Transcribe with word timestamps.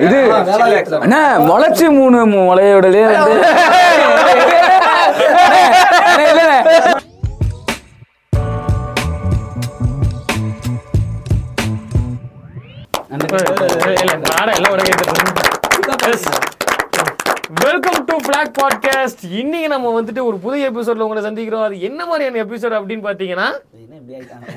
இது. 0.00 0.18
அண்ணா 1.00 1.20
முளைச்சு 1.44 1.90
மூணு 1.90 2.26
முளையோடலே 2.26 3.04
வந்து. 3.06 3.34
வெல்கம் 17.60 18.04
டு 18.04 18.16
பிளாக் 18.18 18.52
பாட்காஸ்ட் 18.58 19.22
இன்னைக்கு 19.32 19.68
நம்ம 19.68 20.00
வந்துட்டு 20.00 20.22
ஒரு 20.24 20.38
புதிய 20.38 20.70
எபிசோட்ல 20.70 20.98
உங்களை 20.98 21.22
சந்திக்கிறோம் 21.22 21.64
அது 21.64 21.80
என்ன 21.80 22.06
மாதிரியான 22.06 22.42
எபிசோட் 22.44 22.76
அப்படின்னு 22.78 23.04
பாத்தீங்கன்னா 23.04 23.48
என்ன 23.72 23.73
இப்படி 24.04 24.16
ஆயிட்டாங்க? 24.16 24.48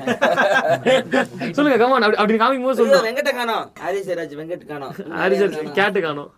சொல்லுங்க 1.56 1.76
கமான் 1.80 2.04
அப்படி 2.04 2.18
அப்படி 2.20 2.38
காமிக்கும் 2.40 2.66
போது 2.66 2.78
சொல்லுங்க 2.80 3.00
வெங்கட்ட 3.06 3.32
காணோம் 3.38 3.64
ஹரிசராஜ் 3.82 4.34
வெங்கட் 4.40 4.66
காணோம் 4.70 4.92
ஹரிசன் 5.20 5.54
கேட்டு 5.78 6.00
காணும் 6.02 6.30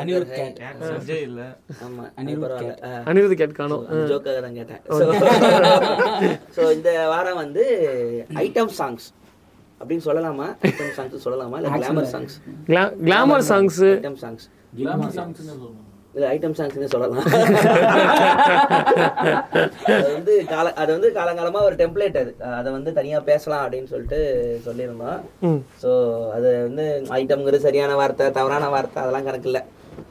அனிருத். 0.00 0.34
சஞ்சய் 0.82 1.22
இல்ல. 1.28 1.40
ஆமா 1.84 2.04
அனிருத் 2.20 2.42
பரவாயில்ல. 2.44 2.74
ஆ. 2.88 2.90
அனிருத் 3.10 3.38
கேட் 3.40 3.56
காணும் 3.56 3.82
ஜோக்காக 4.10 4.36
தான் 4.44 4.56
கேட்டேன். 4.58 4.82
ஸோ 6.56 6.62
இந்த 6.76 6.90
வாரம் 7.12 7.40
வந்து 7.42 7.64
ஐட்டம் 8.44 8.72
சாங்ஸ் 8.78 9.06
அப்படின்னு 9.80 10.04
சொல்லலாமா? 10.06 10.46
ஐட்டம் 10.68 10.94
சாங்ஸ் 10.98 11.24
சொல்லலாமா? 11.26 11.58
இல்ல 11.60 11.70
glamour 11.78 12.10
songs 12.14 12.36
glamour 13.04 13.46
songs 13.50 13.78
item 13.94 14.18
songs 14.24 14.46
இல்ல 16.14 16.34
ஐட்டம் 16.34 16.56
சாங்ஸ்னு 16.58 16.84
சொல்லலாம். 16.84 17.26
அது 19.86 20.12
வந்து 20.12 20.44
கால 20.44 20.72
அது 20.72 20.90
வந்து 20.92 21.10
காலங்காலமா 21.10 21.62
ஒரு 21.62 21.74
டெம்ப்ளேட் 21.74 22.18
அது. 22.18 22.32
அதை 22.54 22.72
வந்து 22.72 22.92
தனியா 22.92 23.20
பேசலாம் 23.20 23.64
அப்படின்னு 23.66 23.86
சொல்லிட்டு 23.86 24.18
சொல்லியிருந்தோம். 24.66 25.20
ஸோ 25.82 25.90
அது 26.30 26.62
வந்து 26.62 26.86
ஐட்டம்ங்கிறது 27.10 27.56
சரியான 27.58 27.94
வார்த்தை 27.94 28.30
தவறான 28.30 28.68
வார்த்தை 28.68 29.02
அதெல்லாம் 29.02 29.24
கணக்கு 29.24 29.46
இல்லை. 29.46 29.62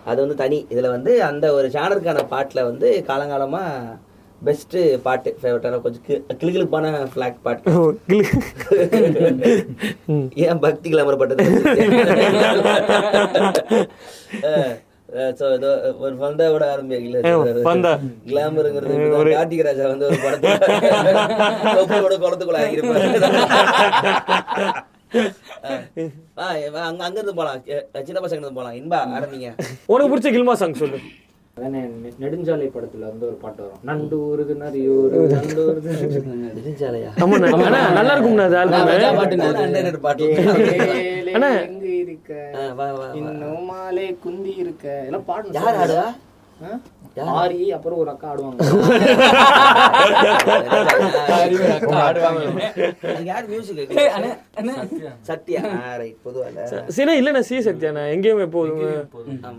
அது 0.05 0.19
வந்து 0.21 0.35
தனி. 0.35 0.67
இதுல 0.69 0.87
வந்து 0.87 1.23
அந்த 1.23 1.53
ஒரு 1.53 1.67
ஜானருக்கான 1.67 2.25
பாட்டுல 2.31 2.63
வந்து 2.63 3.05
காலங்காலமா 3.07 3.63
பெஸ்ட் 4.41 4.75
பாட்டு 5.03 5.37
ஃபேவரட்டான 5.41 5.81
கொஞ்சம் 5.81 6.03
கி- 6.07 6.21
கிளுகிளுப்பான 6.33 6.83
ஃபிளாக் 7.11 7.43
பாட்டு. 7.43 7.71
ஏன் 10.45 10.59
பக்தி 10.59 10.91
கிளாமர் 10.91 11.19
ஒரு 15.99 16.15
பந்தாவோட 16.21 16.63
ஆரம்பிக்கல 16.73 17.19
பந்தா. 17.67 17.91
கிளாமருங்கிறது 18.27 18.93
இப்படிதான் 18.95 19.35
கார்த்திக் 19.37 19.65
ராஜா 19.67 19.87
வந்து 19.87 20.07
ஒரு 20.07 20.17
குளத்துக்குள்ள 22.23 22.59
ஆகிருப்பாரு 22.63 23.07
அங்க 26.87 27.03
அங்க 27.05 27.17
இருந்து 27.17 27.33
போலாம். 27.35 27.61
சின்ன 28.07 28.19
பசங்க 28.19 28.37
இருந்து 28.37 28.57
போலாம். 28.57 28.75
இன்பா 28.79 28.99
ஆரம்பிங்க. 29.17 29.47
உனக்கு 29.93 30.11
பிடிச்ச 30.11 30.29
கில்மா 30.35 30.53
சாங் 30.53 30.79
சொல்லு. 30.81 30.99
அதானே 31.59 31.79
நெடுஞ்சாலை 32.21 32.67
படத்துல 32.73 33.07
வந்து 33.09 33.25
ஒரு 33.25 33.37
பாட்டு 33.41 33.61
வரும். 33.63 33.79
நண்டு 33.83 34.15
ஊருது 34.25 34.53
நரியூரு 34.55 35.19
நண்டு 35.33 35.61
ஊருது 35.65 35.93
நெடுஞ்சாலையா? 36.43 37.09
ஆமா 37.23 37.37
நல்லா 37.97 38.13
இருக்கும்ண்ணா 38.15 38.45
அது 38.49 38.57
ஆல்பம். 38.57 39.17
பாட்டு 39.19 39.39
அண்டர் 39.63 39.99
பாட்டு 40.01 40.27
ஏலே, 40.35 41.33
அண்ணா. 41.35 41.49
எங்க 41.65 41.87
இருக்க? 42.03 42.31
ஆ, 42.55 42.61
வா, 42.71 42.87
வா, 42.89 42.99
வா. 42.99 43.07
இன்னும் 43.19 43.65
மாலை 43.65 44.07
குந்தி 44.25 44.53
இருக்க. 44.63 44.85
எல்லாம் 45.07 45.25
பாடணும் 45.25 45.57
யார் 45.59 45.79
ஆடுவா? 45.83 46.07
ஆரி 47.35 47.57
அப்புறம் 47.75 47.99
ஒரு 48.01 48.09
அக்கா 48.11 48.27
ஆடுவாங்க. 48.29 48.57
அது 53.09 53.23
யார் 53.25 53.45
மியூசிக் 53.49 53.93
சத்யா. 55.29 55.61
ரைட் 56.01 56.17
பொதுவாக 56.25 56.65
சீனா 56.95 57.13
இல்லண்ணா 57.19 57.41
சி 57.49 57.57
சத்யாண்ணா 57.67 58.03
எங்கேயுமே 58.13 58.45
எப்போதும் 58.47 58.83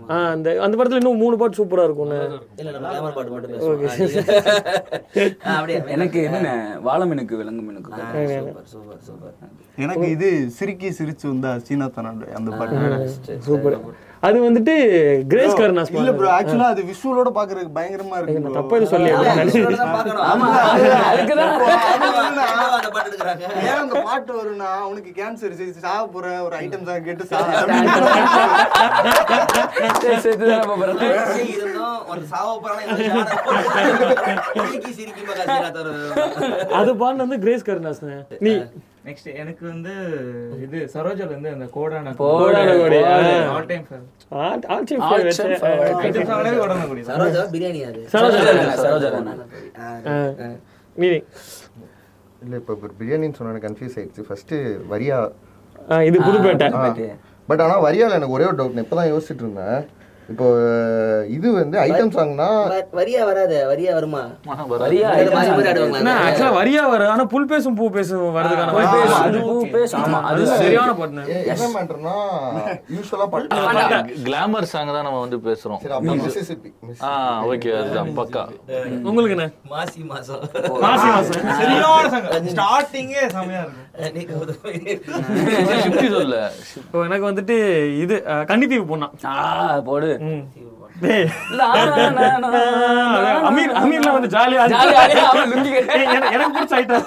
ஆ 0.09 0.17
அந்த 0.33 0.47
அந்த 0.65 0.75
படத்துல 0.77 1.01
இன்னும் 1.01 1.21
மூணு 1.23 1.37
பாட்டு 1.41 1.59
சூப்பரா 1.59 1.85
அப்படியே? 5.51 5.79
எனக்கு 5.95 6.19
என்னண்ணே? 6.27 6.53
வாழை 6.81 7.05
மீனுக்கு 7.09 7.35
விலங்கு 7.39 7.63
மீனுக்கு 7.67 7.89
சூப்பர் 7.91 8.69
சூப்பர் 8.71 9.01
சூப்பர். 9.07 9.33
எனக்கு 9.77 10.07
இது 10.15 10.27
சிரிக்கி 10.57 10.89
சிரிச்சு 10.97 11.25
வந்தா 11.27 11.51
சீனா 11.67 11.87
தனாடு 11.95 12.27
அந்த 12.39 12.49
பாட்டு. 12.51 12.75
சூப்பர். 13.47 13.77
அது 14.23 14.37
வந்துட்டு 14.41 14.73
கிரேஸ் 15.29 15.55
கருணாஸ் 15.59 15.91
இல்ல 15.93 16.11
ப்ரோ 16.17 16.27
ஆக்சுவலா 16.33 16.67
அது 16.73 16.81
விஷுவலோட 16.89 17.29
பாக்குறதுக்கு 17.37 17.73
பயங்கரமா 17.77 18.17
இருக்கு 18.19 18.41
bro. 18.43 18.51
தப்பா 18.57 18.75
எதுவும் 18.77 18.91
சொல்லி 18.93 19.11
ஆமா 20.25 20.47
அதுக்குதான் 21.07 21.53
அந்த 22.75 22.89
பாட்டு 22.89 23.09
எடுக்கிறாங்க 23.09 23.45
ஏன் 23.63 23.79
அந்த 23.79 23.95
பாட்டு 24.07 24.31
வரும்னா 24.39 24.69
அவனுக்கு 24.81 25.11
கேன்சர் 25.17 25.55
சாக 25.79 26.03
போற 26.07 26.27
ஒரு 26.45 26.55
ஐட்டம் 26.59 26.87
தான் 26.89 27.03
கேட்டு. 27.03 27.25
அது 36.79 36.91
பாட்டு 36.95 37.23
வந்து 37.23 37.39
கிரேஸ் 37.43 37.67
கருணாஸ்ண்ணே 37.67 38.17
நீ 38.41 38.53
நெக்ஸ்ட் 39.05 39.35
எனக்கு 39.35 39.67
வந்து 39.67 39.93
இது 40.61 40.89
சரோஜால 40.93 41.25
இருந்து 41.25 41.49
அந்த 41.49 41.65
கோடான 41.65 42.13
கோடான 42.13 42.77
கோடி. 42.77 42.97
ஆல் 43.03 43.65
டைம் 43.65 43.85
ஃபேவரட் 43.89 44.33
ஆ- 44.33 44.59
ஆட்சி 44.67 44.95
All 44.95 45.21
favorite. 45.21 45.29
time 45.29 45.51
favorite. 45.51 46.01
Item 46.05 46.27
சாங்லே 46.31 46.51
கோடான 46.59 46.87
கோடி. 46.87 47.01
தான் 47.01 47.19
சரோஜா 47.19 47.41
பிரியாணி 47.53 47.81
அது. 47.87 48.07
சரோஜா 48.11 48.41
சரோஜா 48.83 49.11
தானே. 49.11 50.55
நீ 50.95 51.07
இல்ல 52.43 52.55
இப்ப 52.55 52.73
இப்ப 52.73 52.89
பிரியாணின்னு 52.99 53.33
சொன்ன 53.33 53.59
கன்ஃபியூஸ் 53.59 53.97
ஆயிடுச்சு. 53.97 54.21
ஃபர்ஸ்ட் 54.27 54.53
வரியா 54.91 55.17
இது 56.03 56.19
புதுப்பேட்டை. 56.19 57.09
பட் 57.47 57.61
ஆனா 57.61 57.83
வரியால 57.83 58.11
எனக்கு 58.11 58.29
ஒரே 58.29 58.45
ஒரு 58.45 58.55
டவுட் 58.55 58.85
இப்பதான் 58.85 59.11
யோசிச்சுட்டு 59.13 59.43
இருந்தேன். 59.43 59.85
இப்போ 60.31 60.47
இது 61.35 61.47
வந்து 61.55 61.77
ஐட்டம் 61.83 62.11
சாங்னா 62.15 62.47
வரியா 62.97 63.21
வராது 63.29 63.57
வரியா 63.69 63.91
வருமா? 63.97 64.21
வரியா 64.75 65.07
ஆக்சுவலா 66.19 66.51
வரியா 66.57 66.83
வர 66.91 67.07
ஆனா 67.11 67.23
புல் 67.33 67.47
பேசும் 67.51 67.75
பூ 67.75 67.85
பேசும் 67.95 68.21
வரதுக்கான 68.37 68.73
வாய்ப்பு 68.77 68.97
இருக்கு. 68.99 69.17
அது 69.21 69.39
பூ 69.47 69.55
பேசு. 69.75 69.93
ஆமா, 70.01 70.19
அது 70.29 70.41
அது 70.43 70.59
சரியான 70.61 70.91
பாட்டு. 70.99 71.23
என்ன 71.45 71.67
மேட்டர்னா 71.73 72.15
யூஸ்வலா 72.95 73.27
பாட்டு. 73.33 73.99
கிளாமர் 74.25 74.69
சாங் 74.71 74.93
தான் 74.95 75.07
நம்ம 75.07 75.21
வந்து 75.25 75.39
பேசுறோம். 75.47 75.81
மிசிசிப்பி 76.17 76.71
ஆ 77.03 77.11
ஓகே 77.49 77.71
அதுதான் 77.79 78.11
பக்கா. 78.19 78.43
உங்களுக்கு 79.07 79.35
என்ன? 79.37 79.47
மாசி 79.73 80.01
மாசம். 80.11 80.41
மாசி 80.85 81.07
மாசம். 81.09 81.41
சரியான 81.61 82.05
சாங் 82.15 82.29
ஸ்டார்டிங்கே 82.53 83.23
செமையா 83.35 83.63
இப்போ 86.81 86.97
எனக்கு 87.07 87.23
வந்துட்டு 87.27 87.55
இது 88.01 88.15
கன்னித்தீவு 88.49 88.85
பொண்ணா 88.89 89.07
ஆ, 89.29 89.33
போடு. 89.87 90.09
அமீர் 93.49 93.73
அமீர்லாம் 93.81 94.15
வந்து 94.17 94.29
ஜாலியா. 94.35 94.63
எனக்கு 96.05 96.33
எனக்கு 96.35 96.55
பிடிச்ச 96.55 96.73
ஐட்டம் 96.79 97.05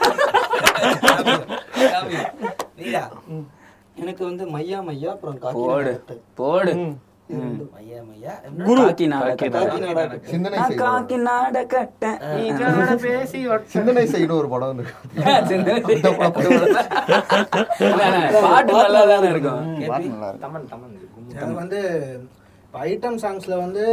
எனக்கு 4.03 4.23
வந்து 4.25 4.45
மையா 4.55 4.79
மையா 4.87 5.11
அப்புறம் 5.15 5.37
போடு 5.59 5.93
போடு. 6.39 6.73
சிந்தனை 13.75 14.05
செய்து 14.07 14.35
ஒரு 14.35 14.49
படம் 14.49 14.81
பாட்டு 18.45 18.73
நல்லா 18.75 19.03
தானே 19.05 19.29
இருக்கும் 19.31 19.63
பாட்டு 19.89 20.09
நல்லா 20.09 20.29
இருக்கு. 20.29 20.43
தமன் 20.45 20.67
தமன். 20.73 20.95
எனக்கு 21.33 21.57
வந்து 21.63 21.81
ஐட்டம் 22.83 23.23
சாங்ஸ்ல 23.23 23.59
வந்து 23.59 23.85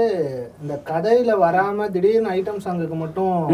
இந்த 0.61 0.81
கதையில 0.89 1.37
வராம 1.37 1.89
திடீர்னு 1.89 2.29
ஐட்டம் 2.29 2.65
சாங்குக்கு 2.65 2.95
மட்டும். 2.95 3.47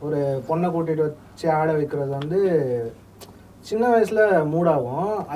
ஒரு 0.00 0.44
பொண்ணை 0.48 0.70
கூட்டிட்டு 0.70 0.98
வச்சு 0.98 1.52
ஆட 1.52 1.72
வைக்கிறது 1.72 2.10
வந்து 2.10 2.92
சின்ன 3.64 3.88
வயசுல 3.88 4.20
மூடாகும். 4.52 5.26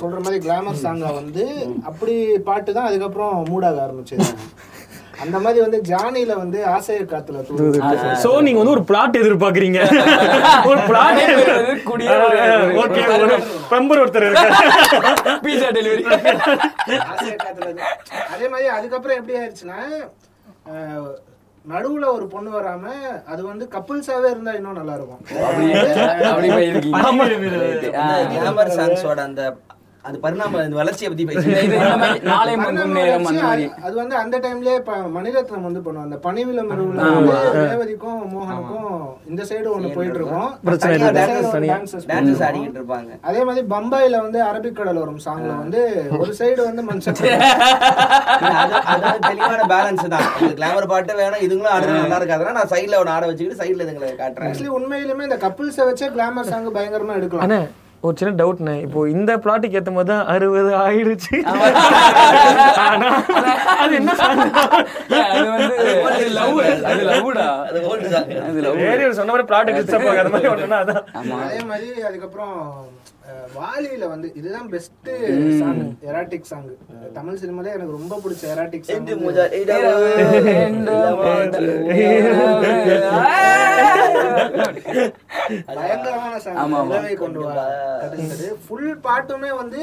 சொல்ற 0.00 0.20
மாதிரி 0.20 0.46
கிளாமர் 0.46 0.84
சாங்கா 0.84 1.14
வந்து 1.14 1.74
அப்படி 1.84 2.38
பாட்டு 2.38 2.72
தான் 2.72 2.84
அதுக்கப்புறம் 2.84 3.46
மூடாக 3.46 3.86
ஆரம்பிச்சது. 3.86 4.28
அந்த 5.22 5.36
மாதிரி 5.44 5.60
வந்து 5.64 5.78
ஜானில 5.90 6.32
வந்து 6.40 6.58
ஆசைய 6.74 7.04
காத்துல 7.12 7.42
தூது 7.46 7.80
சோ 8.24 8.30
நீங்க 8.46 8.58
வந்து 8.60 8.74
ஒரு 8.76 8.84
பிளாட் 8.90 9.20
எதிர்பார்க்கறீங்க. 9.22 9.80
ஒரு 10.70 10.80
பிளாட் 10.90 11.20
ஓகே 12.82 13.02
ஒரு 13.16 13.36
மெம்பர் 13.72 14.02
ஒருத்தர் 14.02 14.28
இருக்காரு. 14.28 14.54
Pizza 15.46 15.70
delivery. 15.78 16.04
அதே 18.34 18.46
மாதிரி 18.52 18.68
அதுக்கப்புறம் 18.76 19.18
எப்படி 19.20 19.38
ஆயிடுச்சுன்னா 19.40 19.80
நடுவுல 21.64 22.06
ஒரு 22.16 22.26
பொண்ணு 22.34 22.50
வராம 22.56 22.84
அது 23.32 23.40
வந்து 23.48 23.64
கப்புள்ஸாவே 23.72 24.28
இருந்தா 24.34 24.52
இன்னும் 24.58 24.78
நல்லா 24.80 24.94
இருக்கும். 24.98 25.22
அந்த 29.28 29.42
அது 30.08 30.18
பரிணாம 30.20 30.60
இந்த 30.64 30.76
வளர்ச்சியை 30.76 31.08
பத்தி 31.08 31.24
இது 31.24 31.30
பேசுறேன் 31.30 31.64
இந்த 31.68 31.96
மாதிரி 31.96 32.20
நாளை 32.28 32.52
முன்கும் 32.58 32.94
நேரம் 32.98 33.26
அந்த 33.26 33.42
மாதிரி 33.42 33.64
அது- 33.82 33.96
வந்து 33.96 34.16
அந்த 34.16 34.36
டைம்லயே 34.38 34.76
மணிரத்னம் 35.16 35.66
வந்து 35.66 35.80
பண்ணுவாங்க. 35.80 36.06
அந்த 36.06 36.18
பணிவிலம் 36.18 36.70
வந்து 36.72 36.84
ரேவதிக்கும் 37.62 38.20
மோகனுக்கும் 38.32 38.92
இந்த 39.28 39.42
சைடு 39.44 39.68
ஒண்ணு 39.72 39.88
போயிட்டு 39.94 40.18
இருக்கும் 40.18 40.48
டான்சஸ் 42.08 42.42
ஆடிக்கிட்டு 42.46 42.80
இருப்பாங்க. 42.80 43.10
அதே 43.22 43.42
மாதிரி 43.44 43.64
பம்பாயில 43.68 44.20
வந்து 44.22 44.40
அரபிக்கடல் 44.44 45.00
வரும் 45.00 45.22
சாங்ல 45.26 45.52
வந்து 45.56 45.80
ஒரு 46.18 46.32
சைடு 46.38 46.60
வந்து 46.64 46.84
மனுஷன் 46.84 47.16
அது- 48.58 48.80
அது 48.92 49.18
தெளிவான 49.22 49.62
பேலன்ஸ் 49.70 50.06
தான். 50.08 50.26
கிளாமர் 50.54 50.88
பாட்டு 50.88 51.14
வேணும் 51.16 51.42
இதுங்களும் 51.42 51.74
ஆடுறது 51.74 51.98
நல்லா 51.98 52.20
இருக்காதுன்னா 52.20 52.52
நான் 52.52 52.70
சைடுல 52.70 52.98
ஒன்று 52.98 53.12
ஆட 53.12 53.26
வச்சுக்கிட்டு 53.26 53.60
சைடுல 53.62 53.84
இதுங்களை 53.86 54.12
காட்டுறேன். 54.14 54.48
ஆக்சுவலி 54.48 54.72
உண்மையிலுமே 54.76 55.26
இந்த 55.28 55.38
கப்புள்ஸை 55.38 55.84
வச்சே 55.88 56.08
கிளாமர் 56.14 56.50
சாங் 56.50 56.74
பயங்கரமா 56.74 57.16
எடுக்கலாம். 57.16 57.46
ஒரு 58.02 58.14
சின்ன 58.16 58.32
டவுட்ண்ணே 58.38 58.74
இப்போ 58.82 59.00
இந்த 59.10 59.30
பிளாட்டுக்கு 59.38 59.78
ஏத்த 59.78 59.90
மாதிரி 59.90 60.10
தான் 60.10 60.26
அறுபது 60.26 60.70
ஆயிடுச்சு. 60.82 61.36
அது 63.78 63.94
என்ன 63.96 64.12
சொன்ன 69.12 69.30
மாதிரி 69.30 69.46
பிளாட் 69.46 69.70
டிஸ்டர்ப் 69.70 70.08
ஆகாத 70.10 70.28
மாதிரி 70.28 70.48
ஒண்ணுன்னா 70.48 70.78
அதான். 70.82 71.02
ஆமா. 71.20 71.38
அதே 71.46 71.60
மாதிரி 71.64 71.88
அதுக்கப்புறம் 72.02 72.56
வாலியில 73.56 74.04
வந்து 74.08 74.28
இதுதான் 74.34 74.68
best 74.70 75.08
song 75.60 75.80
erotic 76.08 76.50
song 76.50 76.68
Tamil 77.14 77.40
சினிமாலே 77.42 77.74
எனக்கு 77.74 77.96
ரொம்ப 77.96 78.14
பிடிச்ச 78.24 78.44
எராட்டிக் 78.54 78.88
சாங் 78.88 79.08
பயங்கரமான 85.70 86.34
சாங் 86.38 87.18
கொண்டு 87.18 87.40
வா 87.46 87.54
ஃபுல் 88.64 88.94
பாட்டுமே 89.04 89.50
வந்து 89.56 89.82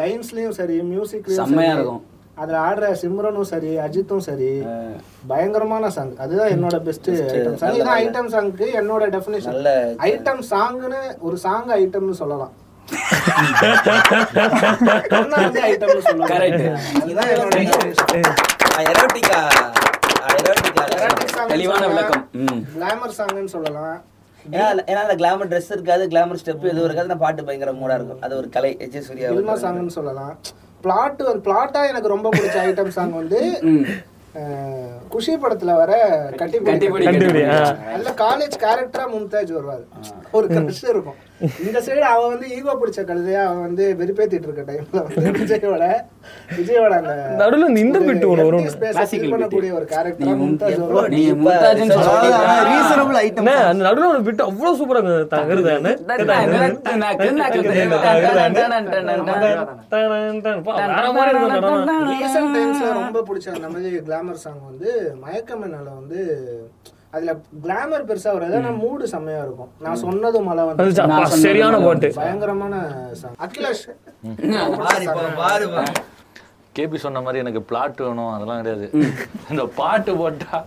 லைன்ஸ்லயும் 0.00 0.56
சரி 0.58 0.76
மியூசிக் 0.90 1.28
செம்மையா 1.38 1.74
இருக்கும். 1.76 2.02
அதுல 2.36 2.58
ஆடுற 2.66 2.86
சிம்ரனும் 3.00 3.48
சரி 3.48 3.70
அஜித்தும் 3.84 4.24
சரி 4.26 4.50
பயங்கரமான 5.28 5.90
சாங் 5.90 6.12
அதுதான் 6.16 6.52
என்னோட 6.54 6.76
பெஸ்ட் 6.86 7.08
ஐட்டம் 7.28 7.58
சாங் 7.62 7.90
ஐட்டம் 7.96 8.30
சாங்க்கு 8.34 8.66
என்னோட 8.80 9.06
டெஃபினேஷன் 9.16 9.58
ஐட்டம் 10.06 10.42
சாங்னு 10.50 11.00
ஒரு 11.20 11.38
சாங் 11.38 11.70
ஐட்டம்னு 11.78 12.16
சொல்லலாம் 12.20 12.54
வந்து 21.40 21.48
தெளிவான. 21.48 21.86
விளக்கம் 21.88 22.28
ம் 22.32 22.62
glamour 22.78 23.10
songனு 23.18 23.52
சொல்லலாம் 23.56 23.96
ஏன்னா 24.52 24.66
ஏன்னா 24.90 25.00
அந்த 25.04 25.16
கிளாமர் 25.20 25.50
ட்ரெஸ் 25.50 25.72
இருக்காது 25.76 26.02
கிளாமர் 26.08 26.40
ஸ்டெப் 26.42 26.68
எதுவும் 26.70 26.84
இருக்காது 26.84 27.10
நான் 27.12 27.24
பாட்டு 27.24 27.44
பயங்கர 27.44 27.72
மூடா 27.72 27.96
இருக்கும் 27.98 28.22
அது 28.26 28.36
ஒரு 28.36 28.48
கலை 28.48 28.70
சூர்யா 29.08 29.30
ஃபில்மா 29.30 29.56
சாங்னு 29.64 29.96
சொல்லலாம் 29.98 30.34
பிளாட் 30.82 31.22
பிளாட்டா 31.46 31.80
எனக்கு 31.88 32.14
ரொம்ப 32.16 32.28
பிடிச்ச 32.36 32.58
ஐட்டம் 32.66 32.94
சாங் 32.98 33.12
வந்து 33.12 33.40
குஷி 35.08 35.32
படத்துல 35.36 35.72
வர 35.80 35.92
கட்டிப்பிடி. 36.36 36.76
அதுல 37.94 38.12
காலேஜ் 38.24 38.56
கேரக்டரா 38.64 39.04
மும்தாஜ் 39.14 39.52
வருவாரு. 39.56 39.84
ஒரு 40.30 40.46
கஷ்டம் 40.46 40.90
இருக்கும். 40.94 41.18
இந்த 41.62 41.78
சைடு 41.84 42.02
அவன் 42.08 42.30
வந்து 42.32 42.46
ஈகோ 42.54 42.72
பிடிச்ச 42.80 43.00
கழுதையா 43.06 43.42
அவன் 43.44 43.62
வந்து 43.62 43.84
வெறுப்பேத்திட்டு 44.00 44.46
இருக்க 44.48 44.62
டைம்ல 44.66 45.02
வந்து 45.06 45.30
விஜயோட 45.38 45.84
விஜயோட 46.56 46.92
அந்த 46.98 47.14
நடுவுல 47.40 47.68
இந்த 47.76 48.00
இந்த 48.06 48.26
வரும். 48.40 48.66
கிளாசிக்கல் 48.90 49.32
பண்ணக்கூடிய 49.34 49.70
ஒரு 49.78 49.86
கேரக்டரா 49.92 50.34
மும்தாஜ் 50.40 50.76
வருவார் 50.82 51.08
நீ 51.14 51.22
மும்தாஜ்னு 51.40 51.96
சொல்றீங்க 52.00 52.40
ரீசனபிள் 52.70 53.18
ஐட்டம் 53.22 53.50
அந்த 53.62 53.82
நடுவுல 53.86 54.10
ஒரு 54.12 54.22
பிட் 54.28 54.44
அவ்வளவு 54.48 54.78
சூப்பரா 54.80 55.02
தங்குறது 55.32 55.64
வேற 55.64 55.80
மாதிரி 55.80 55.96
இருக்கும் 56.12 56.20
அந்த 61.72 61.92
இடம். 61.92 62.08
ரீசெண்ட் 62.12 62.54
டைம்ஸ்ல 62.56 62.92
ரொம்ப 63.00 63.22
பிடிச்ச 63.28 63.48
அந்த 63.56 63.68
மாதிரி 63.70 63.90
கிளாமர் 64.06 64.42
சாங் 64.44 64.62
வந்து 64.66 64.90
மயக்கமனால 65.24 65.86
வந்து 65.94 66.20
அதுல 67.14 67.32
கிளாமர் 67.64 68.04
பெருசா 68.08 68.30
வராது 68.34 68.56
ஆனா 68.58 68.70
மூடு 68.82 69.04
செம்மையா 69.12 69.40
இருக்கும். 69.46 69.70
நான் 69.84 70.00
சொன்னது 70.04 70.38
மழை 70.48 70.64
வந்து 70.68 71.38
சரியான 71.44 71.78
பாட்டு 71.86 72.08
பயங்கரமான 72.20 72.74
அகிலாஷ். 73.46 73.86
கேபி 76.78 76.98
சொன்ன 77.04 77.20
மாதிரி 77.24 77.42
எனக்கு 77.44 77.62
பிளாட் 77.70 78.02
வேணும் 78.06 78.32
அதெல்லாம் 78.34 78.60
கிடையாது. 78.60 78.86
இந்த 79.52 79.62
பாட்டு 79.80 80.12
போட்டா 80.20 80.58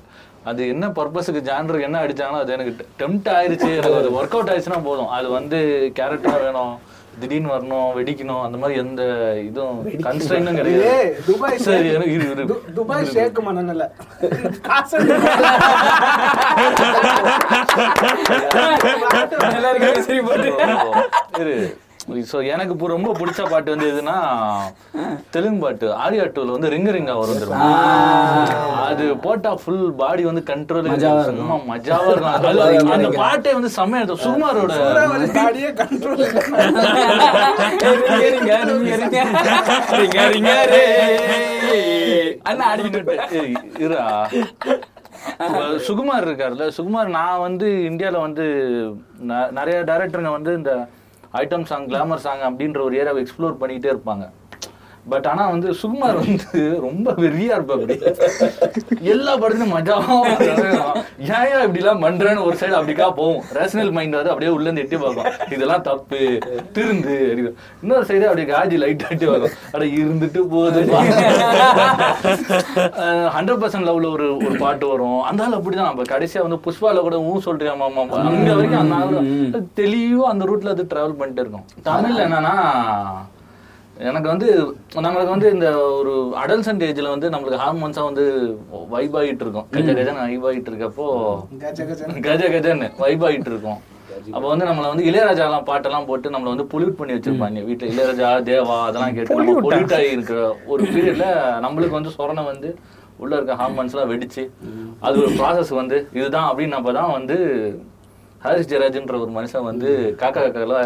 அது 0.51 0.61
என்ன 0.73 0.85
பர்பஸுக்கு 0.97 1.41
ஜானருக்கு 1.49 1.87
என்ன 1.89 1.99
அடிச்சாங்களோ 2.05 2.41
அது 2.45 2.55
எனக்கு 2.55 2.73
டெம்ட் 3.01 3.29
ஆயிருச்சு. 3.35 3.69
எனக்கு 3.79 3.99
அது 4.01 4.09
ஒர்க் 4.17 4.35
அவுட் 4.37 4.51
ஆயிடுச்சுன்னா 4.53 4.81
போதும். 4.89 5.11
அது 5.17 5.27
வந்து 5.37 5.59
கேரக்டரா 5.99 6.35
வேணும். 6.45 6.73
திடீர்னு 7.21 7.49
வரணும் 7.49 7.89
வெடிக்கணும் 7.95 8.43
அந்த 8.43 8.57
மாதிரி 8.57 8.79
எந்த 8.79 9.01
இதுவும் 9.41 9.77
கன்ஸ்ட்ரைனும் 10.05 10.49
ஏய், 10.51 10.59
கிடையாது. 10.59 10.93
துபாய் 11.27 11.59
சரி. 11.59 11.89
எனக்கு 11.93 12.15
இரு, 12.17 12.45
துபாய் 12.73 13.11
ஷேக் 13.13 13.39
மனநில 13.41 13.85
காசு 14.61 14.97
எல்லாருக்கும் 19.51 20.03
சரி 20.03 20.21
போட்டு. 20.21 20.49
இரு. 21.39 21.55
ஸோ 22.31 22.37
எனக்கு 22.53 22.73
இப்போ 22.75 22.87
ரொம்ப 22.93 23.09
பிடிச்ச 23.19 23.41
பாட்டு 23.51 23.69
வந்து 23.73 23.87
எதுனா 23.91 24.15
தெலுங்கு 25.33 25.61
பாட்டு. 25.63 25.87
ஆரியா 26.03 26.23
டூல 26.35 26.53
வந்து 26.55 26.71
ரிங்க 26.73 26.89
ரிங்கா 26.95 27.13
வரும் 27.19 27.39
தெரியுமா? 27.41 27.67
அது 28.87 29.03
போட்டா 29.25 29.51
ஃபுல் 29.61 29.85
பாடி 30.01 30.23
வந்து 30.29 30.43
கண்ட்ரோல் 30.49 30.89
சும்மா 31.27 31.57
மஜாவா 31.69 32.09
இருக்கும். 32.13 32.91
அந்த 32.95 33.09
பாட்டே 33.21 33.53
வந்து 33.57 33.71
செம்மையா 33.77 34.17
சுகுமாரோட 34.25 34.73
காடியே 35.37 35.69
கண்ட்ரோல். 35.81 36.23
அண்ணா 42.49 42.65
ஆடிக்கிட்டு. 42.71 43.15
இப்ப 45.43 45.61
சுகுமார் 45.87 46.27
இருக்காருல்ல. 46.27 46.65
சுகுமார் 46.77 47.15
நான் 47.19 47.43
வந்து 47.47 47.69
இந்தியால 47.91 48.19
வந்து 48.27 48.45
நிறைய 49.59 49.77
டைரக்டருங்க 49.91 50.33
வந்து 50.37 50.53
இந்த 50.59 50.73
ஐட்டம் 51.41 51.67
சாங் 51.69 51.85
கிளாமர் 51.91 52.23
சாங் 52.23 52.43
அப்படின்ற 52.47 52.79
ஒரு 52.87 52.95
ஏரியாவை 53.01 53.21
எக்ஸ்ப்ளோர் 53.23 53.59
பண்ணிக்கிட்டே 53.61 53.89
இருப்பாங்க. 53.93 54.25
பட் 55.11 55.25
ஆனா 55.29 55.43
வந்து 55.53 55.69
சுகுமார் 55.79 56.17
வந்து 56.19 56.59
ரொம்ப 56.85 57.07
வெறியா 57.23 57.53
இருப்பா 57.55 57.75
அப்படி. 57.77 57.95
எல்லா 59.13 59.31
படத்துலயும் 59.41 59.73
மஜாவா 59.75 60.15
ஏன் 61.33 61.63
இப்படி 61.65 61.81
எல்லாம் 61.81 62.03
பண்றேன்னு 62.03 62.45
ஒரு 62.47 62.55
சைடு 62.61 62.75
அப்படிக்கா 62.79 63.07
போகும். 63.19 63.41
ரேஷனல் 63.57 63.91
மைண்ட் 63.97 64.17
வந்து 64.17 64.31
அப்படியே 64.33 64.51
உள்ள 64.55 64.65
இருந்து 64.67 64.83
எட்டி 64.83 64.97
பார்க்கும் 65.03 65.51
இதெல்லாம் 65.55 65.83
தப்பு. 65.89 66.21
திருந்து. 66.77 67.15
இன்னொரு 67.83 68.07
சைடு 68.11 68.27
அப்படியே 68.29 68.47
காஜி 68.53 68.79
லைட் 68.83 69.05
ஆட்டி 69.09 69.27
பார்க்கும் 69.31 69.57
அட 69.75 69.83
இருந்துட்டு 69.99 70.43
போகுது. 70.53 70.81
ஹண்ட்ரட் 73.35 73.61
பர்சன்ட் 73.63 73.87
லவ்ல 73.89 74.09
ஒரு 74.15 74.29
ஒரு 74.45 74.55
பாட்டு 74.63 74.87
வரும். 74.93 75.21
அந்த 75.31 75.43
ஆள் 75.47 75.57
அப்படிதான். 75.59 75.91
அப்ப 75.91 76.07
கடைசியா 76.15 76.45
வந்து 76.47 76.61
புஷ்பால 76.67 77.03
கூட 77.07 77.19
ஊ 77.29 77.35
சொல்றியா 77.49 77.75
மாமா 77.83 78.07
அங்க 78.23 78.55
வரைக்கும் 78.55 78.95
அந்த 79.03 79.61
தெளிவா 79.81 80.25
அந்த 80.33 80.45
ரூட்ல 80.51 80.75
அது 80.75 80.89
டிராவல் 80.93 81.19
பண்ணிட்டு 81.21 81.43
இருக்கும். 81.45 81.67
தமிழ்ல 81.91 82.25
என்னன்னா 82.29 82.55
எனக்கு 84.09 84.27
வந்து 84.31 84.47
நம்மளுக்கு 85.05 85.33
வந்து 85.33 85.49
இந்த 85.55 85.67
ஒரு 85.97 86.11
அடல்சன்ட் 86.43 86.83
ஏஜ்ல 86.87 87.09
வந்து 87.13 87.27
நம்மளுக்கு 87.33 87.59
ஹார்மோன்ஸா 87.63 88.03
வந்து 88.07 88.23
வைப் 88.93 89.15
ஆகிட்டு 89.19 89.43
இருக்கும். 89.45 89.67
கஜ 89.75 89.89
கஜன்னு 89.97 90.23
வைப் 90.27 90.45
ஆகிட்டு 90.49 90.71
இருக்கப்போ 90.71 91.07
கஜ 91.63 91.79
கஜ 91.89 92.01
கஜ 92.27 92.43
கஜன்னு 92.55 92.87
வைப் 93.03 93.25
ஆகிட்டு 93.27 93.51
இருக்கும். 93.53 93.79
அப்போ 94.33 94.47
வந்து 94.51 94.65
நம்மள 94.69 94.87
வந்து 94.93 95.05
இளையராஜா 95.09 95.45
எல்லாம் 95.49 95.67
பாட்டெல்லாம் 95.69 96.07
போட்டு 96.09 96.33
நம்மள 96.33 96.49
வந்து 96.53 96.67
பொல்யூட் 96.73 96.97
பண்ணி 96.99 97.15
வச்சிருப்பாங்க. 97.15 97.61
வீட்டுல 97.69 97.91
இளையராஜா 97.93 98.31
தேவா 98.51 98.79
அதெல்லாம் 98.87 99.15
கேட்டு 99.17 99.39
நம்ம 99.41 99.55
பொல்யூட் 99.67 99.95
ஆகி 99.99 100.09
இருக்கிற 100.15 100.41
ஒரு 100.73 100.83
பீரியட்ல 100.93 101.27
நம்மளுக்கு 101.65 101.99
வந்து 101.99 102.15
சொரணை 102.17 102.45
வந்து 102.51 102.71
உள்ள 103.23 103.33
இருக்க 103.37 103.55
ஹார்மோன்ஸ் 103.61 103.95
எல்லாம் 103.95 104.11
வெடிச்சு 104.13 104.43
அது 105.05 105.15
ஒரு 105.23 105.31
ப்ராசஸ் 105.39 105.73
வந்து 105.81 105.97
இதுதான் 106.19 106.49
அப்படின்னு 106.49 106.93
தான் 106.99 107.15
வந்து 107.17 107.37
ஹாரிஸ் 108.45 108.69
ஜெயராஜ்ன்ற 108.71 109.17
ஒரு 109.23 109.31
மனுஷன் 109.39 109.69
வந்து 109.71 109.89
காக்கா 110.21 110.41
காக்கால 110.45 110.77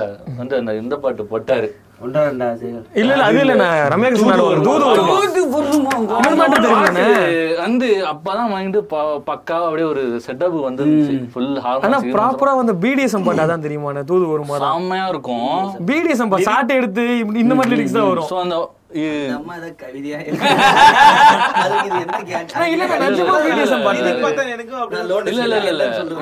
வந்து 0.42 0.56
அந்த 0.62 0.72
இந்த 0.84 0.96
பாட்டு 1.04 1.32
போட்டாரு. 1.34 1.70
இல்ல 2.00 3.14
அது 3.28 3.40
நான் 3.60 4.42
ஒரு 4.44 4.60
தூது 4.66 4.84
பாட்டு? 5.04 5.42
பாட்டு 6.40 7.06
வந்து 7.60 7.88
அப்பதான் 8.12 8.52
மைண்டு 8.52 8.80
பக்கா 9.30 9.58
அப்படியே 9.66 9.88
ஒரு 9.88 10.04
செட்டப் 10.26 10.58
வந்து 10.68 10.86
ஃபுல் 11.34 11.50
ஆனா 11.82 12.00
ப்ராப்பரா 12.14 12.54
வந்து 12.60 12.76
பிடிஎஸ்எம் 12.84 13.26
பாட்டு 13.28 13.46
அதான் 13.46 13.66
தெரியுமா 13.66 14.04
தூது 14.12 14.26
வருமா 14.32 14.60
செம்மையா 14.66 15.06
இருக்கும். 15.08 15.52
பிடிஎஸ்எம் 15.90 16.34
பா 16.34 16.40
சாட்டை 16.48 16.76
எடுத்து 16.82 17.06
இந்த 17.44 17.54
மாதிரி 17.56 17.74
லிரிக்ஸ் 17.74 17.98
தான் 17.98 18.10
வரும். 18.12 18.30
சோ 18.32 18.38
அந்த 18.46 18.58
இல்ல, 22.68 22.84
பாட்டு. 23.80 24.04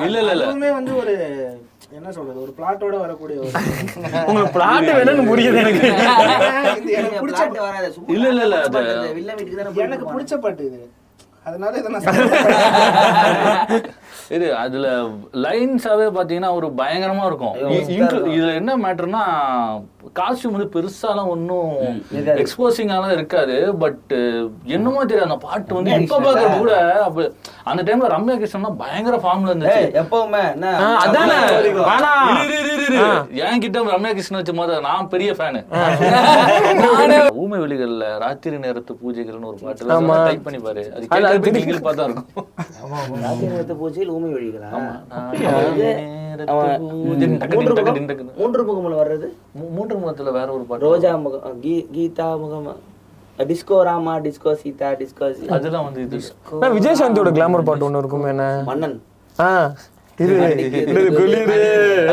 இல்ல 0.00 0.18
இல்ல 0.24 0.42
என்ன 1.90 2.08
சொல்றது 2.12 2.38
ஒரு 2.40 2.52
பிளாட்டோட 2.56 2.94
வரக்கூடிய 3.00 3.36
ஒரு 3.40 3.50
உங்களுக்கு 4.28 4.52
பிளாட் 4.54 4.88
வேணும்னு 4.96 5.24
புரியுது 5.30 5.58
எனக்கு. 5.62 5.88
இது 6.78 6.92
எனக்கு 6.92 7.20
பிடிச்ச 7.22 7.42
வராது 7.60 7.88
சும்மா 7.94 8.08
இல்ல, 8.14 8.26
இல்ல, 8.32 8.42
இல்ல, 8.44 8.56
வில்ல 9.12 9.30
வீட்டுக்கு 9.34 9.58
தானே 9.60 9.84
எனக்கு 9.86 10.06
பிடிச்ச 10.12 10.34
பாட்டு 10.38 10.64
இது. 10.68 10.80
அதனால 11.46 11.72
இதை 11.78 11.90
நான். 11.90 12.06
இது 14.36 14.46
அதுல 14.62 14.86
லைன்ஸாவே 15.44 16.06
பாத்தீங்கன்னா 16.16 16.50
ஒரு 16.58 16.68
பயங்கரமா 16.78 17.24
இருக்கும். 17.30 17.54
இதுல 18.36 18.54
என்ன 18.60 18.72
மேட்டர்னா 18.84 19.22
காஸ்டியூம் 20.18 20.56
வந்து 20.56 20.68
பெருசாலாம் 20.74 21.30
ஒன்றும். 21.34 21.70
எக்ஸ்போசிங்காலாம் 22.42 23.14
இருக்காது. 23.16 23.56
பட் 23.82 24.12
என்னமோ 24.76 25.04
தெரியாது 25.10 25.28
அந்த 25.28 25.38
பாட்டு 25.46 25.74
வந்து 25.78 25.92
இப்ப 26.02 26.20
பாக்குறது 26.26 26.58
கூட 26.58 26.74
அந்த 27.70 27.80
டைம்ல 27.86 28.10
ரம்யா 28.14 28.36
கிருஷ்ணன் 28.40 28.66
தான் 28.68 28.80
பயங்கர 28.82 29.16
ஃபார்ம்ல 29.24 29.52
இருந்துச்சு. 29.52 29.84
எப்பவுமே. 30.02 30.44
என் 33.46 33.62
கிட்ட 33.64 33.84
ரம்யா 33.96 34.12
கிருஷ்ணன் 34.18 34.40
வச்ச 34.40 34.80
நான் 34.88 35.10
பெரிய 35.14 35.32
ஃபேனு 35.38 35.62
ஊமை 37.36 37.58
வெளிகள்ல 37.60 38.18
ராத்திரி 38.18 38.58
நேரத்து 38.58 38.94
பூஜைகள்னு 38.94 39.44
ஒரு 39.44 39.58
பாட்டு 39.60 39.86
டைப் 40.24 40.44
பண்ணி 40.44 40.58
பாரு 40.58 40.82
அது 40.92 41.06
கேட்கறதுக்கு 41.06 41.52
நீங்கள் 41.52 41.78
பார்த்தா 41.78 42.04
இருக்கும். 42.04 42.48
ராத்திரி 43.22 43.46
நேரத்து 43.46 43.74
பூஜையில் 43.74 44.08
ஊமை 44.08 44.30
டக்கு 48.06 48.24
மூன்று 48.36 48.62
முகமுல 48.64 48.94
வர்றது? 48.94 49.28
மூன்று 49.70 49.96
முகத்துல 49.96 50.30
வேற 50.30 50.52
ஒரு 50.52 50.62
பாட்டு. 50.62 50.84
ரோஜா 50.84 51.16
முகம் 51.16 51.62
கீ- 51.62 51.86
கீதா 51.92 52.38
முகம் 52.38 52.68
disco 53.38 53.82
Rama 53.82 54.18
disco 54.18 54.52
Sita 54.54 54.90
disco 54.92 55.26
அதெல்லாம் 55.48 55.84
வந்து 55.84 56.20
விஜயசாந்தியோட 56.74 57.30
கிளாமர் 57.32 57.64
பாட்டு 57.64 57.90
ஒண்ணு 57.90 57.98
இருக்கும் 57.98 58.26
என்ன? 58.26 58.44
மன்னன். 58.64 58.96
ஆ. 59.38 59.48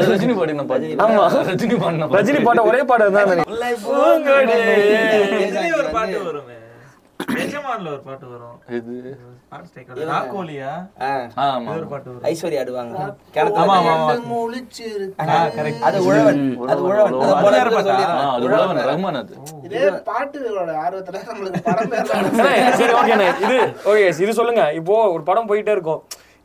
ரஜினி 0.06 0.34
பாடின 0.38 0.64
பாட்டு. 0.70 0.88
ஆமா. 1.04 1.22
ரஜினி 1.50 1.76
பாடின 1.78 2.04
பாட்டு. 2.04 2.18
ரஜினி 2.20 2.40
பாட்ட 2.48 2.62
ஒரே 2.70 2.82
பாட்டு 2.90 3.12
தான் 3.12 3.30
இதுலயே 5.44 5.74
ஒரு 5.80 5.90
பாட்டு 5.96 6.18
வருமே. 6.26 6.56
எஜமான்ல 7.44 7.88
ஒரு 7.92 8.02
பாட்டு 8.06 8.26
வரும். 8.32 8.56
இது 8.78 8.94
பாட்டு 9.52 9.68
strike 9.70 9.90
ஆகுது. 9.90 10.08
ராக்கோலியா 10.10 10.72
ஆ, 11.02 11.10
ஆமா. 11.44 11.66
இது 11.66 11.76
ஒரு 11.76 11.86
பாட்டு 11.92 12.08
வரும். 12.10 12.24
ஐஸ்வர்யா 12.30 12.62
ஆடுவாங்க. 12.64 12.96
அது 15.88 16.00
உழவன். 16.08 16.42
அது 16.68 16.82
உழவன். 18.48 18.82
ரஹ்மான் 18.90 19.20
அது 19.22 19.34
பாட்டுகளோட 20.10 20.72
ஆர்வத்துல 20.84 21.22
இது 23.46 23.58
ஓகே 23.86 24.04
இது 24.24 24.34
சொல்லுங்க. 24.40 24.64
இப்போ 24.80 24.96
ஒரு 25.16 25.24
படம் 25.24 25.48
போயிட்டே 25.52 25.72
இருக்கும். 25.78 26.02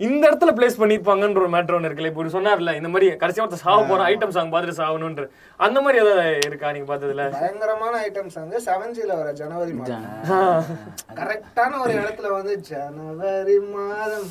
இந்த 0.06 0.22
இடத்துல 0.28 0.50
பிளேஸ் 0.56 0.78
பண்ணிருப்பாங்கன்ற 0.80 1.40
ஒரு 1.44 1.50
மேட்டர் 1.54 1.76
ஒன்று 1.76 1.88
இருக்குல்ல. 1.88 2.10
இப்போ 2.10 2.20
இப்படி 2.22 2.34
சொன்னார்ல 2.34 2.72
இந்த 2.78 2.88
மாதிரி 2.92 3.06
கடைசியா 3.22 3.44
ஒருத்தர் 3.44 3.62
சாவ 3.64 3.78
போறோம் 3.88 4.08
ஐட்டம் 4.10 4.34
சாங் 4.36 4.50
பார்த்துட்டு 4.52 4.80
சாகணும்ன்ற. 4.80 5.24
அந்த 5.66 5.78
மாதிரி 5.84 6.00
ஏதாவது 6.02 6.26
இருக்கா 6.48 6.68
நீங்க 6.74 6.88
பார்த்ததுல? 6.90 7.24
பயங்கரமான 7.38 7.94
ஐட்டம்ஸ் 8.08 8.36
வந்து 8.42 8.58
செவன்ஜில 8.66 9.12
வர 9.20 9.30
ஜனவரி 9.40 9.72
மாதம். 9.78 10.04
கரெக்டான 11.20 11.80
ஒரு 11.84 11.94
இடத்துல 12.00 12.28
வந்து 12.36 12.54
ஜனவரி 12.70 13.56
மாதம். 13.74 14.28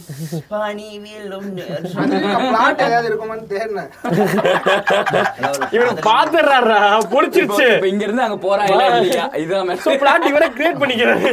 பனி 0.53 0.87
வீழும் 1.05 1.49
பிளாட் 1.57 2.85
ஏதாவது 2.87 3.09
இருக்குமான்னு 3.11 3.51
தேடினேன். 3.53 3.91
இவன் 5.75 6.01
பாத்துறாரா 6.09 6.79
பொடிச்சிருச்சு. 7.15 7.67
இப்ப 7.75 7.91
இங்க 7.93 8.05
இருந்து 8.07 8.25
அங்க 8.27 8.39
போறா 8.47 8.63
இல்ல 9.43 9.75
சோ 9.85 9.97
பிளாட் 10.05 10.29
இவனை 10.31 10.49
கிரியேட் 10.57 10.81
பண்ணிக்கிறாரு. 10.83 11.27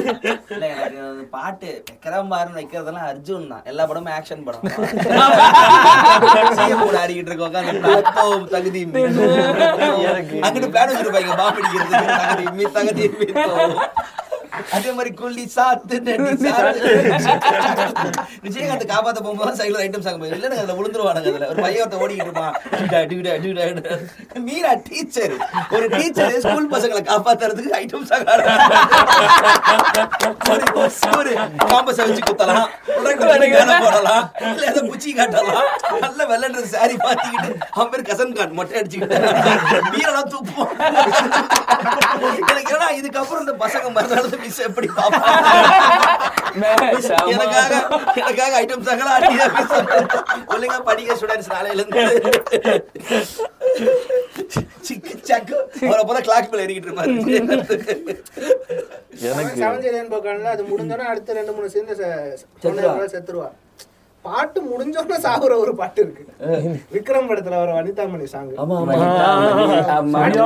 பாட்டு 1.37 1.71
வெக்கரம்பாருன்னு 1.93 2.61
வைக்கிறதெல்லாம் 2.62 3.09
அர்ஜுன் 3.12 3.49
தான். 3.55 3.64
எல்லா 3.73 3.83
படமும் 3.88 4.14
ஆக்ஷன் 4.25 4.45
படம் 4.45 4.62
சிஎம் 6.57 6.83
கூட 6.83 6.97
ஆடிக்கிட்டு 7.00 7.31
இருக்கோம் 7.31 7.49
உட்கார்ந்து 7.49 7.73
பிளாட்ஃபார்ம் 7.83 8.47
தகுதி 8.52 8.81
மீட்பு. 8.87 9.26
அங்கிட்டு 10.45 10.69
பிளான் 10.73 10.90
வச்சிருப்பாங்க 10.90 11.35
தகுதி 12.75 13.04
தகுதி. 13.04 13.07
அதே 14.76 14.90
மாதிரி 14.96 15.11
குள்ளி 15.20 15.44
சாத்து 15.54 15.96
விஜயகாந்த் 18.44 18.84
காப்பாத்த 18.92 19.18
போகும்போது 19.25 19.58
சைடுல 19.61 19.82
ஐட்டம் 19.84 20.04
சாங் 20.06 20.20
இல்ல 20.28 20.49
அதுல 20.61 20.76
விழுந்துருவானுங்க 20.78 21.30
அதுல. 21.32 21.49
ஒரு 21.52 21.62
பையன் 21.64 21.82
ஒருத்தன் 21.84 22.02
ஓடிக்கிட்டு 22.04 22.30
இருப்பான். 22.30 22.54
மீரா 24.49 24.73
டீச்சர் 24.88 25.34
ஒரு 25.76 25.87
டீச்சர் 25.96 26.37
ஸ்கூல் 26.44 26.70
பசங்களை 26.75 27.02
காப்பாத்துறதுக்கு 27.11 27.73
ஐட்டம் 27.80 28.06
சாங் 28.11 28.26
ஒரு 31.20 31.32
காம்பஸ் 31.73 32.00
வச்சு 32.02 32.23
குத்தலாம். 32.28 32.68
போடலாம். 33.84 34.25
இல்ல 34.52 34.64
ஏதோ 34.73 34.80
குச்சி 34.92 35.11
காட்டலாம். 35.18 35.68
நல்ல 36.04 36.20
வெள்ளன்ற 36.32 36.64
சாரி 36.75 36.96
மாத்திக்கிட்டு 37.04 37.50
அவன் 37.76 37.90
பேர் 37.92 38.08
கசன் 38.11 38.37
கான் 38.38 38.56
மொட்டை 38.58 38.78
அடிச்சுக்கிட்டு 38.80 39.18
மீரெல்லாம் 39.94 40.30
தூப்போம் 40.34 40.73
எனக்கு 42.50 42.73
ஏன்னா 42.76 42.88
இதுக்கப்புறம் 43.00 43.42
இந்த 43.44 43.54
பசங்க 43.64 43.92
மறுநாள் 43.96 44.30
மிஸ் 44.45 44.61
எப்படி 44.69 44.89
எனக்காக 47.35 47.73
எனக்காக 48.21 48.53
ஐட்டம் 48.63 48.87
சகல 48.89 49.09
அடியா 49.19 49.47
மிஸ் 49.57 49.75
ஒழுங்கா 50.55 50.79
படிக்க 50.89 51.17
ஸ்டூடெண்ட்ஸ் 51.19 51.53
நாளையில 51.55 51.81
இருந்து 51.81 52.03
சிக்கு 54.87 55.13
சக்கு. 55.29 55.57
அவரை 55.89 56.03
போல 56.09 56.19
கிளாக் 56.27 56.51
மேல 56.51 56.65
ஏறிக்கிட்டு 56.65 56.89
இருப்பாரு. 56.89 57.13
எனக்கு 59.31 59.65
அது 60.55 60.63
முடிஞ்சோடனே 60.71 61.07
அடுத்த 61.13 61.37
ரெண்டு 61.41 61.53
மூணு 61.57 61.69
சீன் 61.75 61.91
செத்துருவா. 63.15 63.49
பாட்டு 64.25 64.59
முடிஞ்சோடனே 64.62 65.16
சாகுற 65.25 65.52
ஒரு 65.59 65.73
பாட்டு 65.75 66.00
இருக்கு. 66.02 66.23
விக்ரம் 66.93 67.28
படத்துல 67.28 67.59
வர 67.61 67.71
வனிதாமணி 67.75 68.26
சாங் 68.26 68.50
ஆமா 68.62 68.76
ஆமா. 68.76 68.95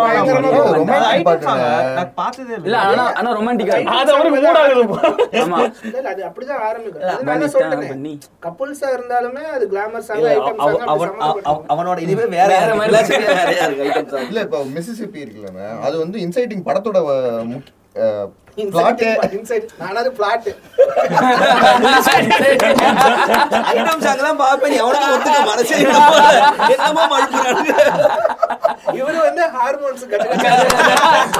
பயங்கரமா 0.04 0.50
போகும். 0.56 0.76
ரொமான்டிக் 0.78 1.26
பாட்டுங்க 1.28 1.66
நான் 1.96 2.12
பார்த்ததே 2.14 2.52
இல்ல. 2.52 2.64
இல்லை 2.64 2.80
ஆனா 2.84 3.04
ஆனா 3.18 3.30
ரொமான்டிக்கா 3.36 3.76
அது 4.00 4.12
அப்படிதான் 6.24 6.62
ஆரம்பிக்கும். 6.62 8.04
கப்புள்ஸா 8.42 8.88
இருந்தாலுமே 8.96 9.44
அது 9.54 9.64
கிளாமர் 9.68 10.06
சாங் 10.08 10.26
அவனோட 11.68 11.98
இதுவே 12.06 12.26
வேற 12.34 12.50
வேற 12.56 12.74
மாதிரி 12.74 13.16
இல்ல 14.26 14.40
இப்போ 14.40 14.60
மிசிசிப்பி 14.74 15.18
இருக்குல்லண்ணே. 15.24 15.68
அது 15.82 15.96
வந்து 15.98 16.18
இன்சைட்டிங் 16.18 16.66
படத்தோட 16.66 16.98
இவரு 28.94 29.18
வந்து 29.20 29.44
ஹார்மோன்ஸ் 29.54 30.04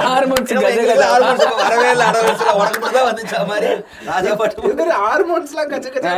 ஹார்மோன்ஸ் 0.01 0.53
வரவே 0.53 1.89
இல்ல 1.91 2.05
அடவரசுல 2.07 2.53
உனக்கு 2.57 2.89
தான் 2.89 3.07
வந்துச்சா 3.09 3.39
மாதிரி. 3.45 3.69
ராஜா 4.07 4.33
பாட்டு 4.35 4.69
இவரு 4.71 4.93
ஹார்மோன்ஸ் 5.01 5.53
எல்லாம் 5.53 5.71
கச்ச 5.71 5.87
கச்ச 5.89 6.09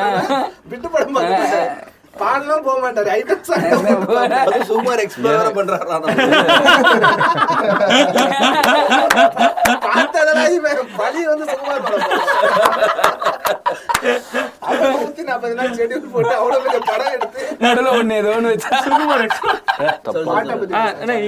விட்டு 0.65 0.87
படம் 0.89 1.15
பார்க்க 1.15 1.90
பாடலாம் 2.13 2.63
போக 2.65 2.77
மாட்டாரு. 2.83 3.09
ஐட்டம் 3.17 3.43
சாங் 3.47 4.65
சூப்பர் 4.69 5.01
எக்ஸ்ப்ளோர் 5.03 5.55
பண்றாரா 5.57 5.97
பார்த்ததெல்லாம் 9.85 10.51
இவன் 10.57 10.81
பழி 10.99 11.21
வந்து 11.31 11.45
சுகுமார் 11.51 11.85
படம் 11.85 12.03
அவன் 14.69 14.93
நூத்தி 14.95 15.23
நாற்பது 15.29 15.55
நாள் 15.59 15.75
ஷெட்யூல் 15.77 16.11
போட்டு 16.13 16.33
அவ்வளவு 16.39 16.81
படம் 16.91 17.13
எடுத்து 17.15 17.41
நடுவுல 17.65 17.89
ஒண்ணு 17.97 18.17
ஏதோ 18.21 18.31
வச்சா. 18.45 18.77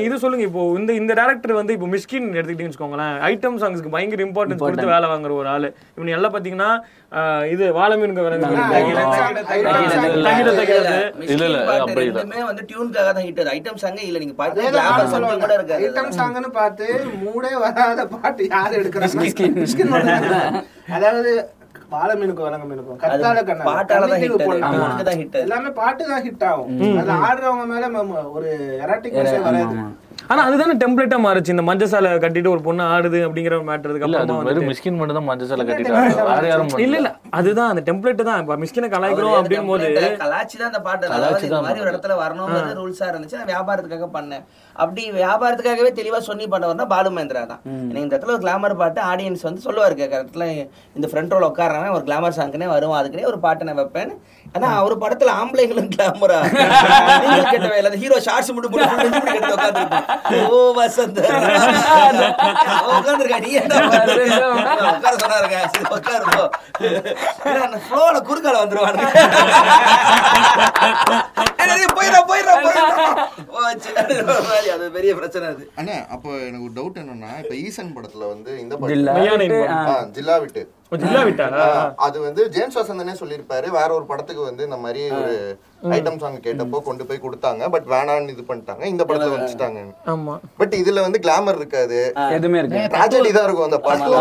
இது 0.05 0.15
சொல்லுங்க 0.23 0.43
இப்போ. 0.47 0.63
இந்த 0.79 0.91
இந்த 1.01 1.11
டேரக்டர் 1.19 1.53
வந்து 1.59 1.73
இப்போ 1.77 1.87
மிஸ்கின் 1.93 2.27
எடுத்துக்கிட்டீங்கன்னு 2.29 2.73
வச்சுக்கோங்களேன். 2.73 3.15
ஐட்டம் 3.29 3.59
சாங்ஸ்க்கு 3.63 3.93
பயங்கர 3.95 4.23
இம்பார்ட்டன்ஸ் 4.27 4.63
கொடுத்து 4.65 4.91
வேலை 4.93 5.09
வாங்குற 5.13 5.33
ஒரு 5.41 5.49
ஆளு. 5.55 5.69
இவன் 5.97 6.15
எல்லாம் 6.17 6.35
பாத்தீங்கன்னா 6.35 6.69
இது 7.53 7.63
வாழமீனுக்கு 7.75 8.21
தகிறது 8.21 8.45
இல்ல, 11.29 11.43
இல்ல, 11.45 11.57
அப்படி 11.75 12.03
இல்ல. 12.03 12.19
ரெண்டுமே 12.19 12.43
வந்து 12.47 12.63
டியூனுக்காக 12.69 13.09
தான் 13.09 13.25
ஹிட். 13.27 13.41
ஐட்டம் 13.53 13.81
சாங்கே 13.83 14.05
இல்ல 14.07 14.19
நீங்க 14.23 14.35
பாத்து 14.39 14.61
கூட 15.43 15.53
இருக்காது. 15.57 15.81
ஐட்டம் 15.83 16.13
சாங்னு 16.17 16.51
பார்த்து 16.57 16.87
மூடே 17.23 17.51
வராத 17.63 18.05
பாட்டு 18.15 18.47
யார் 18.53 18.77
எடுக்கிறாங்க. 18.79 20.55
அதாவது 20.97 21.31
வாழை 21.91 22.13
மீனுக்கும் 22.19 22.45
வலங்க 22.47 22.65
மீனுக்கும் 22.67 22.99
கத்தாழ 23.01 23.39
கண்ணா 23.47 23.65
பாட்டால 23.69 24.03
தான். 24.03 24.21
அது. 25.01 25.11
hit. 25.13 25.33
அது. 25.33 25.43
எல்லாமே 25.43 25.69
பாட்டு 25.79 26.03
தான் 26.11 26.23
ஹிட் 26.25 26.45
ஆகும். 26.49 26.69
அதுல 26.93 27.17
ஆடுறவங்க 27.27 27.65
மேல 27.73 27.89
ஒரு 28.37 28.49
எராட்டிக் 28.83 29.17
வராது. 29.19 29.83
ஆனா 30.33 30.43
அதுதானே 30.49 30.75
டெம்ப்ளேட்டா 30.81 31.17
மாறுச்சு. 31.23 31.53
இந்த 31.53 31.63
மஞ்சள் 31.67 31.89
சாலை 31.93 32.11
கட்டிட்டு 32.23 32.51
ஒரு 32.53 32.61
பொண்ணு 32.67 32.83
ஆடுது 32.93 33.19
அப்படிங்கிற 33.25 33.55
மேட்டருக்கு 33.67 34.05
அப்புறமா 34.05 34.37
வெறும் 34.47 34.67
மிஸ்கின் 34.71 34.97
மட்டும் 34.99 35.17
தான் 35.17 35.27
மஞ்சள் 35.29 35.49
சேலை 35.49 35.63
கட்டிட்டாங்க. 35.67 36.23
வேற 36.29 36.45
யாரும் 36.51 36.69
பண்ணல. 36.71 36.85
இல்ல 36.85 36.95
இல்ல 37.01 37.09
அதுதான் 37.39 37.69
அந்த 37.73 37.81
டெம்ப்ளேட் 37.89 38.23
தான். 38.29 38.39
இப்ப 38.43 38.55
மிஸ்கினை 38.63 38.89
கலாய்க்கிறோம் 38.93 39.37
அப்படின் 39.39 39.69
போது 39.71 39.89
கலாச்சி 40.23 40.55
தான் 40.61 40.69
அந்த 40.71 40.81
பாட்டு. 40.87 41.03
கலாச்சி 41.11 41.27
அதாவது 41.27 41.47
இந்த 41.49 41.61
மாதிரி 41.65 41.83
ஒரு 41.83 41.91
இடத்துல 41.93 42.15
வரணுங்கிறது 42.23 42.77
ரூல்ஸா 42.79 43.07
இருந்துச்சு. 43.11 43.37
நான் 43.41 43.51
வியாபாரத்துக்காக 43.53 44.09
பண்ணேன். 44.17 44.43
அப்படி 44.83 45.03
வியாபாரத்துக்காகவே 45.19 45.91
தெளிவா 45.99 46.21
சொல்லி 46.29 46.47
பண்ணவர்னா 46.55 46.87
பாலு 46.93 47.11
மகேந்திரா 47.17 47.43
தான். 47.53 47.61
இந்த 48.03 48.11
இடத்துல 48.13 48.33
ஒரு 48.37 48.43
கிளாமர் 48.45 48.77
பாட்டு 48.81 49.01
ஆடியன்ஸ் 49.11 49.45
வந்து 49.49 49.63
சொல்லுவாரு. 49.67 49.97
கரெக்ட்ல 50.15 50.47
இந்த 50.97 51.09
ஃப்ரண்ட் 51.11 51.35
ரோல 51.35 51.51
உட்காரவன் 51.53 51.95
ஒரு 51.97 52.05
கிளாமர் 52.09 52.37
சாங்க்குனே 52.39 52.69
வருவான். 52.75 52.99
அதுக்குனே 53.01 53.27
ஒரு 53.33 53.39
பாட்டு 53.45 53.69
நான் 53.69 53.79
வைப்பேன் 53.81 54.13
ஆனா 54.55 54.67
ஒரு 54.83 54.95
படத்துல 55.01 55.31
ஆம்பளைங்களும் 55.37 55.87
கிளாமரா 55.93 56.39
கேட்ட 57.45 57.67
வேலை 57.69 57.89
ஹீரோ 58.01 58.17
ஷார்ட்ஸ் 58.19 58.51
மட்டும் 58.51 58.73
போட்டு 58.73 59.07
உட்கார்ந்திருப்பான் 59.49 60.05
ஓ 60.47 60.57
வசந்த. 60.73 61.21
உட்காந்துருக்கா 62.91 63.39
நீ 63.39 63.51
என்ன? 63.59 63.79
உட்கார 64.91 65.15
சொன்னாருங்க. 65.15 65.57
சரி 65.73 65.85
உட்காரு 65.95 66.25
போ. 66.29 66.43
ஃப்ளோல 67.85 68.19
குறுக்கால 68.21 68.59
ஏய், 71.65 71.89
போயிடா 71.97 72.19
போயிடா 72.29 72.53
போயிடா. 72.57 72.85
அது 74.75 74.85
பெரிய 74.91 75.11
பிரச்சனை 75.15 75.45
அது. 75.47 75.63
அண்ணா 75.75 75.97
அப்போ 76.09 76.29
எனக்கு 76.41 76.65
ஒரு 76.65 76.75
டவுட் 76.75 77.01
என்னன்னா 77.01 77.31
இப்ப 77.41 77.55
ஈசன் 77.63 77.93
படத்துல 77.95 78.29
வந்து 78.29 78.51
இந்த 78.59 78.73
படம் 78.77 80.13
ஜில்லா 80.13 80.37
விட்டு. 80.37 80.63
அது 81.95 82.21
வந்து 82.21 82.49
ஜேம்ஸ் 82.49 82.79
வசந்தனே 82.79 83.15
சொல்லியிருப்பாரு. 83.19 83.67
வேற 83.69 83.93
ஒரு 83.93 84.05
படத்துக்கு 84.05 84.43
வந்து 84.43 84.63
இந்த 84.63 84.77
மாதிரி 84.77 85.09
ஒரு 85.09 85.59
ஐட்டம் 85.97 86.19
சாங் 86.21 86.35
கேட்டப்போ 86.45 86.79
கொண்டு 86.87 87.03
போய் 87.07 87.21
கொடுத்தாங்க. 87.23 87.69
பட் 87.73 87.87
வேணான்னு 87.93 88.33
இது 88.33 88.43
பண்ணிட்டாங்க. 88.49 88.83
இந்த 88.91 89.03
படத்துல 89.07 89.35
வச்சுட்டாங்க 89.35 89.79
ஆமா. 90.13 90.35
பட் 90.59 90.73
இதுல 90.81 91.01
வந்து 91.05 91.19
கிளாமர் 91.25 91.59
இருக்காது. 91.61 91.99
எதுவுமே 92.37 92.59
இருக்கு 92.61 92.83
ட்ராஜடி 92.95 93.31
தான் 93.37 93.47
இருக்கும் 93.47 93.67
அந்த 93.69 93.79
பாட்டுல. 93.87 94.15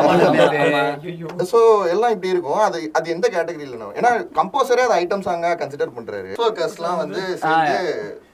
சோ 1.52 1.60
எல்லாம் 1.94 2.14
இப்படி 2.14 2.32
இருக்கும். 2.34 2.60
அது 2.68 2.78
அது 2.98 3.14
எந்த 3.14 3.26
கேட்டகரியில 3.34 3.78
நம்ம? 3.82 3.94
ஏன்னா 4.00 4.10
கம்போசரே 4.38 4.84
அது 4.86 4.96
ஐட்டம் 5.00 5.24
சாங்கா 5.28 5.52
கன்சிடர் 5.62 5.94
பண்றாரு. 5.98 6.32
ஃபோக்கஸ்லாம் 6.40 7.00
வந்து 7.02 7.22
சேர்ந்து 7.44 7.78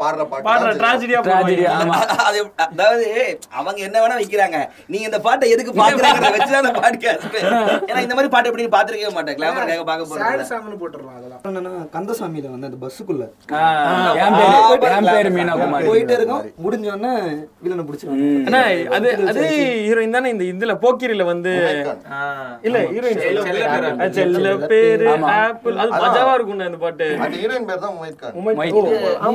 பாடுற 0.02 0.28
பாட்டு 0.32 0.80
ட்ராஜடியா. 0.82 1.20
அது 2.28 2.38
அதாவது 2.68 3.06
அவங்க 3.58 3.78
என்ன 3.88 3.96
வேணா 4.04 4.18
வைக்கிறாங்க. 4.22 4.58
நீங்க 4.92 5.06
இந்த 5.10 5.20
பாட்டை 5.28 5.50
எதுக்கு 5.56 5.74
பாக்குறாங்க 5.82 6.32
வச்சுதான் 6.38 6.62
அந்த 6.64 6.74
பாட்காஸ்ட் 6.80 7.38
ஏன்னா 7.90 8.02
இந்த 8.06 8.14
மாதிரி 8.16 8.32
பாட்டு 8.34 8.50
எப்படி 8.52 8.66
பாத்துருக்கவே 8.76 9.14
மாட்டேன். 9.18 9.38
கிளாமருக்காக 9.40 9.86
பார்க்க 9.90 10.10
சேடு 10.10 10.24
போறேன் 10.24 10.50
சாங்னு 10.52 10.80
போட்டுருவோம் 10.82 11.16
அதெல்லாம். 11.20 11.42
என்னன்னா 11.50 11.72
கந்தசாமியில 11.96 12.52
வந்து 12.54 12.70
அந்த 12.70 12.80
பஸ்ஸுக்குள்ள 12.84 13.17
குமார் 15.58 15.86
போயிட்டே 15.88 16.14
இருக்கோம். 16.18 16.42
முடிஞ்ச 16.64 16.86
உடனே 16.90 17.12
வில்லனை 17.62 17.84
பிடிச்சிருவாங்க 17.86 18.26
அண்ணா 18.48 18.60
அது 18.96 19.08
அது 19.30 19.42
ஹீரோயின் 19.82 20.16
தானே 20.16 20.32
இந்த 20.34 20.44
இதுல 20.50 20.74
போக்கிரில 20.82 21.24
வந்து 21.26 21.52
ஆ, 22.10 22.20
இல்ல 22.64 22.78
ஹீரோயின் 22.88 23.22
செல்ல 24.16 24.48
பேரு 24.66 25.08
ஆப்பிள். 25.36 25.78
அது 25.82 25.90
மஜாவா 25.98 26.32
இருக்கும் 26.34 26.62
இந்த 26.62 26.78
பாட்டு. 26.78 27.08
அந்த 27.18 27.36
ஹீரோயின் 27.36 27.68
பேர் 27.68 27.82
தான் 27.84 27.96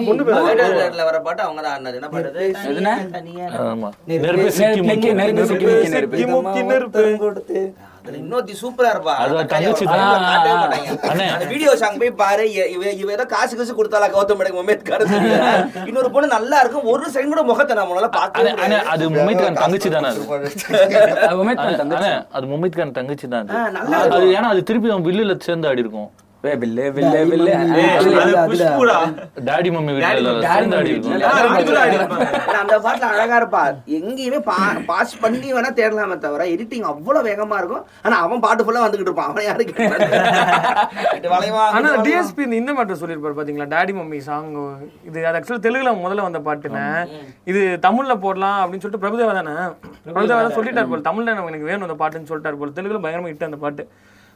பொண்ணு 0.08 0.24
பேரு 0.24 0.68
வர 1.04 1.18
பாட்டு 1.22 1.42
அவங்க 1.44 1.62
தான் 1.62 1.74
ஆடினது 1.76 2.00
என்ன 2.00 2.10
பாடுறது 2.10 2.44
எதுனா? 2.68 2.94
தனியா 3.14 3.48
ஆமா. 3.66 3.90
நெருப்பு 4.10 4.50
சிக்கி 4.54 4.84
முக்கி 4.84 5.12
நெருப்பு 5.20 5.48
சிக்கி 5.52 6.26
முக்கி 6.36 6.64
நெருப்பு. 6.66 7.04
அதுல 8.04 8.18
இன்னொருத்தி 8.22 8.54
சூப்பரா 8.62 8.90
இருப்பா. 8.94 9.14
அது 9.18 9.36
அந்த 11.34 11.46
வீடியோ 11.52 11.72
சாங் 11.82 12.00
போய் 12.02 12.12
பாரு 12.22 12.46
இவ 12.74 12.90
இவ 13.02 13.12
ஏதோ 13.16 13.26
காசு 13.34 13.54
காசு 13.56 13.74
கொடுத்தாலா 13.78 14.08
கௌதம் 14.16 14.40
மேடம் 14.40 14.60
உமேத்கார் 14.62 15.04
இன்னொரு 15.90 16.10
பொண்ணு 16.16 16.28
நல்லா 16.36 16.58
இருக்கும். 16.64 16.88
ஒரு 16.94 17.06
செகண்ட் 17.14 17.34
கூட 17.34 17.44
முகத்தை 17.44 17.76
நம்மளால 17.80 18.10
முடியாது. 18.10 18.80
அது 18.94 19.08
முமைத் 19.16 19.42
கான் 19.44 19.62
தங்கச்சி 19.64 19.90
தானே 19.96 20.10
அது? 20.10 20.24
அது 21.26 21.38
உமேத் 21.44 21.62
கான் 21.62 21.80
தங்கச்சி. 21.82 22.00
அண்ணே, 22.02 22.12
அது 22.38 22.46
முமைத் 22.54 22.78
கான் 22.80 22.96
தங்கச்சி 22.98 23.28
தான் 23.28 23.54
அது. 24.10 24.28
ஏன்னா 24.36 24.52
அது 24.54 24.64
திருப்பி 24.64 24.94
அவன் 24.94 25.08
வில்லுல 25.10 25.36
சேர்ந்து 25.48 25.70
ஆடி 25.72 25.84
இருக்கும். 25.86 26.10
டாடி 29.50 29.70
மம்மி 29.76 29.92
அந்த 32.62 32.76
பாட்டுல 32.86 33.06
அழகா 33.12 33.36
இருப்பா. 33.42 33.62
எங்கேயுமே 33.98 34.40
பாஸ் 34.90 35.14
பண்ணி 35.24 35.48
வேணா 35.56 35.70
தேடலாமே 35.80 36.18
தவிர 36.26 36.48
எடிட்டிங் 36.56 36.88
அவ்வளவு 36.92 37.28
வேகமா 37.30 37.58
இருக்கும். 37.62 37.84
ஆனா 38.06 38.16
அவன் 38.26 38.44
பாட்டு 38.46 38.66
ஃபுல்லா 38.66 38.84
வந்துகிட்டு 38.86 39.10
இருப்பான். 39.12 39.30
அவன் 39.32 39.48
ஆனா. 41.78 41.92
டிஎஸ்பி 42.08 42.44
இந்த 42.62 42.72
மேட்டர் 42.80 43.02
சொல்லியிருப்பாரு 43.04 43.38
பாத்தீங்களா? 43.40 43.70
டாடி 43.76 43.96
மம்மி 44.00 44.20
சாங் 44.30 44.52
இது 45.10 45.18
அது 45.30 45.38
ஆக்சுவலா 45.40 45.64
தெலுங்குல 45.68 45.94
முதல்ல 46.06 46.28
வந்த 46.30 46.42
பாட்டுன்னு. 46.50 46.86
இது 47.52 47.62
தமிழ்ல 47.88 48.16
போடலாம் 48.26 48.60
அப்படின்னு 48.64 48.84
சொல்லிட்டு 48.86 49.06
பிரபுதேவா 49.06 49.36
தானே? 49.40 49.56
பிரபுதேவா 50.08 50.42
தான் 50.48 50.58
சொல்லிட்டார் 50.60 50.92
போல. 50.92 51.04
தமிழ்ல 51.10 51.34
எனக்கு 51.36 51.52
எனக்கு 51.54 51.70
வேணும் 51.72 51.88
அந்த 51.90 51.98
பாட்டுன்னு 52.04 52.30
சொல்லிட்டார் 52.32 52.60
போல. 52.62 52.74
தெலுங்குல 52.80 53.02
பயங்கரமா 53.06 53.32
இட்டு 53.34 53.50
அந்த 53.52 53.60
பாட்டு. 53.66 53.86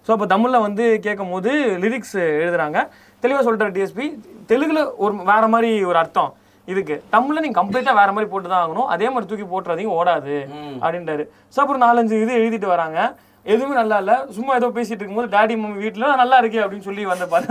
ஸோ 0.08 0.12
அப்போ 0.16 0.26
தமிழ்ல 0.34 0.58
வந்து 0.66 0.86
கேட்கும் 1.06 1.32
போது 1.36 1.52
லிரிக்ஸ் 1.84 2.18
எழுதுறாங்க. 2.42 2.80
தெளிவா 3.24 3.40
சொல்லிட்டார் 3.46 3.74
டிஎஸ்பி 3.78 4.06
தெலுங்குல 4.50 4.82
ஒரு 5.04 5.14
வேற 5.32 5.44
மாதிரி 5.54 5.72
ஒரு 5.92 5.98
அர்த்தம் 6.02 6.34
இதுக்கு. 6.72 6.96
தமிழ்ல 7.14 7.42
நீங்க 7.44 7.58
கம்ப்ளீட்டா 7.60 7.94
வேற 8.00 8.10
மாதிரி 8.16 8.30
போட்டு 8.32 8.48
தான் 8.52 8.64
ஆகணும். 8.64 8.90
அதே 8.94 9.08
மாதிரி 9.14 9.30
தூக்கி 9.30 9.46
போட்டுறாதீங்க 9.54 9.94
ஓடாது 10.00 10.36
அப்படின்றாரு. 10.84 11.24
ஸோ 11.54 11.58
அப்புறம் 11.64 11.84
நாலஞ்சு 11.86 12.22
இது 12.24 12.40
எழுதிட்டு 12.42 12.70
வராங்க. 12.76 13.00
எதுவுமே 13.54 13.76
நல்லா 13.80 13.98
இல்ல. 14.04 14.14
சும்மா 14.38 14.54
ஏதோ 14.60 14.70
பேசிட்டு 14.78 15.02
இருக்கும்போது 15.02 15.34
டாடி 15.36 15.54
மம்மி 15.60 15.84
வீட்டுல 15.86 16.16
நல்லா 16.22 16.38
இருக்கே 16.42 16.64
அப்படின்னு 16.64 16.88
சொல்லி 16.90 17.04
வந்த 17.12 17.28
பாரு. 17.34 17.48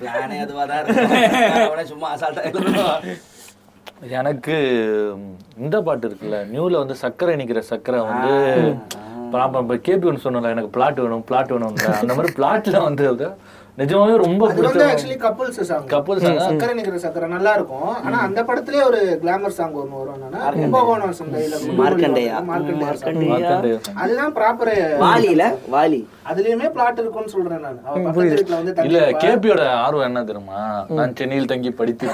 பிளானே 0.00 0.38
அதுவா 0.44 0.64
தான் 0.70 0.80
இருக்கும். 0.82 1.66
அவனே 1.68 1.86
சும்மா 1.92 2.08
எனக்கு 4.20 4.56
இந்த 5.64 5.76
பாட்டு 5.86 6.06
இருக்குல்ல. 6.08 6.38
நியூல 6.54 6.80
வந்து 6.82 6.96
சக்கரை 7.04 7.34
நிக்கிற 7.40 7.60
சக்கரை 7.72 8.00
வந்து 8.08 8.32
இப்போ 9.26 9.76
கேபி 9.76 10.06
ஒன்று 10.06 10.24
சொன்னல 10.24 10.50
எனக்கு 10.50 10.70
பிளாட் 10.70 11.00
வேணும் 11.00 11.24
பிளாட் 11.24 11.52
வேணும் 11.52 11.74
அந்த 12.00 12.14
மாதிரி 12.14 12.32
பிளாட்ல 12.36 12.80
வந்து 12.82 13.06
நிஜமாவே 13.78 14.14
ரொம்ப 14.24 14.44
பிடிச்ச 14.56 14.82
actually 14.90 15.16
couples 15.24 15.58
song 15.70 15.82
Couples 15.92 16.20
song. 16.24 16.36
சக்கரை 16.44 16.74
நிக்கிற 16.76 16.98
சக்கரை 17.02 17.26
நல்லா 17.34 17.52
இருக்கும். 17.58 17.88
ஆனா 18.06 18.18
அந்த 18.26 18.40
படத்திலே 18.48 18.80
ஒரு 18.88 19.00
கிளாமர் 19.22 19.56
சாங் 19.58 19.74
ஒன்று 19.80 19.98
வரும் 20.00 20.14
என்னன்னா 20.18 20.52
கும்பகோணம் 20.60 21.16
சந்தையில 21.18 21.56
மார்க்கண்டேயா. 21.80 22.36
மார்க்கண்டேயா. 22.50 23.50
அதுதான் 24.02 24.32
ப்ராப்பர் 24.38 24.72
வாலியில? 25.04 25.42
வாலி. 25.74 26.00
அதுலயுமே 26.30 26.68
பிளாட் 26.76 27.00
இருக்கும்னு 27.00 27.32
சொல்றேன் 27.34 27.60
நான். 27.64 27.76
அவ 27.88 27.98
பக்கத்து 28.06 28.54
வந்து 28.60 28.72
இல்ல. 28.88 29.02
கேபியோட 29.24 29.60
ஆர்வம் 29.84 30.06
என்ன 30.08 30.22
தெரியுமா? 30.30 30.60
நான் 30.98 31.12
சென்னையில் 31.20 31.50
தங்கி 31.52 31.70
படித்து 31.80 32.06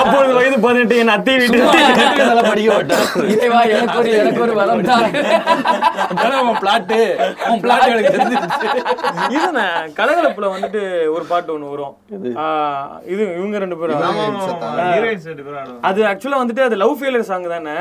அப்பொழுது 0.00 0.34
வயது 0.38 0.58
பதினெட்டு 0.66 0.98
என் 1.04 1.14
அத்தை 1.16 1.34
வீட்டு. 1.42 1.62
அதெல்லாம் 1.62 2.50
படிக்க 2.50 2.68
மாட்டேன். 2.76 3.02
இறைவா, 3.34 3.62
எனக்கு 3.78 3.98
ஒரு 4.02 4.12
எனக்கு 4.20 4.44
ஒரு 4.46 4.54
வரம் 4.60 4.84
தான். 4.92 5.08
பிளாட்டு 6.62 7.00
உன் 7.50 7.60
பிளாட் 7.64 7.90
எனக்கு 7.94 8.14
தெரிஞ்சிருச்சு. 8.16 8.68
இதுண்ணே 9.36 9.66
கலகலப்புல 10.18 10.48
வந்துட்டு 10.54 10.80
ஒரு 11.14 11.24
பாட்டு 11.30 11.50
ஒண்ணு 11.54 11.72
வரும். 11.72 11.94
இது 13.12 13.22
இவங்க 13.38 13.56
ரெண்டு 13.64 13.78
பேரும் 13.80 14.04
அது 15.88 16.00
ஆக்சுவலா 16.10 16.42
வந்துட்டு 16.42 16.68
அது 16.68 16.76
லவ் 16.82 16.98
ஃபெயிலியர் 17.00 17.30
சாங் 17.30 17.52
தானே. 17.54 17.76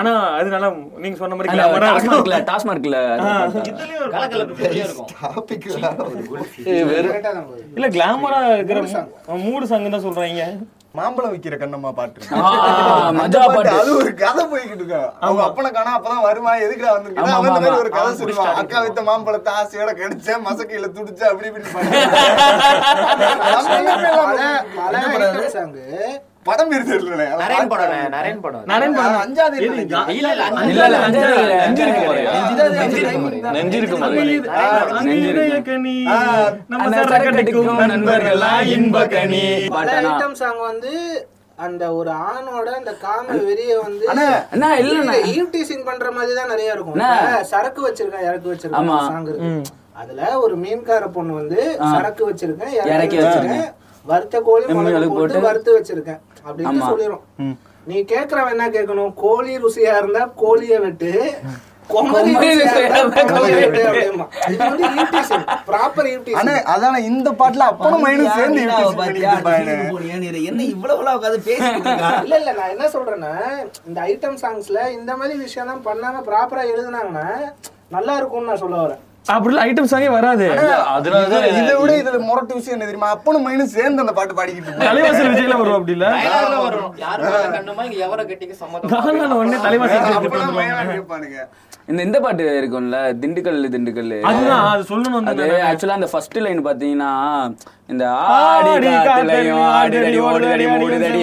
ஆனா 0.00 0.10
அது 0.38 0.48
நல்லா 0.54 0.68
நீங்க 1.02 1.16
சொன்ன 1.20 1.36
மாதிரி 1.36 1.50
இருக்கும். 1.52 1.86
டாஸ்மார்க்ல 1.86 2.36
டாஸ்மார்க்ல 2.50 2.98
இதுலயும். 3.70 4.12
இல்ல 7.76 7.88
கிளாமரா 7.96 8.40
இருக்கிற 8.58 8.82
மூடு 9.46 9.64
சாங் 9.72 9.94
தான் 9.96 10.06
சொல்றாங்க. 10.06 10.44
மாம்பழம் 10.94 11.32
விக்கிற 11.32 11.54
கண்ணம்மா 11.56 11.90
பாட்டு 11.92 12.20
மஜா 13.18 13.42
பாட்டு. 13.46 13.74
அது 13.76 13.90
ஒரு 13.98 14.10
கதை 14.16 14.42
போய்கிட்டு 14.46 14.78
இருக்கும் 14.78 15.10
அவங்க 15.20 15.42
அப்பனை 15.44 15.70
காணா 15.70 15.92
அப்பதான் 15.96 16.24
வருமா? 16.24 16.52
எதுக்குடா 16.64 16.94
வந்திருக்கா 16.94 17.26
அவன் 17.28 17.48
இந்த 17.50 17.60
மாதிரி 17.64 17.80
ஒரு 17.82 17.90
கதை. 17.90 18.10
சொல்லுவான். 18.20 18.56
அக்கா 18.60 18.80
வித்த 18.84 19.02
மாம்பழத்தை 19.08 19.52
ஆசையோட 19.60 19.92
கடிச்சேன் 20.00 20.44
மசக்கையில 20.46 20.88
துடிச்சு 20.96 21.24
அப்படி 21.30 21.48
இப்படி 21.50 21.66
படம் 26.46 26.70
பேர் 26.70 26.86
தெரியல 26.88 27.24
நரேன் 27.40 27.70
படம் 27.72 27.90
நரேன் 28.14 28.38
படம். 28.44 28.62
நரேன் 28.70 28.94
படம். 28.98 29.16
அஞ்சாவது 29.24 29.56
இல்ல 29.58 29.80
இல்ல 30.30 30.44
அஞ்சாவது 30.50 31.34
இல்ல. 31.40 31.56
சாங் 40.40 40.62
வந்து 40.64 40.92
அந்த 41.58 41.84
ஒரு 41.94 42.10
ஆணோட 42.28 42.68
அந்த 42.76 42.92
காம 43.02 43.26
வெறிய 43.48 43.72
வந்து 43.82 44.04
அண்ணா, 44.52 44.68
இல்லண்ணா. 44.82 45.14
ஈவ்டீசிங் 45.34 45.84
பண்ற 45.84 46.10
மாதிரி 46.10 46.34
தான் 46.34 46.48
நிறைய 46.48 46.76
இருக்கும். 46.76 46.96
சரக்கு 47.50 47.80
வச்சிருக்கேன் 47.86 48.26
இறக்கு 48.28 48.48
வச்சிருக்கேன். 48.52 48.80
சாங் 49.10 49.28
இருக்கு. 49.30 49.50
அதுல 49.94 50.22
ஒரு 50.38 50.56
மீன்கார 50.56 51.04
பொண்ணு 51.08 51.32
வந்து 51.34 51.58
சரக்கு 51.92 52.22
வச்சிருக்கேன் 52.30 52.72
இறக்கி 52.72 52.94
இறக்கி 52.96 53.18
வச்சிருக்கேன். 53.20 53.68
வறுத்த 54.04 54.36
கோழி 54.40 54.64
போட்டு. 55.10 55.40
வறுத்து 55.46 55.70
வச்சிருக்கேன். 55.76 56.20
அப்படின்னு 56.46 56.70
ஆமா. 56.72 56.88
சொல்லிரும். 56.88 57.24
நீ 57.86 57.96
கேக்குறவன் 58.04 58.50
என்ன 58.50 58.68
கேட்கணும்? 58.70 59.12
கோழி 59.14 59.52
ருசியா 59.58 59.96
இருந்தா 59.96 60.22
கோழிய 60.40 60.80
வெட்டு 60.80 61.12
இந்த 67.08 67.30
பாட்டுல 67.32 67.64
அப்பனும் 67.64 68.04
மைனும் 68.04 68.36
சேர்ந்து 68.36 68.60
என்ன 70.44 70.62
இவ்வளவு 70.66 71.02
உட்காந்து 71.12 71.40
பேசிட்டு 71.40 71.80
இருக்கா? 71.80 72.10
இல்ல 72.24 72.36
இல்ல 72.36 72.52
நான் 72.52 72.70
என்ன 72.70 72.86
சொல்றேன்னா 72.88 73.32
இந்த 73.86 74.00
ஐட்டம் 74.02 74.40
சாங்ஸ்ல 74.42 74.88
இந்த 74.90 75.16
மாதிரி 75.16 75.38
விஷயம் 75.38 75.66
எல்லாம் 75.66 75.84
பண்ணாம 75.84 76.24
ப்ராப்பரா 76.26 76.64
எழுதுனாங்கன்னா 76.72 77.28
நல்லா 77.88 78.16
இருக்கும்னு 78.16 78.46
நான் 78.46 78.58
சொல்ல 78.58 78.76
வரேன். 78.76 79.00
அப்படிலாம் 79.26 79.64
ஐட்டம் 79.64 79.88
சாங்கே 79.90 80.08
வராது. 80.12 80.44
அதனாலதான் 80.92 81.44
இதை- 81.50 81.74
விட 81.80 81.92
இதுல 81.98 82.18
முரட்டு 82.22 82.54
விஷயம் 82.54 82.76
என்ன 82.76 82.86
தெரியுமா? 82.86 83.08
அப்பனும் 83.10 83.44
மைனும் 83.46 83.72
சேர்ந்து 83.74 84.02
அந்த 84.04 84.12
பாட்டு 84.12 84.34
பாடிக்கிட்டு 84.34 84.72
தலைவாசல் 84.82 85.30
விஜய்ல 85.32 85.56
வரும் 85.56 85.76
அப்படி 85.76 85.94
இல்ல? 85.94 86.06
தலைவாசல் 89.60 90.06
இந்த 91.88 92.02
இந்த 92.02 92.18
பாட்டு 92.20 92.42
இருக்கும்ல 92.56 92.96
திண்டுக்கல் 93.20 93.60
திண்டுக்கல் 93.70 94.10
அதுதான் 94.24 94.64
அது 94.66 94.82
சொல்லணும் 94.90 95.28
அது 95.30 95.46
ஆக்சுவலா 95.68 95.96
அந்த 95.96 96.08
ஃபர்ஸ்ட் 96.12 96.36
லைன் 96.38 96.66
பாத்தீங்கன்னா 96.66 97.10
இந்த 97.92 98.04
ஆடி 98.34 98.90
காத்துலயும் 99.06 99.62
ஆடுதடி 99.78 100.18
ஓடுதடி 100.28 100.66
மூடுதடி 100.72 101.20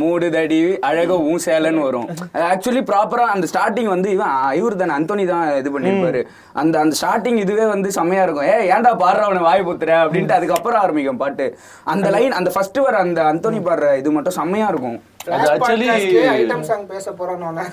மூடுதடி 0.00 0.58
அழக 0.88 1.16
ஊ 1.30 1.32
சேலன்னு 1.46 1.86
வரும். 1.86 2.06
ஆக்சுவலி 2.50 2.82
ப்ராப்பரா 2.90 3.24
அந்த 3.34 3.48
ஸ்டார்டிங் 3.52 3.90
வந்து 3.94 4.10
இவன் 4.16 4.36
இவர் 4.60 4.78
தானே 4.82 4.94
அந்தோனி 4.98 5.24
தான் 5.32 5.44
இது 5.60 5.72
பண்ணிருப்பாரு. 5.76 6.22
அந்த 6.62 6.74
அந்த 6.84 6.96
ஸ்டார்டிங் 7.00 7.40
இதுவே 7.44 7.66
வந்து 7.74 7.90
செம்மையா 7.98 8.24
இருக்கும். 8.26 8.48
ஏ 8.52 8.56
ஏன்டா 8.74 8.92
பாடுற 9.02 9.24
அவனை 9.28 9.42
வாய் 9.48 9.66
புத்துற 9.68 9.92
அப்படின்ட்டு 10.04 10.38
அதுக்கப்புறம் 10.38 10.82
ஆரம்பிக்கும் 10.84 11.20
பாட்டு. 11.24 11.48
அந்த 11.94 12.06
லைன் 12.16 12.38
அந்த 12.40 12.52
ஃபர்ஸ்ட் 12.56 12.80
வர 12.86 12.96
அந்த 13.06 13.22
அந்தோனி 13.32 13.60
பாடுற 13.68 13.90
இது 14.02 14.12
மட்டும் 14.18 14.38
செம்மையா 14.40 14.68
இருக்கும். 14.74 14.98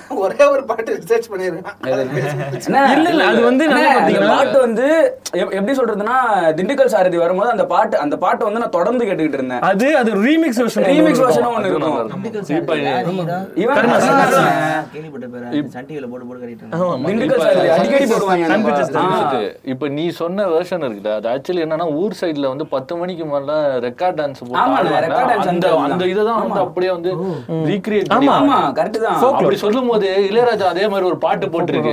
ஒரே 0.18 0.44
ஒரு 0.46 0.64
பாட்டு 0.64 0.90
ரிசர்ச் 0.96 1.28
பண்ணிருக்கேன். 1.30 1.66
என்ன? 2.66 2.80
இல்ல, 2.94 3.08
இல்ல, 3.10 3.24
அது 3.24 3.42
வந்து? 3.42 3.64
பாட்டு 4.28 4.58
வந்து 4.58 4.86
எப்- 5.34 5.52
எப்படி 5.52 5.74
சொல்றதுன்னா 5.78 6.16
திண்டுக்கல் 6.56 6.84
சாரதி 6.86 7.16
வரும்போது 7.16 7.50
அந்த 7.50 7.66
பாட்டு 7.66 7.98
அந்த 7.98 8.16
பாட்டை 8.16 8.44
வந்து 8.46 8.60
நான் 8.60 8.70
தொடர்ந்து 8.70 9.04
கேட்டுக்கிட்டு 9.04 9.32
இருந்தேன். 9.32 9.62
அது 9.62 9.96
அது 9.96 10.10
ரீமிக்ஸ் 10.22 10.60
வெர்ஷன் 10.60 10.86
ரீமிக்ஸ் 10.90 11.22
இருக்கும். 11.68 11.96
இவன். 13.56 13.76
திண்டுக்கல் 17.06 17.42
சாரதி 17.46 17.68
அடிக்கடி 17.76 18.06
போடுவாங்க. 18.14 18.50
இப்ப 19.66 19.88
நீ 19.90 20.08
சொன்ன 20.14 20.46
வெர்ஷன் 20.48 20.84
இருக்குல்ல 20.84 21.14
அது 21.14 21.28
ஆக்சுவலி 21.30 21.62
என்னன்னா 21.64 21.88
ஊர் 21.94 22.18
சைடுல 22.20 22.48
வந்து 22.48 22.66
பத்து 22.68 22.96
மணிக்கு 22.96 23.24
மேல 23.26 23.52
ரெக்கார்ட் 23.80 24.18
டான்ஸ் 24.18 24.42
போட்டு 24.42 24.60
அந்த 25.44 25.66
அந்த 25.88 26.08
வந்து 26.40 26.60
அப்படியே 26.62 26.92
வந்து 26.92 27.10
ரீக்ரியேட் 27.70 28.12
ஆமா 28.16 28.34
கரெக்ட் 28.78 28.98
தான். 29.04 29.18
அப்படி 29.38 29.56
சொல்லும் 29.62 29.88
போது 29.90 30.08
இளையராஜா 30.30 30.66
அதே 30.74 30.84
மாதிரி 30.92 31.08
ஒரு 31.10 31.18
பாட்டு 31.24 31.46
போட்டிருக்கு. 31.54 31.92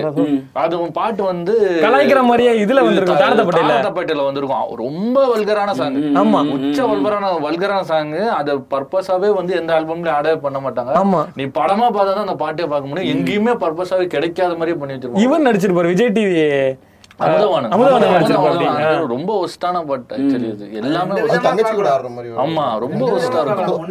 அது 0.64 0.76
உன் 0.84 0.94
பாட்டு 1.00 1.22
வந்து 1.32 1.56
கலாய்க்கிற 1.86 2.22
மாதிரியே 2.30 2.54
இதுல 2.64 2.84
வந்திருக்கும். 2.88 3.22
தாரதப்பட்டையில. 3.24 4.24
வந்திருக்கும். 4.28 4.76
ரொம்ப 4.84 5.18
வல்கரான 5.34 5.76
சாங் 5.80 5.98
ஆமா. 6.22 6.42
உச்ச 6.58 6.80
வல்கரான 6.92 7.32
வல்கரான 7.48 7.82
சாங் 7.92 8.14
அத 8.40 8.56
பர்பஸாவே 8.74 9.32
வந்து 9.40 9.56
எந்த 9.62 9.74
ஆல்பம்லயும் 9.80 10.16
ஆடவே 10.20 10.38
பண்ண 10.46 10.60
மாட்டாங்க. 10.68 10.94
ஆமா. 11.04 11.24
நீ 11.40 11.46
படமா 11.60 11.90
பார்த்தா 11.98 12.14
தான் 12.14 12.28
அந்த 12.28 12.38
பாட்டே 12.46 12.68
பார்க்க 12.74 12.92
முடியும். 12.92 13.12
எங்கேயுமே 13.16 13.56
பர்பஸாவே 13.66 14.08
கிடைக்காத 14.16 14.54
மாதிரியே 14.62 14.80
பண்ணி 14.82 14.96
வச்சிருப்பாங்க. 14.96 15.26
இவன் 15.28 15.48
நடிச்சிருப்பாரு 15.50 15.94
விஜய் 15.94 16.16
டிவி 16.18 16.46
ரொம்ப 19.14 19.32
ஒஸ்டான 19.44 19.82
பாட்டு 19.90 20.16
எல்லாமே. 20.80 21.18
ஆமா 22.44 22.64
ரொம்ப 22.84 23.02
ஒஸ்டா 23.18 23.42
இருக்கும். 23.46 23.84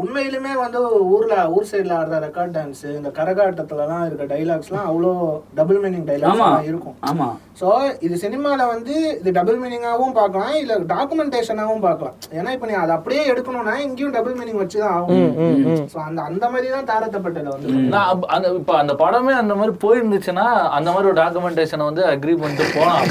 உண்மையிலுமே 0.00 0.52
வந்து 0.62 0.80
ஊர்ல 1.14 1.34
ஊர் 1.54 1.68
சைடுல 1.70 1.94
ஆடுற 1.98 2.18
ரெக்கார்ட் 2.24 2.52
டான்ஸ் 2.56 2.82
இந்த 2.98 3.10
கரகாட்டத்துல 3.16 3.84
எல்லாம் 3.84 4.04
இருக்க 4.08 4.24
டைலாக்ஸ்லாம் 4.32 4.88
அவ்வளோ 4.90 5.12
டபுள் 5.58 5.80
மீனிங் 5.84 6.06
டைலாக்ஸ் 6.10 6.68
இருக்கும். 6.70 6.96
ஆமா. 7.10 7.28
ஸோ 7.60 7.68
இது 8.06 8.16
சினிமால 8.24 8.66
வந்து 8.72 8.94
இது 9.20 9.30
டபுள் 9.38 9.58
மீனிங்காகவும் 9.62 10.14
பார்க்கலாம் 10.18 10.54
இல்ல 10.60 10.76
டாக்குமெண்டேஷனாகவும் 10.92 11.82
பார்க்கலாம். 11.86 12.14
ஏன்னா 12.38 12.52
இப்போ 12.56 12.66
நீ 12.70 12.76
அதை 12.82 12.92
அப்படியே 12.98 13.22
எடுக்கணும்னா 13.32 13.74
இங்கேயும் 13.86 14.14
டபுள் 14.16 14.36
மீனிங் 14.40 14.60
வச்சு 14.62 14.78
தான் 14.84 14.94
ஆகும் 14.98 15.26
ஸோ 15.94 15.98
அந்த 16.06 16.20
அந்த 16.28 16.44
மாதிரி 16.52 16.70
தான் 16.76 16.88
தாரத்தப்பட்டல 16.92 17.50
வந்து 17.56 17.74
அந்த 18.36 18.46
இப்ப 18.60 18.76
அந்த 18.82 18.94
படமே 19.02 19.34
அந்த 19.42 19.56
மாதிரி 19.60 19.74
போயிருந்துச்சுன்னா 19.84 20.46
அந்த 20.78 20.88
மாதிரி 20.94 21.10
ஒரு 21.12 21.20
டாக்குமெண்டேஷனை 21.22 21.86
வந்து 21.90 22.04
அக்ரி 22.12 22.36
பண்ணிட்டு 22.42 22.66
போலாம். 22.76 23.02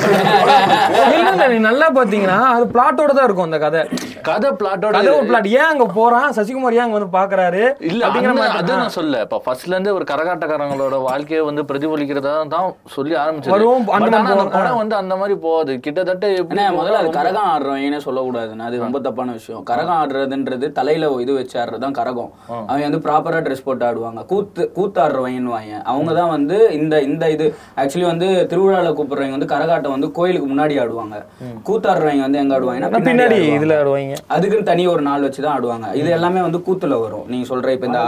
இல்ல 1.10 1.28
இல்ல 1.34 1.46
நீ 1.54 1.60
நல்லா 1.70 1.90
பாத்தீங்கன்னா 2.00 2.40
அது 2.56 2.66
பிளாட்டோட 2.76 3.12
தான் 3.18 3.28
இருக்கும் 3.28 3.50
அந்த 3.50 3.60
கதை. 3.66 3.84
கதை 4.30 4.50
பிளாட்டோட 4.62 4.94
கதை 4.98 5.12
ஒரு 5.20 5.28
பிளாட் 5.30 5.52
ஏன் 5.60 5.70
அங்க 5.74 5.86
போறான்? 6.00 6.28
சசிகுமார் 6.38 6.69
ஏன் 6.72 6.80
அங்க 6.80 6.98
வந்து 6.98 7.18
பாக்குறாரு. 7.18 7.62
இல்ல 7.82 8.02
அப்படிங்கிற 8.06 8.18
அந்த- 8.26 8.34
மாதிரி 8.34 8.58
அது 8.58 8.76
நான் 8.76 8.90
சொல்ல 8.90 9.22
இப்ப 9.22 9.42
ஃபர்ஸ்ட்ல 9.46 9.68
இருந்தே 9.68 9.92
ஒரு 9.92 10.06
கரகாட்டக்காரங்களோட 10.12 11.02
வாழ்க்கையை 11.02 11.46
வந்து 11.46 11.64
பிரதிபலிக்கிறதா 11.64 12.48
தான் 12.48 12.68
சொல்லி 12.88 13.16
போகும். 13.16 13.86
படம் 14.52 14.78
வந்து 14.78 14.96
அந்த 14.96 15.16
மாதிரி 15.16 15.40
போகாது. 15.40 15.80
கிட்டத்தட்ட 15.80 16.28
எப்படி 16.34 16.62
அண்ணே 16.62 16.78
முதல்ல 16.80 17.00
அது 17.02 17.10
கரகம் 17.10 17.50
ஆடுறவங்கன்னு 17.50 18.02
சொல்லக்கூடாதுண்ணா 18.06 18.68
அது 18.70 18.80
ரொம்ப 18.80 19.00
தப்பான 19.00 19.32
விஷயம். 19.32 19.64
கரகம் 19.64 20.00
ஆடுறதுன்றது 20.00 20.72
தலையில 20.72 21.12
இது 21.20 21.34
வச்சு 21.34 21.60
ஆடுறது 21.60 21.78
தான் 21.78 21.94
கரகம். 21.94 22.32
அவங்க 22.68 22.88
வந்து 22.88 22.98
ப்ராப்பரா 23.00 23.42
ட்ரெஸ் 23.42 23.64
போட்டு 23.64 23.86
ஆடுவாங்க. 23.86 24.26
கூத்து 24.26 24.72
கூத்து 24.72 25.02
ஆடுறவங்கன்னு 25.02 25.38
அவங்க 25.86 26.14
தான் 26.14 26.30
வந்து 26.30 26.70
இந்த 26.72 27.02
இந்த 27.02 27.30
இது 27.30 27.46
ஆக்சுவலி 27.78 28.06
வந்து 28.06 28.48
திருவிழால 28.50 28.94
கூப்பிடுறவங்க 28.94 29.32
வந்து 29.32 29.52
கரகாட்டம் 29.56 29.90
வந்து 29.90 30.12
கோயிலுக்கு 30.12 30.50
முன்னாடி 30.50 30.76
ஆடுவாங்க. 30.82 31.16
கூத்தாடுறவங்க 31.68 32.22
வந்து 32.22 32.38
எங்க 32.38 32.60
ஆடுவாங்கன்னா 32.60 32.90
பின்னாடி 33.02 33.36
ஆடுவாங்க. 33.36 33.58
இதுல 33.58 33.78
ஆடுவாங்க. 33.80 34.16
அதுக்குன்னு 34.28 34.66
தனி 34.66 34.88
ஒரு 34.88 35.02
நாள் 35.02 35.22
வச்சு 35.22 35.42
தான் 35.42 35.56
ஆடுவாங்க. 35.56 35.94
இது 35.94 36.10
எல்லாமே 36.10 36.42
வந்து 36.42 36.59
கூத்துல 36.66 37.00
வரும். 37.02 37.26
நீங்க 37.28 37.48
சொல்ற 37.50 37.70
இப்ப 37.70 37.88
இந்த 37.88 38.02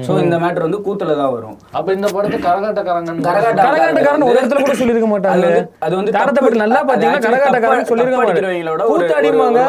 சோ 0.00 0.12
இந்த 0.22 0.36
மேட்டர் 0.38 0.64
வந்து 0.64 0.78
கூத்துல 0.78 1.14
தான் 1.16 1.32
வரும். 1.32 1.54
அப்ப 1.72 1.92
இந்த 1.92 2.08
படத்தை 2.08 2.38
கரகாட்டக்காரங்க 2.40 3.12
கரகாட்ட 3.24 3.62
கரகாட்டக்காரன் 3.62 4.24
ஒரு 4.26 4.36
இடத்துல 4.36 4.60
கூட 4.60 4.74
சொல்லிருக்க 4.80 5.08
மாட்டாங்க. 5.08 5.34
அது 5.38 5.48
வந்து- 5.48 5.98
வந்து 6.00 6.12
தாரத்தை 6.16 6.42
பத்தி 6.44 6.58
நல்லா. 6.58 6.80
பாத்தீங்கன்னா 6.82 7.22
கரகாட்டக்காரன் 7.24 7.88
சொல்லிருக்க 7.90 8.18
மாட்டாங்க 8.18 8.84
கூத்தாடிமாங்க. 8.90 9.62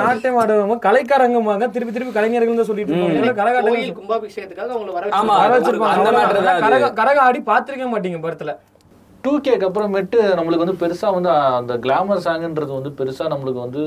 நாட்டியம் 0.00 0.36
ஆடுவாங்க 0.36 0.76
கலைக்காரங்கம்பாங்க 0.82 1.68
திருப்பி 1.70 1.94
திருப்பி 1.94 2.12
கலைஞர்கள் 2.12 2.60
தான் 2.60 2.70
சொல்லிட்டு 2.70 2.92
இருப்பாங்க. 2.94 3.32
கரகாட்டம் 3.40 3.96
கும்பாபிஷேகத்துக்காக 3.98 4.70
அவங்கள 4.70 4.92
வர 4.92 5.08
ஆமா 5.20 5.34
வர 5.34 5.46
அந்த 5.48 5.58
வச்சிருப்பாங்க. 5.58 6.92
கரக 7.00 7.20
ஆடி 7.24 7.40
பாத்திருக்க 7.46 7.88
மாட்டீங்க 7.88 8.20
படத்துல. 8.22 8.54
டூ 9.24 9.32
கேக்கு 9.38 9.66
அப்புறமேட்டு 9.66 10.18
நம்மளுக்கு 10.38 10.64
வந்து 10.64 10.80
பெருசா 10.82 11.08
வந்து 11.12 11.30
அந்த 11.54 11.74
கிளாமர் 11.78 12.24
சாங்ன்றது 12.24 12.72
வந்து 12.74 12.92
பெருசா 12.98 13.24
நம்மளுக்கு 13.26 13.60
வந்து 13.60 13.82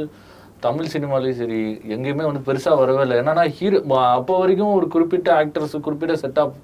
தமிழ் 0.62 0.92
சினிமாலையும் 0.94 1.38
சரி 1.38 1.60
எங்கேயுமே 1.90 2.24
வந்து 2.24 2.42
பெருசாக 2.46 2.80
வரவே 2.80 3.02
இல்லை 3.02 3.18
என்னன்னா 3.18 3.46
ஹீரோ 3.50 3.80
அப்போ 4.12 4.34
வரைக்கும் 4.40 4.74
ஒரு 4.74 4.88
குறிப்பிட்ட 4.88 5.30
ஆக்டர்ஸ் 5.36 5.76
குறிப்பிட்ட 5.80 6.16
செட் 6.16 6.40
ஆஃப் 6.40 6.56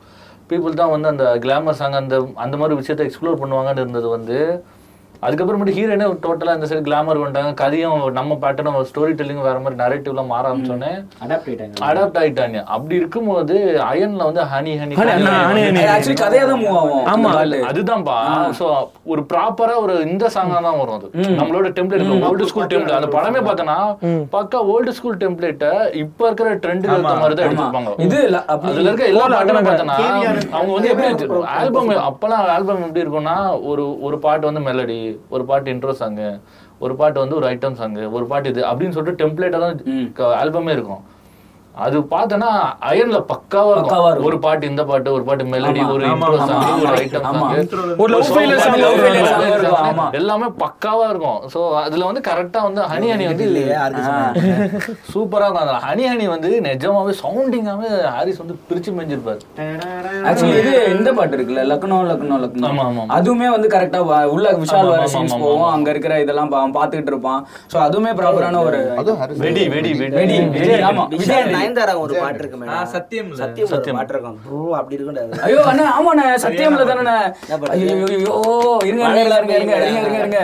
பீப்புள் 0.47 0.73
தான் 0.73 0.91
வந்து 0.91 1.07
அந்த 1.07 1.27
கிளாமர் 1.39 1.77
சாங் 1.77 1.99
அந்த 1.99 2.15
அந்த 2.35 2.55
மாதிரி 2.57 2.75
விஷயத்தை 2.75 3.05
எக்ஸ்ப்ளோர் 3.05 3.39
பண்ணுவாங்கன்னு 3.39 3.83
இருந்தது 3.83 4.09
வந்து 4.09 4.39
அதுக்கப்புறமேட்டு 5.25 5.75
ஹீரோனே 5.77 6.05
டோட்டலா 6.25 6.55
இந்த 6.57 6.67
சைடு 6.69 6.85
கிளாமர் 6.87 7.19
பண்ணிட்டாங்க 7.21 7.51
கதையும் 7.61 8.01
நம்ம 8.17 8.37
பேட்டர்னும் 8.43 8.77
ஸ்டோரி 8.89 9.13
டெல்லிங் 9.19 9.43
வேற 9.47 9.57
மாதிரி 9.63 9.79
நரேட்டிவ்லாம் 9.83 10.31
மாற 10.33 10.43
ஆரம்பிச்சோன்னே 10.49 10.91
அடாப்ட் 11.25 11.47
ஆயிட்டாங்க. 11.49 11.75
அடாப்ட் 11.89 12.19
ஆயிட்டாங்க. 12.21 12.57
அப்படி 12.75 12.95
இருக்கும்போது 13.01 13.55
அயன்ல 13.91 14.27
வந்து 14.29 14.43
ஹனி 14.51 14.73
ஹனி. 14.81 14.95
ஆக்சுவலி 15.95 16.17
கதையா 16.23 16.43
தான் 16.51 16.61
மூவ் 16.63 16.77
ஆகும். 16.81 17.05
ஆமா. 17.13 17.31
அதுதான்ப்பா 17.69 18.17
சோ 18.59 18.67
ஒரு 19.13 19.23
ப்ராப்பரா 19.31 19.75
ஒரு 19.85 19.95
இந்த 20.09 20.25
சாங்கா 20.35 20.59
தான் 20.67 20.79
வரும் 20.81 20.97
அது. 20.99 21.07
நம்மளோட 21.39 21.69
டெம்ப்ளேட் 21.79 22.25
ஓல்டு 22.29 22.49
ஸ்கூல் 22.51 22.69
டெம்ப்ளேட் 22.73 22.99
அந்த 22.99 23.11
படமே 23.17 23.41
பார்த்தனா 23.49 23.77
பக்கா 24.35 24.61
ஓல்டு 24.75 24.95
ஸ்கூல் 24.99 25.19
டெம்ப்ளேட்ட 25.23 25.65
இப்ப 26.03 26.27
இருக்கிற 26.29 26.53
ட்ரெண்டுக்கு 26.65 26.95
ஏத்த 26.99 27.15
மாதிரி 27.23 27.37
தான் 27.39 27.47
எடுத்திருப்பாங்க. 27.49 27.93
இது 28.07 28.19
அதுல 28.55 28.87
இருக்க 28.89 29.11
எல்லா 29.13 29.25
பாட்டுமே 29.35 29.59
அகலங்க. 29.61 29.69
பார்த்தனா 29.71 29.97
அவங்க 30.57 30.71
வந்து 30.77 30.91
எப்படி 30.93 31.07
ஆல்பம் 31.57 31.91
அப்பெல்லாம் 32.09 32.45
ஆல்பம் 32.57 32.85
எப்படி 32.87 33.03
இருக்கும்னா 33.05 33.37
ஒரு 33.71 33.85
ஒரு 34.07 34.17
பாட்டு 34.25 34.49
வந்து 34.49 34.63
மெலடி 34.69 34.99
ஒரு 35.29 35.45
பாட்டு 35.45 35.73
இன்ட்ரோ 35.73 35.93
சாங்கு 36.01 36.29
ஒரு 36.79 36.95
பாட்டு 36.95 37.19
வந்து 37.19 37.35
ஒரு 37.35 37.47
ஐட்டம் 37.47 37.77
சாங்கு 37.81 38.11
ஒரு 38.11 38.25
பாட்டு 38.25 38.49
இது 38.49 38.61
அப்படின்னு 38.61 38.95
சொல்லிட்டு 38.97 39.21
டெம்ப்ளேட்டா 39.23 39.59
தான் 39.59 39.77
ஆல்பமே 40.41 40.73
இருக்கும். 40.77 41.03
அது 41.77 41.97
பார்த்தனா 42.09 42.49
அயன்ல 42.85 43.17
பக்காவா 43.29 43.71
பக்காவா. 43.77 44.09
ஒரு 44.25 44.37
பாட்டு 44.39 44.65
இந்த 44.67 44.83
பாட்டு 44.85 45.09
ஒரு 45.11 45.23
பாட்டு 45.23 45.43
மெலடி. 45.45 45.81
ஒரு 45.89 46.03
இன்ட்ரோ 46.07 46.37
சாங் 46.41 46.61
ஒரு. 46.83 46.93
ஐட்டம். 46.97 47.25
சாங். 48.59 50.13
எல்லாமே 50.13 50.47
பக்காவா 50.61 51.05
இருக்கும் 51.09 51.39
சோ 51.53 51.59
அதுல 51.81 52.05
வந்து 52.05 52.21
கரெக்டா 52.21 52.61
வந்து 52.63 52.81
ஹனி 52.91 53.07
ஹனி 53.11 53.25
வந்து? 53.31 53.47
சூப்பரா 55.11 55.45
இருக்கும் 55.45 55.63
அந்த 55.65 55.75
ஹனி 55.85 56.05
ஹனி 56.07 56.27
வந்து 56.29 56.51
நிஜமாவே 56.65 57.13
சவுண்டிங்காவே 57.21 57.89
ஹாரிஸ் 58.09 58.41
வந்து 58.43 58.55
பிரிச்சு 58.67 58.93
மேஞ்சிருப்பாரு 58.95 59.41
ஆக்சுவலி 60.25 60.55
இது 60.61 60.73
இந்த 60.95 61.09
பாட்டு 61.13 61.37
இருக்குல்ல 61.37 61.65
லக்னோ 61.71 61.99
லக்னோ 62.09 62.37
லக்னோ 62.43 62.69
ஆமா, 62.69 62.85
ஆமா. 62.89 63.05
அதுவுமே 63.15 63.49
வந்து 63.51 63.67
கரெக்டா 63.69 64.01
உள்ள 64.29 64.47
விஷால் 64.59 64.91
வர 64.91 65.05
சீன்ஸ் 65.13 65.35
போவோம். 65.37 65.69
அங்க 65.73 65.89
இருக்கிற 65.89 66.13
இதெல்லாம் 66.21 66.51
பா- 66.51 66.65
பாத்துக்கிட்டு 66.75 67.13
இருப்பான் 67.13 67.41
சோ 67.71 67.79
அதுவுமே 67.85 68.13
ப்ராப்பரான 68.15 68.61
ஒரு 68.63 68.79
வெடி 69.43 69.63
வெடி 69.69 69.91
வெடி 70.15 70.37
வெடி 70.55 70.73
ஆமா 70.85 71.05
விஜய் 71.13 71.45
நயன்தாரா 71.65 71.93
ஒரு 71.99 72.13
பாட்டு 72.17 72.41
இருக்கு 72.41 72.57
மேடம் 72.59 72.89
சத்தியம்ல. 72.93 73.37
சத்தியம் 73.37 73.69
ஒரு 73.71 73.93
பாட்டு 73.93 74.13
இருக்கும். 74.15 74.37
ப்ரோ 74.45 74.59
அப்படி 74.79 74.97
இருக்கும் 74.97 75.41
ஐயோ 75.45 75.61
அண்ணா 75.71 75.85
ஆமாண்ணே 75.95 76.25
சத்தியம்ல 76.43 76.85
தானே 76.91 77.15
ஐயோ 77.73 77.93
ஐயோ, 78.07 78.07
ஐயோ 78.11 78.35
இருங்க 78.83 79.05
இருங்க 79.05 79.21
இருங்க 79.23 79.53
இருங்க 79.55 79.75
இருங்க 79.79 79.99
இருங்க 80.01 80.19
இருங்க. 80.21 80.41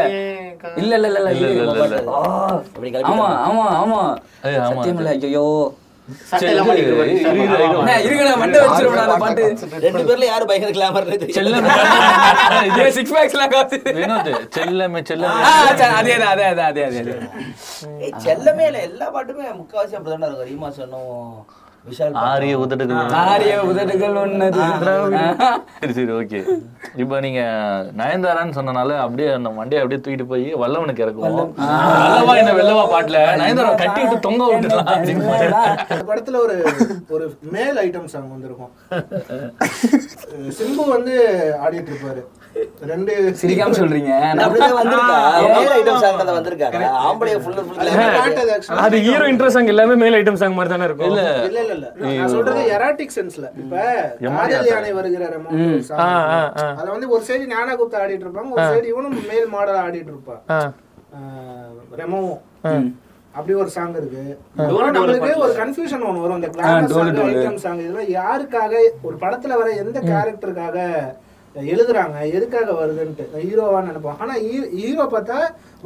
இல்ல 0.78 0.94
இல்ல 0.98 1.08
இல்ல 1.12 1.20
இல்ல 1.20 1.30
இல்ல, 1.32 1.46
இல்ல, 1.54 1.76
இல்ல, 1.76 2.00
இல்ல. 2.00 2.12
ஆ, 2.16 2.20
அப்படி 2.68 2.90
கிளப்பி 2.90 3.12
ஆமா 3.12 3.28
ஆமா. 3.46 3.64
ஆமா 3.78 4.02
ஆமா. 4.44 4.68
சத்தியம்ல 4.72 5.14
ஐயோ 5.24 5.46
ரெண்டு 9.82 10.04
பேர்ல 10.08 10.26
யாரு 10.26 10.46
பயங்கர 10.46 10.72
கிளாமர் 10.72 11.10
செல்லமே. 11.38 12.90
சிக்ஸ் 12.90 13.14
பேக்ஸ்லாம் 13.14 13.50
காத்து 13.50 13.78
வினோத் 13.86 14.32
செல்லமே 14.58 15.02
செல்லமே. 15.10 15.42
ஆ, 15.50 15.76
சரி, 15.76 15.94
அதே 15.94 16.14
அதே 16.14 16.44
அதே 16.44 16.64
அதே 16.64 16.84
அதே 16.84 17.00
அதே. 17.00 17.16
செல்லமே 18.26 18.66
இல்ல 18.66 18.82
எல்லா 18.82 19.08
பாட்டுமே 19.16 19.48
முக்காவாசி 19.62 19.96
அப்படிதானே 19.96 20.28
இருக்கும். 20.30 20.50
ரீமா 20.52 20.70
சொன்னும். 20.70 21.61
ஆரிய 22.24 22.54
உதடுகள். 22.64 22.98
ஆரிய 23.22 23.54
உதடுகள் 23.70 24.16
ஒன்னது 24.22 24.60
சரி 25.76 25.94
சரி 25.98 26.12
ஓகே. 26.18 26.40
இப்போ 27.02 27.16
நீங்க 27.26 27.42
நயன்தாரான்னு 28.00 28.58
சொன்னனால 28.58 28.98
அப்படியே 29.04 29.30
அந்த 29.38 29.50
மண்டையை 29.58 29.82
அப்படியே 29.82 30.00
தூக்கிட்டு 30.00 30.28
போய் 30.32 30.46
வல்லவனுக்கு 30.64 31.04
இறக்குவோம். 31.06 31.50
வல்லவா 32.04 32.36
இந்த 32.42 32.54
வெள்ளவா 32.60 32.84
பாட்டுல? 32.94 33.22
நயன்தாரா 33.42 33.72
கட்டி 33.82 34.02
விட்டு 34.04 34.26
தொங்க 34.28 34.50
விட்டுலாம் 34.52 34.92
படத்துல 36.12 36.40
ஒரு 36.46 36.58
ஒரு 37.10 37.26
மேல் 37.56 37.80
ஐட்டம் 37.86 38.12
சாங் 38.14 38.32
வந்திருக்கும். 38.36 38.72
சிம்பு 40.60 40.86
வந்து 40.96 41.16
ஆடிட்டு 41.66 41.92
இருப்பாரு. 41.94 42.22
ரெண்டு 42.86 43.12
சிரிக்காம 43.40 43.76
சொல்றீங்க. 43.76 44.12
அது 48.80 48.98
ஹீரோ 49.00 49.26
இன்ட்ரோ 49.28 49.48
சாங் 49.48 49.68
எல்லாமே 49.68 49.96
மேல் 49.96 50.18
ஐட்டம் 50.20 50.40
சாங் 50.42 50.54
மாதிரி 50.54 50.74
தானே 50.74 50.86
இருக்கும். 50.86 51.10
இல்ல. 51.10 51.22
இல்ல 51.50 51.60
இல்ல 51.70 51.88
நான் 52.16 52.30
சொல்றது 52.30 52.64
எராட்டிக் 52.74 53.16
சென்ஸ்ல 53.16 53.48
இப்ப 53.56 53.76
காதல் 54.32 54.70
யானை 54.70 54.92
வருகிற 54.94 55.30
ரெமோ 55.30 55.52
ஆ, 56.00 56.10
ஆ, 56.32 56.42
ஆ. 56.58 56.66
அத 56.74 56.88
வந்து 56.90 57.10
ஒரு 57.10 57.24
சைடு 57.30 57.46
ஞானா 57.52 57.76
குப்தா 57.80 58.02
ஆடிட்டு 58.04 58.28
இருப்பாங்க 58.28 58.58
ஒரு 58.58 58.66
சைடு 58.72 58.92
இவனும் 58.92 59.18
மேல் 59.30 59.48
மாடல் 59.50 59.82
ஆடிட்டு 59.84 60.12
இருப்பான். 60.14 60.44
ரெமோவும் 61.98 62.38
அப்படி 63.34 63.54
ஒரு 63.56 63.70
சாங் 63.70 63.94
இருக்கு. 63.94 64.22
நம்மளுக்கு 64.96 65.12
ஒரு 65.42 65.54
கன்ஃபியூஷன் 65.60 66.06
ஒன்று 66.08 66.24
வரும். 66.24 66.40
இந்த 66.40 66.50
சாங் 66.62 66.88
ஐட்டம் 67.28 67.62
சாங் 67.62 67.80
இதெல்லாம் 67.80 68.10
யாருக்காக 68.16 68.74
ஒரு 69.02 69.18
படத்துல 69.22 69.58
வர 69.58 69.70
எந்த 69.78 69.98
கேரக்டருக்காக 70.08 70.78
எழுதுறாங்க 71.72 72.18
எதுக்காக 72.38 72.74
வருதுன்ட்டு. 72.80 73.24
ஹீரோவா 73.46 73.80
நினைப்போம். 73.88 74.20
ஆனா 74.24 74.34
ஹீரோ 74.78 75.06
பார்த்தா 75.14 75.38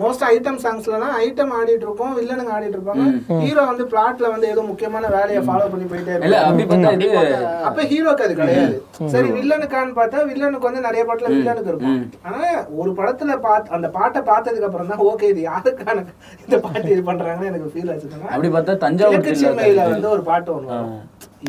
மோஸ்ட் 0.01 0.23
ஐட்டம் 0.29 0.59
சாங்ஸ்லாம் 0.63 1.15
ஐட்டம் 1.25 1.53
ஆடிட்டு 1.57 1.85
இருக்கோம் 1.87 2.13
வில்லனுங்க 2.17 2.51
ஆடிட்டு 2.55 2.77
இருப்பாங்க 2.77 3.05
ஹீரோ 3.43 3.61
வந்து 3.69 3.85
பிளாட்ல 3.91 4.29
வந்து 4.33 4.47
ஏதோ 4.53 4.63
முக்கியமான 4.69 5.09
வேலையை 5.15 5.41
ஃபாலோ 5.47 5.69
பண்ணி 5.73 5.85
போயிட்டே 5.91 6.17
பார்த்தா 6.17 6.91
இது 6.97 7.29
அப்ப 7.69 7.85
ஹீரோக்கு 7.91 8.25
அது 8.27 8.35
கிடையாது. 8.41 8.75
சரி 9.13 9.29
வில்லனுக்கான்னு 9.37 9.97
பார்த்தா 9.99 10.25
வில்லனுக்கு 10.31 10.69
வந்து 10.69 10.85
நிறைய 10.87 11.03
படத்துல 11.09 11.33
வில்லனுக்கு 11.37 11.71
இருக்கும். 11.73 11.99
ஆனா 12.27 12.41
ஒரு 12.81 12.93
படத்துல 12.99 13.39
பாத் 13.47 13.73
அந்த 13.77 13.89
பாட்டை 13.97 14.21
பார்த்ததுக்கு 14.31 14.69
அப்புறம் 14.69 14.91
தான் 14.93 15.05
ஓகே 15.11 15.29
இது 15.33 15.43
யாருக்கான 15.51 16.05
இந்த 16.45 16.59
பாட்டு 16.67 16.93
இது 16.95 17.03
பண்றாங்கன்னு 17.11 17.51
எனக்கு 17.53 17.73
ஃபீல் 17.75 17.91
ஆச்சுன்னா 17.95 18.33
அப்படி 18.33 18.51
பார்த்தா 18.57 18.77
தஞ்சாவூர் 18.85 19.93
வந்து 19.95 20.15
ஒரு 20.15 20.25
பாட்டு 20.31 20.51
ஒண்ணு 20.57 20.73
வரும். 20.75 21.01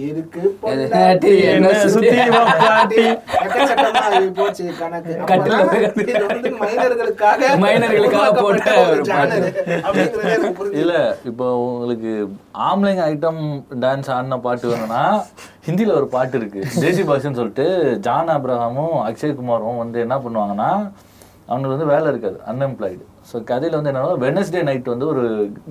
இருக்கு 0.06 1.32
என்ன 1.50 1.68
சுத்தி 1.94 2.16
போச்சு 4.38 4.64
கணக்கு. 4.80 5.12
வந்து 6.32 6.50
மைனர்களுக்காக 6.62 7.50
மைனர்களுக்காக 7.64 8.30
போட்ட. 8.42 8.70
இல்ல 10.82 10.92
இப்போ 11.30 11.46
உங்களுக்கு 11.70 12.12
ஆம்பளைங்க 12.68 13.04
ஐட்டம் 13.12 13.42
டான்ஸ் 13.84 14.12
ஆடின 14.16 14.40
பாட்டு 14.46 14.70
வேணும்னா 14.72 15.02
ஹிந்தில 15.68 15.96
ஒரு 16.00 16.08
பாட்டு 16.14 16.36
இருக்கு. 16.40 16.60
தேசி 16.84 17.04
பாஷன்னு 17.10 17.40
சொல்லிட்டு 17.40 17.66
ஜான் 18.06 18.32
அப்ரஹாமும் 18.36 18.96
அக்ஷய் 19.08 19.38
குமாரும் 19.40 19.82
வந்து 19.84 20.00
என்ன 20.06 20.18
பண்ணுவாங்கன்னா 20.26 20.70
அவங்களுக்கு 21.48 21.76
வந்து 21.76 21.92
வேலை 21.94 22.06
இருக்காது 22.12 22.38
அன்எம்ப்ளாய்டு 22.52 23.04
ஸோ 23.32 23.36
கதையில 23.44 23.70
வந்து 23.70 23.90
என்னன்னா 23.90 24.18
வெனஸ்டே 24.20 24.62
நைட் 24.62 24.88
வந்து 24.88 25.06
ஒரு 25.06 25.22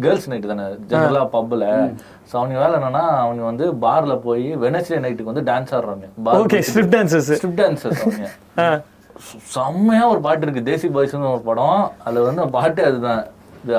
கேர்ள்ஸ் 0.02 0.30
நைட் 0.30 0.48
தானே 0.48 0.64
ஜெனரலாக 0.88 1.28
பப்பில் 1.34 1.66
ஸோ 2.30 2.34
அவங்க 2.34 2.60
வேலை 2.60 2.76
என்னன்னா 2.80 3.04
அவங்க 3.18 3.44
வந்து 3.44 3.74
பார்ல 3.82 4.20
போய் 4.20 4.58
வெனஸ்டே 4.58 5.00
நைட்டுக்கு 5.00 5.32
வந்து 5.34 5.44
டான்ஸ் 5.44 5.72
ஆடுறாங்க 5.72 6.08
okay 6.40 6.60
strip 6.68 6.92
dances 6.96 7.30
strip 7.32 7.60
dancers 7.62 8.02
அவங்க. 8.02 8.28
சு- 9.26 9.40
செம்மையா 9.46 10.08
ஒரு 10.08 10.22
பாட்டு 10.22 10.48
இருக்கு. 10.48 10.72
தேசி 10.72 10.88
பாய்ஸ்னு 10.92 11.32
ஒரு 11.32 11.42
படம். 11.42 11.92
அதுல 12.04 12.22
வந்து 12.22 12.50
பாட்டு 12.50 12.86
அதுதான். 12.86 13.24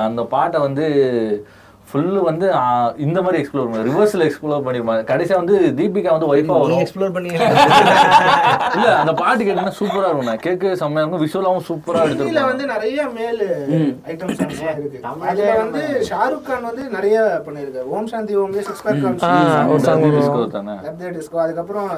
அந்த 0.01 0.23
பாட்டை 0.25 0.61
வந்து 0.61 0.85
ஃபுல்லு 1.89 2.21
வந்து 2.27 2.47
இந்த 3.05 3.19
மாதிரி 3.25 3.37
எக்ஸ்ப்ளோர் 3.41 3.67
பண்ணி 3.71 3.89
ரிவர்ஸ்ல 3.89 4.25
எக்ஸ்ப்ளோர் 4.27 4.63
பண்ணிருப்பாங்க 4.65 5.03
கடைசியா 5.11 5.35
வந்து 5.41 5.57
தீபிகா 5.77 6.09
வந்து 6.15 6.29
ஒய்ஃபா 6.31 6.55
நீ 6.55 6.63
வரும். 6.63 6.81
எக்ஸ்ப்ளோர் 6.85 7.13
பண்ணி. 7.17 7.29
இல்ல 8.75 8.87
அந்த 9.01 9.13
பாட்டு 9.21 9.41
கேட்டீங்கன்னா 9.43 9.77
சூப்பரா 9.79 10.07
இருக்கும். 10.09 10.29
நான் 10.29 10.43
கேட்க 10.47 10.73
செம்மையா 10.81 11.03
இருக்கும். 11.03 11.23
விஷுவலாவும் 11.25 11.65
சூப்பரா 11.69 12.01
ஹிந்தில 12.01 12.13
எடுத்திருப்பாங்க. 12.13 12.49
வந்து 12.51 12.65
நிறைய 12.73 13.07
மேல் 13.19 13.43
ஐட்டம் 14.11 14.33
சாங்ஸ் 14.39 14.63
இருக்கு 14.73 15.01
அதுல 15.31 15.53
வந்து 15.63 15.83
ஷாருக் 16.09 16.47
கான் 16.49 16.67
வந்து 16.69 16.83
நிறைய 16.97 17.17
பண்ணிருக்காரு 17.47 17.87
ஓம் 17.97 18.09
சாந்தி 18.13 18.35
ஓம்ல 18.43 18.65
சிக்ஸ் 18.69 18.83
பேக் 18.87 19.01
disco 20.17 20.41
தானே. 20.57 20.75
டிஸ்கோ 21.17 21.43
அதுக்கப்புறம் 21.45 21.89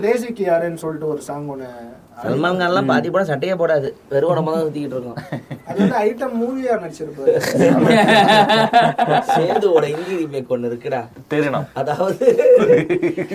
கிரேசி 0.00 0.30
கியாருன்னு 0.40 0.82
சொல்லிட்டு 0.84 1.10
ஒரு 1.14 1.22
சாங் 1.28 1.48
ஒண்ணு 1.54 1.70
சல்மான் 2.22 2.58
கான்லாம் 2.60 2.90
பாதி 2.90 3.08
படம் 3.12 3.28
சட்டையே 3.30 3.54
போடாது. 3.60 3.88
வெறும் 4.12 4.30
உடம்பு 4.32 4.52
தான் 4.54 4.64
சுத்திக்கிட்டு 4.64 4.96
இருக்கோம். 4.96 5.18
அது 5.68 5.78
வந்து 5.80 5.96
ஐட்டம் 6.04 6.34
மூவியா 6.40 6.74
நடிச்சிருப்பாரு. 6.82 7.34
சேதுவோட 9.32 9.84
இந்தி 9.94 10.14
ரீமேக் 10.20 10.52
ஒண்ணு 10.56 10.70
இருக்குடா. 10.70 11.00
தெரியணும் 11.32 11.66
அதாவது 11.82 12.26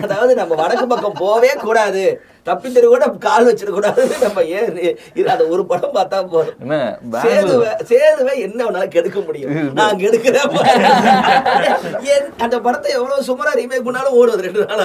அதாவது 0.06 0.34
நம்ம 0.42 0.56
வடக்கு 0.62 0.86
பக்கம் 0.94 1.20
போவே 1.24 1.52
கூடாது. 1.66 2.06
தப்பி 2.50 2.70
தெரு 2.72 2.88
கூட 2.92 3.06
கால் 3.26 3.48
வச்சிட 3.48 3.72
கூடாது 3.72 3.96
நம்ம 4.24 4.44
ஏன் 4.54 4.70
இது 5.16 5.28
அந்த 5.34 5.44
ஒரு 5.54 5.64
படம் 5.70 5.96
பார்த்தா 5.96 6.18
போதும். 6.34 6.58
என்ன 6.64 6.76
சேதுவை 7.24 7.70
சேதுவை 7.90 8.34
என்ன 8.46 8.60
வேணாலும் 8.66 8.94
கெடுக்க 8.96 9.20
முடியும்? 9.22 9.52
நான் 9.80 10.00
கெடுக்கிறேன் 10.02 10.48
ஏன் 12.14 12.28
அந்த 12.44 12.56
படத்தை 12.66 12.90
எவ்வளவு 12.98 13.26
சுமரா 13.30 13.54
ரீமேக் 13.60 13.86
பண்ணாலும் 13.88 14.18
ஓடுவது 14.20 14.46
ரெண்டு 14.48 14.66
நாள் 14.72 14.84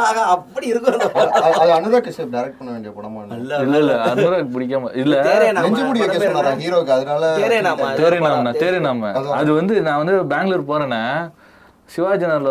ஆகா 0.00 0.22
அப்படி 0.34 0.66
இருக்கும் 0.72 0.96
அந்த 0.96 1.08
படம். 1.10 1.74
அனுராக் 1.76 2.06
கஷ்யப் 2.06 2.32
டைரக்ட் 2.34 2.58
பண்ண 2.58 2.70
வேண்டிய 2.72 2.92
படமா 2.96 3.20
என்ன? 3.24 3.38
இல்ல 3.62 3.78
இல்ல 3.78 3.92
அனுராக் 4.06 4.52
பிடிக்காம 4.54 4.92
இல்ல. 5.02 5.14
நெஞ்சு 5.58 5.82
முடி 5.82 6.00
வைக்க 6.00 6.16
படம் 6.16 6.22
பேரு 6.22 6.30
சொன்னாரா 6.30 6.54
ஹீரோக்கு? 6.62 6.94
அதனால 6.96 7.24
தேரே 7.40 7.60
நாம. 7.68 7.90
தேரி 8.00 8.18
நாம 8.26 8.52
தேரி 8.62 8.80
நாம. 8.86 9.12
அது 9.40 9.50
வந்து 9.60 9.74
நான் 9.88 10.00
வந்து 10.02 10.16
பெங்களூர் 10.32 10.68
போறேன்னா 10.70 11.02
சிவாஜி 11.92 12.24
நகர்ல 12.28 12.50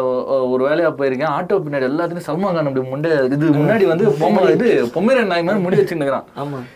ஒரு 0.54 0.62
வேலையா 0.67 0.89
போயிருக்கேன். 0.99 1.34
ஆட்டோ 1.38 1.56
பின்னாடி 1.65 1.86
எல்லாத்துலயும் 1.89 2.27
சல்மான் 2.27 2.56
கான் 2.56 2.69
அப்படி 2.69 2.84
முண்டை 2.91 3.12
இது 3.36 3.45
முன்னாடி 3.60 3.86
வந்து 3.91 4.06
பொம்மை 4.21 4.43
இது 4.56 4.67
பொம்மரன் 4.95 5.32
நாய் 5.32 5.45
மாதிரி 5.47 5.63
முடி 5.65 5.80
வச்சுருக்கிறான். 5.80 6.27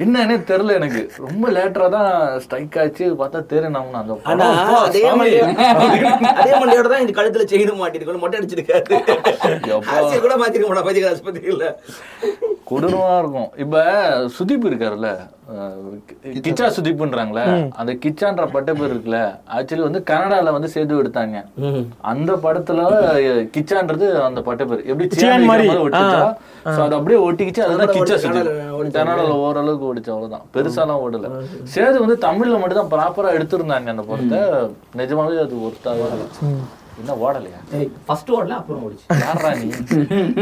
என்னன்னே 0.05 0.37
தெரியல 0.51 0.77
எனக்கு. 0.79 1.01
ரொம்ப 1.25 1.51
லேட்டரா 1.57 1.89
தான் 1.97 2.09
ஸ்ட்ரைக் 2.45 2.79
ஆச்சு. 2.83 3.07
பார்த்தா 3.21 3.41
தேரி 3.51 3.69
நாம 3.75 3.99
அந்த 4.01 4.17
படம். 4.25 4.57
அதே. 4.85 5.03
மண்டையோட 6.61 6.87
தான் 6.93 7.03
இந்த 7.05 7.15
கழுத்துல 7.19 7.45
செயின் 7.53 7.81
மாட்டிருக்கணும். 7.83 8.23
மொட்டை 8.25 8.39
அடிச்சிருக்காரு. 8.39 8.83
கூட 10.25 10.35
மாத்திருக்க 10.41 10.71
மாட்டா 10.71 10.85
பைத்தியக்கார 10.89 11.15
ஆஸ்பத்திரியில. 11.15 11.67
கொடூரமா 12.69 13.15
இருக்கும். 13.21 13.49
இப்ப 13.63 13.81
சுதீப் 14.35 14.69
இருக்காருல்ல. 14.69 15.09
கிச்சா 16.45 16.67
சுதீப்ன்றாங்களே 16.75 17.43
அந்த 17.79 17.91
கிச்சான்ற 18.03 18.45
பட்ட 18.53 18.69
பேர் 18.77 18.93
இருக்குல்ல. 18.93 19.19
ஆக்சுவலி 19.55 19.83
வந்து 19.87 20.01
கனடால 20.11 20.53
வந்து 20.55 20.69
சேது 20.75 20.93
எடுத்தாங்க. 21.01 21.37
அந்த 22.11 22.31
படத்துல 22.55 22.81
கிச்சான்றது 23.55 24.07
அந்த 24.27 24.39
பட்ட 24.47 24.65
பேர். 24.65 24.85
எப்படி 24.91 25.07
சியான் 25.21 25.49
மாதிரி. 25.51 25.67
so 26.75 26.81
அது 26.85 26.95
அப்படியே 26.97 27.17
ஒட்டிக்கிச்சு. 27.27 27.61
அதுதான் 27.65 27.91
கிச்சா 27.95 28.15
சுதீப் 28.23 28.49
கன்னடால 28.95 29.33
ஓரளவுக்கு 29.45 29.89
ஓடிச்சு 29.89 30.11
அவ்வளவுதான். 30.13 30.45
பெருசாலாம் 30.55 31.01
ஓடல. 31.05 31.29
சேது 31.75 31.97
வந்து 32.03 32.17
தமிழ்ல 32.27 32.59
மட்டும் 32.61 32.81
தான் 32.81 32.93
ப்ராப்பரா 32.95 33.35
எடுத்திருந்தாங்க 33.37 33.93
அந்த 33.95 34.05
படத்தை. 34.11 34.39
நிஜமாவே 35.01 35.37
அது 35.45 35.55
ஒருத்தாவே 35.67 36.07
என்ன 36.99 37.13
ஓடலையா? 37.15 37.59
ஃபர்ஸ்ட் 38.05 38.29
ஓடல 38.31 38.49
அப்புறம் 38.51 38.83
ஓடிச்சு. 38.83 39.05
யாரா 39.19 39.49
நீ? 39.53 39.67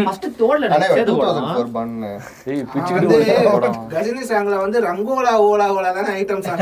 ஃபர்ஸ்ட் 0.04 0.26
தோடல 0.40 0.70
ஆனா 0.70 0.86
சேது 0.88 1.14
2004 1.14 1.72
பண்ணு. 1.72 2.10
ஏய் 2.48 2.64
பிச்சுக்கிட்டு 2.74 3.52
படம். 3.52 3.78
கஜினி 3.90 4.24
சாங்ல 4.24 4.58
வந்து 4.58 4.82
ரங்கோலா 4.82 5.34
ஓலா 5.44 5.68
ஓலா 5.76 5.94
தானே 5.94 6.12
ஐட்டம் 6.20 6.40
சாங் 6.40 6.62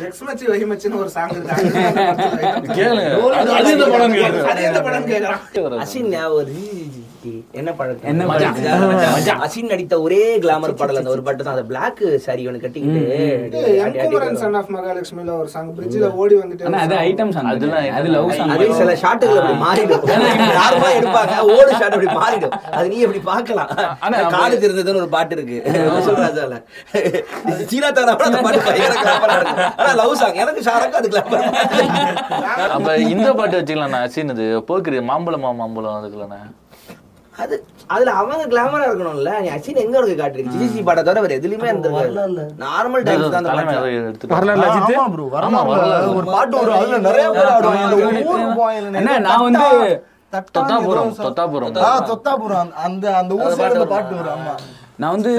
எக்ஸ் 0.00 0.24
மச்சி 0.24 0.46
வகி 0.46 0.66
மச்சின்னு 0.70 0.96
ஒரு 0.96 1.10
சாங் 1.10 1.30
இருக்கு. 1.30 1.54
கேளுங்க. 2.78 3.12
அது- 3.36 3.72
இந்த 3.72 3.86
படம் 3.88 4.14
கேளுங்க 4.14 4.44
அது 4.44 4.62
எந்த 4.62 4.82
படம் 4.82 5.06
கேக்குறான். 5.06 5.40
அசின் 5.80 6.08
ஞாபகம். 6.08 6.99
என்ன 7.54 7.70
படம் 7.78 8.02
என்ன? 8.10 8.24
அசின் 9.44 9.70
நடித்த 9.70 9.94
ஒரே 10.02 10.20
கிளாமர் 10.42 10.72
பாடல் 10.80 10.98
அந்த 11.00 11.10
ஒரு 11.14 11.22
பாட்டு 11.26 11.42
தான். 11.42 11.54
அந்த 11.54 11.64
பிளாக் 11.70 12.02
சாரி 12.24 12.42
ஒன்று 12.48 12.60
கட்டிக்கிட்டு. 12.64 13.00
சன் 14.42 14.56
ஆஃப் 14.58 14.68
ஒரு 15.34 15.48
சாங் 15.54 15.70
பிரிட்ஜ்ல 15.76 16.10
ஓடி 16.20 16.34
வந்துட்டு 16.40 16.66
ஆனா 16.68 16.80
அது 16.86 16.94
ஐட்டம் 17.06 17.32
சாங் 17.36 17.48
அதெல்லாம் 17.52 17.88
அது 17.98 18.10
லவ் 18.14 18.30
சாங் 18.38 18.52
அது 18.56 18.68
சில 18.80 18.94
ஷாட்டுகள் 19.02 19.40
அப்படி 19.40 19.56
மாறிடும். 19.64 20.04
நார்மலா 20.58 20.92
எடுப்பாங்க? 21.00 21.34
ஓடு 21.54 21.70
ஷாட் 21.80 21.96
அப்படி 21.96 22.10
மாறிடும். 22.20 22.54
அது 22.76 22.86
நீ 22.92 23.00
அப்படி 23.06 23.22
பார்க்கலாம்? 23.30 23.72
ஆனா 24.04 24.20
காடு 24.36 24.54
திருந்ததுன்னு 24.64 25.02
ஒரு 25.02 25.10
பாட்டு 25.16 25.36
இருக்கு. 25.38 25.58
ராஜால 26.20 26.54
சீனா 27.70 27.90
தானா 27.98 28.14
அந்த 28.28 28.40
பாட்டு 28.46 28.78
ஆனா 29.78 29.92
லவ் 30.00 30.16
சாங் 30.22 30.40
எனக்கு 30.44 30.64
ஷாரக்கு 30.68 30.98
அது 31.00 31.10
கிளாமர் 31.12 31.44
அப்ப 32.76 32.88
இந்த 33.14 33.28
பாட்டு 33.40 33.58
வச்சுக்கலாம் 33.60 33.98
அசின் 34.02 34.34
இது. 34.36 34.48
போக்குரி 34.70 35.00
மாம்பழமா 35.10 35.52
மாம்பழம் 35.60 35.98
அதுக்குலண்ணே 36.00 36.40
அது 37.34 37.54
அதுல 37.88 38.10
அவங்க 38.18 38.44
கிளாமரா 38.46 38.86
இருக்கணும்ல. 38.86 39.30
நீ 39.40 39.48
அசின் 39.48 39.80
எங்க 39.82 39.96
இருக்கு 39.98 40.16
காட்டிருக்கு 40.16 40.54
ஜிசி 40.56 40.80
பாட்டை 40.82 41.02
தவிர 41.02 41.20
வேற 41.20 41.34
எதுலயுமே 41.38 41.68
இருந்திருக்காரு 41.70 42.10
நார்மல் 42.62 43.04
டைம்ஸ் 43.08 43.34
தான் 43.36 43.48
வரலாறு 44.32 44.62
அஜித்? 44.66 44.92
ஆமா. 45.48 45.60
ஒரு 46.12 46.26
பாட்டு 46.28 46.56
வரும். 46.58 46.78
அதுல 46.80 46.98
நிறைய 47.08 47.26
பேர் 47.30 47.50
ஆடுவாங்க. 47.52 47.84
அந்த 47.86 48.98
என்ன 49.00 49.18
நான் 49.28 49.44
வந்து 49.46 49.66
தொத்தாபுரம் 50.52 51.14
தொத்தாபுரம் 51.20 51.78
ஆ 51.84 51.92
தொத்தாபுரம் 52.10 52.68
அந்த 52.84 53.06
அந்த 53.20 53.32
ஊர் 53.38 53.56
சைடு 53.56 53.70
அந்த 53.72 53.88
பாட்டு 53.92 54.14
வரும். 54.20 54.34
ஆமா. 54.36 54.54
நான் 55.00 55.14
வந்து 55.16 55.30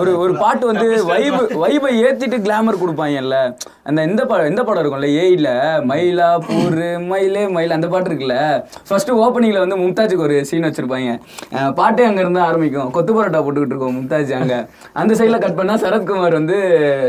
ஒரு 0.00 0.10
ஒரு 0.22 0.32
பாட்டு 0.42 0.64
வந்து 0.70 0.88
வைப் 1.10 1.38
வைபை 1.62 1.92
ஏத்திட்டு 2.04 2.38
கிளாமர் 2.46 2.80
கொடுப்பாங்கல்ல 2.82 3.36
அந்த 3.88 4.00
இந்த 4.08 4.22
படம் 4.30 4.50
இந்த 4.50 4.62
படம் 4.66 4.82
இருக்கும்ல 4.82 5.08
ஏயில 5.22 5.48
மயிலா 5.90 6.28
பூரு 6.46 6.86
மயிலே 7.10 7.42
மயில் 7.56 7.74
அந்த 7.76 7.88
பாட்டு 7.92 8.10
இருக்குல்ல. 8.10 8.36
ஃபர்ஸ்ட் 8.88 9.12
ஓப்பனிங்ல 9.24 9.62
வந்து 9.64 9.78
மும்தாஜுக்கு 9.82 10.24
ஒரு 10.26 10.36
சீன் 10.50 10.66
வச்சிருப்பாங்க. 10.68 11.10
பாட்டே 11.80 12.04
அங்க 12.08 12.20
இருந்து 12.24 12.40
ஆரம்பிக்கும். 12.48 12.90
கொத்து 12.96 13.12
பரோட்டா 13.16 13.40
போட்டுக்கிட்டு 13.44 13.74
இருக்கோம் 13.74 13.96
மும்தாஜ் 13.98 14.32
அங்க. 14.40 14.56
அந்த 15.02 15.12
சைடுல 15.20 15.40
கட் 15.44 15.58
பண்ணா 15.60 15.76
சரத்குமார் 15.84 16.38
வந்து 16.40 16.56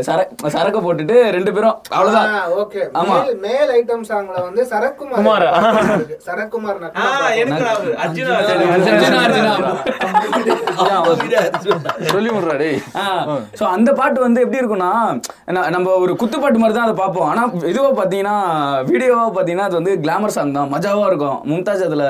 சர 0.08 0.18
சரக்கு 0.56 0.82
போட்டுட்டு 0.86 1.16
ரெண்டு 1.36 1.52
பேரும் 1.56 1.76
அவ்வளவுதான். 1.96 2.30
ஓகே 2.62 2.82
ஆமா. 3.02 3.16
மேல் 3.24 3.40
மேல் 3.46 3.72
ஐட்டம் 3.78 4.06
சாங்ல 4.10 4.36
வந்து 4.48 4.64
சரத்குமார். 4.72 5.48
சரத்குமார் 6.28 6.80
அர்ஜுனா, 8.04 8.36
அர்ஜுனா. 8.44 9.54
சொல்லி 12.08 12.30
விடுறா 12.30 12.54
டேய். 12.60 12.78
ஸோ 13.58 13.64
அந்த 13.72 13.90
பாட்டு 13.98 14.18
வந்து 14.22 14.42
எப்படி 14.44 14.60
இருக்கும்னா 14.60 14.90
நம்ம 15.70 15.94
ஒரு 16.02 16.12
குத்துப்பாட்டு 16.20 16.60
மாதிரி 16.60 16.76
தான் 16.76 16.86
அதை 16.86 16.96
பார்ப்போம். 16.96 17.28
ஆனா 17.30 17.42
இதுவா 17.70 17.90
பார்த்தீங்கன்னா 17.94 18.36
வீடியோவா 18.88 19.26
பார்த்தீங்கன்னா 19.30 19.68
அது 19.68 19.78
வந்து 19.80 19.94
கிளாமர் 20.02 20.34
சாங் 20.36 20.56
தான். 20.56 20.70
மஜாவா 20.74 21.04
இருக்கும். 21.10 21.38
மும்தாஜ் 21.50 21.86
அதுல 21.86 22.06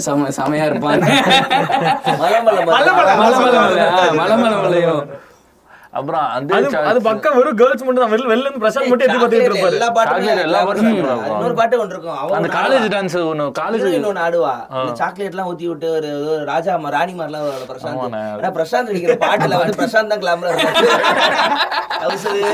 செம 0.00 0.28
செமையா 0.38 0.66
இருப்பாங்க 0.70 1.04
மலமலை 2.20 2.62
மலை 2.70 2.92
மலை 2.92 3.38
மலை 3.42 3.82
ஆ, 3.88 4.00
மலை 4.14 4.36
மலை 4.38 4.56
மலையும் 4.58 5.02
அப்புறம் 5.98 6.26
அந்த 6.36 6.52
அது 6.90 7.00
பக்கம் 7.06 7.34
வெறும் 7.38 7.56
கேர்ள்ஸ் 7.60 7.82
மட்டும் 7.86 8.02
தான் 8.04 8.12
வெளில 8.12 8.28
வெளில 8.30 8.44
இருந்து 8.46 8.62
பிரசாந்த் 8.62 8.90
மட்டும் 8.90 9.06
எத்தி 9.06 9.18
பார்த்துட்டு 9.22 9.48
இருப்பாரு. 9.48 9.76
எல்லா 9.78 9.88
பாட்டுமே 9.96 10.30
எல்லா 10.44 10.60
பாட்டும். 10.68 10.88
இன்னொரு 11.00 11.56
பாட்டு 11.58 11.80
ஒன்று 11.82 11.94
இருக்கும். 11.96 12.18
அவன் 12.22 12.36
அந்த 12.38 12.50
காலேஜ். 12.54 12.86
டான்ஸ் 12.94 13.16
ஒன்று 13.30 13.46
காலேஜ் 13.60 13.84
ஒண்ணு 14.10 14.22
ஆடுவா. 14.26 14.54
இந்த 14.82 14.94
சாக்லேட் 15.00 15.34
எல்லாம் 15.34 15.50
ஊத்தி 15.50 15.66
விட்டு 15.70 15.88
ஒரு 15.96 16.10
ராஜா 16.52 16.78
ராணி 16.96 17.14
மாதிரிலாம் 17.18 17.46
பிரசாந்த். 17.72 18.00
ஆனா 18.06 18.52
பிரசாந்த் 18.58 18.88
நடிக்கிற 18.90 19.16
பாட்டுல 19.26 19.58
வந்து 19.62 19.78
பிரசாந்த் 19.82 20.12
தான் 20.14 20.22
கிளாமரா 20.24 20.52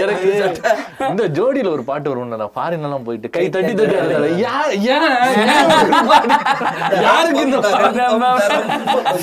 எனக்கு 0.04 0.30
இந்த 1.10 1.24
ஜோடியில 1.36 1.68
ஒரு 1.76 1.84
பாட்டு 1.90 2.10
வரும்ல 2.10 2.48
ஃபாரின் 2.56 2.84
எல்லாம் 2.88 3.06
போயிட்டு 3.06 3.28
கை 3.36 3.44
தட்டி 3.54 3.72
தட்டி? 3.74 3.96
யாருக்கு 7.06 7.44
இந்த? 7.46 7.58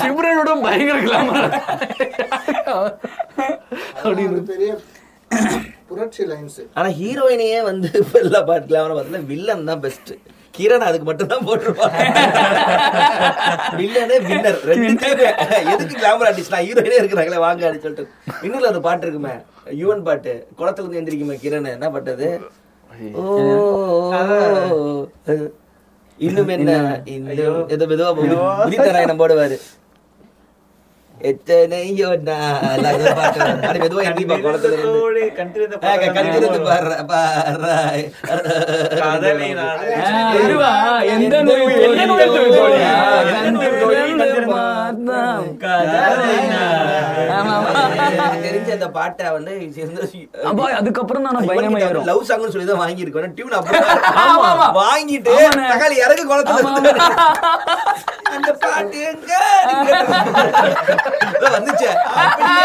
சிம்ரனோட 0.02 0.50
பயங்கர 0.66 0.98
கிளாமர் 1.06 1.46
அப்படின்னு 4.06 4.42
பெரிய 4.50 4.70
புரட்சி 5.88 6.22
லைன்ஸ். 6.30 6.60
ஆனா 6.78 6.88
ஹீரோயினையே 6.98 7.58
வந்து 7.68 7.88
எல்லா 8.22 8.40
பாட்டு 8.48 8.68
கிளாமரா 8.70 8.94
பார்த்தா 8.96 9.20
வில்லன் 9.30 9.68
தான் 9.68 9.82
பெஸ்ட் 9.84 10.10
கிரண் 10.54 10.84
அதுக்கு 10.86 11.06
மட்டும் 11.08 11.30
தான் 11.32 11.44
போட்டிருப்பாங்க 11.46 11.96
வில்லனே 13.80 14.16
வின்னர் 14.28 14.60
ரெண்டு 14.70 15.08
எதுக்கு 15.72 15.94
கிளாமர் 15.94 16.28
ஆர்டிஸ்ட் 16.28 16.56
ஹீரோயினே 16.60 17.00
இருக்கிறாங்களே 17.00 17.40
வாங்க 17.44 17.62
அப்படின்னு 17.66 17.86
சொல்லிட்டு. 17.86 18.06
இன்னொரு 18.44 18.68
ஒரு 18.70 18.80
பாட்டு 18.86 19.04
இருக்குமே. 19.06 19.34
யுவன் 19.80 20.04
பாட்டு. 20.08 20.32
குளத்துல 20.58 20.84
இருந்து 20.84 21.00
எந்திரிக்குமே 21.00 21.36
கிரண் 21.42 21.68
என்ன 21.74 21.90
பாட்டது 21.96 22.28
ஓ. 23.16 23.22
இன்னும் 26.18 26.52
என்ன? 26.54 26.74
இன்னும் 27.14 27.66
எதோ 27.74 27.86
மெதுவா 27.90 28.10
உதித்தராயணம் 28.64 29.20
போடுவாரு. 29.22 29.56
எத்தனையோ 31.20 32.10
தெரிஞ்ச 48.44 48.70
அந்த 48.76 48.88
பாட்டை 48.96 49.26
வந்து 49.36 49.52
அப்பா 50.46 50.64
அதுக்கப்புறம் 50.78 51.24
தான் 51.26 51.34
நான் 51.36 51.48
ஏறும் 51.82 52.06
லவ் 52.10 52.26
சாங்னு 52.28 52.52
சொல்லி 52.54 52.66
தான் 52.66 52.80
வாங்கியிருக்கோம். 52.82 53.34
டியூன் 53.36 53.56
அப்படி 53.58 53.78
ஆமா, 54.24 54.48
ஆமா. 54.52 54.66
வாங்கிட்டு. 54.82 55.34
தக்காளி 55.64 55.96
இறக்கு 56.04 56.24
குளத்துல. 56.26 56.56
அந்த 58.36 58.50
பாட்டு 58.62 58.98
எங்க 59.04 59.32
வந்துச்சே. 61.54 61.90
அப்படியே. 62.20 62.64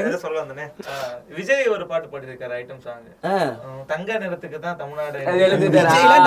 இது 0.00 0.18
சொல்ல 0.22 0.36
வந்தனே. 0.40 0.64
ஆ, 0.84 0.94
விஜய் 1.36 1.68
ஒரு 1.68 1.84
பாட்டு 1.86 2.06
பாடியிருக்காரு 2.08 2.54
ஐட்டம் 2.58 2.80
சாங் 2.84 3.04
ஆ. 3.26 3.34
தங்க 3.86 4.18
நிறத்துக்கு 4.22 4.58
தான் 4.60 4.78
தமிழ்நாடு 4.78 5.18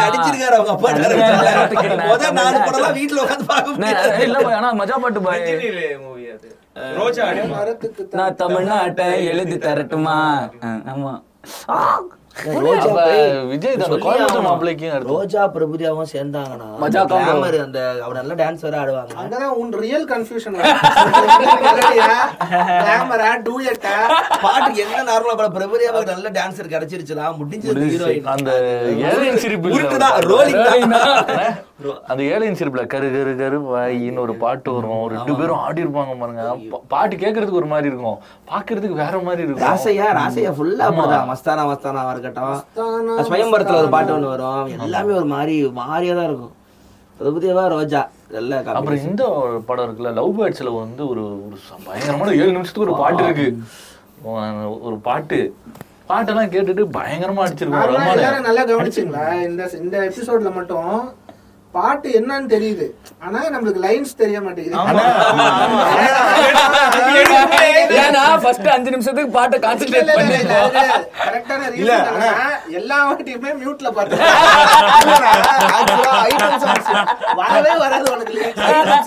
நடிச்சிருக்காரு 0.01 0.55
அவங்க 0.57 0.73
அப்பா 0.73 0.91
நடிச்சிருக்காரு. 0.95 2.07
முதல் 2.09 2.37
நாலு 2.39 2.59
படம்லாம் 2.59 2.97
வீட்டுல 2.99 3.23
உட்காந்து 3.25 3.47
பார்க்க 3.47 4.23
இல்ல 4.25 4.37
ஆனா 4.57 4.71
மஜா 4.79 4.97
பாட்டு 5.03 5.21
பாய் 5.21 5.45
மூவி 6.03 6.25
அது. 6.29 6.49
ரோஜா 6.95 7.23
நான் 8.13 8.37
தமிழ்நாட்டை 8.37 9.07
எழுதி 9.31 9.57
தரட்டுமா? 9.63 10.17
ஆமா. 10.91 11.13
விஜய் 13.49 13.75
கோயம்புத்தூர் 14.03 14.47
எடுத்து 14.89 15.09
ரோஜா 15.09 15.43
பிரபுதேவும் 15.55 16.11
சேர்ந்தாங்கன்னா 16.13 16.67
அந்த 17.63 17.79
அவர் 18.03 18.19
நல்ல 18.19 18.33
டான்ஸ் 18.33 18.63
வேற 18.63 18.75
ஆடுவாங்க. 18.81 19.13
அங்கதான் 19.15 19.55
உன் 19.55 19.71
ரியல் 19.81 20.07
கன்ஃபியூஷன் 20.11 20.57
கேமரா 22.87 23.31
டூயட்டா 23.47 23.95
பாட்டுக்கு 24.41 24.81
என்ன 24.81 25.03
நார்மலா 25.03 25.35
படம் 25.35 25.55
பிரபுதேவாக்கு 25.57 26.13
நல்ல 26.13 26.29
டான்சர் 26.39 26.73
கிடைச்சிருச்சுனா 26.75 27.27
முடிஞ்சது 27.39 27.87
ஹீரோயின் 27.87 28.29
அந்த 28.35 28.51
ஏழையின் 29.07 29.41
சிரிப்பு 29.45 29.75
உருட்டுதான் 29.75 30.19
ரோலிங் 30.29 30.63
அந்த 32.11 32.21
ஏழையின் 32.31 32.57
சிரிப்புல 32.59 32.81
கரு 32.93 33.07
கரு 33.15 33.33
கரு 33.41 33.57
வாயின்னு 33.67 34.23
ஒரு 34.23 34.33
பாட்டு 34.41 34.69
வரும். 34.75 35.03
ரெண்டு 35.13 35.33
பேரும் 35.39 35.59
ஆடி 35.65 35.83
இருப்பாங்க 35.83 36.13
பாருங்க. 36.21 36.43
பாட்டு 36.93 37.15
கேட்கறதுக்கு 37.23 37.59
ஒரு 37.61 37.69
மாதிரி 37.73 37.89
இருக்கும். 37.91 38.17
பாக்குறதுக்கு 38.51 38.97
வேற 39.01 39.15
மாதிரி 39.27 39.43
இருக்கும். 39.45 39.67
ராசையா 39.67 40.07
ராசையா 40.19 40.51
ஃபுல்லா 40.57 40.87
அப்படிதான். 40.87 41.27
மஸ்தானா 41.31 41.63
மஸ்தானாவா 41.71 42.13
இருக்கட்டும் 42.15 43.27
ஸ்வயம்பரத்துல 43.29 43.81
ஒரு 43.83 43.91
பாட்டு 43.95 44.15
ஒண்ணு 44.15 44.31
வரும். 44.33 44.71
எல்லாமே 44.87 45.13
ஒரு 45.19 45.29
மாதிரி 45.35 45.55
மாறியா 45.81 46.15
தான் 46.19 46.29
இருக்கும். 46.31 46.55
பிரபுதேவா 47.21 47.63
ரோஜா 47.75 48.01
நல்ல 48.35 48.59
அப்புறம். 48.73 49.05
இந்த 49.09 49.23
ஒரு 49.43 49.55
படம் 49.69 49.85
இருக்குல்ல 49.87 50.11
லவ் 50.19 50.33
பேர்ட்ஸ்ல 50.39 50.73
வந்து 50.81 51.03
ஒரு 51.11 51.23
ஒரு 51.45 51.57
பயங்கரமான 51.87 52.33
ஏழு 52.41 52.51
நிமிஷத்துக்கு 52.57 52.87
ஒரு 52.89 53.01
பாட்டு 53.03 53.23
இருக்கு. 53.27 53.47
ஒரு 54.87 54.97
பாட்டு. 55.07 55.39
பாட்டெல்லாம் 56.11 56.51
கேட்டுட்டு 56.53 56.83
பயங்கரமா 56.99 57.41
அடிச்சிருக்கோம். 57.45 58.45
நல்லா 58.49 58.63
கவனிச்சிங்களா? 58.73 59.25
இந்த 59.47 59.69
இந்த 59.85 59.97
எபிசோட்ல 60.09 60.51
மட்டும் 60.59 60.93
பாட்டு 61.73 62.07
என்னன்னு 62.19 62.47
தெரியுது. 62.53 62.85
ஆனா 63.25 63.39
நம்மளுக்கு 63.53 63.81
லைன்ஸ் 63.83 64.13
தெரிய 64.21 64.37
மாட்டேங்குது. 64.41 64.77
அஞ்சு 68.75 68.91
நிமிஷத்துக்கு 68.93 69.31
பாட்டை 69.35 69.57
கான்சென்ட்ரேட் 69.65 70.09
பண்ணிருக்கோம் 70.11 70.71
கரெக்டான 71.25 71.61
என்னன்னா 71.79 72.31
எல்லா 72.79 72.97
வாட்டியுமே 73.07 73.51
மியூட்ல 73.61 73.87
சாங்ஸ் 76.63 76.89
வரவே 77.41 77.73
வராது 77.83 78.07
உனக்கு 78.15 78.37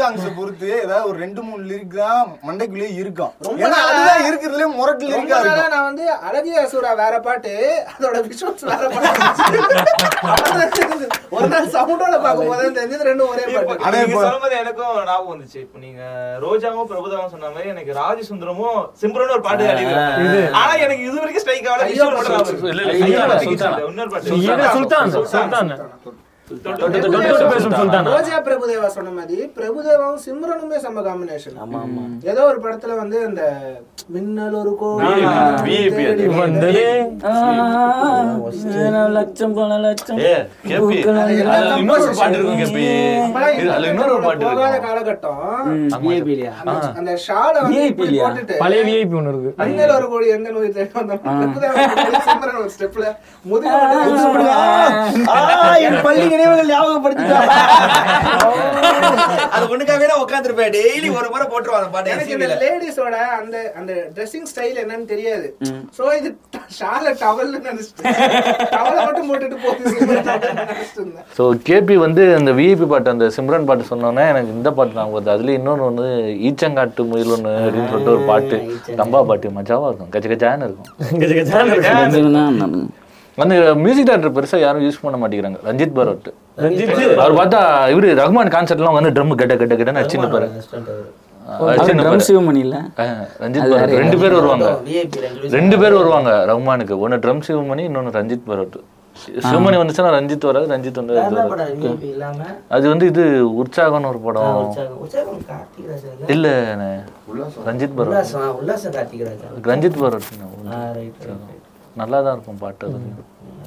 சாங்ஸ் 0.02 0.26
பொறுத்து 0.38 0.70
ஏதாவது 0.84 1.08
ஒரு 1.10 1.18
ரெண்டு 1.24 1.42
மூணு 1.48 1.62
லிரிக் 1.70 1.96
தான் 2.00 2.22
மண்டைக்குள்ளேயே 2.48 2.90
இருக்கும். 3.00 3.32
ரொம்ப 3.46 3.58
ஏன்னா 3.64 3.78
அதுதான் 3.88 4.22
இருக்கிறதுலே 4.28 4.68
முரட்டு 4.78 5.04
லிரிக்கா 5.12 5.38
இருக்கும். 5.42 5.72
நான் 5.74 5.88
வந்து 5.90 6.04
அழகிய 6.28 6.64
அசுரா 6.64 6.92
வேற 7.02 7.14
பாட்டு 7.26 7.52
அதோட 7.94 8.16
விஷுவல்ஸ் 8.28 8.66
வேற 8.72 8.82
பாட்டு. 8.88 9.20
ஒரு 11.36 11.46
நாள் 11.50 11.68
சவுண்டோட 11.74 12.16
பார்க்கும்போது 12.24 12.51
தான் 12.54 12.76
தெரிஞ்சது 12.76 13.08
ரெண்டும் 13.08 13.28
ஒரே 13.28 13.44
பாட்டு. 13.48 13.82
ஆனா 13.82 13.96
இப்போ- 14.04 14.22
சொல்லும்போது 14.22 14.56
எனக்கும் 14.56 14.80
ஞாபகம் 15.02 15.32
வந்துச்சு. 15.32 15.58
இப்போ 15.58 15.78
நீங்க 15.78 16.02
ரோஜாவும் 16.42 16.88
பிரபுதாவும் 16.90 17.30
சொன்ன 17.30 17.50
மாதிரி 17.50 17.68
எனக்கு 17.68 17.92
ராஜ 17.94 18.18
சுந்தரமும் 18.28 18.80
சிம்ரனும் 19.00 19.34
ஒரு 19.34 19.42
பாட்டு 19.42 19.68
ஆடிருக்காங்க 19.68 20.18
ஆனா 20.60 20.72
எனக்கு 20.84 21.04
இது 21.04 21.18
வரைக்கும் 21.18 21.44
ஸ்ட்ரைக் 21.44 21.68
ஆகல. 21.68 21.88
இன்னொரு 23.88 24.10
பாட்டு. 24.10 24.30
சுல்தான் 24.74 25.12
சுல்தான். 25.16 25.72
ரோஜா 28.08 28.38
பிரபுதேவா 28.40 28.86
சொன்ன 28.86 29.10
மாதிரி 29.10 29.42
பிரபுதேவாவும் 29.56 30.22
சிம்ரனுமே 30.24 30.78
செம்ம 30.82 31.02
காம்பினேஷன் 31.02 31.56
ஏதோ 32.24 32.42
ஒரு 32.44 32.58
படத்துல 32.60 32.96
வந்து 32.96 33.24
அந்த 33.24 33.42
மின்னல் 34.08 34.56
ஒரு. 34.56 34.74
லட்சம் 39.12 39.54
பல 43.34 43.52
லட்சம். 43.52 43.78
போகாத 44.48 44.78
காலகட்டம்? 44.78 45.40
அந்த- 46.94 47.18
ஷால? 47.26 47.54
போட்டுட்டு 48.18 48.56
பழைய 48.56 48.82
விஐபி 48.84 49.14
ஒண்ணு 49.14 49.32
இருக்கு. 49.32 49.54
மின்னல் 49.62 49.94
ஒரு 49.94 50.08
கோடி 50.08 50.28
எந்த 50.28 50.50
நோய் 50.50 50.70
சிம்ரன் 52.26 52.58
ஒரு 52.58 52.70
ஸ்டெப்ல 52.74 53.06
முதுகு 53.44 53.70
நினைவுகள் 56.42 56.70
ஞாபகப்படுத்திட்டா 56.74 57.38
அது 59.54 59.64
ஒண்ணுக்காகவே 59.72 60.06
நான் 60.10 60.22
உட்காந்துருப்பேன் 60.24 60.72
டெய்லி 60.76 61.08
ஒரு 61.18 61.26
முறை 61.32 61.46
போட்டுருவாங்க 61.52 61.88
பாட்டு. 61.94 62.58
லேடிஸோட 62.62 63.16
அந்த 63.40 63.56
அந்த 63.78 63.92
ட்ரெஸ்ஸிங் 64.14 64.48
ஸ்டைல் 64.52 64.80
என்னன்னு 64.84 65.06
தெரியாது. 65.12 65.46
சோ 65.98 66.02
இது 66.20 66.28
ஷால 66.78 67.04
டவல்னு 67.24 67.60
நினைச்சிட்டு. 67.68 68.04
டவலை 68.76 69.00
மட்டும் 69.08 69.28
போட்டுட்டு 69.30 69.58
போகுது. 69.66 69.90
ஸோ 71.38 71.44
கேபி 71.68 71.96
வந்து 72.06 72.24
அந்த 72.38 72.52
விஐபி 72.60 72.88
பாட்டு 72.94 73.14
அந்த 73.14 73.28
சிம்ரன் 73.36 73.68
பாட்டு 73.70 73.90
சொன்னோன்னே 73.92 74.24
எனக்கு 74.32 74.56
இந்த 74.58 74.72
பாட்டு 74.78 74.96
ஞாபகம் 74.98 75.16
வருது. 75.18 75.34
அதுல 75.36 75.54
இன்னொன்று 75.58 75.88
வந்து 75.90 76.08
ஈச்சங்காட்டு 76.48 77.08
முயல் 77.12 77.34
ஒன்று 77.36 77.52
அப்படின்னு 77.66 77.90
சொல்லிட்டு 77.92 78.14
ஒரு 78.16 78.24
பாட்டு. 78.32 78.58
ரம்பா 79.02 79.22
பாட்டு 79.30 79.54
மஜாவா 79.60 79.88
இருக்கும். 79.90 80.12
கச்ச 80.16 80.26
கச்சான்னு 80.34 80.68
இருக்கும். 80.68 80.90
அந்த 83.38 83.54
மியூசிக் 83.78 84.08
டேரக்டர் 84.08 84.34
பெருசா 84.34 84.58
யாரும் 84.58 84.84
யூஸ் 84.84 85.02
பண்ண 85.02 85.16
மாட்டேங்கிறாங்க. 85.18 85.58
ரஞ்சித் 85.66 85.94
பரோட் 85.96 86.28
அவர் 87.18 87.36
பார்த்தா 87.38 87.60
இவரு 87.92 88.08
ரஹ்மான் 88.18 88.52
கான்சர்ட்லாம் 88.54 88.96
வந்து 88.98 89.12
ட்ரம் 89.12 89.34
கட்ட 89.34 89.54
கட்ட 89.56 89.74
கட்டன்னு 89.74 90.00
அடிச்சுன்னு 90.00 90.30
பாரு 90.30 90.48
அடிச்சுன்னு 91.68 92.00
ட்ரம் 92.00 92.10
பாரு. 92.10 92.26
சிவமணில 92.26 92.74
ஆ, 92.98 93.06
ரஞ்சித் 93.40 93.68
பரோட் 93.70 93.94
ரெண்டு 93.96 94.18
பேர் 94.18 94.34
வருவாங்க. 94.34 94.66
ரெண்டு 95.54 95.76
பேர் 95.78 95.96
வருவாங்க 95.96 96.32
ரஹ்மானுக்கு. 96.50 96.96
ஒன்னு 97.00 97.22
ட்ரம் 97.24 97.44
சிவமணி 97.48 97.84
இன்னொன்னு 97.88 98.16
ரஞ்சித் 98.18 98.46
பரோட் 98.46 98.76
சிவமணி 99.42 99.76
வந்துச்சுன்னா 99.78 100.12
ரஞ்சித் 100.14 100.44
வராது 100.46 100.68
ரஞ்சித் 100.70 101.00
வந்து 101.00 101.16
அது 102.70 102.84
வந்து 102.88 103.06
இது 103.06 103.24
உற்சாகம்னு 103.60 104.08
ஒரு 104.08 104.20
படம். 104.20 104.70
இல்ல? 106.28 106.46
ரஞ்சித் 107.66 107.98
ராஜா. 108.12 109.48
ரஞ்சித் 109.68 109.98
பரத் 110.00 110.30
ஆ 110.70 110.80
ரைட் 110.92 111.20
ரைட் 111.24 111.51
நல்லா 111.96 112.18
தான் 112.22 112.34
இருக்கும் 112.34 112.60
பாட்டு 112.60 112.86
அது. 112.88 112.98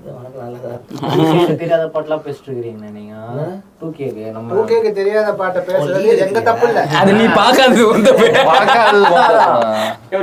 தெரியாத 1.60 1.84
பாட்டுலாம் 1.94 2.24
பேசிட்டு 2.26 2.48
இருக்கிறீங்க 2.48 2.90
நீங்க? 2.96 3.14
டூ 3.80 3.88
கேக்கு 3.96 4.26
நம்ம 4.36 4.52
டூகேக்கு 4.52 4.92
தெரியாத 5.00 5.30
பாட்டை 5.40 5.62
பேசுறது 5.70 6.12
எங்க 6.26 6.42
தப்பு 6.48 6.66
இல்ல. 6.70 6.82
அது 7.00 7.14
நீ 7.16 7.26
பார்க்காதது 7.38 7.84
உந்த 7.94 8.12
பேர் 8.14 8.38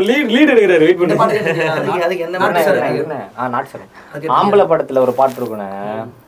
லீட் 0.09 0.31
லீட் 0.35 0.53
எடுக்கிறாரு 0.53 0.85
வெயிட் 0.85 1.01
பண்ணி. 1.01 1.17
அதுக்கு- 2.05 2.27
என்ன 2.27 2.39
பண்ண. 2.39 3.17
ஆ, 3.37 3.49
நாட்டு 3.49 3.71
சரணம். 3.73 4.35
ஆம்பளை 4.39 4.67
படத்துல 4.73 5.03
ஒரு 5.07 5.15
பாட்டு 5.15 5.41
இருக்குண்ணே. 5.41 5.71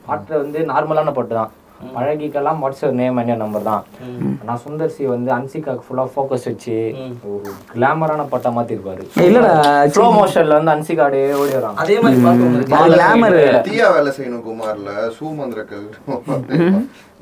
பாட்டு 0.07 0.33
வந்து 0.41 0.59
நார்மலான 0.71 1.13
பாட்டு 1.13 1.35
தான் 1.35 1.51
அழகிக்கெல்லாம் 1.99 2.59
வாட்ஸ் 2.63 2.83
நேம் 3.01 3.17
அண்ட் 3.21 3.41
நம்பர் 3.43 3.67
தான். 3.69 3.83
நான் 4.47 4.61
சுந்தர்சி 4.65 5.03
வந்து 5.13 5.31
அன்சிகாக்கு 5.37 5.85
ஃபுல்லா 5.87 6.05
ஃபோக்கஸ் 6.15 6.47
வச்சு 6.49 6.75
ஒரு 7.31 7.53
கிளாமரான 7.73 8.27
பாட்டா 8.33 8.51
மாத்திருப்பாரு. 8.57 9.05
இல்லடா 9.27 9.53
ஸ்லோ 9.95 10.09
மோஷன்ல 10.19 10.59
வந்து 10.59 10.73
அன்சிகா 10.75 11.05
அப்படியே 11.07 11.33
ஓடி 11.41 11.55
வரான் 11.57 11.81
அதே 11.83 11.97
மாதிரி 12.03 12.21
கிளாமர் 12.95 13.39
தீயா 13.71 13.89
வேலை 13.97 14.13
செய்யணும் 14.19 14.45
குமார்ல. 14.49 14.91
சூமந்திரக்கல். 15.17 15.87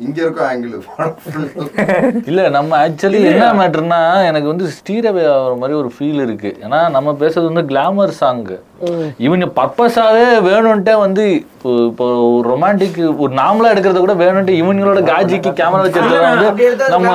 இங்க 0.05 0.17
இருக்கும் 0.21 0.47
ஆங்கிள் 0.51 0.75
இல்ல 2.29 2.41
நம்ம 2.55 2.71
ஆக்சுவலி 2.85 3.19
என்ன 3.31 3.47
மேட்டர்னா 3.59 3.99
எனக்கு 4.29 4.47
வந்து 4.51 4.67
ஸ்டீரவே 4.77 5.23
ஆகிற 5.33 5.53
மாதிரி 5.61 5.75
ஒரு 5.81 5.89
ஃபீல் 5.95 6.21
இருக்கு. 6.25 6.51
ஏன்னா 6.65 6.79
நம்ம 6.95 7.09
பேசுறது 7.21 7.51
வந்து 7.51 7.65
கிளாமர் 7.71 8.13
சாங் 8.21 8.41
இவங்க 9.25 9.45
பர்பஸாவே 9.59 10.25
வேணும்ட்டே 10.47 10.95
வந்து 11.05 11.25
இப்போ 11.83 12.05
ஒரு 12.29 12.45
ரொமான்டிக் 12.51 12.97
ஒரு 13.23 13.31
நார்மலா 13.33 13.71
எடுக்கிறத 13.73 13.99
கூட 13.99 14.13
வேணும்ட்டு 14.21 14.53
இவங்களோட 14.61 14.99
காஜிக்கு 15.09 15.51
கேமரா 15.59 15.83
வச்சு 15.83 15.99
எடுத்தா 15.99 16.21
வந்து 16.29 16.47
நம்ம? 16.93 17.11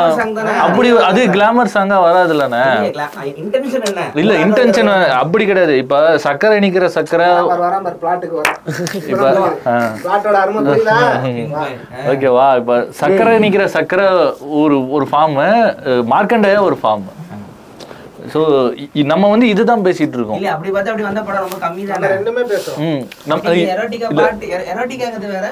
அப்படி 0.64 0.88
அது 1.08 1.20
கிளாமர் 1.34 1.72
சாங்கா 1.74 1.98
வராதுல்லண்ணே 2.04 2.62
இன்டென்ஷன் 3.42 3.84
என்ன? 3.90 4.04
இல்ல 4.22 4.32
இன்டென்ஷன் 4.44 4.90
அப்படி 5.20 5.44
கிடையாது. 5.50 5.74
இப்ப 5.84 5.96
சக்கரை 6.26 6.56
இனிக்கிற 6.60 6.86
சக்கரை 6.96 7.28
ஓகேவா 12.12 12.46
இப்ப 12.60 12.72
சக்கரை 13.00 13.34
நிக்கிற 13.44 13.64
சக்கரை 13.76 14.06
ஒரு 14.60 14.76
ஒரு 14.96 15.06
ஃபார்ம் 15.10 15.36
மார்க்கண்டையா 16.12 16.60
ஒரு 16.68 16.78
ஃபார்ம் 16.82 17.06
ஸோ 18.34 18.40
நம்ம 19.12 19.24
வந்து 19.32 19.46
இதுதான் 19.52 19.84
பேசிட்டு 19.86 20.16
இருக்கோம். 20.18 20.38
இல்ல 20.40 20.48
அப்படி 20.54 20.70
பார்த்தா 20.74 20.92
அப்படி 20.92 21.06
வந்த 21.08 21.20
படம் 21.26 21.44
ரொம்ப 21.46 21.58
கம்மி 21.64 21.82
தானே? 21.90 22.08
ரெண்டுமே 22.14 22.42
பேசுறோம். 22.52 22.78
ம் 22.86 23.02
நம்ம 23.30 23.54
எரோட்டிக்கா 23.74 24.08
எரோட்டிக்காங்கிறது 24.72 25.28
வேற 25.34 25.46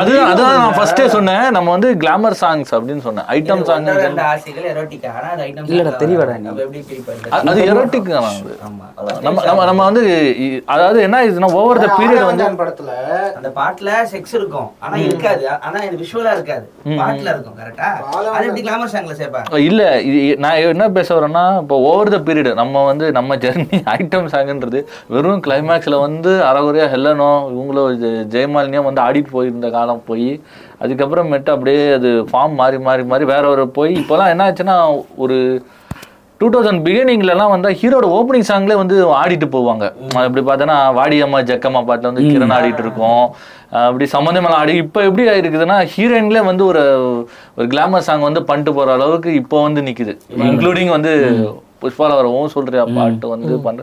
அது 0.00 0.14
அதான் 0.30 0.54
நான் 0.60 0.76
ஃபர்ஸ்டே 0.78 1.06
சொன்னேன். 1.16 1.44
நம்ம 1.56 1.68
வந்து 1.76 1.90
கிளாமர் 2.02 2.38
சாங்ஸ் 2.42 2.72
அப்படின்னு 2.76 3.04
சொன்னேன். 3.08 3.26
ஐட்டம் 3.36 3.64
சாங் 3.70 3.88
ரெண்டு 4.04 4.24
ஆசைகள் 4.32 4.68
erotica. 4.72 5.10
ஆனா 5.18 5.28
அது 5.34 5.42
item 5.48 5.64
இல்லடா, 5.72 5.92
தெரியவாடா 6.02 6.32
தான். 6.34 6.42
நீ. 6.44 6.50
அப்ப 6.52 6.62
எப்படி 6.66 7.02
பண்றது? 7.08 7.50
அது 7.52 7.66
எரோட்டிக் 7.72 8.10
தான் 8.14 8.28
அது. 8.32 8.54
ஆமா. 8.68 8.86
நம்ம 9.26 9.38
நம்ம 9.48 9.64
நம்ம 9.70 9.80
வந்து 9.90 10.04
அதாவது 10.74 10.98
என்ன 11.06 11.22
இதுனா 11.30 11.50
ஓவர் 11.60 11.82
த 11.84 11.88
பீரியட் 11.98 12.26
வந்து 12.30 12.44
ஆனந்தன் 12.44 12.60
படத்துல 12.62 12.90
அந்த 13.38 13.50
பாட்டுல 13.60 13.90
செக்ஸ் 14.14 14.34
இருக்கும். 14.40 14.68
ஆனா 14.84 14.96
இருக்காது. 15.06 15.44
ஆனா 15.66 15.78
இது 15.88 15.96
விஷுவலா 16.04 16.32
இருக்காது. 16.38 16.66
பாட்டுல 17.02 17.28
இருக்கும் 17.34 17.58
கரெக்டா 17.60 17.88
அது 18.36 18.46
எப்படி 18.48 18.64
கிளாமர் 18.66 18.94
சாங்ல 18.96 19.14
சேர்ப்பாங்க 19.20 19.62
இல்ல 19.70 19.82
இது 20.08 20.20
நான் 20.44 20.60
என்ன 20.74 20.88
பேச 20.98 21.08
வரேன்னா 21.18 21.44
இப்போ 21.62 21.76
ஓவர் 21.98 22.12
த 22.12 22.20
பீரியட் 22.24 22.50
நம்ம 22.54 22.84
வந்து 22.86 23.06
நம்ம 23.12 23.36
ஜெர்னி 23.42 23.64
ஐட்டம் 23.94 24.28
சாங்ன்றது 24.32 24.80
வெறும் 25.10 25.42
கிளைமேக்ஸ்ல 25.44 25.98
வந்து 26.02 26.32
அறகுறையா 26.48 26.86
ஹெல்லனோ 26.92 27.30
இவங்களோ 27.52 27.84
ஜெ- 28.00 28.24
ஜெயமாலினியும் 28.32 28.88
வந்து 28.88 29.04
ஆடிட்டு 29.04 29.32
போயிருந்த 29.32 29.70
காலம் 29.72 30.06
போய் 30.06 30.30
அதுக்கப்புறமேட்டு 30.82 31.50
அப்படியே 31.50 31.82
அது 31.94 32.10
ஃபார்ம் 32.28 32.56
மாறி 32.56 32.78
மாறி 32.84 33.04
மாறி 33.08 33.26
வேற 33.30 33.44
ஒரு 33.48 33.66
போய் 33.76 33.92
இப்போலாம் 34.00 34.32
என்ன 34.32 34.48
ஆச்சுன்னா 34.48 34.78
ஒரு 35.18 35.38
டூ 36.40 36.48
தௌசண்ட் 36.50 36.82
பிகினிங்லலாம் 36.84 37.52
வந்து 37.52 37.68
ஹீரோட 37.78 38.06
ஓப்பனிங் 38.16 38.48
சாங்லேயே 38.48 38.78
வந்து 38.80 38.96
ஆடிட்டு 39.16 39.46
போவாங்க. 39.54 39.84
அப்படி 40.20 40.42
பார்த்தோன்னா 40.42 40.76
வாடியம்மா 40.98 41.38
ஜக்கம்மா 41.48 41.80
பாட்டில் 41.84 42.10
வந்து 42.10 42.24
கிரண் 42.28 42.54
ஆடிட்டு 42.56 42.82
இருக்கோம். 42.84 43.24
அப்படி 43.80 44.04
சம்மந்தமெல்லாம் 44.12 44.60
ஆடி 44.60 44.74
இப்போ 44.82 45.00
எப்படி 45.04 45.24
ஆயிருக்குதுன்னா 45.28 45.78
ஹீரோயின்லேயே 45.92 46.44
வந்து 46.46 46.64
ஒரு 46.66 46.82
ஒரு 47.56 47.66
கிளாமர் 47.68 48.06
சாங் 48.06 48.26
வந்து 48.26 48.42
பண்ணிட்டு 48.44 48.74
போகிற 48.74 48.94
அளவுக்கு 48.94 49.32
இப்போ 49.34 49.56
வந்து 49.62 49.82
நிக்குது. 49.82 50.14
இன்க்ளூடிங் 50.46 50.92
வந்து 50.96 51.14
புஷ்பால 51.82 52.14
வரவும் 52.18 52.54
சொல்றியா 52.54 52.84
பாட்டு 52.96 53.26
வந்து 53.32 53.56
பண்ற 53.66 53.82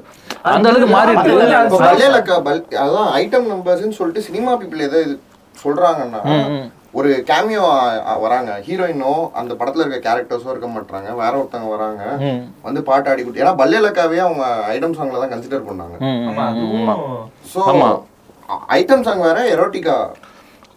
அந்த 0.53 0.65
அளவுக்கு 0.69 0.89
மாறி 0.95 1.11
இருக்கு 1.13 1.77
பல்லேலக்கா 1.83 2.37
பல்க் 2.47 2.73
அதான் 2.85 3.11
ஐட்டம் 3.21 3.51
நம்பர்ஸ்னு 3.51 3.99
சொல்லிட்டு 3.99 4.27
சினிமா 4.29 4.53
பீப்புள் 4.61 4.87
ஏதோ 4.87 4.99
இது 5.05 5.15
சொல்றாங்கன்னா 5.55 6.21
ஒரு 6.99 7.09
கேமியோ 7.29 7.63
வராங்க. 8.23 8.51
ஹீரோயினோ 8.65 9.13
அந்த 9.39 9.53
படத்துல 9.59 9.83
இருக்க 9.83 9.97
கேரக்டர்ஸோ 10.05 10.51
இருக்க 10.51 10.67
மாட்டாங்க 10.73 11.09
வேற 11.21 11.31
ஒருத்தவங்க 11.39 11.71
வராங்க. 11.73 12.03
வந்து 12.67 12.81
பாட்டு 12.89 13.09
ஆடி 13.11 13.23
குட்டி 13.23 13.41
ஏன்னா 13.43 13.53
பல்லேலக்காவே 13.61 14.19
அவங்க 14.25 14.43
ஐட்டம் 14.73 14.95
சாங்ல 14.99 15.21
தான் 15.23 15.33
கன்சிடர் 15.33 15.67
பண்ணாங்க. 15.69 15.95
ஆமா. 17.71 17.89
ஐட்டம் 18.77 19.05
சாங் 19.07 19.25
வேற 19.27 19.41
எரோட்டிகா 19.55 19.97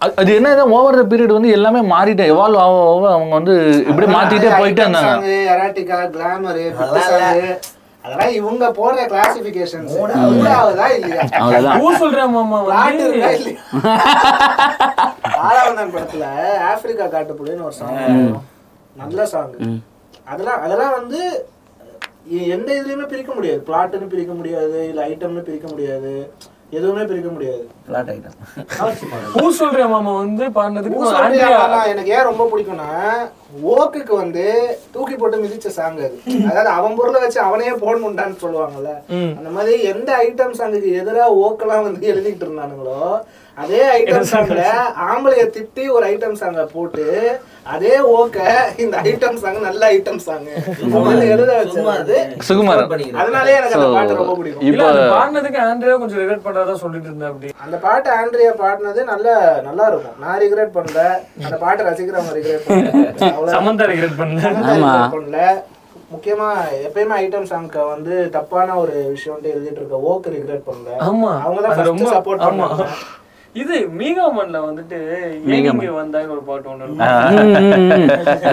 அது- 0.01 0.15
அது 0.17 0.31
என்ன 0.35 0.49
ஓவர் 0.73 0.97
த 0.97 1.05
பீரியட் 1.07 1.33
வந்து 1.33 1.51
எல்லாமே 1.51 1.81
மாறிட்டு 1.89 2.25
எவால்வ் 2.29 2.61
ஆக 2.61 2.75
ஆக 2.89 3.07
அவங்க 3.13 3.33
வந்து 3.35 3.55
இப்படி 3.83 4.07
மாத்திட்டே 4.13 4.51
போயிட்டே 4.59 4.83
இருந்தாங்க. 4.85 5.15
எராட்டிகா 5.49 5.99
கிளாமர் 6.13 6.61
அதெல்லாம் 8.05 8.35
இவங்க 8.35 8.65
போடுற 8.77 9.01
கிளாசிபிகேஷன் 9.09 9.87
மூடாவதா 10.27 10.87
இல்லையா? 10.95 11.23
அவ்வளவுதான். 11.39 11.81
ஊர் 11.81 11.99
சொல்றேன் 11.99 12.31
மாமா 12.31 12.59
ஆளாவந்தான் 15.41 15.93
படத்துல 15.93 16.25
ஆப்பிரிக்கா 16.69 17.07
காட்டுப்புலின்னு 17.09 17.65
ஒரு 17.65 17.73
சாங் 17.73 17.99
நல்ல 18.97 19.27
சாங் 19.27 19.53
அதெல்லாம் 20.27 20.61
அதெல்லாம் 20.61 20.93
வந்து 20.93 21.21
எந்த 22.51 22.69
இதுலயுமே 22.73 23.07
பிரிக்க 23.07 23.35
முடியாது. 23.35 23.61
பிளாட்னு 23.67 24.07
பிரிக்க 24.07 24.33
முடியாது 24.33 24.89
இல்ல 24.89 25.07
ஐட்டம்னு 25.07 25.43
பிரிக்க 25.43 25.67
முடியாது. 25.69 26.13
எதுவுமே 26.77 27.03
பிரிக்க 27.11 27.29
முடியாது. 27.35 27.62
மாமா 29.93 30.12
வந்து 30.23 30.45
பாடினதுக்கு 30.57 30.99
எனக்கு 31.93 32.12
ஏன் 32.16 32.29
ரொம்ப 32.31 32.45
பிடிக்கும்னா 32.51 32.89
ஓக்குக்கு 33.75 34.14
வந்து 34.23 34.45
தூக்கி 34.95 35.14
போட்டு 35.16 35.43
மிதிச்ச 35.45 35.71
சாங் 35.79 35.99
அது. 36.09 36.19
அதாவது 36.51 36.71
அவன் 36.79 36.97
பொருளை 36.99 37.21
வச்சு 37.23 37.41
அவனையே 37.47 37.75
போடணுண்டான்னு 37.85 38.43
சொல்லுவாங்கல்ல. 38.45 38.93
அந்த 39.39 39.51
மாதிரி 39.57 39.75
எந்த 39.93 40.11
ஐட்டம் 40.27 40.59
சாங்குக்கு 40.61 40.93
எதிரா 41.03 41.27
ஓக்கெல்லாம் 41.47 41.87
வந்து 41.89 42.12
எழுதிட்டு 42.14 42.47
இருந்தானுங்களோ 42.47 43.03
அதே 43.59 43.79
ஐட்டம் 43.95 44.27
சாங்ல 44.31 44.65
ஆம்பளைய 45.07 45.45
திட்டி 45.55 45.85
ஒரு 45.95 46.05
ஐட்டம் 46.11 46.37
சாங்க 46.41 46.63
போட்டு 46.73 47.05
அதே 47.75 47.95
ஓக்க 48.13 48.39
இந்த 48.83 48.97
ஐட்டம் 49.05 49.39
சாங் 49.43 49.59
நல்ல 49.67 49.83
ஐட்டம் 49.95 50.21
சாங் 50.27 50.45
எழுத 51.33 51.51
வச்சது 51.61 52.19
சுகுமார் 52.49 52.83
அதனாலே 53.23 53.57
எனக்கு 53.59 53.77
அந்த 53.79 53.89
பாட்டு 53.97 54.19
ரொம்ப 54.21 54.35
பிடிக்கும். 54.39 54.67
இல்ல 54.69 54.83
இப்போ 54.83 54.91
அது 54.93 55.03
பாடினதுக்கு 55.15 55.61
ஆண்ட்ரியா 55.67 55.97
கொஞ்சம் 56.03 56.21
ரிகரெட் 56.23 56.47
பண்றதா 56.47 56.77
சொல்லிட்டு 56.85 57.11
இருந்தேன் 57.11 57.31
அப்படி 57.33 57.51
அந்த 57.67 57.79
பாட்டு 57.87 58.11
ஆண்ட்ரியா 58.19 58.53
பாடினது 58.63 59.03
நல்ல 59.13 59.27
நல்லா 59.69 59.87
இருக்கும். 59.91 60.17
நான் 60.25 60.41
ரிக்ரெட் 60.45 60.77
பண்ணல. 60.79 61.03
அந்த 61.47 61.59
பாட்டை 61.65 61.85
ரசிக்கிறவங்க 61.89 62.37
ரிக்ரெட் 62.39 62.67
பண்ணல. 62.69 63.53
சமந்தா 63.57 63.91
ரிகரெட் 63.93 64.19
பண்ண 64.23 64.55
ஆமா. 64.75 64.95
பண்ணல. 65.17 65.41
முக்கியமா 66.13 66.49
எப்பயுமே 66.87 67.15
ஐட்டம் 67.23 67.49
சாங்க்கு 67.51 67.81
வந்து 67.95 68.15
தப்பான 68.37 68.77
ஒரு 68.83 68.95
விஷயம் 69.15 69.41
எழுதிட்டு 69.51 69.81
இருக்க 69.81 69.97
ஓக்கு 70.11 70.35
ரிக்ரெட் 70.37 70.69
பண்ணல. 70.69 70.95
ஆமா. 71.09 71.33
அவங்க 71.45 71.61
தான் 71.65 71.77
ஃபர்ஸ்ட் 71.79 72.15
சப்போர்ட் 72.17 72.45
ஆமா 72.47 72.69
பண்ணாங்க. 72.69 72.87
இது 73.55 73.77
மீகாமன்ல 73.99 74.59
வந்துட்டு 74.65 74.97
ஏனிங்க 75.47 75.71
வந்தாங்க 75.95 76.31
ஒரு 76.35 76.43
பாட்டு 76.49 76.69
ஒண்ணு 76.73 77.05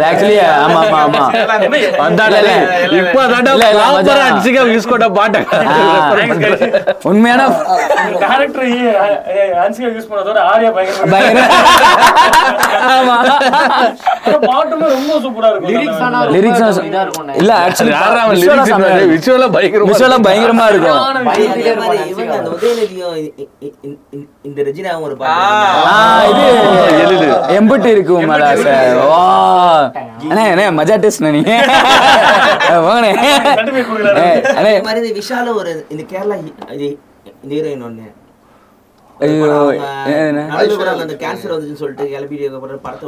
ஆக்சுவலி 0.05 0.37
ஆமா 0.57 0.79
ஆமா 0.83 0.99
ஆமா. 1.01 1.23
என்ன 1.65 1.79
வந்தாடா 1.99 2.37
இல்ல, 2.41 2.53
இல்ல, 2.85 2.99
இப்போ 3.01 3.19
இல்ல, 3.55 3.65
மச்சான். 3.95 4.39
யூஸ் 4.71 4.87
பாட்டை. 5.17 5.41
உண்மையான 7.09 7.41
கேரக்டர் 8.23 8.65
ஆன்சிகா 9.63 9.89
யூஸ் 9.95 10.09
பண்ணதோட 10.09 10.39
ஆரியா 10.51 10.71
பயங்கர 10.71 11.11
பயங்கர. 11.13 11.45
ஆமா. 12.95 13.17
பாட்டுமே 14.47 14.87
ரொம்ப 14.95 15.13
சூப்பரா 15.23 15.49
இருக்கும். 15.51 15.71
லிரிக்ஸ் 15.71 16.03
ஆனா 16.07 16.19
லிரிக்ஸ் 16.35 16.81
இல்ல 17.41 17.51
ஆக்சுவலி 17.61 17.93
விஷுவலா 19.13 19.49
பயங்கரமா 19.55 19.89
விஷுவலா 19.91 20.19
பயங்கரமா 20.27 20.67
இருக்கும். 20.71 20.99
அதே 21.33 21.75
மாதிரி 21.75 22.01
ரெஜினாவும் 24.85 25.05
ஒரு 25.05 25.15
இது 25.15 25.23
வா. 29.03 29.21
அண்ணே 30.27 30.43
அண்ணே 30.51 30.65
மஜா 30.79 30.95
டெஸ்ட் 31.03 31.23
நீ. 31.27 31.41
வாங்கண்ணே 32.85 33.11
அண்ணே. 34.53 34.73
மாதிரி 34.81 34.99
இந்த 35.01 35.13
விஷால 35.17 35.47
ஒரு 35.55 35.71
இந்த 35.93 36.03
கேரளா 36.11 36.37
இந்த 36.41 37.51
ஹீரோயின் 37.51 38.13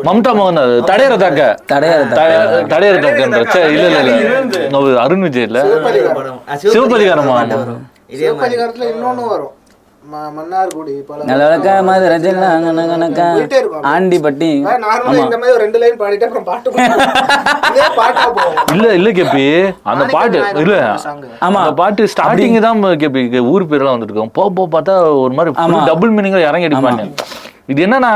மம்தா 0.08 0.32
மோகன் 0.38 0.60
தடையற 0.90 1.14
தாக்க. 1.18 1.42
தடையற 1.72 2.04
தாக்கன்ற 2.98 3.40
இல்ல 3.70 3.86
இல்ல 4.04 4.94
அருண் 5.04 5.26
விஜய் 5.26 5.48
இல்ல? 5.50 5.60
சிவபதிகாரமா? 6.66 7.36
சிவபதிகாரத்துல 8.16 8.86
இன்னொன்னு 8.94 9.26
வரும். 9.28 9.54
மன்னார்குடி 10.08 10.94
கணக்கா 11.22 11.74
போயிட்டே 13.30 13.58
இருக்கும் 13.62 13.86
ஆண்டிப்பட்டி. 13.92 14.50
நார்மலா 14.86 15.24
இந்த 15.24 15.38
மாதிரி 15.40 15.54
ஒரு 15.56 15.64
ரெண்டு 15.66 15.80
லைன் 15.84 15.98
பாடிட்டு 16.02 16.28
அப்புறம் 16.28 16.48
பாட்டு 16.50 16.68
இல்ல 18.76 18.86
இல்ல 18.98 19.10
கேப்பி. 19.18 19.46
அந்த 19.92 20.04
பாட்டு 20.16 20.38
இல்ல. 20.64 20.76
ஆமா. 21.46 21.60
அந்த 21.62 21.74
பாட்டு 21.82 22.10
ஸ்டார்டிங் 22.14 22.58
தான் 22.68 22.84
கேப்பி 23.04 23.24
இங்க 23.28 23.42
ஊர் 23.54 23.70
பேர்லாம் 23.72 23.96
வந்துருக்கோம். 23.96 24.32
போ 24.38 24.46
போ 24.58 24.66
பார்த்தா 24.76 24.96
ஒரு 25.24 25.36
மாதிரி 25.38 25.54
டபுள் 25.92 26.14
மீனிங்ல 26.16 26.48
இறங்கி 26.50 26.70
அடிப்பாங்க. 26.70 27.04
இது 27.72 27.80
என்னன்னா 27.86 28.12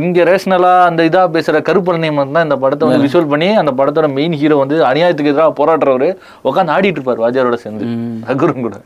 இங்க 0.00 0.24
ரேஷனலா 0.28 0.74
அந்த 0.88 1.02
இதா 1.08 1.22
பேசுற 1.36 1.62
கருப்பழனி 1.68 2.08
தான் 2.36 2.46
இந்த 2.46 2.58
படத்தை 2.64 2.84
வந்து 2.88 3.04
விஷுவல் 3.06 3.32
பண்ணி 3.32 3.48
அந்த 3.62 3.72
படத்தோட 3.80 4.08
மெயின் 4.18 4.36
ஹீரோ 4.42 4.58
வந்து 4.62 4.76
அநியாயத்துக்கு 4.90 5.32
எதிராக 5.34 5.54
போராடுறவரு 5.60 6.10
உட்காந்து 6.48 6.74
ஆடிட்டு 6.76 6.98
இருப்பாரு 6.98 7.24
வாஜாரோட 7.24 7.58
சேர்ந்து. 7.64 7.86
ரகுரும் 8.30 8.64
கூட. 8.66 8.76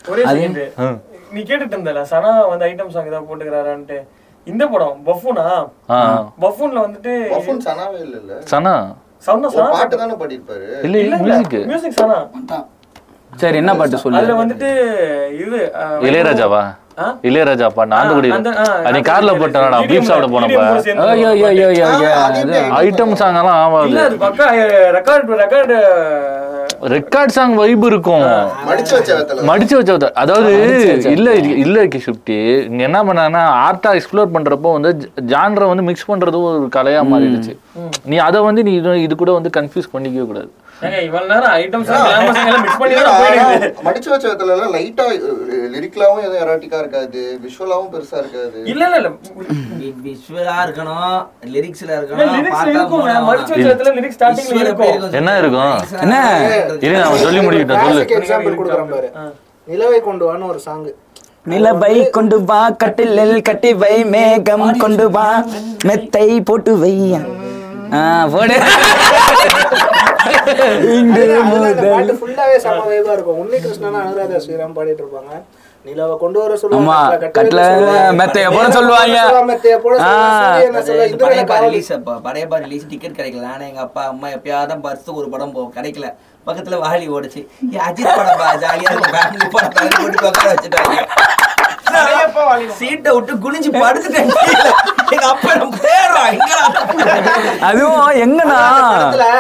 நீ 1.30 1.40
கேட்டுட்டு 1.42 1.74
இருந்தல 1.76 2.02
சனா 2.10 2.30
வந்து 2.50 2.66
ஐட்டம் 2.66 2.92
சாங் 2.94 3.10
ஏதாவது 3.10 3.28
போட்டுக்கிறாரான்ட்டு. 3.28 3.98
இந்த 4.46 4.64
படம் 4.72 4.98
பஃபூனா. 5.06 5.44
பஃபூன்ல 6.42 6.78
வந்துட்டு 6.84 7.12
பஃபூன் 7.32 7.60
சனாவே 7.66 7.98
இல்ல 8.06 8.38
சனா? 8.52 8.74
சவுண்டா 9.26 9.48
ஒரு 9.50 9.56
சனா 9.58 9.68
பாட்டு 9.74 10.00
தானே 10.00 10.16
பாடியிருப்பாரு. 10.20 10.66
இல்ல 10.86 10.96
இல்ல 11.04 11.16
மியூசிக் 11.22 11.56
மியூசிக் 11.70 11.98
சனா. 12.00 12.18
சரி 13.32 13.56
என்ன 13.60 13.72
பாட்டு 13.78 14.02
சொல்லு? 14.02 14.18
அதுல 14.18 14.34
வந்துட்டு 14.40 14.68
இது 15.42 15.58
இளையராஜாவா? 16.06 16.64
இளையராஜா 17.28 17.66
பாட்டு 17.70 17.96
ஆண்டுகுடி. 17.96 18.28
அந்த, 18.36 18.50
ஆ, 18.60 18.90
நீ 18.94 19.00
கார்ல 19.08 19.32
போட்டா 19.40 19.60
பீப் 19.90 20.06
சாப்பிட 20.08 20.28
போனப்ப. 20.34 20.60
ஐயோ 21.06 21.30
ஐயோ 21.32 21.48
ஐயோ 21.50 21.66
ஐயோ 21.72 21.88
ஐயோ 21.88 22.62
ஐட்டம் 22.80 23.12
சாங் 23.20 23.38
எல்லாம் 23.40 23.58
ஆமாது 23.64 23.88
இல்ல 23.90 24.04
அது 24.08 24.16
பக்கா 24.22 24.46
record 24.96 25.32
record 25.42 25.74
record 26.82 27.26
song 27.26 27.54
vibe 27.54 27.84
இருக்கும். 27.84 28.22
மடிச்சு 29.46 29.74
வச்ச 29.74 30.10
அதாவது 30.14 31.00
இல்ல 31.10 31.34
இல்ல 31.34 31.86
கிஷுப்டி 31.86 32.62
இங்க 32.64 32.82
என்ன 32.82 33.02
பண்ணாங்கன்னா 33.02 33.42
ஆர்ட்டா 33.42 34.00
எக்ஸ்ப்ளோர் 34.00 34.28
பண்றப்போ 34.34 34.72
வந்து 34.72 35.10
ஜான்ரை 35.26 35.66
வந்து 35.66 35.82
மிக்ஸ் 35.82 36.10
பண்றது 36.10 36.42
ஒரு 36.42 36.68
கலையா 36.76 37.02
மாறிடுச்சு. 37.02 37.56
நீ 38.04 38.16
அதை 38.16 38.40
வந்து 38.40 38.62
நீ 38.62 38.80
இது- 38.80 38.94
இது 38.94 39.16
கூட 39.16 39.32
வந்து 39.32 39.50
கன்ஃபியூஸ் 39.56 39.96
பண்ணிக்கவே 39.96 40.26
கூடாது. 40.26 40.50
ஏங்க 40.84 40.98
இவ்வளவு 41.04 41.28
நேரம் 41.30 41.52
ஐட்டம் 41.58 41.84
சாங் 41.86 42.02
கிளாமர் 42.06 42.34
சாங் 42.36 42.48
எல்லாம் 42.48 42.64
மிக்ஸ் 42.64 42.80
பண்ணி 42.80 42.94
தான் 42.98 43.14
போயிடுது 43.20 43.68
மடிச்சு 43.86 44.08
வச்ச 44.12 44.26
வெத்தல 44.30 44.54
எல்லாம் 44.56 44.72
லைட்டா 44.74 45.04
லிரிக்லாவும் 45.74 46.20
எதுவும் 46.20 46.42
எராட்டிக்கா 46.42 46.78
இருக்காது 46.82 47.20
விஷுவலாவும் 47.44 47.88
பெருசா 47.92 48.18
இருக்காது. 48.22 48.58
இல்ல 48.72 48.82
இல்ல 48.88 48.98
இல்ல. 49.00 49.10
விஷுவலா 50.06 50.56
இருக்கணும் 50.66 51.14
லிரிக்ஸ்ல 51.54 51.90
இருக்கணும் 51.92 52.34
இருக்கும். 52.72 53.06
மடிச்சு 53.28 53.54
வச்ச 53.54 53.88
லிரிக்ஸ் 53.98 54.18
ஸ்டார்டிங்ல 54.18 54.60
இருக்கும். 54.64 55.16
என்ன 55.20 55.32
இருக்கும்? 55.38 55.74
என்ன? 56.04 56.16
இரு 56.84 56.94
நான் 56.98 57.24
சொல்லி 57.24 57.42
முடிக்கிட்டேன் 57.46 57.82
சொல்லு. 57.84 58.04
கிளாசிக் 58.04 58.16
எக்ஸாம்பிள் 58.20 58.58
கொடுக்குறேன் 58.60 58.92
பாரு. 58.94 59.10
நிலவை 59.66 60.00
கொண்டு 60.02 60.24
வான்னு 60.26 60.50
ஒரு 60.52 60.62
சாங் 60.66 60.86
நிலவை 61.46 61.94
கொண்டு 62.14 62.36
வா 62.46 62.60
கட்டிலில் 62.80 63.36
கட்டி 63.42 63.70
வை 63.80 63.96
மேகம் 64.12 64.64
கொண்டு 64.80 65.04
வா 65.10 65.26
மெத்தை 65.86 66.24
போட்டு 66.48 66.72
வை 66.78 66.94
ஆ, 67.14 67.20
போடு. 68.34 68.57
ஃபுல்லாவே 72.20 72.57
செம 72.64 72.82
வைபா 72.91 73.12
இருக்கும். 73.16 73.39
உன்னி 73.43 73.59
கிருஷ்ணன் 73.64 74.01
அனுராதா 74.03 74.39
ஸ்ரீராம் 74.45 74.76
பாடிட்டு 74.78 75.03
இருப்பாங்க. 75.05 75.32
நிலவை 75.87 76.14
கொண்டு 76.22 76.39
வர 76.43 76.53
சொல்லுவாங்க 76.61 77.28
கட்டில 77.34 77.64
மெத்தைய 78.20 78.47
போட 78.55 78.64
சொல்லுவாங்க. 78.76 79.18
மெத்தைய 79.51 79.74
போட. 79.84 79.95
சொல்லுவாங்க 80.89 81.59
ரிலீஸ் 81.66 81.93
படையப்பா 82.26 82.59
ரிலீஸ் 82.64 82.89
டிக்கெட் 82.93 83.18
கிடைக்கல. 83.18 83.47
ஆனா 83.55 83.64
எங்க 83.70 83.82
அப்பா 83.89 84.05
அம்மா 84.12 84.28
எப்பயாவது 84.37 84.80
வருஷத்துக்கு 84.89 85.20
ஒரு 85.22 85.30
படம் 85.34 85.55
போகும் 85.57 85.76
கிடைக்கல. 85.78 86.09
பக்கத்துல 86.47 86.78
வாலி 86.87 87.07
ஓடுச்சு. 87.16 87.41
அஜித் 87.87 88.16
படம் 88.18 88.41
பா 88.43 88.49
ஜாலியா 88.64 88.91
இருக்கும். 88.93 89.14
ஃபேமிலி 89.16 89.49
படம் 89.57 89.74
தள்ளி 89.78 89.95
போட்டு 90.01 90.26
உட்கார 90.30 90.49
வச்சுட்டாங்க 90.55 90.97
சீட்டை 92.78 93.11
விட்டு 93.14 93.32
குனிஞ்சு 93.44 93.70
படுத்துட்டேன் 93.76 94.30
கீழே. 94.38 94.70
எங்க 95.12 95.26
அப்பா 95.28 95.51
நம்ம 95.55 95.76
தேடுறோம் 95.84 96.30
எங்கடா 96.32 96.64
அதுவும் 97.68 98.01
எங்கண்ணா? 98.24 98.59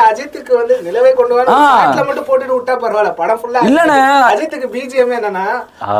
அஜித்துக்கு 0.08 0.52
வந்து 0.56 0.74
நிலவை 0.82 1.12
கொண்டு 1.14 1.34
வர 1.34 1.46
மட்டும் 2.02 2.28
போட்டுட்டு 2.28 2.56
விட்டா 2.56 2.74
பரவாயில்ல 2.76 3.12
படம் 3.14 3.40
ஃபுல்லா 3.40 3.62
இல்லண்ணே. 3.68 3.98
அஜித்துக்கு 4.30 4.68
பிஜிஎம் 4.74 5.16
என்னன்னா 5.18 5.46
ஆ, 5.84 5.96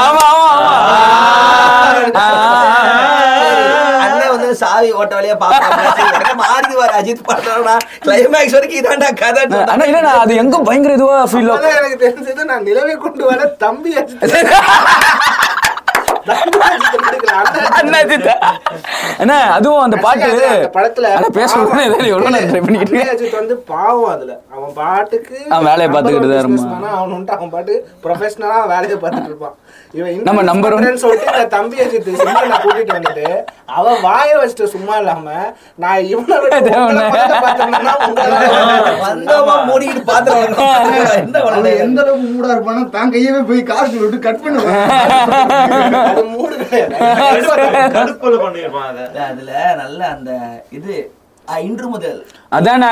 ஆமா 0.00 0.26
ஆமா 0.28 0.48
ஆமா. 2.18 2.26
வந்து 4.48 4.60
சாவி 4.62 4.90
ஓட்ட 5.00 5.12
வழியா 5.18 5.34
பாப்பாங்க 5.42 6.34
மாறிடுவார். 6.42 6.94
அஜித் 6.98 7.26
படம்னா 7.28 7.74
கிளைமேக்ஸ் 8.04 8.56
வரைக்கும் 8.56 8.80
இதாண்டா 8.80 9.08
கதை 9.22 9.42
அண்ணா 9.64 9.86
இல்லண்ணா 9.90 10.12
அது 10.22 10.34
எங்க 10.42 10.62
பயங்கர 10.68 10.94
இதுவா 10.98 11.18
ஃபீல் 11.30 11.50
எனக்கு 11.72 11.98
தெரிஞ்சது 12.04 12.48
நான் 12.50 12.66
நிலவை 12.68 12.96
கொண்டு 12.98 13.24
வர 13.30 13.40
தம்பி. 13.64 13.92
அண்ணா 17.78 17.98
அஜித் 18.04 18.26
அண்ணா 19.20 19.36
அதுவும் 19.54 19.82
அந்த 19.84 19.96
பாட்டு 20.04 20.26
அந்த 20.48 20.68
படத்துல 20.74 21.06
பேசணும் 21.38 21.70
எவ்வளவு 22.08 22.32
நேரம் 22.34 22.50
ட்ரை 22.50 22.60
பண்ணிக்கிட்டு 22.64 22.96
தம்பி 22.96 23.12
அஜித் 23.14 23.38
வந்து 23.40 23.54
பாவம் 23.70 24.10
அதுல. 24.14 24.32
அவன் 24.54 24.72
பாட்டுக்கு 24.80 25.36
அவன் 25.52 25.66
வேலையை 25.70 25.88
பார்த்துக்கிட்டு 25.92 26.28
தான் 26.30 26.42
இருப்பான். 26.42 26.84
அவன் 26.98 27.14
அவன் 27.36 27.52
பாட்டு 27.54 27.74
ப்ரொஃபஷனலா 28.04 28.58
வேலையை 28.72 28.98
பார்த்துட்டு 29.02 29.30
இருப்பான். 29.32 29.56
நம்ம 30.22 30.70
one 30.70 31.02
சொல்லிட்டு 31.02 31.26
இந்த 31.26 31.48
தம்பி 31.48 31.76
அஜித் 31.76 32.16
சிம்ரனை 32.16 32.58
கூட்டிட்டு 32.64 32.96
வந்துட்டு 32.96 33.44
அவன் 33.76 34.02
வாய 34.02 34.40
வச்சுட்டு 34.40 34.72
சும்மா 34.72 34.96
இல்லாம 34.96 35.54
நான் 35.76 36.04
இவனை 36.04 36.38
மூடிக்கிட்டு 39.68 40.08
பாத்துருவாங்க 40.08 41.78
எந்த 41.78 42.02
அளவுக்கு 42.02 42.28
மூடா 42.28 42.54
இருப்பானா 42.54 42.90
தான் 42.90 43.12
கையவே 43.12 43.42
போய் 43.42 43.62
காசு 43.62 43.98
விட்டு 43.98 44.18
கட் 44.18 44.44
பண்ணுவான். 44.44 44.88
அதுல 49.28 49.74
நல்ல 49.76 50.08
அந்த 50.08 50.62
இது 50.70 51.12
இன்று 51.56 51.86
முதல். 51.88 52.18
அதானே 52.48 52.88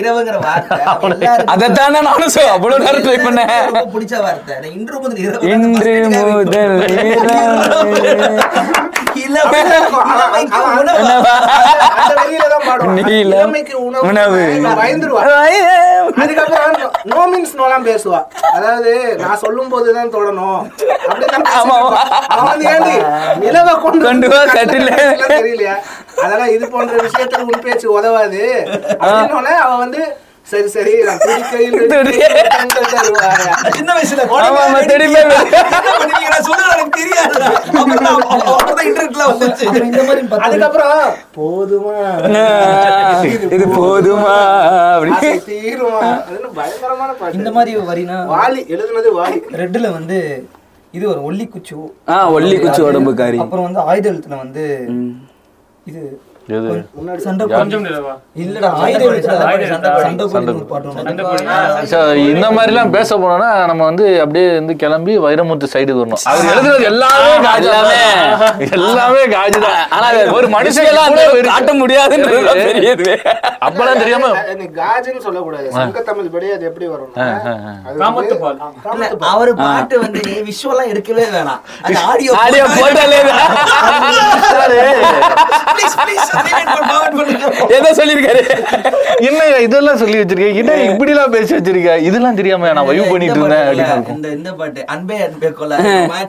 இரவுங்கிற 0.00 0.36
வார்த்தை 0.40 0.78
அதைத்தானே 1.52 1.98
நானும் 2.02 2.36
அவ்வளவு 2.50 2.84
நேரம் 2.84 3.02
ட்ரை 3.02 3.18
பண்ணேன். 3.26 3.52
ரொம்ப 3.70 3.84
பிடிச்ச 3.94 4.20
வார்த்தை. 4.20 4.54
அந்த 4.56 4.68
இன்று 4.68 4.98
முதல் 5.00 5.22
இன்று 5.54 5.94
முதல் 6.32 6.76
உணவு. 14.08 14.42
அதுக்கப்புறம் 16.22 16.74
நோ 17.02 17.20
மீன்ஸ் 17.32 17.54
நோலாம் 17.60 17.86
பேசுவா. 17.88 18.20
அதாவது 18.54 18.92
நான் 19.18 19.36
சொல்லும் 19.36 19.68
போதுதான் 19.68 20.12
தொடணும். 20.12 20.60
நிலவை 23.44 23.80
கொண்டு 23.80 24.04
கொண்டு 24.04 24.28
வா, 24.28 24.40
கட்டில. 24.42 24.88
பேசலாம் 24.96 25.44
தெரியலையா. 25.44 25.76
அதெல்லாம் 26.24 26.52
இது 26.56 26.68
போன்ற 26.70 26.94
விஷயத்துல 27.06 27.40
உன் 27.40 27.64
பேச்சு 27.64 27.92
உதவாது. 27.92 28.42
அவன் 28.98 29.78
வந்து 29.78 30.16
சரி 30.46 30.68
சரி 30.68 30.90
நான் 31.04 31.18
துடிக்கையில். 31.20 31.74
சின்ன 33.76 33.94
வயசுல 33.94 34.24
அதுக்கப்புறம் 40.46 41.14
போதுமா? 41.36 41.94
இது 43.56 43.66
போதுமா? 43.78 44.34
தீருமா? 45.48 46.00
பயங்கரமான 46.58 47.12
பாட்டு. 47.12 47.36
இந்த 47.38 47.50
மாதிரி 47.56 47.76
வரினா 47.90 48.18
வாலி 48.34 48.60
எழுதுனது 48.74 49.12
வாலி. 49.18 49.40
ரெட்டுல 49.62 49.90
வந்து 49.92 50.18
இது 50.94 51.04
ஒரு 51.12 51.20
ஒல்லி 51.28 51.46
குச்சு 51.48 51.76
ஆ 52.08 52.16
ஒல்லி 52.34 52.56
குச்சி 52.58 52.82
உடம்புக்காரி. 52.88 53.38
அப்புறம் 53.44 53.66
வந்து 53.68 53.80
ஆயுத 53.88 54.06
எழுத்துல 54.12 54.36
வந்து 54.44 54.64
இது 55.86 56.02
இந்த 62.32 62.46
மாதிரிலாம் 62.56 62.90
பேச 62.96 63.08
போனோம்னா 63.20 63.50
நம்ம 63.70 63.82
வந்து 63.90 64.06
அப்படியே 64.22 64.48
வந்து 64.58 64.74
கிளம்பி 64.82 65.14
வைரமுத்து 65.24 65.66
சைடு 65.74 65.92
வரணும். 65.98 66.20
அவர் 66.30 66.48
எழுதுறது 66.52 66.84
எல்லாமே 66.90 67.32
காஜு 67.46 67.68
எல்லாமே. 67.70 68.02
எல்லாமே 68.78 69.22
காஜு 69.36 69.58
தான். 69.66 69.78
ஆனா 69.96 70.06
ஒரு 70.38 70.48
மனுஷன் 70.56 70.88
எல்லாம் 70.90 71.16
காட்ட 71.48 71.72
முடியாதுன்றது 71.80 72.42
தான் 72.48 72.62
தெரியுது. 72.68 73.14
அப்பெல்லாம் 73.68 74.02
தெரியாம 74.02 74.32
நீ 74.60 74.66
காஜுன்னு 74.82 75.24
சொல்லக்கூடாது. 75.28 75.66
சங்க 75.78 75.98
தமிழ் 76.10 76.30
படி 76.36 76.46
அது 76.58 76.68
எப்படி 76.72 76.86
வரும் 76.92 77.10
அவரு 79.32 79.54
பாட்டு 79.62 79.94
வந்து 80.04 80.20
விஷுவலா 80.50 80.84
எடுக்கவே 80.92 81.26
வேணாம். 81.38 81.60
ஆடியோ 82.10 82.32
ஆடியோ 82.44 82.66
போட்டாலே 82.78 83.20
ஏதோ 87.76 87.90
சொல்லியிருக்காரு. 87.98 88.42
என்ன 89.28 89.40
இதெல்லாம் 89.66 89.98
சொல்லி 90.02 90.16
வச்சிருக்கேன். 90.20 90.56
என்ன 90.60 90.72
இப்படி 90.90 91.12
எல்லாம் 91.14 91.32
பேசி 91.34 91.52
வச்சிருக்க? 91.56 91.92
இதெல்லாம் 92.08 92.38
தெரியாம 92.40 92.72
நான் 92.78 92.88
வைவ் 92.90 93.10
பண்ணிட்டு 93.12 93.38
இருந்தேன் 93.40 94.12
இந்த 94.16 94.28
இந்த 94.38 94.50
பாட்டு 94.60 94.80
அன்பே 94.94 95.18
அன்பே 95.28 95.50
கொள்ள 95.60 95.72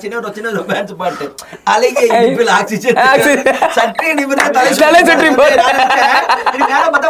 சின்ன 0.04 0.18
ஒரு 0.22 0.32
சின்ன 0.38 0.54
ரொமான்ஸ் 0.60 0.96
பாட்டு. 1.02 1.26
இனிப்பில் 2.20 2.54
ஆக்சிஜன் 2.60 3.00
தலை 4.84 5.02
தலை 5.10 5.30
மேல 5.30 6.86
பார்த்தா 6.94 7.10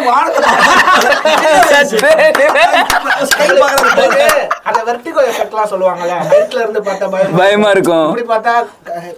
அந்த 4.70 4.80
வெர்டிகோ 4.88 5.22
எஃபெக்ட்லாம் 5.32 5.70
சொல்லுவாங்கல்ல 5.72 6.16
ஹைட்ல 6.32 6.60
இருந்து 6.64 6.82
பார்த்தா 6.88 7.08
பயம். 7.14 7.36
பயமா 7.40 7.70
இருக்கும். 7.76 8.08
இப்படி 8.12 8.26
பார்த்தா 8.32 8.54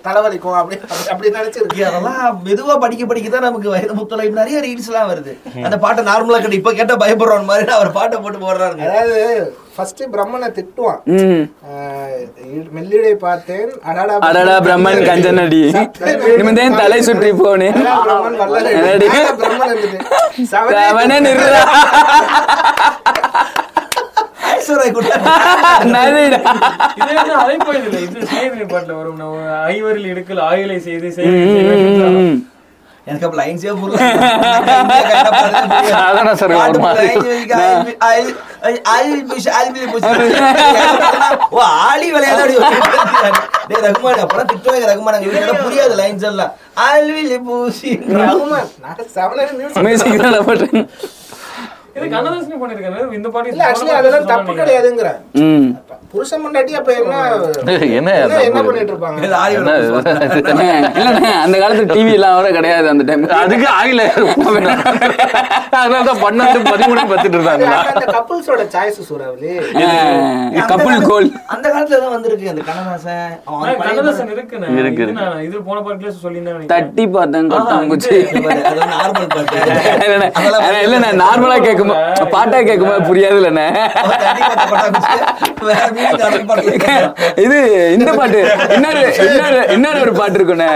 தலைவலிக்கும் 0.07 0.57
அப்படி 0.61 0.75
அப்படி 1.13 1.28
நினைச்சிருக்கேன் 1.38 1.88
அதெல்லாம் 1.91 2.41
மெதுவா 2.47 2.75
படிக்க 2.84 3.05
படிக்க 3.11 3.30
தான் 3.36 3.47
நமக்கு 3.47 3.66
வயது 3.74 3.93
முத்தலை 3.99 4.26
நிறைய 4.39 4.57
ரீல்ஸ் 4.65 4.89
எல்லாம் 4.91 5.09
வருது. 5.11 5.34
அந்த 5.68 5.78
பாட்டை 5.86 6.01
நார்மலா 6.09 6.39
கட்டி 6.41 6.59
இப்ப 6.61 6.74
கேட்டா 6.80 6.97
பயப்படுறோம் 7.03 7.49
மாதிரி 7.51 7.76
அவர் 7.78 7.97
பாட்டை 7.99 8.18
போட்டு 8.24 8.39
போடுறாருங்க. 8.45 8.84
அதாவது 8.89 9.18
ஃபர்ஸ்ட் 9.76 10.03
பிரம்மனை 10.13 10.47
திட்டுவான். 10.57 11.01
மெல்லிடை 12.78 13.13
பார்த்தேன் 13.26 13.72
அடடா 13.89 14.15
அடடா 14.30 14.55
பிரம்மன் 14.68 15.01
கஞ்சனடி. 15.09 15.61
நிமிந்தேன் 16.39 16.80
தலை 16.82 16.99
சுற்றி 17.09 17.32
போனேன். 17.43 17.78
பிரம்மன் 18.07 18.38
பிரம்மன் 19.41 19.76
சவனே 20.53 21.20
இது 28.05 28.20
சேவினை 28.32 28.65
பாட்டுல 28.72 28.93
வரும். 28.97 29.20
நான் 29.22 29.38
ஐவரில் 29.74 30.09
எடுக்கல் 30.13 30.41
ஆயுளை 30.49 30.78
செய்து 30.88 31.09
செய்வேன். 31.18 32.43
எனக்கு 33.08 33.26
அப்ப 33.26 33.38
லைன்ஸே 33.39 33.74
புரியல. 33.74 33.97
அதான் 35.99 36.36
சார் 36.36 36.53
ஒரு 36.53 36.78
ஓ 41.51 41.53
ஆளி 41.84 42.08
விளையாடி 42.14 42.55
ரகுமான் 43.86 44.20
அப்பதான் 44.24 44.49
திட்டுவாங்க 44.51 44.86
ரகுமான் 44.91 45.24
புரியாது 45.64 45.95
லைன்ஸ் 46.01 46.26
எல்லாம். 46.30 46.51
ஆல்விலி 46.86 47.38
பூசி 47.45 47.91
ரகுமான் 48.20 48.70
நான் 48.84 49.01
சவனே 49.16 49.45
மியூசிக் 49.84 50.22
தான் 50.26 50.38
போட்டேன் 50.43 50.88
இது 51.98 52.08
கண்ணதாசனே 52.08 52.58
பண்ணிருக்காரு 52.62 53.16
இந்த 53.18 53.28
பாட்டு 53.34 53.52
இல்ல 53.52 53.64
ஆக்சுவலி 53.68 53.93
அதெல்லாம் 53.98 54.30
தப்பு 54.32 54.52
கிடையாதுங்கிற. 54.56 55.10
ம். 55.43 55.68
புருஷன் 56.12 56.43
முன்னாடி 56.43 56.74
அப்ப 56.80 56.91
என்ன 56.93 57.16
என்ன 57.60 57.72
என்ன 58.00 58.12
என்ன 58.43 58.60
பண்ணிட்டு 58.66 58.91
இருப்பாங்க 58.93 59.18
என்ன? 59.58 59.72
இது? 59.80 59.89
இல்லண்ணே 61.00 61.32
அந்த 61.41 61.56
காலத்துல 61.62 61.88
டிவி 61.91 62.14
எல்லாம் 62.18 62.36
கூட 62.38 62.50
கிடையாது 62.58 62.88
அந்த 62.93 63.04
டைம் 63.08 63.26
அதுக்கு 63.39 63.68
ஆயில 63.74 64.02
அதனாலதான் 65.78 66.22
பன்னெண்டு 66.24 66.60
பதிமூணு 66.68 67.02
பத்துட்டு 67.12 67.38
இருந்தாங்களா? 67.38 67.80
அந்த 67.91 68.06
கப்புள்ஸோட 68.14 68.62
சாய்ஸ் 68.76 69.00
சூறாவளி. 69.10 69.52
கப்புள் 70.72 71.04
கோல் 71.10 71.28
அந்த 71.54 71.66
காலத்துல 71.74 72.00
தான் 72.04 72.14
வந்திருக்கு 72.16 72.52
அந்த 72.54 72.64
கண்ணதாசன். 72.70 73.34
அவன் 73.48 73.58
ஆ, 73.60 73.74
பழைய 73.74 73.78
கண்ணதாசன் 73.89 74.32
இருக்குண்ணே. 74.36 74.70
இருக்கு, 74.80 75.04
இது 75.06 75.14
நான் 75.20 75.43
இது 75.48 75.64
போன 75.68 75.78
பாட்டுல 75.82 76.14
சொல்லியிருந்தேன் 76.18 76.58
நினைக்கிறேன். 76.58 76.72
தட்டி 76.76 77.06
பார்த்தேன் 77.10 77.52
கொட்டாங்குச்சி 77.54 78.16
பாரு, 78.38 78.62
அது 78.62 78.76
வந்து 78.78 78.89
நார்மல் 78.93 79.30
பாட்டு 79.30 79.56
கேட்கும்போது 81.68 81.86
பாட்டா 82.35 82.59
கேட்கும் 82.69 82.91
போது 82.91 83.07
புரியாது 83.09 83.35
இது 87.45 87.57
இந்த 87.95 88.09
பாட்டு. 88.19 88.39
இன்னொரு 88.75 89.01
இன்னொரு 89.25 89.59
இன்னொரு 89.75 89.99
ஒரு 90.05 90.13
பாட்டு 90.19 90.38
இருக்குண்ணே. 90.39 90.69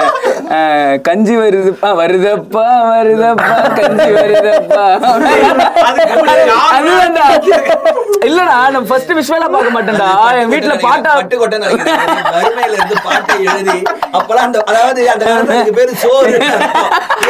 கஞ்சி 1.07 1.35
வருதுப்பா 1.41 1.89
வருதப்பா 1.99 2.65
வருதப்பா 2.93 3.49
கஞ்சி 3.79 4.09
வருதப்பா. 4.17 4.83
அதுதான்டா. 6.77 7.27
இல்லடா 8.27 8.55
நான் 8.75 8.89
ஃபர்ஸ்ட் 8.89 9.13
விஷுவலா 9.19 9.47
பார்க்க 9.55 9.75
மாட்டேன்டா. 9.77 10.09
என் 10.41 10.51
வீட்ல 10.53 10.75
பாட்டா 10.87 11.11
பட்டு 11.19 11.37
கொட்டைன்னு 11.41 11.69
வறுமையில 12.35 12.75
இருந்து 12.77 12.97
பாட்டை 13.07 13.37
எழுதி 13.51 13.77
அப்பலாம் 14.17 14.45
அந்த 14.49 14.59
அதாவது 14.71 15.01
அந்த 15.13 15.23
காலத்துல 15.29 15.77
பேரு 15.79 15.95
சோறு 16.03 16.33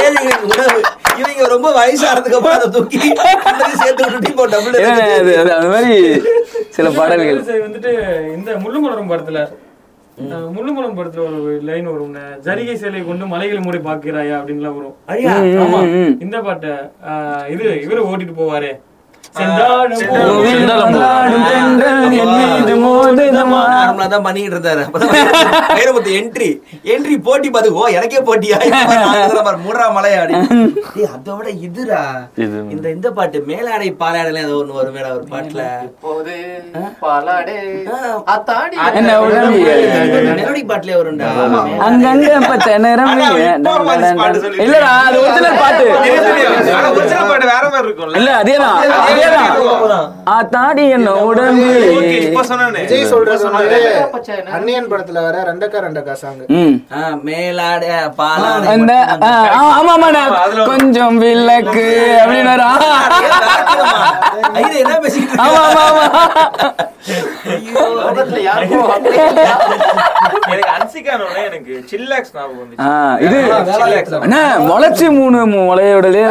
ஏழைகளின் 0.03 0.49
உணவு 0.53 0.79
இவங்க 1.21 1.47
ரொம்ப 1.53 1.69
வயசானதுக்கு 1.77 2.38
அப்புறம் 2.38 2.57
அதை 2.59 2.67
தூக்கி 2.75 2.99
அந்த 5.57 5.69
மாதிரி 5.74 5.95
சில 6.76 6.88
பாடல்கள். 6.97 7.41
வந்துட்டு 7.65 7.91
இந்த 8.38 8.51
முள்ளுமலரும் 8.63 9.11
படத்துல 9.11 9.39
முள்ளுமலரும் 10.55 10.97
படத்துல 10.97 11.24
ஒரு 11.28 11.51
லைன் 11.67 11.88
வரும் 11.91 12.15
ஜரிகை 12.45 12.76
சேலை 12.82 13.01
கொண்டு 13.05 13.26
மலைகளை 13.34 13.61
மூடி 13.65 13.80
பாக்கிறாயா 13.88 14.36
அப்படின்லாம் 14.39 14.78
வரும். 14.80 14.95
இந்த 16.26 16.38
பாட்டை 16.47 16.74
இது 17.53 17.63
இவரு 17.86 18.07
ஓட்டிட்டு 18.09 18.36
போவாரு. 18.41 18.72
பண்ணிட்டு 24.24 24.55
இருந்தாரு. 24.55 24.82
அப்பதான் 24.82 25.13
வைரமுத்து 25.69 26.11
என்ட்ரி 26.19 26.49
என்ட்ரி 26.86 27.15
போட்டி 27.24 27.49
ஓ 27.74 27.86
எனக்கே 27.89 28.22
போட்டியா? 28.22 28.57
மூன்றாம் 29.57 29.95
அதை 29.95 30.11
விட. 30.17 30.32
இந்த 32.69 32.89
இந்த 32.89 33.11
பாட்டு 33.11 33.39
மேலாடை 33.41 33.95
பாலாடைலாம் 33.99 34.45
ஏதோ 34.45 34.55
ஒண்ணு 34.55 34.74
வரும் 34.74 34.93
மேல 34.93 35.13
ஒரு 35.13 35.26
பாட்டுல. 35.32 35.63
மெலோடி 40.32 40.63
பாட்டுல 40.65 40.91
வரும்டா 40.95 41.30
அங்கங்க 41.80 42.28
இப்போ 42.38 42.57
வந்து 43.84 44.15
பாட்டு 44.17 44.39
சொல்லி- 44.39 44.61
இல்லடா 44.61 44.91
அது 45.07 45.17
ஒரிஜினல் 45.22 45.57
பாட்டு. 45.57 45.86
வேற 47.45 47.69
மாதிரி 47.69 47.89
இல்ல 48.13 48.30
அதேதான். 48.36 48.80
தாடி 50.51 50.89
என்ன 50.89 51.09
உடம்பு? 51.22 51.68
அன்னியன் 54.51 54.89
படத்துல 54.91 55.22
வர 55.22 55.43
ரெண்டக்கா 55.43 55.80
ரெண்டக்கா 55.80 56.14
சாங் 56.14 56.41
மேலாடை 57.24 57.89
பாலாடை 58.18 58.68
ஆமா 59.74 59.95
ஒரு- 59.97 60.24
கொஞ்சம் 60.66 61.18
விளக்கு 61.18 61.88
அப்படின்னு? 62.22 62.55
ஆமா 65.39 65.62
ஆமா 65.68 65.84
ஆமா. 65.89 66.05
முளைச்சு 74.70 75.08
மூணு 75.18 75.39
முளையோடலே. 75.54 76.24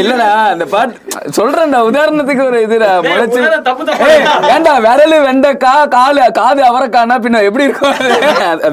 இல்லடா 0.00 0.28
அந்த 0.52 0.64
பாட்டு 0.72 1.30
சொல்றேன்டா 1.36 1.78
உதாரணத்துக்கு 1.88 2.42
ஒரு 2.50 2.58
இதுடா 2.66 2.90
முளைச்சு 3.06 3.40
ஏன்டா 4.54 4.74
விரலு 4.86 5.18
வெண்டைக்கா 5.26 5.74
காலு 5.96 6.24
காது 6.40 6.62
அவரைக்கானா 6.70 7.16
பின்ன 7.24 7.42
எப்படி 7.48 7.66
இருக்கும்? 7.68 7.96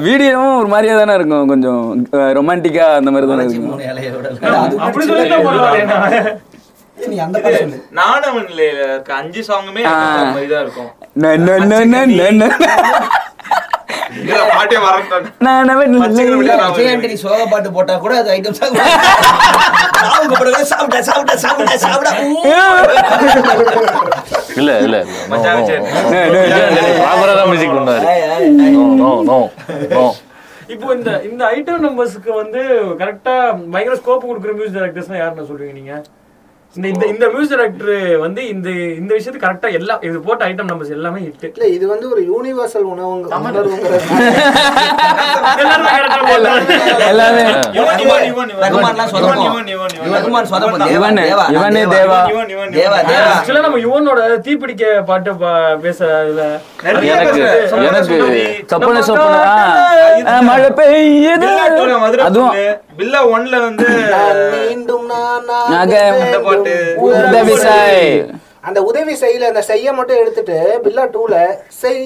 வீடியோவும் 0.06 0.56
ஒரு 0.60 0.68
மாதிரியா 0.74 0.96
தானே 1.00 1.16
இருக்கும் 1.18 1.50
கொஞ்சம் 1.52 1.82
ரொமான்டிக்கா 2.38 2.86
அந்த 3.00 3.10
மாதிரி 3.14 3.30
தானே 3.32 3.44
இருக்கும். 3.46 3.78
அப்படி 4.78 5.04
சொல்லிட்டு 5.06 5.38
பரவாயில்ல 5.48 6.32
நீ 6.98 7.16
அந்த 7.18 7.36
பாட்டு 7.38 7.60
சொல்லு. 7.60 7.76
நாணவன்ல 7.92 8.62
இருக்க 8.68 9.10
அஞ்சு 9.14 9.42
சாங்குமே. 9.46 9.82
இதா 10.42 10.58
இருக்கும். 10.64 10.90
சோக 17.22 17.44
பாட்டு 17.46 17.68
போட்டா 17.70 17.94
கூட 17.96 18.14
அது 18.16 18.30
ஐட்டம் 18.30 18.56
சாப்பிட 18.58 18.82
சாப்பிட்ட 20.64 20.98
சாப்பிட்ட 21.02 21.34
சாப்பிட்ட 21.36 21.76
சாப்பிட 21.78 22.08
இல்ல 24.56 24.70
இல்ல 24.80 24.96
தான் 27.34 27.50
மியூசிக் 27.50 27.76
பண்ணாரு 27.76 28.06
நோ 28.72 28.84
நோ 29.00 29.10
நோ 29.28 29.38
நோ. 29.92 30.04
இப்போ 30.70 30.88
இந்த 30.94 31.10
இந்த 31.22 31.42
ஐட்டம் 31.54 31.84
நம்பர்ஸ்க்கு 31.84 32.30
வந்து 32.34 32.60
கரெக்டா 32.98 33.34
பயங்கர 33.72 33.96
ஸ்கோப் 33.96 34.26
கொடுக்குற 34.26 34.52
மியூசிக் 34.54 34.76
டைரக்டர்ஸ்னா 34.76 35.16
யாருன்னு 35.16 35.48
சொல்றீங்க 35.50 35.76
நீங்க? 35.78 35.94
இந்த 36.74 36.88
இந்த 36.88 37.06
இந்த 37.06 37.28
மியூசிக் 37.28 37.58
டைரக்டர் 37.58 37.92
வந்து 38.18 38.48
இந்த 38.48 38.68
இந்த 39.00 39.14
விஷயத்துக்கு 39.14 39.46
கரெக்டா 39.46 39.72
எல்லா 39.72 39.98
இது 40.00 40.20
போட்ட 40.20 40.48
ஐட்டம் 40.48 40.68
நம்பர்ஸ் 40.68 40.90
எல்லாமே 40.90 41.20
ஹிட் 41.20 41.50
இல்ல 41.54 41.66
இது 41.68 41.86
வந்து 41.88 42.10
ஒரு 42.10 42.22
யூனிவர்சல் 42.30 42.86
உணவுங்க 42.86 43.28
எல்லாமே 47.08 47.42
இவன். 50.90 51.16
தேவா, 52.74 52.98
தேவா. 53.06 53.30
ஆக்சுவலா 53.32 53.60
நம்ம 53.60 53.78
யுவனோட 53.78 54.20
தீப்பிடிக்க 54.40 55.04
பாட்டு 55.04 55.32
பா- 55.32 55.78
பேச 55.78 55.98
இதுல. 56.28 56.44
எனக்கு. 57.08 57.44
சொப்பன 58.66 59.02
சொப்பன. 59.02 59.36
மழை 60.42 60.70
பெய்யுது. 60.70 61.48
அதுவும். 62.20 62.52
பில்லா 63.00 63.20
ஒன்ல 63.30 63.56
வந்து 63.62 63.86
மீண்டும் 64.54 65.06
நான் 65.06 65.44
நாக. 65.70 65.92
இந்த 66.18 66.38
பாட்டு. 66.40 66.74
உதவி 67.06 67.54
சாய். 67.56 68.08
அந்த 68.62 68.78
உதவி 68.82 69.14
செய்யல 69.14 69.50
அந்த 69.50 69.62
செய்ய 69.62 69.92
மட்டும் 69.92 70.20
எடுத்துட்டு 70.22 70.56
பில்லா 70.84 71.04
டூல 71.14 71.34
செய். 71.80 72.02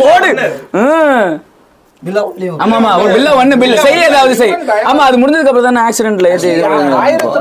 போடு. 0.00 0.30
ம். 1.96 2.06
பில்லா 2.06 2.22
ஒன்லி 2.26 2.46
ஆமா 2.62 2.76
ஆமா 2.78 2.90
ஒரு 2.98 3.10
பில்ல 3.14 3.28
ஒண்ணு 3.38 3.54
ஏதாவது 4.02 4.34
செய். 4.40 4.52
ஆமா 4.88 5.02
அது 5.06 5.16
முடிஞ்சதுக்கு 5.20 5.50
அப்புறம் 5.52 5.68
தானே 5.68 5.82
ஆக்சிடென்ட்ல 5.84 6.30
ஏத்தி 6.32 6.50
கரெக்ட் 6.58 6.92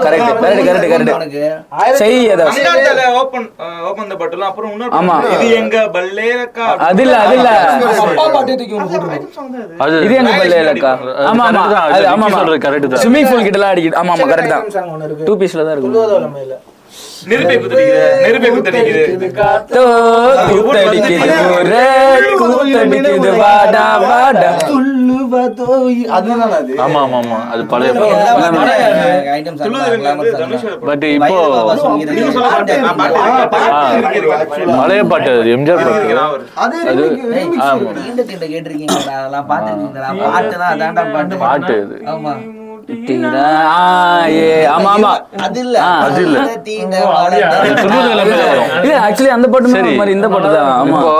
கரெக்ட் 0.06 0.42
கரெக்ட் 0.68 0.86
கரெக்ட் 0.86 1.12
அவனுக்கு 1.14 1.42
செய் 2.00 2.18
ஏதாவது 2.28 2.52
அந்தாண்டல 2.54 3.04
ஓபன் 3.20 3.48
ஓபன் 3.90 4.10
த 4.12 4.18
பட்டலும் 4.22 4.48
அப்புறம் 4.50 4.72
இன்னொரு 4.74 4.94
ஆமா. 5.00 5.16
இது 5.36 5.48
எங்க 5.60 5.78
பல்லேலக்கா 5.96 6.68
அது 6.88 7.04
இல்ல 7.06 7.16
அது 7.24 7.36
இல்ல. 7.38 7.50
அப்பா 8.06 8.26
பாட்டே 8.36 8.56
தூக்கி 8.56 8.78
அது 9.80 9.98
இது 10.06 10.16
ஆமா 11.26 11.44
ஆமா. 11.52 11.64
அது 11.88 12.08
ஆமா 12.14 12.30
சொல்றது 12.36 12.60
correct 12.66 12.88
தான். 12.88 13.04
ஸ்விம்மிங் 13.04 13.30
பூல் 13.30 13.46
கிட்ட 13.46 13.60
எல்லாம் 13.60 13.74
அடிக்குது. 13.74 13.98
ஆமா 14.02 14.14
ஆமா 14.16 14.28
கரெக்ட் 14.32 14.54
தான். 14.56 14.66
சாங் 14.72 14.90
ஒன்று 14.94 15.08
இருக்கு. 15.08 15.28
டூ 15.28 15.36
பீஸ்ல 15.42 15.64
தான் 15.64 15.76
இல்ல 16.42 16.56
நெருப்பை 17.26 17.56
குத்தடிக்குது 17.58 18.02
நெருப்பை 18.24 18.50
குத்தடிக்குது. 18.52 19.04
தோ, 19.72 19.84
கூத்தடிக்குது 20.50 21.38
ஊரே, 21.52 21.86
கூத்தடிக்குது 22.42 23.32
வாடா 23.42 23.86
வாடா. 24.04 24.50
துள்ளுவதோ 24.68 25.70
அதுதான் 26.18 26.54
அது? 26.60 26.74
ஆமா 26.86 27.00
ஆமா 27.06 27.18
ஆமா. 27.22 27.40
அது 27.52 27.62
பழைய 27.66 27.92
பட் 30.86 31.06
இப்போ 31.10 31.38
பாட்டு. 32.46 32.76
பழைய 34.74 35.02
அது 35.32 35.52
எம்ஜிஆர் 35.56 35.84
பாட்டு. 35.84 36.14
அது 36.58 36.76
கேட்டிருக்கீங்களா 38.46 39.16
அதெல்லாம் 39.16 39.48
பாட்டு 39.48 39.72
தான் 40.56 40.72
அதான்டா 40.74 41.06
பாட்டு. 41.16 41.36
பாட்டு 41.46 41.74
இது 41.84 41.98
ஆமா. 42.14 42.34
தீரா, 43.06 43.44
ஆ, 43.70 43.80
ஏ, 44.32 44.42
ஆமா 44.68 44.90
ஆமா. 44.92 45.12
அது 45.40 45.60
இல்ல 45.60 45.76
ஆ, 45.82 45.92
அது 46.00 46.22
இல்ல. 46.22 46.40
தீண்ட 46.64 46.96
அது 47.16 47.40
சொல்றது 47.82 48.12
எல்லாமே 48.12 48.36
வரும் 48.42 48.84
இல்ல 48.84 48.94
ஆக்சுவலி 49.00 49.30
அந்த 49.30 49.48
பாட்டு 49.48 49.70
சரி. 49.70 49.94
மாதிரி 49.96 50.12
இந்த 50.12 50.28
பாட்டு 50.28 50.52
தான். 50.56 50.70
ஆமா. 50.76 51.00
இப்போ 51.00 51.14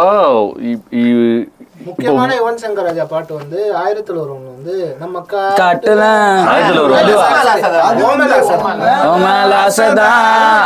இ- 0.64 0.84
இ- 1.00 1.44
முக்கியமான 1.86 2.30
யுவன் 2.38 2.60
சங்கர் 2.62 2.88
ராஜா 2.88 3.04
பாட்டு 3.10 3.34
வந்து 3.38 3.60
ஆயிரத்துல 3.82 4.18
ஒரு 4.18 4.32
ஒண்ணு 4.36 4.52
வந்து 4.52 4.76
நம்ம. 5.02 5.24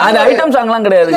அது 0.06 0.18
ஐட்டம் 0.22 0.54
சாங்லாம் 0.56 0.86
கிடையாது 0.88 1.12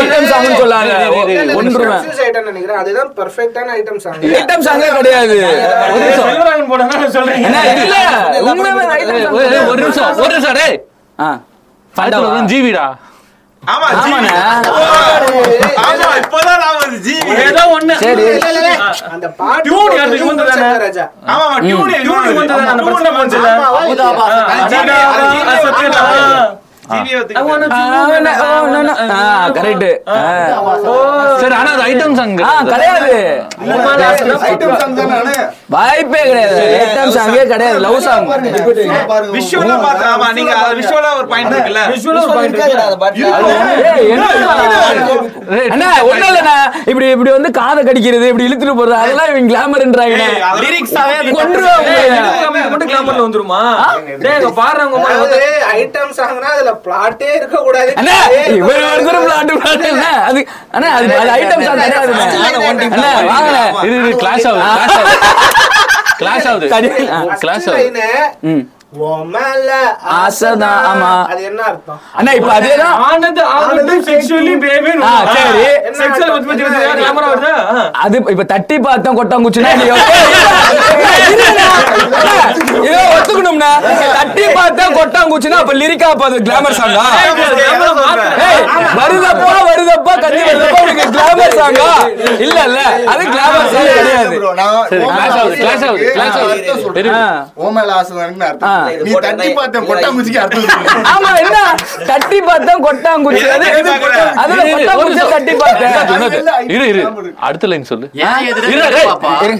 ஐட்டம் 0.00 0.26
Confuse 1.90 2.20
ஆயிட்டேன்னு 2.22 2.50
நினைக்கிறேன் 2.50 2.80
அதுதான் 2.80 3.10
பெர்ஃபெக்டான 3.18 3.72
ஐட்டம் 3.76 4.00
சாங் 4.04 4.22
ஐட்டம் 4.32 4.64
சாங்கே 4.66 4.88
கிடையாது 4.96 5.36
ஒரு 5.88 6.00
நிமிஷம் 6.00 6.26
ஒரு 6.70 6.82
நிமிஷம் 6.84 7.24
ஒரு 10.20 10.32
நிமிஷம் 10.32 10.56
டேய் 10.58 10.78
ஆ 11.18 11.28
ஆயிரத்துல 11.94 12.18
ஒரு 12.20 12.34
தான் 12.34 12.50
ஜீவிடா 12.52 12.86
ஆமா 13.62 13.86
ஜி. 13.94 14.10
ஆமாண்ணே. 14.10 14.34
ஆமா 15.80 16.12
இப்பதான் 16.20 16.60
நான் 16.62 16.76
வந்து 16.78 16.98
ஜி 17.00 17.14
ஏதோ 17.42 17.64
ஒண்ணு 17.74 17.94
சரி 18.02 18.24
அந்த 19.08 19.26
பாட்டு 19.38 19.68
Tune 19.68 19.92
யாரு? 19.92 20.14
யுவன் 20.14 20.20
யுவன் 20.20 20.38
தானே? 20.40 20.54
சங்கர் 20.54 20.82
ராஜா 20.84 21.04
ஆமா 21.32 21.46
டியூன் 21.64 21.92
டியூன் 21.98 22.28
வந்து 22.32 22.52
தானே 22.52 22.70
அந்த 22.72 22.84
பிரச்சனை 22.86 23.10
போச்சுல 23.16 23.50
ஆமா, 23.58 23.82
ஆமா. 24.06 24.26
வாய்ப்பே 35.74 36.20
கிடையாது. 36.28 36.60
ஐட்டம் 36.76 37.12
சாங்கே 37.16 37.42
கிடையாது. 37.50 37.78
லவ் 37.84 37.98
சாங் 38.04 38.26
விஷுவலா 39.34 39.76
பார்த்தா 39.82 40.06
ஆமா 40.12 40.28
நீங்க 40.38 40.52
விஷுவலா 40.78 41.10
ஒரு 41.18 41.26
பாயிண்ட் 41.32 41.54
இருக்குல்ல? 41.54 41.82
ஏய், 43.90 44.06
என்னடா? 44.08 44.54
அண்ணா 45.72 45.88
ஒண்ணும் 46.08 46.30
இல்லண்ணா. 46.30 46.56
இப்படி 46.90 47.06
இப்படி 47.14 47.30
வந்து 47.30 47.50
காதை 47.58 47.80
கடிக்கிறது 47.82 48.28
இப்படி 48.30 48.46
இழுத்துட்டு 48.48 48.76
போறது 48.78 48.96
அதெல்லாம் 49.02 49.30
இவங்க 49.32 49.50
கிளாமர்ன்றாங்க 49.52 50.16
அதெல்லாம் 50.18 50.58
லிரிக்ஸாவே 50.64 51.16
கொன்றுவாங்க 51.30 51.92
மட்டும் 52.66 52.90
கிளாமர்ல 52.92 53.22
வந்துருமா? 53.26 53.60
டேய் 54.24 54.42
அதாவது 55.14 55.38
ஐட்டம் 55.74 56.12
சாங்னா 56.18 56.48
அதுல 56.54 56.72
பிளாட்டே 56.84 57.28
இருக்க 57.36 57.56
கூடாது 57.58 57.90
அண்ணா 57.96 58.16
இவர் 58.56 58.84
ஒருத்தர் 58.88 59.20
பிளாட் 59.24 59.52
பிளாட் 59.56 59.84
என்ன 59.90 60.06
அது 60.24 60.40
அண்ணா 60.72 60.90
அது 60.94 61.14
அது 61.16 61.30
ஐட்டம் 61.36 61.62
கிடையாது 61.62 61.96
அண்ணா 62.88 63.12
வாங்கண்ணே 63.30 63.64
இது 63.88 64.16
கிளாஸ் 64.16 64.46
ஆகுது. 64.46 64.64
கிளாஸ் 66.18 66.46
ஆகுது. 66.46 66.68
சரி. 66.68 66.88
கிளாஸ் 67.40 67.66
ஆகுது. 67.66 67.82
ஆசைதான், 67.82 68.30
ஆமா. 68.46 68.64
அது 71.24 71.42
என்ன 71.44 71.60
அர்த்தம்? 71.62 71.98
அண்ணா 72.16 72.30
இப்ப 72.38 72.50
அதேதான் 72.54 72.94
ஆனது 73.06 73.42
ஆனது 73.56 73.94
செக்சுவலி 74.06 74.54
பேபி 74.62 74.92
ஆ, 75.04 75.10
சரி. 75.28 75.64
செக்சுவல் 75.98 76.32
பத்தி 76.32 76.48
பத்தி 76.50 76.62
பத்தி 76.66 76.80
கேமரா 77.00 77.28
வருதா? 77.32 77.52
ஆ. 77.72 77.76
அது 78.04 78.16
இப்ப 78.28 78.46
தட்டி 78.52 78.76
பார்த்தோம் 78.86 79.18
கொட்டாங்குச்சுனா 79.18 79.72
நீ 79.74 79.86
இதோ 82.80 82.98
ஒத்துக்கணும்னா 83.12 83.68
தட்டி 84.16 84.44
பார்த்தா 84.56 84.84
கொட்டாங்குச்சுனா 84.96 85.56
அப்ப 85.62 85.72
லிரிக்கா 85.80 86.08
அது 86.26 86.36
கிளாமர் 86.46 86.76
சாங்கா 86.78 87.04
வருதப்பா 88.98 89.48
வருதப்பா 89.68 90.14
வருதப்பா 90.24 90.80
உனக்கு 90.80 91.04
கிளாமர் 91.14 91.56
சாங்கா 91.58 91.88
இல்ல 92.44 92.58
இல்ல 92.68 92.80
அது 93.12 93.22
கிளாமர் 93.28 93.68
சாங் 93.68 93.88
கிடையாது. 93.90 94.36
கிளாஸ் 94.92 95.36
ஆகுது 95.38 95.56
கிளாஸ் 95.58 95.84
ஆகுது 95.84 96.06
கிளாஸ் 96.10 96.36
ஆகுது. 96.38 96.94
தெரியும் 96.94 97.18
ஆ. 97.18 97.26
ஓமேல 97.64 97.90
ஆசைதான் 97.98 98.34
ஆ. 98.40 98.48
அர்த்தம். 98.48 98.77
நீ 99.00 99.12
தட்டி 99.24 99.48
பார்த்த 99.52 99.80
கொட்டாங்குச்சிக்கு 99.88 100.40
அர்த்தம் 100.42 100.66
சொல்லு. 100.68 101.02
ஆமா 101.12 101.30
என்ன? 101.42 101.58
தட்டி 102.08 102.38
பார்த்தா 102.42 102.74
கொட்டாங்குச்சி. 102.86 103.44
அது 103.48 103.66
அதுல 104.42 104.60
கொட்டாங்குச்சி 104.68 105.24
தட்டி 105.32 105.54
பார்த்தேன். 105.56 106.70
இரு 106.70 106.84
இரு 106.92 107.02
அடுத்த 107.40 107.70
லைன் 107.72 107.88
சொல்லு. 107.90 108.06
இரு 108.70 108.82
டேய் 108.88 109.10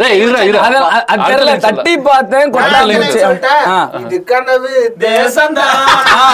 டேய் 0.03 0.17
இரு 0.21 0.41
இரு. 0.49 0.59
அது 0.61 0.79
அது 1.07 1.21
தெரியல. 1.31 1.55
தட்டி 1.67 1.95
பார்த்தேன் 2.09 2.53
கொட்டாங்குச்சி. 2.57 3.23
ஆ. 3.69 3.79
இது 4.03 4.19
கனவு 4.25 4.73
தேசம்தான். 5.05 5.77
ஆ. 6.17 6.25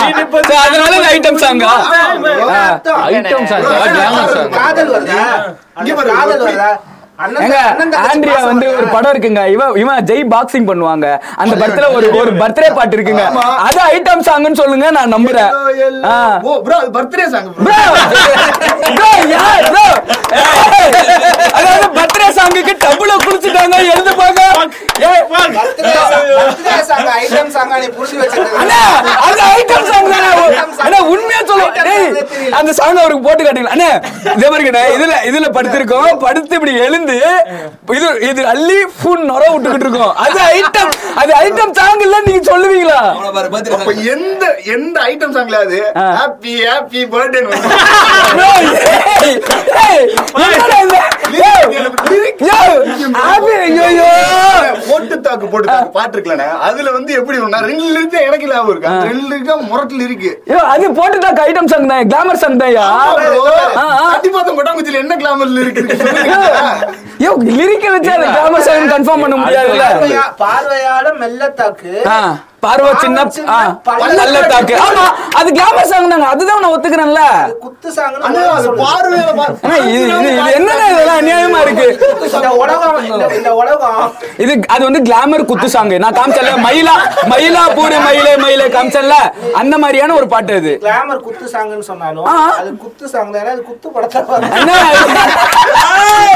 சரி, 0.41 0.59
அதனால 0.64 0.93
ஐட்டம் 1.12 1.41
சாங்கா 1.43 1.72
ஐட்டம் 3.11 3.47
சாங் 3.47 3.64
கிளாமர் 3.66 4.32
சாங் 4.35 4.51
காதல் 4.57 4.91
வருதா? 4.95 5.22
அந்த 5.76 5.95
காதல் 6.11 6.43
வருதா? 6.43 6.70
ஆண்ட்ரியா 7.23 8.39
வந்து 8.51 8.67
ஒரு? 8.77 8.87
படம் 8.95 9.12
இருக்குங்க. 9.15 9.43
இவன் 9.55 9.75
இவன் 9.83 10.07
ஜெய் 10.09 10.25
பாக்ஸிங் 10.33 10.67
பண்ணுவாங்க. 10.71 11.07
அந்த 11.43 11.55
படத்துல 11.61 11.89
ஒரு 11.97 12.07
ஒரு 12.21 12.31
பர்த்டே 12.41 12.71
பாட்டு 12.79 12.97
இருக்குங்க. 12.97 13.25
அது 13.67 13.81
ஐட்டம் 13.93 14.25
சாங்னு 14.29 14.61
சொல்லுங்க 14.62 14.89
நான் 14.99 15.15
நம்புறேன். 15.17 15.51
ஓ 16.49 16.57
ப்ரோ 16.67 16.79
அது 16.83 16.91
பர்த்டே 16.99 17.27
சாங் 17.35 17.49
யார் 19.35 19.71
அதாவது 21.59 21.87
birthday 21.99 22.29
சாங்குக்கு 22.41 22.75
double 22.87 23.11
birthday 23.25 23.51
song, 26.89 27.07
item 27.23 27.47
song 27.55 27.71
ஆ 27.75 27.79
நீ 27.83 27.87
வச்சிருக்க. 28.21 28.59
அண்ணா 28.62 28.79
அது 29.27 29.41
ஐட்டம் 29.55 29.87
சாங் 29.91 30.09
தானே? 30.15 30.31
அண்ணா 30.85 30.99
உண்மையா 31.12 31.41
சொல்ல. 31.51 31.65
டேய் 31.89 32.55
அந்த 32.59 32.71
சாங் 32.79 33.01
அவருக்கு 33.03 33.27
போட்டு 33.27 33.43
காட்டுங்க. 33.45 33.73
அண்ணா 33.77 33.89
இதே 34.37 34.49
பாருங்க 34.53 34.83
இதுல 34.97 35.15
இதுல 35.31 35.49
படுத்திருக்கோம். 35.57 36.11
படுத்து 36.25 36.57
இப்படி 36.59 36.75
எழுந்து 36.87 37.03
இது 38.35 38.45
அள்ளி 38.47 38.78
ஃபுன் 38.95 39.24
நொர 39.26 39.43
விட்டுக்கிட்டு 39.49 39.87
இருக்கோம். 39.87 40.14
அது 40.24 40.39
ஐட்டம் 40.55 40.93
அது 41.16 41.32
ஐட்டம் 41.41 41.74
சாங் 41.76 42.01
இல்ல 42.01 42.16
நீங்க 42.24 42.43
சொல்லுவீங்களா? 42.49 43.01
அப்ப 43.76 43.93
எந்த 44.12 44.45
எந்த 44.74 44.97
ஐட்டம் 45.05 45.35
சாங்ல 45.37 45.59
அது. 45.64 45.78
ஹாப்பி 46.14 46.55
ஹாப்பி 46.64 47.03
பர்த்டே 47.12 47.43
போட்டு 54.89 55.16
தாக்கு 55.20 55.47
போட்டு 55.47 55.68
தாக்கு 55.68 55.91
பாட்டு 55.91 56.47
அதுல 56.62 56.91
வந்து 56.91 57.12
எப்படி 57.12 57.39
ரெண்டு 57.66 57.87
இருக்கு 57.95 58.18
எனக்கு 58.25 58.47
லாபம் 58.47 58.70
இருக்கு? 58.70 58.91
அந்த 58.91 59.07
ரெண்டு 59.07 59.29
முரட்டில் 59.66 60.01
இருக்கு 60.01 60.31
ஐயோ, 60.49 60.61
அது 60.72 60.89
போட்டுட்டாக்க 60.93 61.47
ஐட்டம் 61.49 61.70
சாங் 61.72 61.89
தான் 61.89 62.09
கிளாமர் 62.09 62.43
சாங். 62.43 62.59
தட்டி 64.07 64.29
பார்த்தா 64.31 64.55
கொட்டாங்குச்சியில 64.55 65.03
என்ன 65.03 65.16
கிளாமர்ல 65.16 65.61
இருக்கு 65.61 65.83
ஐயோ 67.18 67.33
லிரிக்க 67.53 67.87
வச்சு 67.91 68.11
அது 68.12 68.27
கிளாமர் 68.29 68.66
சாங் 68.68 68.91
கன்ஃபார்ம் 68.91 69.22
பண்ண 69.25 69.37
முடியாதுல்ல? 69.37 69.85
பார்வையா- 69.93 70.31
பார்வையால 70.41 71.07
மெல்லத்தாக்கு 71.20 71.93
ஆ, 72.09 72.18
பார்வை 72.61 72.91
சின்ன 72.97 73.22
ஆ, 73.49 73.57
நல்ல 74.18 74.37
தாக்கு 74.53 74.75
ஆமா 74.85 75.05
அது 75.37 75.49
கிளாமர் 75.53 75.89
சாங் 75.89 76.09
தாங்க 76.09 76.29
அதுதான் 76.29 76.62
நான் 76.62 76.75
ஒத்துக்கிறேன்ல. 76.75 77.22
அது 77.41 77.55
குத்து 77.61 77.89
சொல்லுங்க. 77.93 78.85
பார்வையில 78.85 79.33
பாரு. 79.35 79.55
அண்ணா, 80.51 80.75
இதெல்லாம் 81.17 81.23
அநியாயமா 81.23 81.59
இருக்கு 81.65 81.87
இது 84.45 84.53
அது 84.75 84.83
வந்து 84.89 85.01
கிளாமர் 85.09 85.47
குத்து 85.51 85.69
சாங் 85.75 85.93
நான் 86.05 86.17
காமிச்சல 86.19 86.53
மயிலா 86.65 86.95
மயிலா 87.33 87.62
பூரி 87.77 87.99
மயிலே 88.07 88.33
மயிலே 88.45 88.67
காமிச்சல 88.75 89.17
அந்த 89.61 89.75
மாதிரியான 89.79 90.15
ஒரு 90.15 90.29
பாட்டு 90.29 90.55
அது 90.61 90.73
கிளாமர் 90.85 91.25
குத்து 91.27 91.47
சாங்னு 91.55 91.87
சொன்னாலும். 91.91 92.27
அது 92.61 92.71
குத்து 92.85 93.07
சாங் 93.12 93.33
தானே 93.35 93.51
அது 93.55 93.62
குத்து 93.65 93.89
படத்துல. 93.91 94.51
அண்ணா, 94.57 94.77
ஏய், 96.05 96.35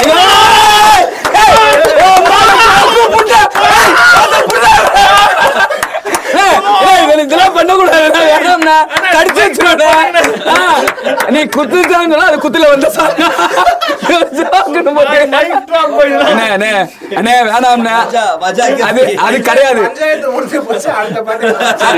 ஏய், 1.43 1.59
இவன் 7.09 7.25
இதெல்லாம் 7.27 7.55
பண்ணக்கூடாது. 7.57 8.09
வேணும்னா 8.31 8.77
கடிச்சு 9.15 9.41
வச்சிருவேன். 9.45 9.83
நீ 11.35 11.41
குத்துச்சான்னு 11.57 12.19
அது 12.29 12.39
குத்துல 12.45 12.71
வந்த 12.73 12.89
சாங்க 12.97 13.25
வேணாம்னா 17.49 17.95
அது 18.89 19.01
அது 19.27 19.37
கிடையாது. 19.49 19.83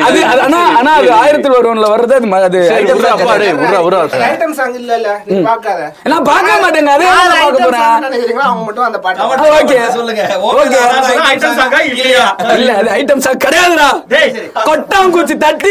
அது 0.06 0.18
ஆனா 0.46 0.61
ஆனா 0.78 0.92
அது 1.00 1.11
ஆயிரத்தில் 1.20 1.56
ஒருவன்ல 1.58 1.88
வர்றது 1.94 2.14
அது 2.18 2.28
அது 2.46 2.61
நான் 6.12 6.26
பார்க்க 6.30 6.52
மாட்டேங்க 6.62 6.92
அதே 6.96 7.08
பார்க்க 7.34 7.64
போறேன். 7.64 7.88
ஓகே. 9.58 9.78
சொல்லுங்க. 9.96 10.22
ஓகே 10.50 10.80
இல்ல 12.58 12.70
அது 12.80 12.90
ஐட்டம் 12.98 13.22
சாங் 13.26 13.42
கிடையாதுடா. 13.46 13.88
கொட்டா 14.68 14.99
கொட்டாங்குச்சி 15.03 15.36
தட்டி 15.38 15.70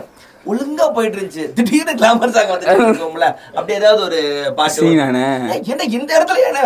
ஒழுங்கா 0.46 0.84
போயிட்டு 0.94 1.16
இருந்துச்சு. 1.16 1.42
திடீர்னு 1.52 1.92
கிளாமர் 1.98 2.30
சாங் 2.30 2.52
வந்து 2.52 2.68
அப்படி 3.56 3.72
ஏதாவது 3.74 4.00
ஒரு 4.02 4.20
பாட்டு 4.56 4.86
என்ன 5.66 5.82
இந்த 5.90 6.10
இடத்துல 6.16 6.38
என்ன 6.48 6.60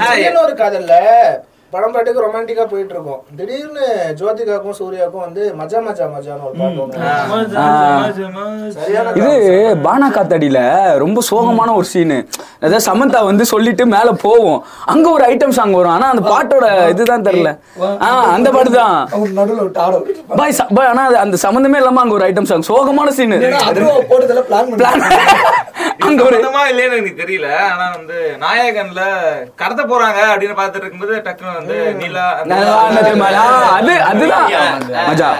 திடீர்னு 0.00 0.40
ஒரு 0.40 0.54
கதையில 0.54 0.94
படம் 1.76 1.94
பாட்டுக்கு 1.94 2.24
ரொமான்டிக்கா 2.26 2.64
போயிட்டு 2.72 2.94
இருக்கும் 2.96 3.22
திடீர்னு 3.38 3.86
ஜோதிகாக்கும் 4.20 4.76
சூர்யாக்கும் 4.80 5.24
வந்து 5.26 5.42
மஜா 5.60 5.80
மஜா 5.88 6.06
மஜான்னு 6.16 6.46
ஒரு 6.48 6.56
பாட்டு 6.60 7.56
இது 9.20 9.32
பானா 9.86 10.08
காத்தடியில 10.16 10.60
ரொம்ப 11.04 11.18
சோகமான 11.30 11.74
ஒரு 11.80 11.88
சீனு 11.94 12.18
அதாவது 12.62 12.84
சமந்தா 12.88 13.18
வந்து 13.30 13.44
சொல்லிட்டு 13.50 13.84
மேல 13.94 14.08
போவோம். 14.24 14.60
அங்க 14.92 15.06
ஒரு 15.16 15.24
ஐட்டம் 15.32 15.54
சாங் 15.56 15.74
வரும். 15.78 15.94
ஆனா 15.96 16.06
அந்த 16.12 16.22
பாட்டோட 16.32 16.66
இதுதான் 16.92 17.26
தெரியல. 17.26 17.50
ஆ 18.04 18.06
அந்த 18.36 18.48
பாட்டு 18.54 18.70
தான். 18.78 18.96
பாய் 20.40 20.54
பாய், 20.76 20.88
ஆனா 20.92 21.02
அந்த 21.24 21.36
சம்பந்தமே 21.44 21.80
இல்லாம 21.80 22.02
அங்க 22.04 22.16
ஒரு 22.18 22.26
ஐட்டம் 22.28 22.48
சாங் 22.50 22.66
சோகமான 22.70 23.12
சீனு. 23.18 23.38
அங்க 26.06 26.20
ஒரு 26.28 26.36
இல்லைன்னு 26.72 26.96
எனக்கு 27.00 27.22
தெரியல. 27.22 27.48
ஆனா 27.72 27.86
வந்து 27.96 28.18
நாயகன்ல 28.44 29.02
கடத்த 29.62 29.82
போறாங்க 29.92 30.20
அப்படின்னு 30.32 30.56
பார்த்துட்டு 30.60 30.84
இருக்கும்போது 30.84 31.16
டக்குனு 31.28 31.54
வந்து 31.66 31.78
நிலா 32.00 32.24
மலா. 33.16 33.44
அது 33.72 33.92
அதுதான். 34.02 34.48
மஜா. 35.08 35.30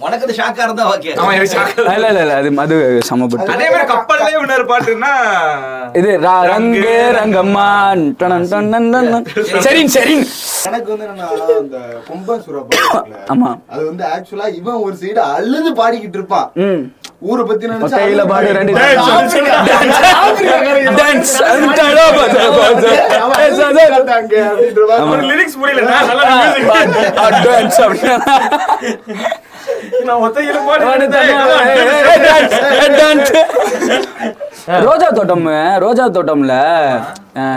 உனக்கு 0.00 0.24
அது 0.24 0.34
ஷாக்கா 0.34 0.62
இருந்தா 0.62 0.84
ஓகே 0.90 1.10
ஆமா, 1.14 1.32
எனக்கு 1.32 1.54
shock. 1.54 1.70
இல்ல 1.88 2.06
இல்ல 2.08 2.20
இல்ல 2.20 2.34
அது 2.34 2.50
அது 2.60 2.76
சமப்பட்டு 3.02 3.52
அதே 3.52 3.66
மாதிரி 3.70 3.88
கப்பல்லே 3.92 4.30
இன்னொரு 4.38 4.64
பாட்டுன்னா 4.64 5.12
இது 5.94 6.10
ரா- 6.18 6.44
ரங்கு 6.50 6.94
ரங்கம்மா 7.18 7.66
டனன். 8.18 8.46
சரின் 9.66 9.92
சரின். 9.96 10.24
எனக்கு 10.64 10.88
வந்து 10.92 11.06
என்னன்னா 11.06 11.28
அந்த 11.58 11.78
கும்பன் 12.08 12.44
ஆமா. 13.28 13.50
அது 13.70 13.82
வந்து 13.86 14.04
ஆக்சுவலா 14.06 14.48
இவன் 14.54 14.82
ஒரு 14.82 14.96
சைடு 15.00 15.20
அழுது 15.30 15.72
பாடிக்கிட்டு 15.74 16.18
இருப்பான். 16.18 16.48
ம். 16.60 16.82
ஊரை 17.22 17.42
பத்தி 17.44 17.64
நினைச்சு 17.70 17.96
பாடு 18.28 18.52
ரெண்டு 18.58 18.72
டான்ஸ். 20.98 21.32
லிரிக்ஸ் 25.30 25.58
புரியல 25.60 25.82
நான் 25.90 26.08
நல்லா 26.10 26.24
music. 26.32 26.64
டான்ஸ் 27.46 27.80
அப்படின்னா 27.80 28.38
நான் 30.02 30.22
ஒத்தையில 30.24 30.58
ரோஜா 34.84 35.06
தோட்டம் 35.10 35.46
ரோஜா 35.78 36.04
தோட்டம்ல 36.08 36.54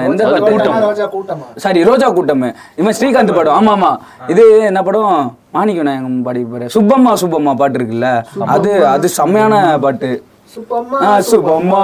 எந்த 0.08 0.24
கூட்டமா 0.44 1.48
சாரி 1.58 1.80
ரோஜா 1.84 2.08
கூட்டம் 2.10 2.44
இவன் 2.78 2.96
ஸ்ரீகாந்த் 2.98 3.36
படம். 3.36 3.56
ஆமா 3.58 3.72
ஆமா. 3.74 3.92
இது 4.28 4.44
என்ன 4.62 4.82
படம்? 4.84 5.16
மாணிக்க 5.52 5.84
நாயகம் 5.84 6.24
பாடி 6.24 6.42
பாரு 6.46 6.68
சுப்பம்மா 6.76 7.12
சுப்பம்மா 7.22 7.54
பாட்டு 7.54 7.80
இருக்குல்ல? 7.80 8.10
அது 8.56 8.72
அது 8.88 9.10
செம்மையான 9.18 9.54
பாட்டு. 9.78 10.12
சுப்பம்மா. 10.54 11.84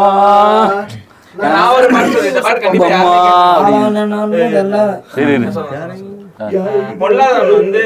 பொல்லாதவன் 6.99 7.53
வந்து 7.53 7.83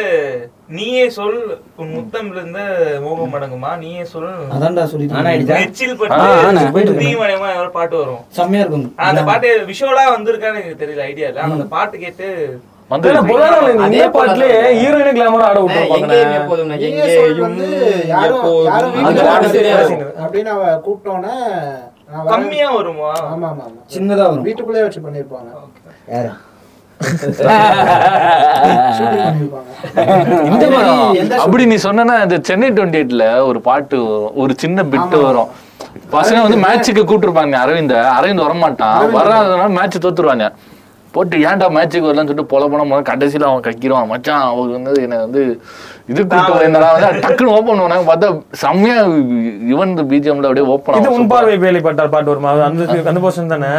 நீயே 0.70 1.06
சொல் 1.16 1.40
உன் 1.82 1.94
முத்தம்ல 1.96 2.38
இருந்து 2.40 2.64
மோகம் 3.06 3.32
மடங்குமா 3.34 3.72
நீயே 3.82 4.04
சொல். 4.12 4.28
அதான்டா 4.56 4.84
சொல்லிட்டு 4.92 5.24
நெச்சில். 5.28 5.96
பட்டு 6.74 6.94
தீமணியமா 7.02 7.50
ஒரு 7.62 7.72
பாட்டு 7.78 7.96
வரும். 8.02 8.22
செம்மையா 8.38 8.62
இருக்கும். 8.64 8.86
அந்த 9.08 9.24
பாட்டு 9.30 9.50
விஷுவலா 9.72 10.06
வந்திருக்கான்னு 10.16 10.62
எனக்கு 10.62 10.82
தெரியல 10.84 11.04
ஐடியா 11.12 11.28
இல்ல. 11.32 11.42
அந்த 11.48 11.66
பாட்டு 11.76 11.98
கேட்டு 12.06 12.28
இந்த 12.94 14.08
பாட்டுலயே 14.16 14.58
ஹீரோயினு 14.80 15.12
கிளாமர் 15.18 15.46
ஆட. 15.48 15.60
அப்படின்னு 20.24 20.52
அவ 20.56 20.64
கூப்பிட்டோன்னே. 20.86 21.36
கம்மியா 22.32 22.68
வருமா? 22.78 23.12
ஆமா 23.32 23.48
ஆமா 23.54 23.66
சின்னதா 23.94 24.26
வரும். 24.30 24.46
வீட்டுக்குள்ளே 24.48 24.84
வச்சு 24.86 25.06
பண்ணிருப்பாங்க 25.06 25.52
இந்த 30.50 30.66
படம். 30.74 31.16
அப்படி 31.44 31.64
நீ 31.72 31.76
சொன்னா 31.86 32.16
இந்த 32.26 32.38
சென்னை 32.50 32.70
டுவெண்ட்டி 32.72 33.00
எயிட்ல 33.02 33.26
ஒரு 33.50 33.62
பாட்டு 33.68 33.98
வரும் 34.04 34.38
ஒரு 34.44 34.54
சின்ன 34.64 34.86
பிட்டு 34.92 35.18
வரும். 35.22 35.50
பசங்க 36.16 36.40
வந்து 36.46 36.60
மேட்சுக்கு 36.66 37.04
கூப்பிட்டுருப்பாங்க 37.10 37.58
அரவிந்த. 37.64 37.96
அரவிந்த் 38.18 38.46
வரமாட்டான். 38.48 39.00
வராதனால 39.18 39.70
மேட்ச் 39.80 40.04
தோத்துருவாங்க. 40.06 40.48
போட்டு 41.16 41.38
ஏன்டா 41.38 41.66
மேட்சுக்கு 41.78 42.10
வரலன்னு 42.10 42.30
சொல்லிட்டு 42.30 42.52
பொல 42.54 42.68
போன 42.72 42.86
போது 42.92 43.10
கடைசியில 43.10 43.50
அவன் 43.50 43.66
கக்கிடுவான். 43.68 44.08
மச்சான் 44.14 44.46
அவர் 44.52 44.70
வந்து 44.78 45.02
என்ன 45.02 45.18
வந்து 45.26 45.42
இது 46.12 46.22
கூப்பிட்டு 46.22 46.64
வந்தா 46.64 46.88
வந்து 46.94 47.20
டக்குன்னு 47.26 47.52
ஓப்பன் 47.58 47.78
பண்ணுவாங்க 47.82 48.06
பார்த்தா 48.10 48.30
செம்மையா 48.62 48.96
இவன் 49.74 49.92
இந்த 49.92 50.04
பிஜிஎம்ல 50.10 50.48
அப்படியே 50.50 50.66
ஓப்பன் 50.74 50.98
இது 51.00 51.12
உன் 51.18 51.30
பார்வை 51.34 51.54
வேலைப்பட்டார் 51.64 52.12
பாட்டு 52.16 52.32
வருமா? 52.32 52.52
அந்த 52.68 52.88
அந்த 53.12 53.20
போர்ஷன் 53.26 53.54
தானே? 53.54 53.70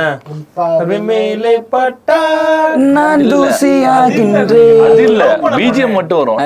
மேலே 1.11 1.53
பட்டார். 1.75 2.72
நான் 2.97 3.25
தூசியாகின்றேன். 3.33 4.81
அது 4.87 5.03
இல்ல 5.09 5.25
பிஜிஎம் 5.59 5.97
மட்டும் 5.99 6.20
வரும். 6.22 6.41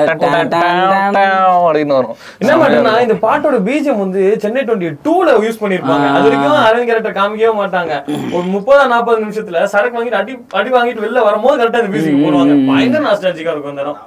அப்படின்னு 1.69 1.95
வரும். 1.99 2.15
என்ன 2.43 2.53
மாட்டேன்னா 2.61 2.93
இந்த 3.05 3.17
பாட்டோட 3.25 3.59
பீஜம் 3.69 4.03
வந்து 4.03 4.23
சென்னை 4.43 4.63
டுவெண்ட்டி 4.67 4.91
டூல 5.07 5.37
யூஸ் 5.47 5.61
பண்ணிருப்பாங்க 5.63 6.05
அது 6.17 6.27
வரைக்கும் 6.29 6.59
அரவிந்த் 6.67 6.89
கேரக்டர் 6.91 7.17
காமிக்கவே 7.21 7.55
மாட்டாங்க. 7.61 7.93
ஒரு 8.37 8.45
முப்பது 8.57 8.91
நாற்பது 8.95 9.23
நிமிஷத்துல 9.25 9.63
சரக்கு 9.75 9.97
வாங்கிட்டு 9.99 10.21
அடி 10.23 10.35
அடி 10.61 10.71
வாங்கிட்டு 10.77 11.05
வெளில 11.07 11.25
வரும்போது 11.29 11.57
கரெக்டா 11.61 11.81
இந்த 11.83 11.93
மியூசிக் 11.95 12.23
போடுவாங்க. 12.25 12.57
பயங்கர 12.71 13.03
நாஸ்டாலஜிக்கா 13.09 13.53
இருக்கும் 13.55 13.73
அந்த 13.75 13.85
இடம். 13.87 13.99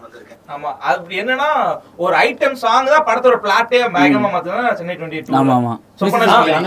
ஆமா. 0.53 0.71
அப்படி 0.89 1.15
என்னன்னா 1.21 1.49
ஒரு 1.99 2.15
ஐட்டம் 2.23 2.57
சாங் 2.63 2.89
தான் 2.89 3.05
படத்தோட 3.07 3.37
பிளாட்டே 3.45 3.81
பயங்கரமா 3.95 4.31
மாத்துனா 4.33 4.73
சென்னை 4.79 4.95
டுவெண்ட்டி 4.97 5.37
ஆமா 5.41 5.55
ஆமா. 5.57 5.73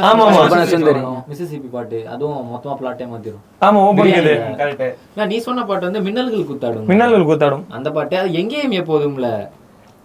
ஆமா 0.04 0.24
ஆமா. 0.26 0.26
சொப்பன 0.38 0.66
சுந்தரி. 0.68 1.02
மிசிசிபி 1.30 1.70
பாட்டு 1.70 2.00
அதுவும் 2.14 2.40
மொத்தமா 2.52 2.76
பிளாட்டே 2.80 3.08
மாத்திரும். 3.12 3.44
ஆமா 3.62 3.82
ஓபன் 3.88 4.12
இது 4.14 4.34
கரெக்ட் 4.62 5.28
நீ 5.32 5.38
சொன்ன 5.48 5.66
பாட்டு 5.70 5.88
வந்து 5.90 6.04
மின்னல்கள் 6.08 6.50
குத்தாடும். 6.52 6.88
மின்னல்கள் 6.92 7.30
கூத்தாடும். 7.30 7.66
அந்த 7.78 7.92
பாட்டு 7.98 8.18
அது 8.22 8.32
எங்கேயும் 8.42 8.78
எப்போதும்ல. 8.82 9.30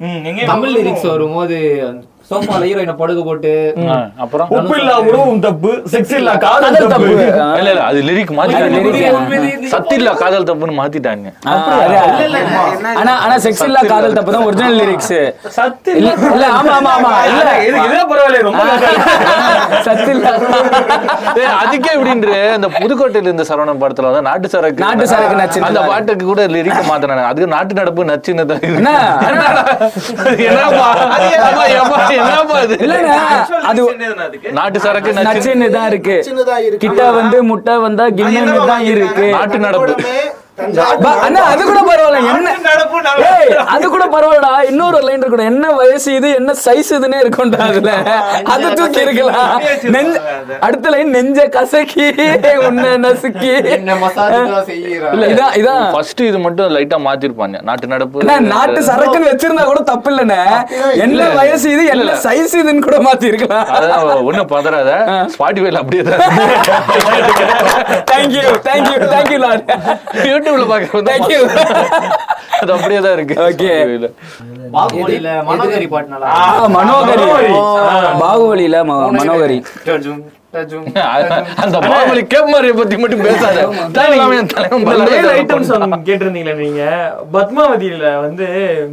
ம் 0.00 0.20
எங்க 0.28 0.42
தமிழ் 0.50 0.74
லிரிக்ஸ் 0.76 1.10
வரும்போது 1.10 1.56
சோஃபால 2.30 2.62
ஹீரோயினை 2.68 2.94
படுக்க 2.98 3.20
போட்டு 3.26 3.52
அப்புறம்? 4.24 4.48
உப்பு 4.56 4.74
இல்லா 4.80 4.94
உணவும் 5.04 5.40
தப்பு 5.44 5.70
செக்ஸ் 5.92 6.12
இல்லா 6.18 6.34
காதல் 6.44 6.76
தப்பு. 6.84 7.08
இல்ல 7.58 7.68
இல்ல 7.68 7.82
அது 7.86 8.00
லிரிக் 8.08 8.32
மாத்திட்டாங்க. 8.36 8.78
lyric. 8.78 9.64
சத்தில்லா 9.72 10.12
காதல் 10.20 10.46
தப்புன்னு 10.50 10.74
மாத்திட்டாங்க. 10.78 11.26
ஆனா 12.94 13.12
ஆனா 13.24 13.34
செக்ஸ் 13.44 13.64
இல்லா 13.68 13.82
காதல் 13.92 14.16
தப்பு 14.18 14.34
தான் 14.34 14.46
ஒரிஜினல் 14.48 14.78
லிரிக்ஸ் 14.80 15.14
சத்து 15.56 15.90
இல்ல 16.00 16.10
இல்ல 16.30 16.46
ஆமா 16.58 16.74
ஆமா 16.78 16.92
ஆமா 16.98 17.10
இல்ல. 17.30 17.48
இது 17.68 17.78
இதே 17.88 18.02
பரவாயில்ல 18.10 18.40
ரொம்ப 18.42 18.62
சத்து 19.86 20.10
இல்ல 20.14 20.26
ஏய், 21.36 21.50
அதுக்கே 21.60 21.90
எப்படின்ற 21.96 22.28
இந்த 22.56 22.70
புதுக்கோட்டையில 22.78 23.34
இந்த 23.34 23.46
சரவணன் 23.50 23.82
படத்துல 23.82 24.08
வந்து 24.10 24.24
நாட்டு 24.28 24.48
சரக்கு. 24.54 24.80
நாட்டு 24.86 25.06
சரக்கு 25.12 25.40
நச்சுன்னு 25.40 25.68
அந்த 25.70 25.82
பாட்டுக்கு 25.90 26.24
கூட 26.26 26.40
லிரிக்க 26.54 26.80
மாத்தினாங்க. 26.90 27.26
அதுக்கு 27.30 27.50
நாட்டு 27.54 27.80
நடப்பு 27.80 28.08
நச்சுன்னு 28.10 28.46
தான். 28.46 28.64
என்ன? 28.70 28.90
அது? 33.70 33.82
நாட்டு 34.58 34.78
சரக்கு 34.80 35.10
நச்சு. 35.12 35.26
நச்சுன்னு 35.28 35.68
தான் 35.70 35.88
இருக்கு. 35.92 36.16
சின்னதா 36.28 36.56
இருக்கு. 36.66 36.82
கிட்ட 36.84 37.10
வந்து 37.18 37.38
முட்டை 37.50 37.76
வந்தா 37.86 38.06
கிண்ணன்னு 38.18 38.66
தான் 38.66 38.84
இருக்கு. 38.92 39.26
நாட்டு 39.38 39.58
நடப்பு. 39.58 40.14
அண்ணா 41.20 41.42
அது 41.50 41.62
கூட 41.64 41.80
பரவாயில்ல 41.82 42.18
என்ன? 42.30 42.50
நடப்பு 42.64 42.98
நல்ல- 43.00 43.26
ஏய் 43.32 43.52
அது 43.68 43.84
கூட 43.88 44.04
பரவாயில்லடா. 44.06 44.50
இன்னொரு 44.70 44.98
லைன் 45.06 45.22
இருக்கணும். 45.22 45.50
என்ன 45.50 45.66
வயசு 45.72 46.08
இது 46.14 46.28
என்ன 46.34 46.54
சைஸ் 46.64 46.90
இதுன்னே 46.96 47.18
இருக்கும்டா 47.22 47.60
அதுல. 47.66 47.92
அது 48.52 48.66
தூக்கி 48.74 49.00
இருக்கலாம். 49.00 49.54
நெஞ்ச 49.94 50.16
அடுத்த 50.60 50.90
லைன் 50.90 51.10
நெஞ்ச 51.10 51.46
கசக்கி 51.56 52.06
உன்னை 52.66 52.90
நசுக்கி. 53.04 53.52
இதான் 55.30 55.54
இதான் 55.60 55.84
ஃபர்ஸ்ட் 55.94 56.22
இது 56.22 56.38
மட்டும் 56.38 56.72
லைட்டா 56.76 56.98
மாத்திருப்பாங்க 57.06 57.56
நாட்டு 57.62 57.86
நடப்பு. 57.86 58.18
அண்ணா, 58.24 58.36
நாட்டு 58.52 58.80
சரக்குன்னு 58.88 59.30
வச்சிருந்தா 59.30 59.64
கூட 59.64 59.82
தப்பு 59.90 60.10
இல்லண்ணே 60.12 60.40
என்ன 61.00 61.28
வயசு 61.34 61.66
இது 61.70 61.84
என்ன 61.94 62.16
சைஸ் 62.24 62.56
இதுன்னு 62.60 62.82
கூட 62.82 62.98
மாத்தி 63.00 63.30
இருக்கலாம் 63.30 63.66
ஒண்ணும் 64.28 64.50
பதறாத. 64.50 64.90
ஸ்பாட்டிஃபைல 65.34 65.80
அப்படியே 65.82 66.02
தான் 66.04 66.22
thank you 68.10 68.44
thank you 68.66 68.96
thank you 69.08 69.38
lot 69.40 69.64
யூடியூப்ல 70.50 70.76
தேங்க்யூ 71.08 71.40
அது 72.60 72.72
அப்படியே 72.74 73.00
தான் 73.00 73.14
இருக்கு. 73.16 73.34
பாகுபலியில 74.74 75.28
மனோகரி 75.46 75.86
பாட்டு 75.86 76.10
நல்லா 76.12 76.26
ஆ, 76.38 76.66
மனோகரி. 76.68 77.52
பாகுபலியில 78.20 78.76
மனோகரி 78.88 79.58
அந்த 81.62 81.76
பாகுபலி 81.82 82.22
கேப்மாரியை 82.32 82.74
பத்தி 82.78 82.94
மட்டும் 83.00 83.20
பேசாத. 83.26 83.58
ஐட்டம் 85.34 85.66
சாங் 85.68 85.92
கேட்டிருந்தீங்களா 86.08 86.54
நீங்க? 86.60 86.82
பத்மாவதியில 87.34 88.20
வந்து 88.24 88.46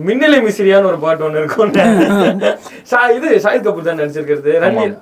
மின்னலை 0.08 0.39
மிஸ்ரியான்னு 0.45 0.89
ஒரு 0.91 0.99
பாட்டு 1.03 1.26
ஒண்ணு 1.28 1.39
இருக்கும். 1.41 1.72
இது 3.18 3.30
ஷாஹித் 3.43 3.66
கபூர் 3.68 3.88
தான் 3.88 3.99
நடிச்சிருக்கிறது. 4.01 4.51
ரன்வீர். 4.66 4.93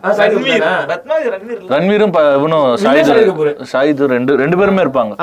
ரன்வீரும் 1.73 2.13
இவனும் 2.37 2.63
ஷாஹித் 2.83 3.11
கபூர். 3.31 3.51
ஷாஹித் 3.73 4.05
ரெண்டு 4.15 4.37
ரெண்டு 4.43 4.59
பேருமே 4.61 4.83
இருப்பாங்க. 4.85 5.13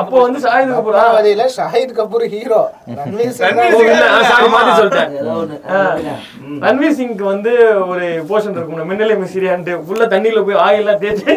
அப்போ 0.00 0.16
வந்து 0.26 0.40
ஷாஹித் 0.46 0.72
கபூர்? 0.76 0.96
பத்மாவதியில 0.98 1.48
ஷாஹித் 1.58 1.96
கபூர் 1.98 2.26
ஹீரோ 2.34 2.62
மாத்தி 4.54 4.72
சொல்லிட்டேன். 4.78 5.10
ஒண்ணு. 5.34 5.58
ஆ, 5.72 5.82
ரன்வீர் 6.64 6.96
சிங்க்கு 7.00 7.24
வந்து 7.32 7.52
ஒரு 7.92 8.06
போர்ஷன் 8.30 8.56
இருக்கும். 8.56 8.88
மின்னலை 8.90 9.14
மிஸ்ரியான்ட்டு 9.22 9.74
ஃபுல்லா 9.86 10.06
தண்ணியில 10.14 10.40
போய் 10.46 10.62
ஆயிலாம் 10.76 11.00
தேய்ச்சி 11.00 11.32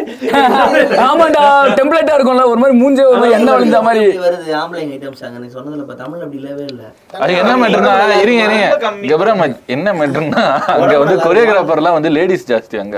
ஆமாண்டா 1.06 1.42
டெம்ப்ளேட்டா 1.76 2.14
இருக்கும்ல 2.16 2.44
ஒரு 2.46 2.60
மாதிரி 2.60 2.76
மூஞ்ச 2.80 3.00
ஒரு 3.06 3.18
மாதிரி 3.18 3.34
எண்ணெய் 3.36 3.54
வழிஞ்ச 3.54 3.78
மாதிரி. 3.82 4.02
வருது 4.20 4.50
ஆம்பளைங்க 4.56 4.94
ஐட்டம்ஸ் 4.96 5.22
அங்க 5.24 5.38
நீ 5.38 5.48
சொன்னதுல 5.54 5.82
இப்ப 5.82 5.94
தமிழ் 5.94 6.18
அப்படி 6.18 6.36
இல்லவே 6.36 6.64
இல்ல. 6.64 6.82
அது 7.18 7.36
என்ன 7.36 7.52
மேட்டர்னா 7.56 7.92
இருங்க 8.18 8.42
இருங்க. 8.44 8.66
கம்மி. 8.82 9.02
இங்க 9.02 9.16
பாரு, 9.16 9.34
ம- 9.34 9.60
என்ன 9.68 9.92
மேட்டர்னா 9.92 10.44
அங்க 10.74 10.98
வந்து 10.98 11.16
கொரியோகிராஃபர்லாம் 11.18 11.92
வந்து 11.92 12.10
லேடிஸ் 12.10 12.48
ஜாஸ்தி 12.50 12.78
அங்க. 12.80 12.96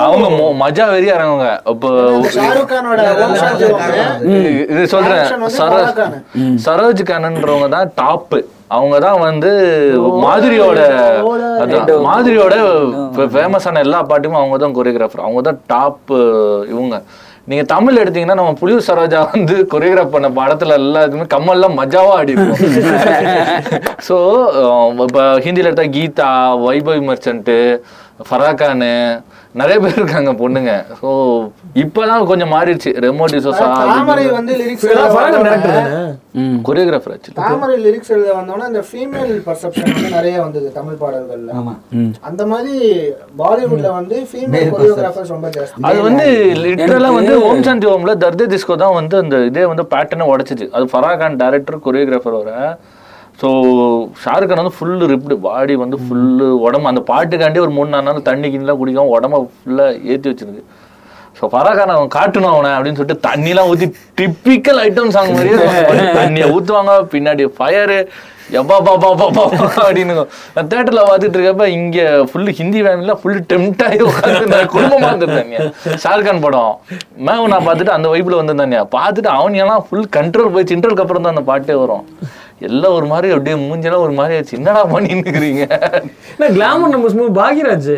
அவங்க 0.00 0.28
மொ- 0.34 0.54
மஜா 0.60 0.86
வெறியா 0.90 1.14
இறங்குவாங்க. 1.16 1.50
அப்போ 1.64 1.90
இது- 4.66 4.86
சொல்றேன் 4.86 5.20
Action 5.20 5.40
வந்து 5.40 5.56
சர- 5.56 5.82
கமல்ஹாசன். 5.90 6.16
சரோஜ் 6.64 7.02
கண்ணன்றவங்க 7.08 7.68
தான் 7.68 7.92
டாப் 7.94 8.34
அவங்க 8.70 8.96
தான் 8.98 9.18
வந்து 9.20 9.50
மாதிரியோட 10.24 10.80
மாதிரியோட 12.06 12.54
ஃபேமஸான 13.32 13.82
எல்லா 13.86 14.00
பாட்டுமே 14.10 14.38
அவங்க 14.40 14.58
தான் 14.58 14.76
கொரியோகிராஃபர் 14.76 15.24
அவங்க 15.24 15.40
தான் 15.42 15.60
டாப் 15.66 16.12
இவங்க. 16.70 16.96
நீங்க 17.48 17.62
தமிழ் 17.66 18.00
எடுத்தீங்கன்னா 18.00 18.36
நம்ம 18.38 18.52
புலியூர் 18.60 18.86
சரோஜா 18.88 19.20
வந்து 19.30 19.54
கொரியோகிராஃப் 19.72 20.14
பண்ண 20.14 20.28
படத்துல 20.36 20.76
எல்லாத்துக்குமே 20.80 21.26
கம்மல்லாம் 21.32 21.78
மஜாவா 21.78 22.12
ஆடி 22.16 22.34
ஸோ 24.08 24.16
இப்போ 25.04 25.22
ஹிந்தியில் 25.44 25.70
எடுத்தா 25.70 25.86
கீதா 25.96 26.28
வைபவ் 26.64 27.02
மர்ச்சன்ட்டு 27.08 27.58
ஃபராகானு 28.28 28.92
நிறைய 29.58 29.76
பேர் 29.82 29.96
இருக்காங்க 29.98 30.32
பொண்ணுங்க. 30.40 30.72
ஸோ 30.98 31.08
இப்போதான் 31.82 32.26
கொஞ்சம் 32.30 32.52
மாறிடுச்சு. 32.54 32.90
ரெமோ 33.04 33.24
டிசோசா 33.32 33.64
தாமரை 33.90 34.24
வந்து 34.36 34.52
லிரிக்ஸ் 34.60 34.84
கொரியோகிராஃபர் 36.68 37.14
ஆச்சு. 37.14 37.30
தாமரை 37.38 37.76
லிரிக்ஸ் 37.86 38.12
எழுத 38.16 38.30
வந்தோன்னா 38.38 38.66
இந்த 38.72 38.82
ஃபீமேல் 38.90 39.32
பர்செப்ஷன் 39.48 39.90
வந்து 39.96 40.12
நிறைய 40.18 40.36
வந்தது 40.44 40.68
தமிழ் 40.78 41.00
பாடல்கள்ல. 41.02 41.50
அந்த 42.30 42.44
மாதிரி 42.52 42.76
பாலிவுட்ல 43.42 43.90
வந்து 43.98 44.18
ஃபீமேல் 44.32 44.70
கொரியோகிராஃபர்ஸ் 44.74 45.34
ரொம்ப 45.36 45.50
ஜாஸ்தி. 45.58 45.84
அது 45.90 46.00
வந்து 46.08 46.28
லிட்டரலா 46.64 47.10
வந்து 47.18 47.34
ஓம் 47.48 47.66
சாந்தி 47.68 47.88
ஓம்ல 47.94 48.14
தர்தே 48.24 48.48
டிஸ்கோ 48.54 48.78
தான் 48.84 48.96
வந்து 49.00 49.18
அந்த 49.24 49.42
இதே 49.50 49.66
வந்து 49.72 49.86
பேட்டர்னை 49.94 50.28
உடைச்சிச்சு. 50.34 50.68
அது 50.76 50.86
ஃபராகான் 50.94 51.40
டேரக்டர் 51.44 51.84
கொரியோகிராஃபர் 51.88 52.40
வர 52.40 52.52
ஸோ 53.40 53.48
ஷாருக் 54.22 54.58
வந்து 54.60 54.76
ஃபுல்லு 54.76 55.04
ரிப்டு 55.12 55.36
பாடி 55.46 55.74
வந்து 55.82 55.98
ஃபுல்லு 56.04 56.46
உடம்பு. 56.66 56.90
அந்த 56.92 57.02
பாட்டுக்காண்டி 57.10 57.64
ஒரு 57.66 57.72
மூணு 57.78 57.90
நாலு 57.94 58.06
நாள் 58.08 58.26
தண்ணி 58.30 58.48
கிண்ணிலாம் 58.54 58.80
குடிக்காம 58.80 59.12
உடம்ப 59.16 59.38
ஃபுல்லாக 59.54 60.00
ஏற்றி 60.12 60.30
வச்சிருக்கு. 60.30 60.64
ஸோ 61.38 61.48
ஃபராகான் 61.52 61.94
அவன் 61.94 62.10
காட்டணும் 62.16 62.54
அவனை 62.54 62.70
அப்படின்னு 62.76 62.98
சொல்லிட்டு 62.98 63.24
தண்ணிலாம் 63.28 63.68
ஊற்றி 63.70 63.86
டிப்பிக்கல் 64.18 64.80
ஐட்டம் 64.86 65.14
சாங் 65.16 65.32
மாதிரியே. 65.36 65.56
தண்ணியை 66.18 66.48
ஊற்றுவாங்க 66.56 66.94
பின்னாடி 67.14 67.44
ஃபயரு 67.58 67.98
எப்பா 68.58 68.76
பாப்பா 68.86 69.08
பாப்பா 69.18 69.42
அப்படின்னு 69.84 70.14
நான் 70.54 70.68
தேட்டரில் 70.70 71.08
பார்த்துட்டு 71.08 71.36
இருக்கப்ப 71.38 71.66
இங்கே 71.76 72.04
ஃபுல்லு 72.30 72.52
ஹிந்தி 72.60 72.80
ஃபேமிலியில் 72.84 73.18
ஃபுல்லு 73.20 73.40
டெம்ட் 73.52 73.84
ஆகி 73.88 74.00
உட்காந்து 74.08 74.60
குடும்பமாக 74.74 75.10
இருந்திருந்தாங்க 75.10 75.58
ஷாருக்கான் 76.04 76.42
படம். 76.46 76.72
மேம் 77.28 77.50
நான் 77.54 77.66
பார்த்துட்டு 77.68 77.96
அந்த 77.96 78.08
வைப்பில் 78.14 78.40
வந்திருந்தாங்க 78.40 78.80
பார்த்துட்டு 78.96 79.30
அவன் 79.38 79.60
எல்லாம் 79.64 79.84
ஃபுல் 79.88 80.08
கண்ட்ரோல் 80.18 80.52
போயிடுச்சு 80.54 80.76
இன்டர்வலுக்கு 80.76 81.06
அப்புறம் 81.06 81.26
தான் 81.26 81.34
அந்த 81.36 81.44
பாட்டே 81.50 81.76
வரும். 81.82 82.04
எல்லாம் 82.60 82.94
ஒரு 82.96 83.06
மாதிரி 83.06 83.28
அப்படியே 83.34 83.56
மூஞ்செல்லாம் 83.60 84.04
ஒரு 84.06 84.12
மாதிரி 84.12 84.36
ஆச்சு 84.38 84.56
என்னடா 84.58 84.82
பண்ணின்னு 84.94 85.22
இருக்கிறீங்க 85.24 85.62
என்ன 86.32 86.48
கிளாமர் 86.56 86.92
நம்ம 86.94 87.10
ஸ்மூத் 87.12 87.38
பாக்யராஜ். 87.38 87.92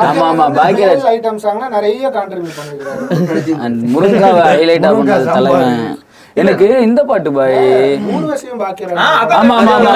ஆமா, 0.00 0.26
ஆமா, 0.30 0.46
பாக்யராஜ். 0.58 1.06
ஐட்டம் 1.14 1.40
சாங்னா 1.44 1.68
நிறைய 1.76 2.10
கான்ட்ரிபியூட் 2.16 2.58
பண்ணிருக்காரு 2.58 3.54
And 3.66 3.76
முருங்காவை 3.94 4.42
ஹைலைட்டா 4.52 4.90
பண்றது 4.98 5.26
தலைவன். 5.36 5.80
எனக்கு 6.42 6.66
இந்த 6.86 7.00
பாட்டு 7.10 7.30
பாய். 7.32 7.54
ஆமா 9.38 9.54
ஆமா 9.60 9.74
ஆமா 9.76 9.92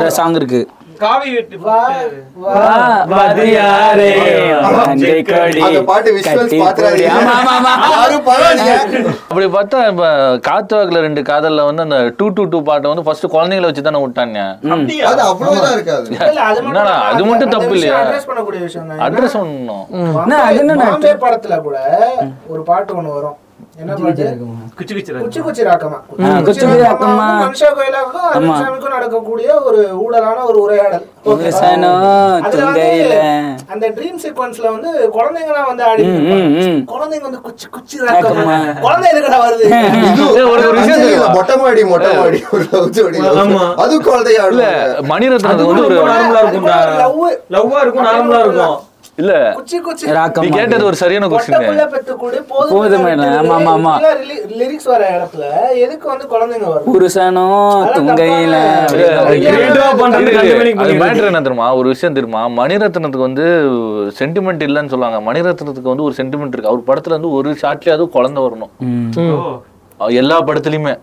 ஒரு 0.00 0.10
சாங் 0.18 0.36
இருக்கு. 0.40 0.60
காவி 1.00 1.34
வெட்டி. 1.34 1.56
வாதியாரே, 3.12 4.08
கொடி. 5.24 5.60
அப்படி 9.22 9.46
பார்த்தா 9.48 9.80
இப்ப 9.88 10.06
காத்துவாக்குல 10.46 11.00
ரெண்டு 11.00 11.22
காதல்ல 11.22 11.64
வந்து 11.64 11.82
அந்த 11.82 11.98
டூ 12.16 12.28
டூ 12.28 12.44
டூ 12.44 12.62
பாட்டை 12.62 12.88
வந்து 12.90 13.04
ஃபர்ஸ்ட் 13.04 13.26
குழந்தைங்களை 13.26 13.62
வச்சு 13.62 13.82
தானே 13.82 14.00
விட்டாங்க 14.00 14.38
அப்படியா? 14.70 15.04
அது 15.08 15.22
அவ்வளவுதான் 15.22 15.72
இருக்காது. 15.72 16.06
இல்ல, 16.22 16.40
அது 16.42 16.62
மட்டும் 16.62 16.82
என்னடா, 16.82 16.96
அது 17.10 17.24
மட்டும் 17.24 17.50
தப்பு 17.50 17.74
இல்லையா? 17.74 17.98
அட்ரஸ் 19.06 19.36
ஒண்ணும் 19.36 19.86
என்ன, 20.16 20.42
அது 20.42 20.58
என்ன 20.58 20.74
பாம்பே- 20.74 20.90
பாம்பே 20.90 21.14
படத்துல 21.20 21.60
கூட 21.60 21.78
ஒரு 22.48 22.62
பாட்டு 22.62 22.94
ஒண்ணு 22.94 23.14
வரும். 23.14 23.38
நடக்கக்கூடிய 28.94 29.48
ஒரு 29.68 29.80
ஊழலான 30.04 30.38
ஒரு 30.44 30.58
உரையாடல். 30.62 31.04
அந்த 33.72 33.84
ட்ரீம் 33.96 34.20
சீக்வன்ஸ்ல 34.22 34.66
வந்து 34.74 34.90
குழந்தைங்கலாம் 35.16 35.68
வந்து 35.70 35.84
ஆடி. 35.90 36.02
குழந்தைங்க 36.92 37.26
வந்து 37.28 37.40
குச்சி 37.46 37.66
குச்சி 37.76 37.96
ராக்கமா 38.08 38.56
குழந்தை 38.84 39.06
எதுக்கடா 39.12 39.38
வருது? 39.46 39.66
மொட்டை 41.38 41.56
மாடி 41.56 41.84
மொட்டை 41.84 42.12
மாடி. 42.16 42.40
அது 43.84 44.02
குழந்தையா 44.02 44.44
இல்ல. 44.52 44.64
மணிரத்னத்துக்கு 45.12 45.72
வந்து 45.72 45.86
ஒரு 45.88 45.98
நார்மலா 46.12 46.42
இருக்கும்டா. 46.44 46.78
லவ் 47.02 47.20
லவ்வா 47.56 47.80
இருக்கும் 47.84 48.08
நார்மலா 48.10 48.40
இருக்கும். 48.46 48.78
இல்ல. 49.20 49.32
நீ. 50.40 50.48
கேட்டது 50.48 50.84
ஒரு 50.84 50.96
சரியான 51.02 51.26
கொஸ்டின் 51.26 51.30
பொட்டப்புள்ள 51.30 51.86
பெத்து 51.86 52.12
கூடு 52.16 52.38
போதும் 52.48 52.76
போதும் 52.76 53.04
மேடம். 53.06 53.34
ஆமா, 53.40 53.54
ஆமா, 53.58 53.72
ஆமா. 53.76 53.92
லிரிக்ஸ் 54.60 54.88
வர 54.92 55.02
இடத்துல 55.16 55.44
எதுக்கு 55.84 56.06
வந்து 56.08 56.26
குழந்தைங்க 56.26 56.66
வரும் 56.72 56.94
புருஷனோ 56.94 57.46
துங்கையில. 57.96 58.56
மேட்டர் 61.02 61.30
என்ன 61.30 61.42
தெரியுமா? 61.46 61.68
ஒரு 61.74 61.88
விஷயம் 61.88 62.14
தெரியுமா? 62.14 62.64
மணிரத்னத்துக்கு 62.64 63.24
வந்து 63.26 63.44
சென்டிமெண்ட் 64.18 64.62
இல்லைன்னு 64.68 64.92
சொல்லுவாங்க. 64.94 65.18
மணிரத்னத்துக்கு 65.32 65.90
வந்து 65.92 66.06
ஒரு 66.08 66.14
சென்டிமெண்ட் 66.16 66.54
இருக்கு. 66.56 66.72
அவர் 66.72 66.88
படத்துல 66.90 67.16
வந்து 67.16 67.30
ஒரு 67.30 67.50
ஷாட்லயாவது 67.62 68.08
குழந்தை 68.08 68.42
வரணும். 68.42 68.72
எல்லா 69.96 70.36
படத்துலயுமே. 70.42 70.94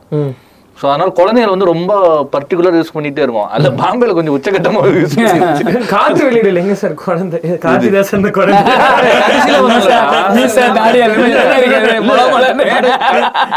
ஸோ 0.77 0.85
அதனால 0.89 1.11
குழந்தைகள் 1.19 1.53
வந்து 1.53 1.69
ரொம்ப 1.69 1.91
பர்டிகுலர் 2.33 2.75
யூஸ் 2.77 2.93
பண்ணிட்டே 2.95 3.21
இருக்கும். 3.25 3.47
அந்த 3.55 3.69
பாம்பேல 3.79 4.13
கொஞ்சம் 4.13 4.35
உச்சகட்டமா 4.37 4.81
யூஸ் 4.97 5.15
பண்ணி 5.17 5.85
காத்து 5.87 6.21
வெளியிடல 6.27 6.61
எங்க 6.63 6.75
சார் 6.81 6.93
குழந்தை. 7.03 7.39
காத்திதாசன் 7.65 8.27
குழந்தை. 8.31 8.73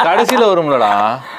கடைசியில 0.06 0.42
வரும்லடா. 0.50 0.90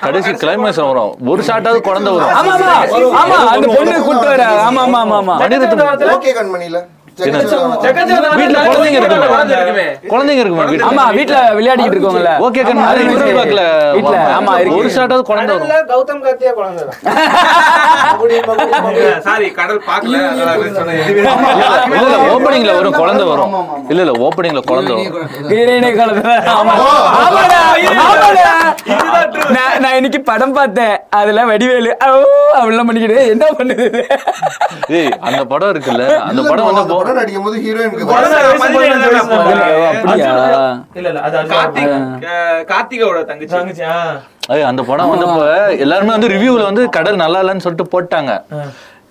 கடைசி 0.06 0.32
கிளைமேக்ஸ் 0.42 0.82
வரும். 0.84 1.12
ஒரு 1.32 1.42
ஷாட்டாவது 1.50 1.82
குழந்தை 1.82 2.12
வரும். 2.16 2.34
ஆமா 2.40 2.54
ஆமா. 2.58 2.74
ஆமா 3.22 3.38
அந்த 3.54 3.68
பொண்ணு 3.76 3.98
கூட்டு 4.08 4.28
வர. 4.32 4.44
ஆமா 4.68 4.82
ஆமா 4.88 5.00
ஆமா 5.06 5.18
ஆமா. 5.22 5.36
மணிரத்னம் 5.44 6.14
ஓகே 6.16 6.34
கண்மணியில. 6.40 6.80
வீட்டுல 7.20 7.40
குழந்தைங்க 8.68 9.00
இருக்குமே. 9.00 9.86
குழந்தைங்க 10.12 10.42
இருக்குமா 10.44 10.66
வீட்டுல 10.70 10.88
ஆமா 10.90 11.04
வீட்ல 11.18 11.38
விளையாடிட்டு 11.58 11.96
இருக்கோங்கல்ல 11.96 12.32
ஓகே 12.46 12.62
அது 12.62 12.72
கண்ணு 12.72 13.26
வீட்ல. 13.38 13.64
ஆமா 14.38 14.54
இருக்கு. 14.60 14.78
ஒரு 14.80 14.90
ஷாட்டாவது 14.96 15.24
குழந்தை 15.30 15.54
வரும். 15.54 15.64
அதனால 15.64 15.84
கௌதம் 15.92 16.22
கார்த்தியா 16.26 16.52
குழந்தை 16.60 16.84
தான். 16.84 17.00
சாரி 19.28 19.48
கடல் 19.60 19.82
பார்க்கல. 19.90 20.16
வரும் 22.72 22.98
குழந்தை 23.00 23.26
வரும். 23.26 23.54
இல்ல 23.92 24.02
இல்ல 24.06 24.14
ஓப்பனிங்ல 24.26 24.62
குழந்தை 24.72 24.94
வரும். 24.96 25.12
வீரனே 25.52 25.92
குழந்தை. 26.00 26.36
ஆமா 26.58 26.74
ஆமாடா 27.22 27.60
ஆமாடா 28.04 28.54
நான் 29.84 29.96
இன்னைக்கு 30.00 30.20
படம் 30.24 30.56
பார்த்தேன். 30.58 30.96
அதுல 31.20 31.44
வடிவேலு 31.50 31.92
ஓ 32.06 32.10
அப்படிலாம் 32.60 32.88
பண்ணிக்கிட்டு 32.90 33.20
என்ன 33.34 33.46
பண்ணுது 33.60 33.86
அந்த 35.28 35.42
படம் 35.52 35.72
இருக்குல்ல. 35.74 36.04
அந்த 36.30 36.42
படம் 36.50 36.68
வந்து 36.70 36.84
அந்த 37.02 37.10
படம் 37.10 37.20
நடிக்கும் 37.20 37.46
போது 37.46 37.58
ஹீரோயினுக்கு 37.64 38.06
குழந்தை 38.08 38.38
பதினேழு 38.62 38.98
வயசு 39.04 39.30
பதினேழு, 39.32 39.74
தான். 39.76 39.98
அப்படியா? 40.02 40.32
இல்ல 40.96 41.08
இல்ல 41.08 41.20
அது 41.22 41.36
அது 41.40 41.50
கார்த்திக் 41.54 41.94
அஹ், 42.32 42.62
கார்த்திகாவோட 42.72 43.20
தங்கச்சி. 43.26 43.86
அந்த 44.68 44.82
படம் 44.86 45.12
வந்து 45.12 45.28
இப்ப 45.28 45.44
எல்லாருமே 45.84 46.14
வந்து 46.16 46.32
ரிவ்யூல 46.34 46.64
வந்து 46.70 46.84
கடல் 46.96 47.22
நல்லா 47.22 47.42
இல்லைன்னு 47.44 47.66
சொல்லிட்டு 47.66 47.92
போட்டாங்க. 47.94 48.32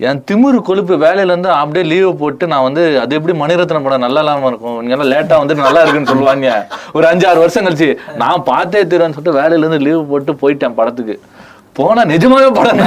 என் 0.01 0.21
திமிரு 0.29 0.59
கொழுப்பு 0.67 0.95
வேலையில 1.03 1.33
இருந்து 1.33 1.51
அப்படியே 1.55 1.85
லீவ் 1.89 2.11
போட்டு 2.21 2.45
நான் 2.51 2.67
வந்து 2.67 2.83
அது 3.01 3.17
எப்படி 3.17 3.35
மணிரத்னம் 3.41 3.87
படம் 3.87 4.05
நல்லா 4.05 4.21
இல்லாம 4.23 4.49
இருக்கும்? 4.51 4.79
நீங்க 4.81 4.95
எல்லாம் 4.97 5.11
லேட்டா 5.13 5.37
வந்து 5.41 5.55
நல்லா 5.61 5.83
இருக்குன்னு 5.83 6.13
சொல்லுவாங்க 6.13 6.47
ஒரு 6.95 7.07
அஞ்சாறு 7.11 7.43
வருஷம் 7.43 7.67
கழிச்சு 7.67 7.89
நான் 8.19 8.47
பார்த்தே 8.47 8.83
தீரன்னு 8.87 9.17
சொல்லிட்டு 9.17 9.39
வேலையில 9.39 9.65
இருந்து 9.65 9.85
லீவ் 9.87 10.09
போட்டு 10.11 10.35
போயிட்டேன் 10.43 10.79
படத்துக்கு. 10.79 11.17
போனா 11.81 12.03
நிஜமாவே 12.13 12.49
படம் 12.59 12.81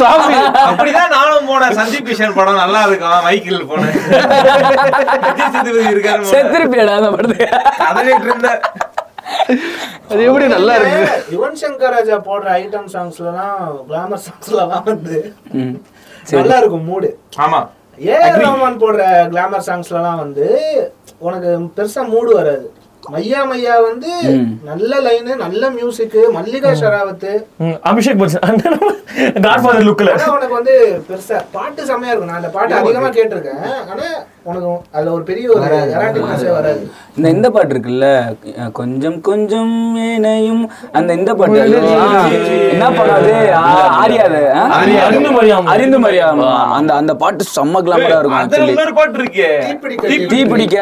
சாமி. 0.00 0.36
அப்படிதான் 0.68 1.12
நானும் 1.16 1.48
போனேன். 1.50 1.76
சந்தீப் 1.80 2.08
கிஷன் 2.08 2.36
படம் 2.38 2.60
நல்லா 2.62 2.80
இருக்கும். 2.88 3.24
மைக்கிள் 3.26 3.68
போனேன். 3.70 3.96
இருக்காரு. 5.92 6.30
செத்துருப்பியாடா 6.34 6.96
அந்த 7.00 7.10
படத்துக்கு? 7.16 7.48
கதறிட்டு 7.84 8.28
இருந்தேன். 8.30 8.60
அது 10.10 10.20
எப்படி 10.28 10.46
நல்லா 10.54 10.74
இருக்கு 10.78 11.36
யுவன் 11.36 11.58
சங்கர் 11.62 11.94
ராஜா 11.96 12.16
போடுற 12.28 12.48
ஐட்டம் 12.60 12.88
சாங்ஸ்லாம் 12.94 13.62
கிளாமர் 13.88 14.24
சாங்ஸ்லாம் 14.26 14.84
வந்து. 14.90 15.18
நல்லா 16.38 16.56
இருக்கும் 16.60 16.86
மூடு. 16.90 17.08
ஆமா. 17.44 17.60
ஏ 18.06 18.16
ரஹ்மான் 18.42 18.80
போடுற 18.82 19.02
கிளாமர் 19.34 19.66
சாங்ஸ்லாம் 19.68 20.20
வந்து 20.22 20.46
உனக்கு 21.26 21.50
பெருசா 21.76 22.02
மூடு 22.14 22.30
வராது. 22.38 22.66
மையா 23.14 23.40
மையா 23.50 23.74
வந்து 23.88 24.10
நல்ல 24.68 25.00
லைனு 25.06 25.32
நல்ல 25.42 25.70
மியூசிக் 25.76 26.16
மல்லிகா 26.36 26.70
ஷராவத்து. 26.82 27.32
ம், 27.64 27.76
அபிஷேக் 27.90 28.20
பச்சன். 28.22 28.44
காட்ஃபாதர் 29.46 29.86
லுக்ல 29.88 30.10
உனக்கு 30.36 30.54
வந்து 30.60 30.74
பெருசா 31.08 31.38
பாட்டு 31.56 31.82
செமையா 31.90 32.12
இருக்கும். 32.12 32.30
நான் 32.32 32.40
அந்த 32.40 32.50
பாட்டு 32.56 32.74
அதிகமா 32.80 33.10
கேட்டிருக்கேன். 33.18 33.62
ஆனா 33.92 34.06
உனக்கு 34.46 34.66
அதுல 34.92 35.10
ஒரு 35.12 35.24
பெரிய 35.24 35.46
ஒரு 35.52 35.62
எராட்டிக்னஸே 35.92 36.50
வராது. 36.52 36.80
இந்த 37.16 37.28
இந்த 37.30 37.48
பாட்டு 37.50 37.72
இருக்குல்ல 37.74 38.08
கொஞ்சம் 38.72 39.16
கொஞ்சம் 39.22 39.72
ஏனையும் 40.06 40.62
அந்த 40.92 41.10
இந்த 41.14 41.30
பாட்டு 41.34 41.62
என்ன 42.68 42.90
படம் 42.92 43.16
அது? 43.16 43.32
ஆ, 43.58 43.62
ஆரியா 44.00 44.24
அது 44.28 44.42
ஆ? 44.54 44.62
அறிந்து 45.70 46.00
மரியாதை. 46.00 46.46
அந்த 46.76 46.90
அந்த 46.96 47.14
பாட்டு 47.16 47.44
செம்ம 47.54 47.82
கிளாமரா 47.86 48.18
இருக்கும் 48.18 48.38
அதுல 48.38 48.44
ஆக்சுவலி 48.48 48.74
இன்னொரு 48.74 48.94
பாட்டு 48.94 49.18
இருக்கே. 49.20 49.50
தீ 50.28 50.40
பிடிக்க 50.46 50.76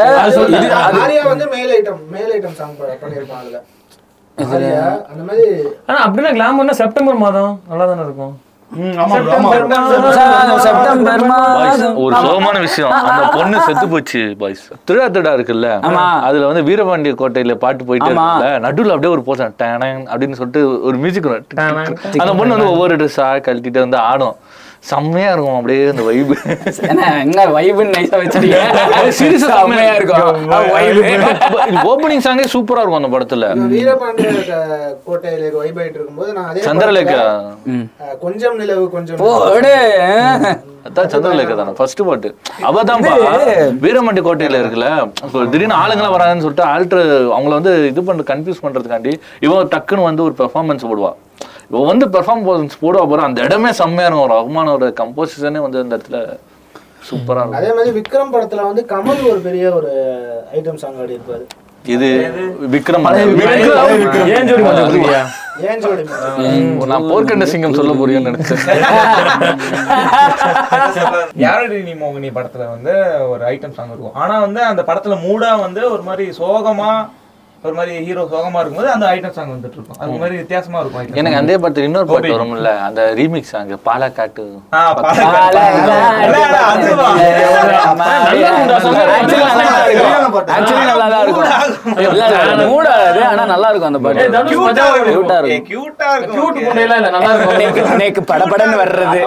ஆரியா 1.01 1.25
வந்து 1.27 1.49
மேல் 1.55 1.73
ஐட்டம் 1.79 2.03
மேல் 2.11 2.33
ஐட்டம் 2.37 2.57
சாங் 2.57 2.75
பண்ணிருப்பான் 3.03 3.43
அதுல. 3.43 3.61
ஆரியா 4.39 4.85
அந்த 5.11 5.23
மாதிரி 5.25 5.49
ஆனா 5.87 5.99
அப்படின்னா 6.07 6.33
கிளாமர்னா 6.37 6.77
செப்டம்பர் 6.79 7.23
மாதம் 7.23 7.53
நல்லா 7.69 7.85
தானே 7.87 8.05
இருக்கும். 8.05 8.35
ஒரு 12.05 12.15
சோகமான 12.17 12.61
விஷயம். 12.61 12.91
அந்த 12.91 13.27
பொண்ணு 13.35 13.61
செத்து 13.61 13.89
போச்சு 13.89 14.37
பாய்ஸ். 14.39 14.65
திருடா 14.91 15.07
திருடா 15.15 15.33
இருக்குல்ல. 15.37 15.69
அதுல 16.21 16.47
வந்து 16.47 16.63
வீரபாண்டிய 16.63 17.15
கோட்டையில 17.21 17.55
பாட்டு 17.55 17.85
போயிட்டு. 17.85 18.11
இருக்குல்ல? 18.11 18.49
நடுவுல 18.67 18.95
அப்படியே 18.95 19.13
ஒரு 19.13 19.23
போசன் 19.27 19.55
டேனங் 19.63 20.03
அப்படின்னு 20.13 20.39
சொல்லிட்டு 20.41 20.83
ஒரு 20.83 20.97
மியூசிக் 20.97 21.31
அந்த 22.19 22.33
பொண்ணு 22.35 22.55
வந்து 22.57 22.71
ஒவ்வொரு 22.71 22.97
ட்ரெஸ்ஸா 22.97 23.29
கழட்டிட்டு 23.47 23.79
வந்து 23.79 23.97
ஆடும். 23.97 24.37
செம்மையா 24.89 25.29
இருக்கும் 25.35 25.57
அப்படியே 25.59 25.83
அந்த 25.93 26.03
வைபு 26.09 26.35
என்ன 26.93 27.45
வைபுன்னு 27.57 27.95
நைஸா 27.97 28.17
வச்சிருக்கீங்க? 28.23 29.13
சீரியஸா 29.19 29.49
செம்மையா 29.61 29.95
இருக்கும். 29.99 30.49
வைபு 30.75 31.03
ஓப்பனிங் 31.93 32.25
சாங்கே 32.27 32.47
சூப்பரா 32.55 32.83
இருக்கும் 32.83 33.01
அந்த 33.01 33.11
படத்துல. 33.15 33.49
இந்த 33.57 33.69
வீரபாண்டிய 33.77 34.29
கோட்டையில 35.09 35.53
வைப் 35.61 35.79
ஆயிட்டு 35.81 35.99
இருக்கும்போது 36.01 36.31
நான் 36.39 36.49
அதே 36.51 36.67
சந்திரலேகா. 36.69 37.23
கொஞ்சம் 38.27 38.59
நிலவு 38.63 38.85
கொஞ்சம் 38.97 39.21
போடு 39.25 39.73
அதான் 40.89 41.13
சந்திரலேகா 41.13 41.55
தானே 41.59 41.73
ஃபர்ஸ்ட் 41.81 42.03
பாட்டு. 42.09 42.31
அவதான் 42.69 43.05
வீரமண்டி 43.85 44.23
கோட்டையில 44.29 44.63
இருக்குல்ல 44.63 44.89
திடீர்னு 45.53 45.81
ஆளுங்களாம் 45.83 46.17
வராங்கன்னு 46.17 46.47
சொல்லிட்டு 46.47 46.69
ஆல்டர் 46.73 47.07
அவங்கள 47.35 47.53
வந்து 47.59 47.75
இது 47.93 48.09
பண்ண 48.09 48.31
கன்ஃபியூஸ் 48.33 48.65
பண்றதுக்காண்டி 48.65 49.15
இவன் 49.47 49.73
டக்குன்னு 49.77 50.09
வந்து 50.11 50.27
ஒரு 50.29 50.37
பெர்ஃபார்மன்ஸ் 50.43 50.89
போடுவா. 50.91 51.13
இவன் 51.71 51.91
வந்து 51.93 52.07
பெர்ஃபார்மன்ஸ் 52.15 52.81
போடுவா 52.83 53.05
போற 53.11 53.21
அந்த 53.29 53.41
இடமே 53.49 53.73
செம்மையா 53.81 54.09
இருக்கும். 54.09 54.33
ரஹ்மானோட 54.37 54.85
கம்போசிஷனே 55.01 55.61
வந்து 55.67 55.83
அந்த 55.85 55.97
இடத்துல 55.99 56.19
சூப்பரா 57.09 57.41
இருக்கும். 57.43 57.61
அதே 57.61 57.71
மாதிரி 57.77 57.93
விக்ரம் 58.01 58.33
படத்துல 58.35 58.65
வந்து 58.71 58.83
கமல் 58.95 59.23
ஒரு 59.33 59.41
பெரிய 59.49 59.65
ஒரு 59.79 59.93
ஐட்டம் 60.59 60.81
சாங் 60.85 60.99
ஆடி 61.03 61.17
இருப்பாரு 61.19 61.45
இது 61.95 62.07
விக்ரம். 62.75 63.07
ஏன் 64.37 64.47
ஜோடி 64.51 64.63
மஞ்சள் 64.67 64.87
குருவியா? 64.93 65.19
ஏன் 65.71 65.81
ஜோடி 65.83 66.05
நான் 66.93 67.09
போர்க்கண்ட 67.11 67.47
சிங்கம் 67.51 67.77
சொல்ல 67.79 67.93
போறியோன்னு 67.99 68.31
நினைச்சேன். 68.31 68.63
யாரடி 71.45 71.81
நீ 71.89 71.93
மோகினி 72.05 72.31
படத்துல 72.39 72.69
வந்து 72.75 72.95
ஒரு 73.33 73.43
ஐட்டம் 73.53 73.77
சாங் 73.79 73.93
இருக்கும்? 73.93 74.17
ஆனா 74.23 74.35
வந்து 74.47 74.63
அந்த 74.71 74.85
படத்துல 74.89 75.19
மூடா 75.27 75.51
வந்து 75.67 75.83
ஒரு 75.91 76.03
மாதிரி 76.09 76.27
சோகமா 76.41 76.91
ஒரு 77.65 77.75
மாதிரி 77.77 77.93
ஹீரோ 78.07 78.23
சோகமா 78.33 78.59
இருக்கும்போது 78.61 78.91
அந்த 78.95 79.05
ஐட்டம் 79.13 79.35
சாங் 79.37 79.53
வந்துட்டு 79.53 79.77
இருக்கும் 79.79 80.01
அது 80.03 80.19
மாதிரி 80.23 80.35
வித்தியாசமா 80.41 80.81
இருக்கும் 80.81 81.19
எனக்கு. 81.21 81.39
அதே 81.43 81.57
பாட்டு 81.63 81.87
இன்னொரு 81.89 82.09
பாட்டு 82.11 82.35
வரும்ல 82.35 82.73
அந்த 82.89 83.03
ரீமிக்ஸ் 83.21 83.53
சாங் 83.55 83.73
பாலாக்காட்டு. 83.89 84.45
ஆனா 93.27 93.45
நல்லா 93.53 93.69
இருக்கும் 93.71 93.91
அந்த 93.91 94.01
பாட்டு. 94.05 94.25
மஜாவா 94.61 94.95
இருக்கும். 94.99 95.31
ஏய், 95.45 95.51
இருக்கும். 95.51 95.67
கியூட் 96.35 96.59
இல்ல 96.83 96.97
நல்லா 97.07 97.31
இருக்கும். 97.35 97.99
நேக்கு 98.03 98.23
படபடன்னு 98.31 98.77
வர்றது. 98.83 99.19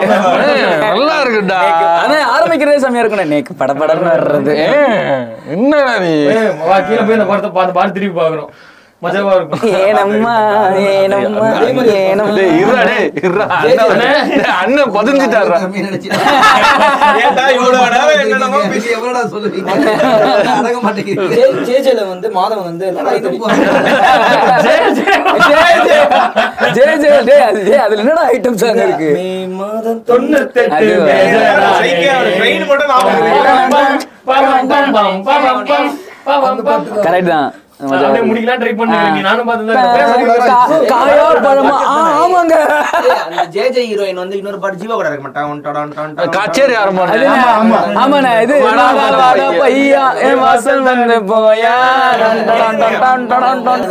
நல்லா 0.85 1.15
இருக்குடா 1.23 1.59
ஆனா 2.03 2.15
ஆரம்பிக்கிறதே 2.35 2.79
செம்மையா 2.85 3.03
இருக்கும் 3.03 3.31
நேக்கு 3.35 3.53
படபடன்னு 3.61 4.09
வர்றது. 4.15 4.53
என்னடா 5.55 5.93
நீ? 6.05 6.13
கீழே 6.87 7.01
போய் 7.07 7.17
இந்த 7.17 7.27
படத்தை 7.31 7.51
பார்த்து 7.57 7.75
பார்த்து 7.77 7.95
திருப்பி 7.97 8.15
பாக்குறோம் 8.27 8.51
மஜாவா 9.01 9.31
இருக்கும் 9.37 9.63
ஏனம்மா 9.79 10.31
ஏனம்மா 10.91 11.47
ஏனம்மா 11.97 12.31
டேய், 12.37 12.53
இருடா, 12.61 12.79
டேய், 12.87 13.09
இருடா. 13.19 13.45
அண்ணன் 13.57 13.89
வந்து- 13.89 14.05
டேய், 14.31 14.53
அண்ணன் 14.61 14.93
பதிஞ்சுட்டாரா 14.95 15.57
ஏன்டா 17.19 17.43
இவ்வளவு 17.51 17.83
நேரம் 17.85 18.13
என்னென்னமோ 18.15 18.61
பேசி- 18.71 18.93
எவ்வளோடா 18.95 19.21
சொல்லுவீங்க 19.33 19.69
அடங்க 20.53 20.79
மாட்டேங்கிறீங்க 20.85 21.27
ஜே- 21.35 21.61
ஜேஜேல 21.67 22.05
வந்து 22.07 22.29
மாதவன் 22.37 22.67
வந்து 22.69 22.87
ஜே 26.75 26.87
ஜே 26.97 27.11
டேய் 27.21 27.45
அது 27.45 27.61
அதுல 27.79 28.01
என்னடா 28.03 28.25
ஐட்டம் 28.31 28.59
சாங் 28.59 28.81
இருக்கு 28.83 29.11
மே 29.17 29.27
மாதம் 29.55 30.01
தொண்ணூத்தெட்டு 30.09 30.75
அது 30.77 30.89
மேஜரா 31.05 31.69
சைக்கிள் 31.79 32.17
ஒரு 32.17 32.33
train 32.39 32.61
மட்டும் 32.65 32.91
ஞாபகம் 32.91 33.23
இருக்கு. 35.53 35.77
கரெக்ட் 37.05 37.31
தான் 37.31 37.47
அப்படியே 37.79 38.21
முடிக்கலாம் 38.23 38.61
ட்ரை 38.61 38.71
பண்ணுங்க. 38.77 39.21
நானும் 39.21 39.47
பார்த்து 39.47 39.73
கா- 40.43 40.61
காயா 40.91 41.25
பழமா? 41.41 41.75
ஆ, 41.87 41.97
ஆமாங்க. 42.21 42.55
அந்த 43.25 43.43
ஜே 43.49 43.69
ஜே 43.69 43.81
ஹீரோயின் 43.83 44.13
வந்து 44.13 44.37
இன்னொரு 44.37 44.59
பாட்டு 44.59 44.77
ஜீவா 44.77 44.93
கூட 44.93 45.07
இருக்க 45.07 45.23
மாட்டான் 45.23 45.49
ஒன் 45.49 45.61
டொடன் 45.61 45.91
டொடன் 45.91 46.15
டொடன் 46.15 46.33
கச்சேரி? 46.37 46.75
ஆமாண்ணே 47.97 48.41
இது 48.41 48.55
வாடா, 48.61 48.85
வாடா, 48.93 49.27
பையா 49.59 50.03
என் 50.21 50.39
வாசல் 50.39 50.81
வந்து 50.81 51.17
போயா. 51.31 51.75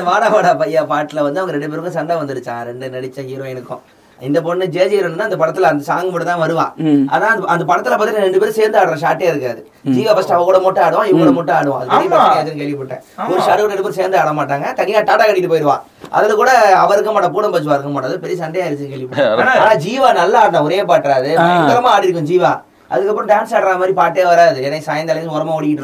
வாடா 0.05 0.29
வாடா 0.29 0.55
பையா 0.55 0.83
பாட்டுல 0.87 1.21
வந்து 1.21 1.41
அவங்க 1.41 1.53
ரெண்டு 1.53 1.69
பேருக்கும் 1.69 1.93
சண்டை 1.93 2.17
வந்துருச்சான் 2.17 2.65
ரெண்டு 2.65 2.89
நடிச்ச 2.89 3.21
ஹீரோயினுக்கும். 3.27 3.85
இந்த 4.19 4.39
பொண்ணு 4.41 4.65
ஜே 4.67 4.83
ஜே 4.83 4.97
ஹீரோயின் 4.97 5.25
அந்த 5.25 5.37
படத்துல 5.37 5.69
அந்த 5.71 5.83
சாங் 5.83 6.11
மட்டும் 6.11 6.29
தான் 6.29 6.41
வருவான் 6.41 6.71
ஆனா 7.11 7.27
அந்த- 7.47 7.67
படத்துல 7.67 7.97
பாத்தீங்கன்னா 7.97 8.27
ரெண்டு 8.27 8.41
பேரும் 8.41 8.57
சேர்ந்து 8.59 8.79
ஆடுற 8.81 8.97
ஷாட்டே 9.03 9.27
இருக்காது. 9.29 9.61
ஜீவா 9.95 10.13
ஃபர்ஸ்ட் 10.13 10.33
அவ 10.33 10.45
கூட 10.45 10.59
மட்டும் 10.61 10.85
ஆடுவான் 10.85 11.09
இவங்க 11.09 11.23
கூட 11.23 11.33
மட்டும் 11.33 11.57
ஆடுவான் 11.57 11.91
கேள்விப்பட்டேன். 12.61 13.03
ஒரு 13.29 13.41
ஷாட் 13.41 13.63
ரெண்டு 13.65 13.79
பேரும் 13.79 13.99
சேர்ந்து 13.99 14.19
ஆட 14.19 14.33
மாட்டாங்க. 14.33 14.67
தனியா 14.75 15.01
டாடா 15.03 15.25
கட்டிட்டு 15.25 15.53
போயிடுவா 15.53 15.77
அதுல 16.11 16.35
கூட 16.35 16.51
அவர் 16.77 16.97
இருக்க 16.97 17.13
மாட்டா 17.13 17.31
பூடம் 17.33 17.55
பச்சுவா 17.55 17.77
இருக்க 17.77 17.91
மாட்டாது. 17.91 18.17
பெரிய 18.19 18.37
சண்டையாயிருச்சு 18.43 18.87
கேள்விப்பட்டேன். 18.87 19.31
ஆனா 19.59 19.77
ஜீவா 19.85 20.11
நல்லா 20.15 20.41
ஆடினா 20.45 20.63
ஒரே 20.63 20.81
பாட்டுறாரு 20.85 21.31
பயங்கரமா 21.43 21.93
ஆடி 21.95 22.09
இருக்கும் 22.09 22.29
ஜீவா. 22.29 22.53
அதுக்கப்புறம் 22.93 23.29
டான்ஸ் 23.31 23.53
ஆடுற 23.57 23.71
மாதிரி 23.81 23.95
பாட்டே 24.01 24.25
வராது. 24.31 24.59
ஏன்னா 24.67 24.79
சாயந்தாலும் 24.89 25.35
ஓரமா 25.37 25.55
ஓடிக்கிட்டு 25.57 25.83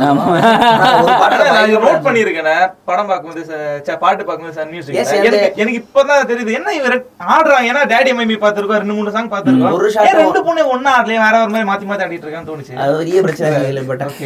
note 1.86 2.04
பண்ணியிருக்கேனே. 2.06 2.56
படம் 2.88 3.10
பார்க்கும்போது 3.10 3.42
பாட்டு 4.04 4.22
பார்க்கும்போது 4.28 4.56
சன் 4.58 4.72
மியூசிக் 4.74 4.98
எனக்கு 5.62 5.80
இப்பதான் 5.82 6.30
தெரியுது. 6.30 6.56
என்ன 6.58 6.74
இவர் 6.80 6.96
ஆடுறாங்க? 7.34 7.68
ஏன்னா 7.72 7.82
டேடி 7.94 8.12
மம்மி 8.20 8.38
பார்த்திருக்கோம். 8.44 8.82
ரெண்டு 8.84 8.98
மூணு 8.98 9.14
சாங் 9.16 9.32
பார்த்திருக்கோம். 9.34 9.76
ஒரு 9.78 9.90
ரெண்டு 10.22 10.42
பொண்ணு 10.48 10.70
ஒண்ணா 10.76 10.92
ஆடலையே? 10.98 11.22
வேற 11.26 11.34
ஒரு 11.44 11.52
மாதிரி 11.54 11.70
மாத்தி 11.72 11.88
மாத்தி 11.90 12.06
ஆடிட்டு 12.06 12.26
இருக்கான்னு 12.26 12.50
தோணுச்சு. 12.52 12.76
அது 12.84 12.98
பெரிய 13.02 13.22
பிரச்சனை 13.26 13.62
கேள்விப்பட்டேன் 13.68 14.16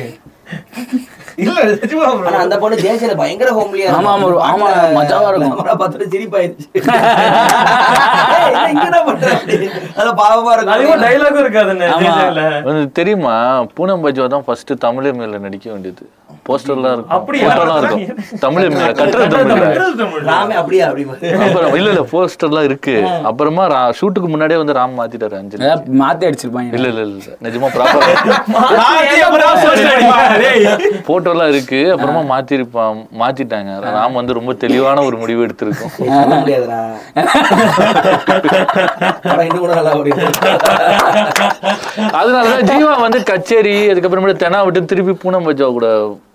இல்ல 1.37 1.65
நிஜமா 1.65 2.37
அந்த 2.37 2.59
பொண்ணு 2.59 2.77
பயங்கர 3.17 3.51
ஹோம்லியா 3.51 3.91
ஆமா, 3.91 3.93
ஆமா, 3.93 4.25
ஒரு- 4.25 4.43
ஆமா, 4.43 4.71
இருக்கும். 5.29 5.81
பார்த்துட்டு 5.81 6.13
சிரிப்பாயிருச்சு. 6.13 6.73
என்ன 8.67 9.03
பண்ற? 9.03 9.41
அது 9.97 10.15
பாவமா 10.15 10.53
இருக்கும். 10.53 10.91
வந்து 12.65 12.93
தெரியுமா? 12.93 13.65
பூனம் 13.75 14.07
பஜ்வா 14.07 14.27
தான் 14.27 14.45
ஃபர்ஸ்ட் 14.45 14.73
தமிழ் 14.79 15.13
மேல 15.13 15.39
நடிக்க 15.39 15.73
வேண்டியது. 15.73 16.11
போஸ்டர்லாம் 16.49 16.95
இருக்கும். 16.97 17.15
அப்படியா? 17.19 17.47
போட்டோலாம் 17.49 17.79
இருக்கும். 17.83 18.03
தமிழ் 18.45 18.67
கட்டுறது 19.01 19.37
தமிழ். 19.53 20.25
ராமே 20.31 20.55
அப்படியா 20.61 20.85
அப்படி 20.89 21.05
அப்புறம் 21.47 21.77
இல்ல 21.79 21.89
இல்ல 21.93 22.03
போஸ்டர்லாம் 22.13 22.67
இருக்கு. 22.69 22.95
அப்புறமா 23.31 23.65
ஷூட்டுக்கு 23.99 24.29
முன்னாடியே 24.35 24.59
வந்து 24.63 24.77
ராம் 24.79 24.99
மாத்திட்டாரு 25.01 25.37
அஞ்சு 25.41 25.57
மாத்தி 26.03 26.27
அடிச்சிருப்பாங்க. 26.29 26.71
இல்ல 26.79 26.89
இல்ல 26.93 27.03
இல்ல 27.09 27.37
நிஜமா 27.47 27.71
ப்ராப்பர். 27.77 28.05
போட்டோலாம் 31.09 31.51
இருக்கு. 31.55 31.81
அப்புறமா 31.95 32.23
மாத்திருப்பான் 32.33 33.01
மாத்திட்டாங்க. 33.23 33.73
ராம் 33.97 34.19
வந்து 34.21 34.39
ரொம்ப 34.39 34.55
தெளிவான 34.65 35.05
ஒரு 35.09 35.17
முடிவு 35.23 35.45
எடுத்திருக்கும். 35.47 35.93
அதனாலதான் 42.19 42.67
ஜீவா 42.71 42.95
வந்து 43.07 43.19
கச்சேரி 43.31 43.75
அதுக்கப்புறமேட்டு 43.93 44.43
தெனா 44.45 44.61
விட்டு 44.67 44.91
திருப்பி 44.93 45.15
பூனம் 45.25 45.47
பஜ்வா 45.49 45.69
கூட 45.79 45.89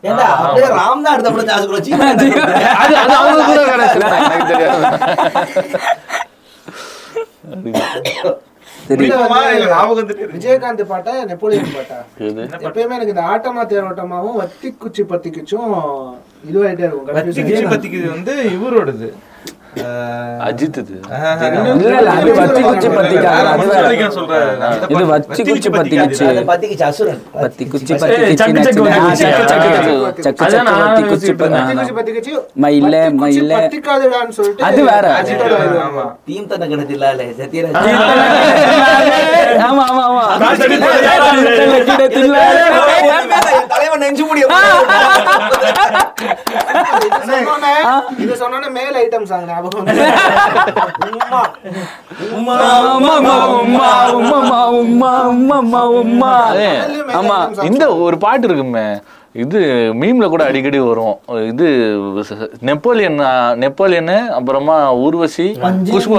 ஏண்டா 0.04 0.26
அப்படியே 0.36 0.68
ராம் 0.78 1.04
தான் 1.06 1.14
அடுத்த 1.16 1.32
படம் 1.34 1.50
சார்ஜ் 1.50 1.74
வச்சு 1.76 1.92
அது 2.12 2.28
அது 2.84 3.16
அவங்க 3.20 3.44
கூட 3.50 3.60
கிடைச்சது. 3.72 4.06
எனக்கு 4.28 4.52
தெரியாது. 4.52 4.86
சரி 8.88 9.06
இப்பமா 9.08 9.38
எனக்கு 9.48 9.72
ஞாபகம் 9.74 9.98
வந்துட்டே 9.98 10.22
இருக்கு. 10.22 10.38
விஜயகாந்த் 10.38 10.84
பாட்டா 10.92 11.12
நெப்போலியன் 11.30 11.76
பாட்டா? 11.76 11.98
எப்பயுமே 12.68 12.96
எனக்கு 12.98 13.14
இந்த 13.16 13.26
ஆட்டமா 13.32 13.64
தேரோட்டமாவும் 13.72 14.40
வத்தி 14.42 14.70
குச்சி 14.84 15.04
பத்தி 15.12 15.30
குச்சும் 15.38 15.76
இதுவாயிட்டே 16.50 16.86
இருக்கும் 16.88 18.14
வந்து 18.16 18.36
இவரோடது. 18.56 19.10
அஜித் 20.46 20.78
இது 20.80 20.96
ஆஹ், 21.10 21.42
இல்ல 21.74 21.92
இல்ல 21.92 22.10
அது 22.14 22.32
வத்தி 22.34 22.62
குச்சி 22.64 22.90
பத்திக்கு 22.90 23.28
அது 23.32 23.48
அது 23.52 23.68
வேற. 23.68 23.84
வத்திக்கு 23.84 24.08
சொல்றாரு. 24.16 24.50
அந்த 24.64 24.88
இது. 24.94 25.04
வச்சி 25.12 25.42
குச்சி 25.50 25.70
பத்திக்குச்சு 25.72 26.24
அதை 26.26 26.42
பத்திக்கு 26.50 26.84
அசுரன் 26.88 27.22
பத்தி 27.36 27.64
குச்சி 27.66 27.94
ஏய், 27.94 28.02
பத்தி 28.02 28.18
சக்கு 28.34 28.64
சக்கு 28.64 28.82
குச்சி 28.82 28.82
வந்து 28.88 29.22
சக்கு 29.22 29.46
சக்கு 29.52 29.70
குச்சி. 30.02 30.24
சக்கு 30.26 30.44
அதான் 30.48 30.68
நான் 30.70 30.82
பத்தி 30.82 31.04
குச்சி 31.04 31.30
யோசிச்சுட்டு 31.30 31.46
வத்தி 31.46 31.94
பத்தி 31.94 32.12
குச்சி 32.12 32.32
பத்தி 32.32 32.34
குச்சி 32.34 32.34
மயில 32.62 32.94
மயில 33.18 33.52
அது 34.64 34.82
வேற. 34.84 35.06
கிணத்து 37.48 37.94
ஆமா 39.62 39.84
ஆமா 39.88 40.04
ஆமா 40.04 40.26
தலைவன் 43.92 44.04
நெஞ்சு 44.04 44.24
முடிய 44.24 44.46
இது 48.22 48.34
சொன்னோன்னே 48.36 48.70
மேல் 48.72 48.98
ஐட்டம் 48.98 49.26
சாங் 49.26 49.48
ஞாபகம். 49.48 49.88
உம்மா. 51.08 51.42
உம்மா 52.30 52.56
உம்மா 52.90 53.36
உம்மா 53.56 53.90
உம்மா 54.12 54.60
உம்மா 54.74 55.12
உம்மா 55.56 55.82
உம்மா 55.96 56.32
அதுலயும் 56.44 57.08
மேல் 57.08 57.18
ஆமா. 57.20 57.38
இந்த 57.64 57.84
ஒரு 58.02 58.18
பாட்டு 58.18 58.48
இருக்குமே 58.48 58.88
இது 59.36 59.60
மீம்ல 60.00 60.26
கூட 60.32 60.44
அடிக்கடி 60.50 60.80
வரும். 60.86 61.14
இது 61.52 61.68
நெப்போலியன் 62.70 63.20
நெப்போலியன் 63.62 64.12
அப்புறமா 64.38 64.76
ஊர்வசி 65.04 65.46
குஷ்பு 65.92 66.18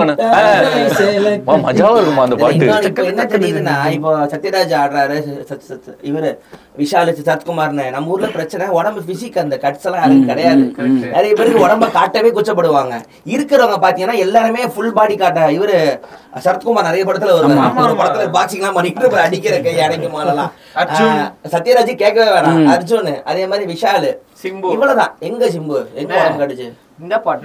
மஜாவா 1.66 1.96
இருக்குமா 1.98 2.24
அந்த 2.26 2.36
பாட்டு? 2.42 2.70
என்ன 3.10 3.26
தெரியுதுன்னா 3.34 3.76
இப்போ 3.96 4.12
சத்யராஜ் 4.34 4.74
ஆடுறாரு 4.82 5.18
இவரு 6.10 6.30
விஷால் 6.80 7.12
சத்குமார்னு. 7.28 7.86
நம்ம 7.94 8.12
ஊர்ல 8.14 8.30
பிரச்சனை 8.36 8.66
உடம்பு 8.78 9.00
பிசிக் 9.10 9.38
அந்த 9.44 9.58
கட்ஸ் 9.64 9.86
எல்லாம் 9.88 10.02
யாருக்கும் 10.02 10.32
கிடையாது. 10.32 10.64
நிறைய 11.16 11.32
பேருக்கு 11.38 11.64
உடம்ப 11.66 11.90
காட்டவே 11.98 12.32
கூச்சப்படுவாங்க. 12.38 12.94
இருக்கிறவங்க 13.34 13.78
பாத்தீங்கன்னா 13.86 14.18
எல்லாருமே 14.26 14.64
ஃபுல் 14.74 14.96
பாடி 14.98 15.16
காட்ட 15.24 15.50
இவரு 15.58 15.78
சரத்குமார் 16.44 16.82
நிறைய 16.82 17.04
படத்துல 17.04 17.32
வருவாரு. 17.34 17.82
ஒரு 17.82 17.92
படத்துல 17.92 18.36
பாக்ஸிங் 18.36 18.54
எல்லாம் 18.54 18.72
பண்ணிட்டு 18.72 19.20
அடிக்கிற 19.20 19.60
கை 19.60 19.80
அடைக்க. 19.80 20.08
சத்யராஜ் 21.50 21.94
கேட்கவே 21.94 22.30
வேணாம். 22.30 22.68
அர்ஜுன் 22.68 23.22
அதே 23.22 23.46
மாதிரி 23.46 23.72
விஷால். 23.72 24.16
சிம்பு. 24.42 24.70
இவ்வளவுதான். 24.70 25.16
எங்க 25.18 25.46
சிம்பு? 25.46 25.94
எங்க 25.94 26.14
உடம்பு 26.20 26.44
கடிச்சு 26.44 26.72
இந்த 27.00 27.18
பாட்டு. 27.18 27.44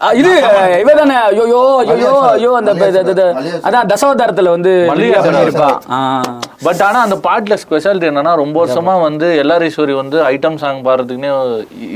இது 0.00 0.32
இவதானே 0.80 1.14
ஐயோ 1.28 1.44
ஐயோ 1.84 2.10
ஐயோ 2.28 2.50
அந்த 2.58 2.72
அதான் 3.68 3.88
தசவதாரத்துல 3.90 4.50
வந்து. 4.54 4.72
பட் 6.66 6.82
ஆனா 6.86 6.98
அந்த 7.06 7.16
பாட்டுல 7.24 7.54
ஸ்பெஷாலிட்டி 7.62 8.06
என்னன்னா 8.10 8.32
ரொம்ப 8.40 8.56
வருஷமா 8.62 8.94
வந்து 9.04 9.26
எல்லார் 9.42 9.64
ஈஸ்வரி 9.68 9.94
வந்து 10.00 10.18
ஐட்டம் 10.30 10.58
சாங் 10.62 10.80
பாடுறதுக்குன்னே 10.86 11.30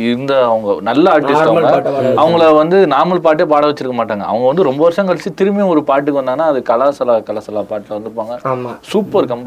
இருந்த 0.06 0.32
அவங்க 0.48 0.74
நல்ல 0.88 1.04
ஆர்டிஸ்ட் 1.14 1.44
அவங்க. 1.44 1.70
அவங்கள 2.22 2.48
வந்து 2.60 2.80
நார்மல் 2.94 3.22
பாட்டே 3.26 3.46
பாட 3.52 3.62
வச்சிருக்க 3.68 3.96
மாட்டாங்க. 4.00 4.26
அவங்க 4.30 4.46
வந்து 4.50 4.66
ரொம்ப 4.68 4.82
வருஷம் 4.86 5.08
கழிச்சு 5.08 5.32
திரும்பியும் 5.40 5.72
ஒரு 5.74 5.82
பாட்டுக்கு 5.90 6.20
வந்தாங்கன்னா 6.20 6.48
அது 6.52 6.62
கலாசலா 6.70 7.16
கலசலா 7.30 7.64
பாட்டுல 7.70 7.96
வந்துப்பாங்க 7.98 8.34
ஆமா. 8.52 8.72
சூப்பர் 8.90 9.30
தான் 9.30 9.42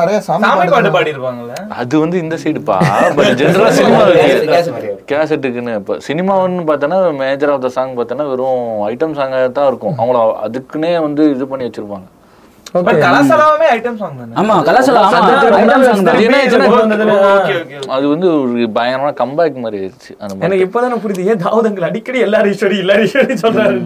நிறைய 0.00 0.18
பாட்டு 0.48 0.72
பாட்டு 0.74 0.92
பாடி 0.96 1.12
இருப்பாங்கல்ல 1.14 1.54
அது 1.80 1.94
வந்து 2.04 2.18
இந்த 2.24 2.38
சைடுப்பா 2.44 2.78
பட் 3.18 3.32
ஜென்ரலா 3.42 3.70
சினிமா 3.78 4.02
கேசட், 4.18 4.50
கேசட். 4.50 4.82
கேசட்டுக்குன்னு 5.12 5.76
இப்போ 5.80 5.94
சினிமாவுன்னு 6.08 6.66
பார்த்தோன்னா 6.68 7.00
மேஜர் 7.22 7.54
ஆஃப் 7.54 7.64
த 7.64 7.72
சாங் 7.76 7.94
பார்த்தோன்னா 7.98 8.28
வெறும் 8.28 8.62
ஐட்டம் 8.90 9.18
சாங்காக 9.20 9.48
தான் 9.58 9.68
இருக்கும். 9.70 9.96
அவங்கள 10.00 10.20
அதுக்குன்னே 10.46 10.92
வந்து 11.06 11.24
இது 11.34 11.46
பண்ணி 11.52 11.66
வச்சுருப்பாங்க. 11.66 12.08
அது 17.90 18.06
வந்து 18.06 18.26
ஒரு 18.34 18.66
பயங்கரமான 18.76 19.12
கம்பேக் 19.20 19.56
மாதிரி 19.58 19.78
ஆயிடுச்சு 19.80 20.12
எனக்கு 20.40 20.64
இப்பதானே 20.66 20.98
புரியுது 21.02 21.28
ஏன் 21.30 21.42
தாவதங்கள் 21.44 21.86
அடிக்கடி 21.88 22.18
எல்லாரும் 22.20 22.52
ஈஸ்வரி 22.52 22.78
எல்லாரும் 22.78 23.06
ஈஸ்வரி 23.06 23.36
சொல்றாரு. 23.42 23.78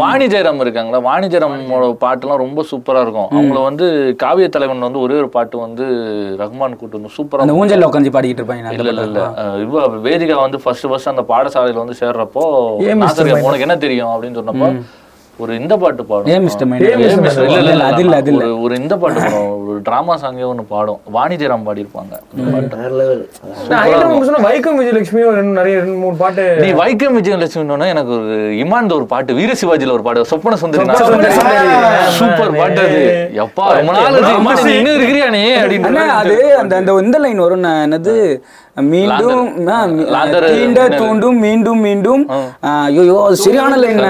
வாணி 0.00 0.26
ஜெயராம் 0.26 0.62
இருக்காங்களா? 0.64 1.00
வாணி 1.06 1.26
ஜெயராமோட 1.26 1.62
பாட்டுலாம் 2.02 2.42
ரொம்ப 2.44 2.64
சூப்பரா 2.70 3.02
இருக்கும். 3.04 3.30
அவங்கள 3.32 3.62
வந்து 3.64 3.88
காவிய 4.22 4.48
தலைவன் 4.50 4.86
வந்து 4.86 5.02
ஒரே 5.04 5.18
ஒரு 5.22 5.30
பாட்டு 5.30 5.56
வந்து 5.58 5.86
ரஹ்மான் 6.42 6.78
கூட்டு 6.78 6.98
வந்து 6.98 7.14
சூப்பரா 7.16 7.44
அந்த 7.46 7.58
ஊஞ்சல்ல 7.60 7.90
உட்காந்து 7.90 8.14
பாடிக்கிட்டு 8.16 8.42
இருப்பாங்க 8.42 8.76
இல்ல 8.78 8.90
இல்ல 8.94 9.04
இல்ல. 9.08 9.22
அஹ் 9.40 9.58
இவ 9.64 9.74
வேதிகா 10.06 10.38
வந்து 10.42 10.60
ஃபர்ஸ்ட் 10.64 10.88
ஃபர்ஸ்ட் 10.90 11.12
அந்த 11.14 11.24
பாடசாலையில 11.28 11.82
வந்து 11.84 11.98
சேர்றப்போ? 12.02 12.44
உனக்கு 13.44 13.66
என்ன 13.66 13.78
தெரியும் 13.84 14.14
அப்படின்னு 14.14 14.40
சொன்னப்போ 14.40 14.68
ஒரு 15.38 15.54
இந்த 15.54 15.76
பாட்டு 15.76 16.04
பாடும் 16.04 16.30
அது 17.86 18.02
இல்ல, 18.02 18.14
அது 18.14 18.30
இல்ல. 18.32 18.44
ஒரு- 18.62 18.76
இந்த 18.76 18.96
பாட்டு 18.96 19.20
பாடும் 19.20 19.68
ஒரு 19.68 19.80
டிராமா 19.82 20.18
சாங்கே 20.18 20.44
ஒன்று 20.44 20.64
பாடும் 20.64 21.00
வாணி 21.10 21.36
ஜெயராம். 21.36 21.66
ஐட்டம் 23.78 24.22
சொன்னா 24.22 24.40
வைக்கம் 24.44 24.76
விஜயலட்சுமியும் 24.78 25.30
ரெண்டு 25.30 25.52
நிறைய 25.52 25.78
ரெண்டு 25.78 25.96
மூணு 25.96 26.16
பாட்டு. 26.16 26.44
நீ 26.56 26.72
வைக்கம் 26.72 27.16
விஜயலட்சுமி 27.16 27.86
எனக்கு 27.86 28.12
ஒரு 28.12 28.36
இமான் 28.58 28.92
ஒரு 28.92 29.06
பாட்டு 29.06 29.34
வீர 29.34 29.52
சிவாஜில 29.60 29.92
ஒரு 29.92 30.02
பாட்டு 30.02 30.24
சொப்பன 30.24 30.56
சுந்தரி. 30.56 30.84
சூப்பர் 32.08 32.56
பாட்டு 32.56 32.80
அது. 32.80 33.02
எப்பா 33.36 33.64
ரொம்ப 33.76 33.92
நாள் 33.92 34.70
இன்னும் 34.70 34.96
இருக்கிறியா 34.96 35.30
நீ 35.30 35.42
அப்படின்னு 35.56 36.04
அது 36.14 36.36
அந்த 36.56 37.00
இந்த 37.02 37.18
லைன் 37.18 37.38
வரும் 37.38 37.60
நான் 37.60 37.92
என்னது? 37.92 38.14
மீண்டும்? 38.92 39.46
தூண்டும் 41.00 41.38
மீண்டும் 41.44 41.80
மீண்டும். 41.86 42.22
ஐயோ 42.72 43.16
சரியான 43.44 43.72
லைன் 43.82 44.02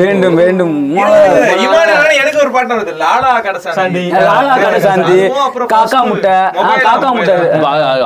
வேண்டும் 0.00 0.36
வேண்டும். 0.42 0.74
எனக்கு 2.18 2.38
ஒரு 2.44 2.50
பாட்டு 2.54 2.72
வருது. 2.74 2.92
லாலா 3.02 3.32
கடைசாண்டி 3.46 4.02
லாலா 4.28 4.54
கடைசாந்தி. 4.64 5.18
காக்கா 5.74 6.00
முட்டை. 6.08 6.36
காக்கா 6.86 7.08
முட்டை. 7.16 7.34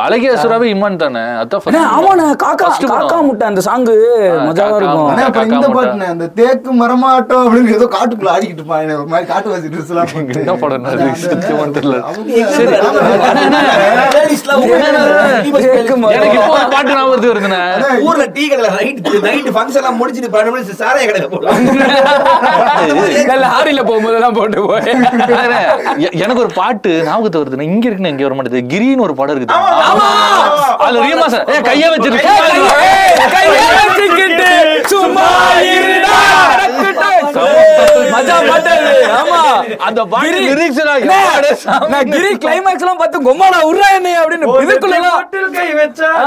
அழகிய 0.07 0.33
சுறாவே 0.43 0.67
இமான் 0.75 1.01
தானே? 1.03 1.23
அதான் 1.43 1.89
ஆமாண்ணா 1.97 2.27
காக்கா. 2.45 2.69
காக்கா 2.95 3.19
முட்டை 3.29 3.47
அந்த 3.51 3.63
சாங்கு 3.69 3.97
மஜாவா 4.49 4.77
இருக்கும். 4.81 5.09
இந்த 5.57 5.69
பாட்டுனே 5.77 6.09
அந்த 6.15 6.29
தேக்கு 6.41 6.71
மரமாட்டம் 6.83 7.45
அப்படின்னு 7.47 7.77
ஏதோ 7.79 7.89
காட்டுக்குள்ள 7.97 8.35
ஆடிக்கிட்டு 8.35 8.63
இருப்பாங்க 8.63 8.99
ஒரு 9.03 9.11
மாதிரி 9.15 9.29
காட்டு 9.33 9.49
வாசி 9.55 9.73
ட்ரெஸ் 9.75 9.93
எல்லாம் 9.95 10.11
போட்டு. 10.13 10.41
என்ன 10.43 10.57
படம் 10.65 10.87
தெரியல. 11.79 11.97
எனக்கு 15.61 16.37
இப்போ 16.37 16.51
ஒரு 16.55 16.67
பாட்டு 16.73 16.91
ஞாபகத்துக்கு 16.91 17.33
வருதுண்ணே. 17.33 17.61
ஊர்ல 18.03 18.25
டீ 18.29 18.45
கடையில 18.47 18.71
நைட் 18.77 19.01
நைட் 19.25 19.51
ஃபங்க்ஷன் 19.55 19.81
எல்லாம் 19.81 19.99
முடிச்சிட்டு 19.99 20.31
பன்னெண்டு 20.33 20.55
மணி 20.55 20.79
சாராய 20.81 21.07
கடையில 21.07 21.29
போடுவாங்க 21.29 21.59
லாரியில 23.45 23.83
போட்டு 24.33 24.61
போய். 24.65 24.83
அதானே, 25.35 25.59
எ- 26.05 26.15
எனக்கு 26.21 26.43
ஒரு 26.43 26.53
பாட்டு 26.55 26.91
ஞாபகத்துக்கு 27.05 27.43
வருதுண்ணே. 27.43 27.69
இங்க 27.71 27.87
இருக்குன்னு 27.87 28.13
இங்க 28.13 28.27
வர 28.27 28.35
மாட்டேது 28.35 28.63
கிரின்னு 28.73 29.03
ஒரு 29.03 29.15
படம் 29.15 29.37
இருக்குது. 29.37 29.59
அதுல 30.81 31.05
ரீமா 31.07 31.27
சார் 31.29 31.47
கைய 31.69 31.85
வச்சிருக்கு 31.93 32.35
கையை 33.35 33.59
வச்சுக்கிட்டு 33.79 34.49
சும்மா 34.89 35.27
இருடா. 35.71 36.17
மஜா 38.21 38.37
பாட்டு 38.47 38.71
அது. 38.77 38.95
ஆமா 39.19 39.41
அந்த 39.87 40.01
பாட்டு 40.13 40.31
கிரி. 40.31 40.41
lyrics 40.49 40.79
எல்லாம் 40.83 40.99
அண்ணா, 40.99 41.19
எப்பாடே 41.21 41.53
சாமி. 41.63 41.89
நான் 41.93 42.11
கிரி 42.13 42.31
கிளைமேக்ஸ் 42.43 42.85
எல்லாம் 42.85 43.01
பார்த்து 43.01 43.19
கொம்மாடா 43.27 43.59
உர்றா 43.69 43.89
என்னைய 43.97 44.23
அப்படின்னு 44.23 44.49
இதுக்குள்ள 44.65 44.97
தொட்டில் 45.07 45.49
கை 45.57 45.69
வச்சா 45.79 46.11
ஆ, 46.17 46.25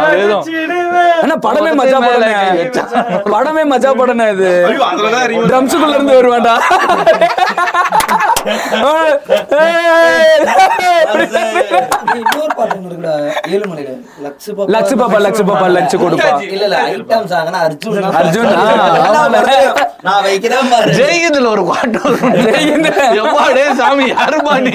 அதேதான். 0.00 0.32
அடிச்சிடுவேன். 0.32 1.12
அண்ணா 1.22 1.36
படமே 1.46 1.72
மஜா 1.80 1.98
படமே 2.00 2.32
படமே 3.30 3.64
மஜா 3.72 3.92
படமே 4.00 4.26
இது 4.34 4.50
ஐயோ, 4.68 4.82
அதுலதான் 4.90 5.26
remix. 5.28 5.48
ட்ரம்ஸுக்குள்ள 5.50 5.94
இருந்து 5.96 6.18
வருவான்டா 6.18 6.56
இன்னொரு 11.16 12.52
பாட்டு 12.56 12.74
ஒண்ணு 12.76 12.88
இருக்குடா 12.88 13.14
ஏழுமலையில 13.50 13.92
லக்ஸு 14.24 14.50
பாப்பா 14.52 14.70
லக்ஸு 14.74 14.94
பாப்பா, 15.00 15.18
லக்ஸு 15.26 15.44
பாப்பா, 15.44 15.66
லக்ஸு 15.76 15.96
கொடுப்பா. 16.02 16.28
இல்ல 16.46 16.64
இல்ல 16.68 16.76
ஐட்டம் 16.90 17.26
சாங்னா 17.32 17.60
அர்ஜுன் 17.66 18.52
நான் 20.06 20.22
வைக்கிறேன் 20.24 20.70
ஜெயகீதுல 21.38 21.50
ஒரு. 21.50 22.18
ஜெயகீந்து. 22.44 22.90
எப்பாடே 23.20 23.64
சாமி 23.74 24.04
யாருமா 24.12 24.54
நீ 24.60 24.72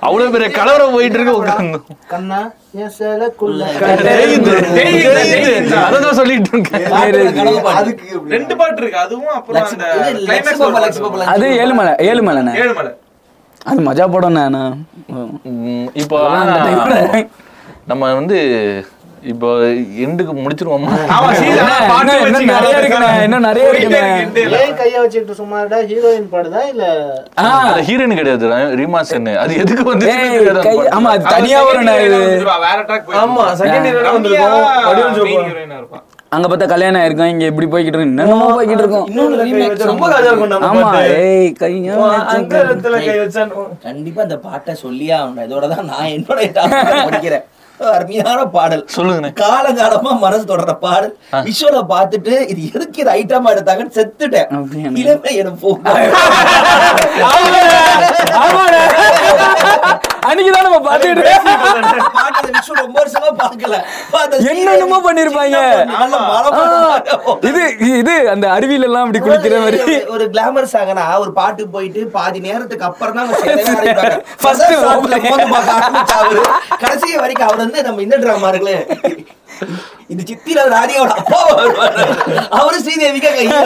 அவ்வளவு 0.00 0.32
பெரிய 0.32 0.48
கலவரம் 0.50 0.92
போயிட்டு 0.92 1.18
இருக்கு 1.18 1.36
உட்கார்ந்து 1.36 1.78
கண்ணா 2.06 2.40
சொல்லிட்டு 6.12 6.50
இருக்கேன். 6.52 6.86
அதுக்கு. 7.74 8.20
ரெண்டு 8.28 8.56
பாட்டு 8.56 8.80
இருக்கு 8.82 8.98
அதுவும் 8.98 9.34
அப்புறம். 9.34 9.66
அது 11.34 11.46
ஏழுமலை 11.62 11.94
ஏழுமலை 12.08 12.42
அது 13.66 13.80
மஜா 13.86 14.04
படம் 14.10 14.38
இப்போ 15.94 16.18
நம்ம 17.86 18.12
வந்து 18.14 18.38
இப்போ 19.22 19.48
எண்டுக்கு 20.02 20.32
முடிச்சிருவோமா? 20.36 20.90
வச்சு 21.22 21.46
நிறைய 22.50 22.76
இருக்குண்ணே 22.76 23.08
இன்னும் 23.24 23.44
நிறைய 23.46 23.64
இருக்குண்ணே. 23.70 24.02
ஏன் 24.60 24.76
கைய 24.78 24.94
வச்சுக்கிட்டு 25.02 25.34
சும்மா 25.40 25.58
ஹீரோயின் 25.90 26.30
பாடுதா 26.32 26.62
இல்ல? 26.70 26.84
ஹீரோயின் 27.88 28.16
கிடையாது 28.16 28.46
ரீமா 28.80 29.00
சென் 29.08 29.28
அது 29.42 29.58
எதுக்கு 29.62 29.84
வந்து 29.86 30.08
ஆமா 30.96 31.10
அது 31.12 31.26
தனியா 31.34 31.60
வரும்ண்ணே 31.66 31.96
இது 32.06 32.20
வேற 32.64 32.78
ட்ராக் 32.88 33.12
ஆமா 33.22 33.44
செகண்ட் 33.60 33.88
ஹீரோனா 33.90 34.14
வந்திருக்கும். 34.16 36.06
அங்க 36.32 36.46
பார்த்தா 36.48 36.66
கல்யாணம் 36.72 37.00
ஆயிருக்கும் 37.00 37.30
இங்க 37.30 37.44
இப்படி 37.46 37.66
போய்கிட்டு 37.68 37.96
இருக்கும். 37.96 38.12
என்னென்னமோ 38.12 38.48
போய்கிட்டு 38.50 38.82
இருக்கும் 38.82 39.06
ஆமா. 40.68 40.90
ஏய் 41.16 41.48
கையா 41.60 41.94
அந்த 42.32 42.54
இடத்துல 42.64 42.98
கை 43.06 43.16
வச்சான் 43.20 43.54
கண்டிப்பா 43.86 44.20
இந்த 44.28 44.38
பாட்டை 44.44 44.74
சொல்லியே 44.82 45.16
இதோட 45.46 45.66
தான் 45.72 45.88
நான் 45.90 46.12
என்னோட 46.16 46.38
முடிக்கிறேன் 47.06 47.46
அருமையான 47.90 48.48
பாடல். 48.48 48.84
சொல்லுங்கண்ணே. 48.94 49.30
காலங்காலமா 49.40 50.18
மனசு 50.18 50.44
தொடர 50.44 50.72
பாடல். 50.78 51.12
விஷுவல 51.46 51.78
பார்த்துட்டு 51.90 52.48
இது 52.48 52.60
எதுக்கு 52.70 53.02
இது 53.02 53.12
ஐட்டமா 53.12 53.52
எடுத்தாங்கன்னு 53.52 53.96
செத்துட்டேன். 53.98 54.48
அப்படியா? 54.56 54.88
இளமை 55.02 55.36
எனக்கு 55.36 55.58
போ 55.58 55.78
ஆமாண்ணே 58.40 58.80
அன்னைக்கு 60.28 60.52
தான் 60.52 60.66
நம்ம 60.66 60.78
பாத்துட்டு 60.86 61.22
பாட்டு 62.16 62.50
விஷுவல் 62.56 62.80
ரொம்ப 62.80 62.96
வருஷமா 63.00 63.28
பார்க்கல. 63.38 63.76
பார்த்த 64.10 64.36
என்னென்னமோ 64.50 64.98
பண்ணிருப்பாங்க? 65.06 65.56
நல்ல 65.92 66.16
மழை 66.24 66.50
ஆ, 66.54 66.56
இது 67.48 67.62
இது 67.94 68.28
அந்த 68.30 68.50
அருவியில 68.50 68.82
எல்லாம் 68.88 69.04
இப்படி 69.06 69.18
குளிக்கிற 69.24 69.60
மாதிரி. 69.60 69.78
ஒரு- 70.10 70.18
கிளாமர் 70.32 70.72
சாங்கனா 70.72 71.18
ஒரு 71.18 71.32
பாட்டு 71.32 71.68
போயிட்டு 71.68 72.08
பாதி 72.12 72.40
நேரத்துக்கு 72.40 72.84
அப்புறம் 72.84 73.16
தான் 73.16 73.30
கடைசி 76.82 77.16
வரைக்கும் 77.16 77.46
அவர் 77.46 77.60
வந்து 77.70 77.82
நம்ம 77.88 78.02
இந்த 78.02 78.16
டிராமா 78.16 78.48
இருக்குல்ல? 78.50 78.78
இந்த 80.10 80.22
சித்திர 80.28 80.58
ராணியோட 80.72 81.10
அப்பா. 81.16 81.40
அவரு 82.58 82.78
ஸ்ரீதேவிக்கா 82.82 83.30
கையா 83.32 83.60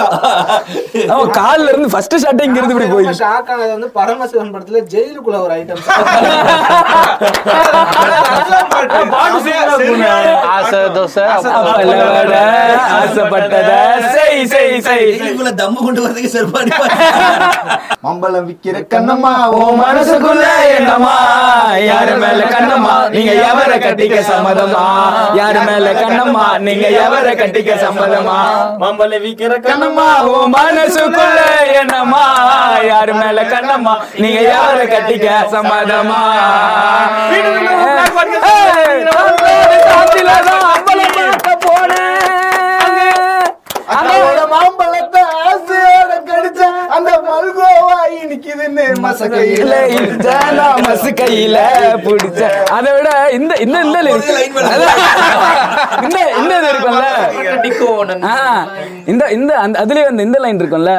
அவன் 1.11 1.31
கால்ல 1.39 1.69
இருந்து 1.69 1.93
ஃபர்ஸ்ட் 1.93 2.16
ஷாட் 2.23 2.45
இங்க 2.45 2.59
இருந்து 2.61 2.75
இப்படி 2.77 2.89
போய் 2.95 3.09
ஷாக் 3.21 3.51
ஆனது 3.53 3.73
வந்து 3.73 3.91
பரமசிவன் 3.97 4.53
படத்துல 4.55 4.83
ஜெயிலுக்குள்ள 4.93 5.39
ஒரு 5.41 5.55
ஐட்டம். 5.55 5.83
ஆசை 10.49 10.81
தோசை 10.95 11.25
ஆசைப்பட்டத 12.95 13.71
செய் 14.15 14.41
செய் 14.47 14.73
செய். 14.81 15.05
ஜெயிலுக்குள்ள 15.11 15.53
தம்மு 15.61 15.79
கொண்டு 15.81 16.03
வரதுக்கு 16.05 16.33
செருப்பாடி 16.35 16.71
மம்பளம் 18.05 18.47
விக்கிற 18.49 18.77
கண்ணம்மா 18.93 19.33
ஓ 19.53 19.61
மனசுக்குள்ள 19.79 20.47
என்னமா 20.77 21.15
யாரு 21.85 22.15
மேல 22.16 22.41
கண்ணம்மா? 22.55 22.95
நீங்க 23.15 23.33
எவர 23.47 23.71
கட்டிக்க 23.79 24.19
சம்மதமா 24.31 24.85
யாரு 25.35 25.61
மேல 25.65 25.84
கண்ணம்மா 25.94 26.44
நீங்க 26.66 26.86
எவர 27.01 27.27
கட்டிக்க 27.35 27.73
சம்மதமா 27.82 28.39
மாம்பழம் 28.78 29.24
விக்கிற 29.24 29.55
கண்ணம்மா 29.61 30.06
உன் 30.31 30.55
மனசுக்குள்ள 30.55 31.40
என்னமா 31.81 32.24
யாரு 32.89 33.15
மேல 33.15 33.43
கண்ணம்மா? 33.52 33.94
நீங்க 34.16 34.40
எவர 34.55 34.81
கட்டிக்க 34.86 35.28
சம்மதமா 35.55 36.20
போனேன். 41.65 42.12
புடிச்ச 52.05 52.40
அதை 52.74 52.90
விட 52.97 53.09
இந்த 53.36 53.52
இந்த 53.65 53.77
இந்த. 53.81 53.98
இந்த 56.05 56.19
இந்த 56.39 56.52
இது 56.55 56.69
இருக்கும்ல 56.70 57.05
இந்த 59.06 59.24
இந்த 59.36 59.52
அந்த 59.59 59.77
அதுலயே 59.82 60.05
வந்து 60.05 60.27
இந்த 60.28 60.39
லைன் 60.44 60.61
இருக்கும்ல 60.61 60.93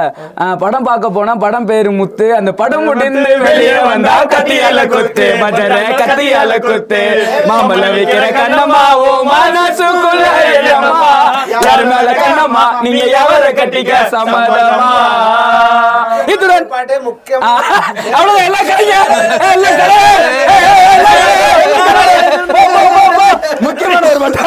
படம் 0.64 0.88
பார்க்க 0.88 1.16
போனா 1.16 1.34
படம் 1.44 1.68
பேரு 1.70 1.92
முத்து 1.96 2.28
அந்த 2.38 2.54
படம் 2.56 2.86
முடிந்து 2.90 3.32
வெளியே 3.44 3.78
வந்தா 3.86 4.16
கத்தியால 4.34 4.82
குத்து 4.94 5.28
மஜர 5.42 5.74
கத்தியால 6.02 6.60
குத்து 6.66 7.02
மாம்பழம் 7.50 7.96
வைக்கிற 7.98 8.26
கண்ணம்மா 8.38 8.84
ஓ 9.02 9.10
மனசுக்குள்ள 9.32 10.26
யாரு 11.58 11.86
மேல 11.86 12.10
கண்ணம்மா 12.22 12.66
நீங்க 12.86 13.04
எவர 13.22 13.44
கட்டிக்க 13.60 13.94
சம்மதமா 14.14 14.92
இதுடன் 16.36 16.68
பாட்டே 16.68 16.98
முக்கியம். 17.00 17.44
ஆ, 17.44 17.52
அவ்வளவுதான் 18.12 18.48
எல்லாம் 18.48 18.68
கடைங்க. 18.70 18.96
முக்கியமான 23.62 24.08
ஒரு 24.10 24.20
பாட்டா. 24.20 24.46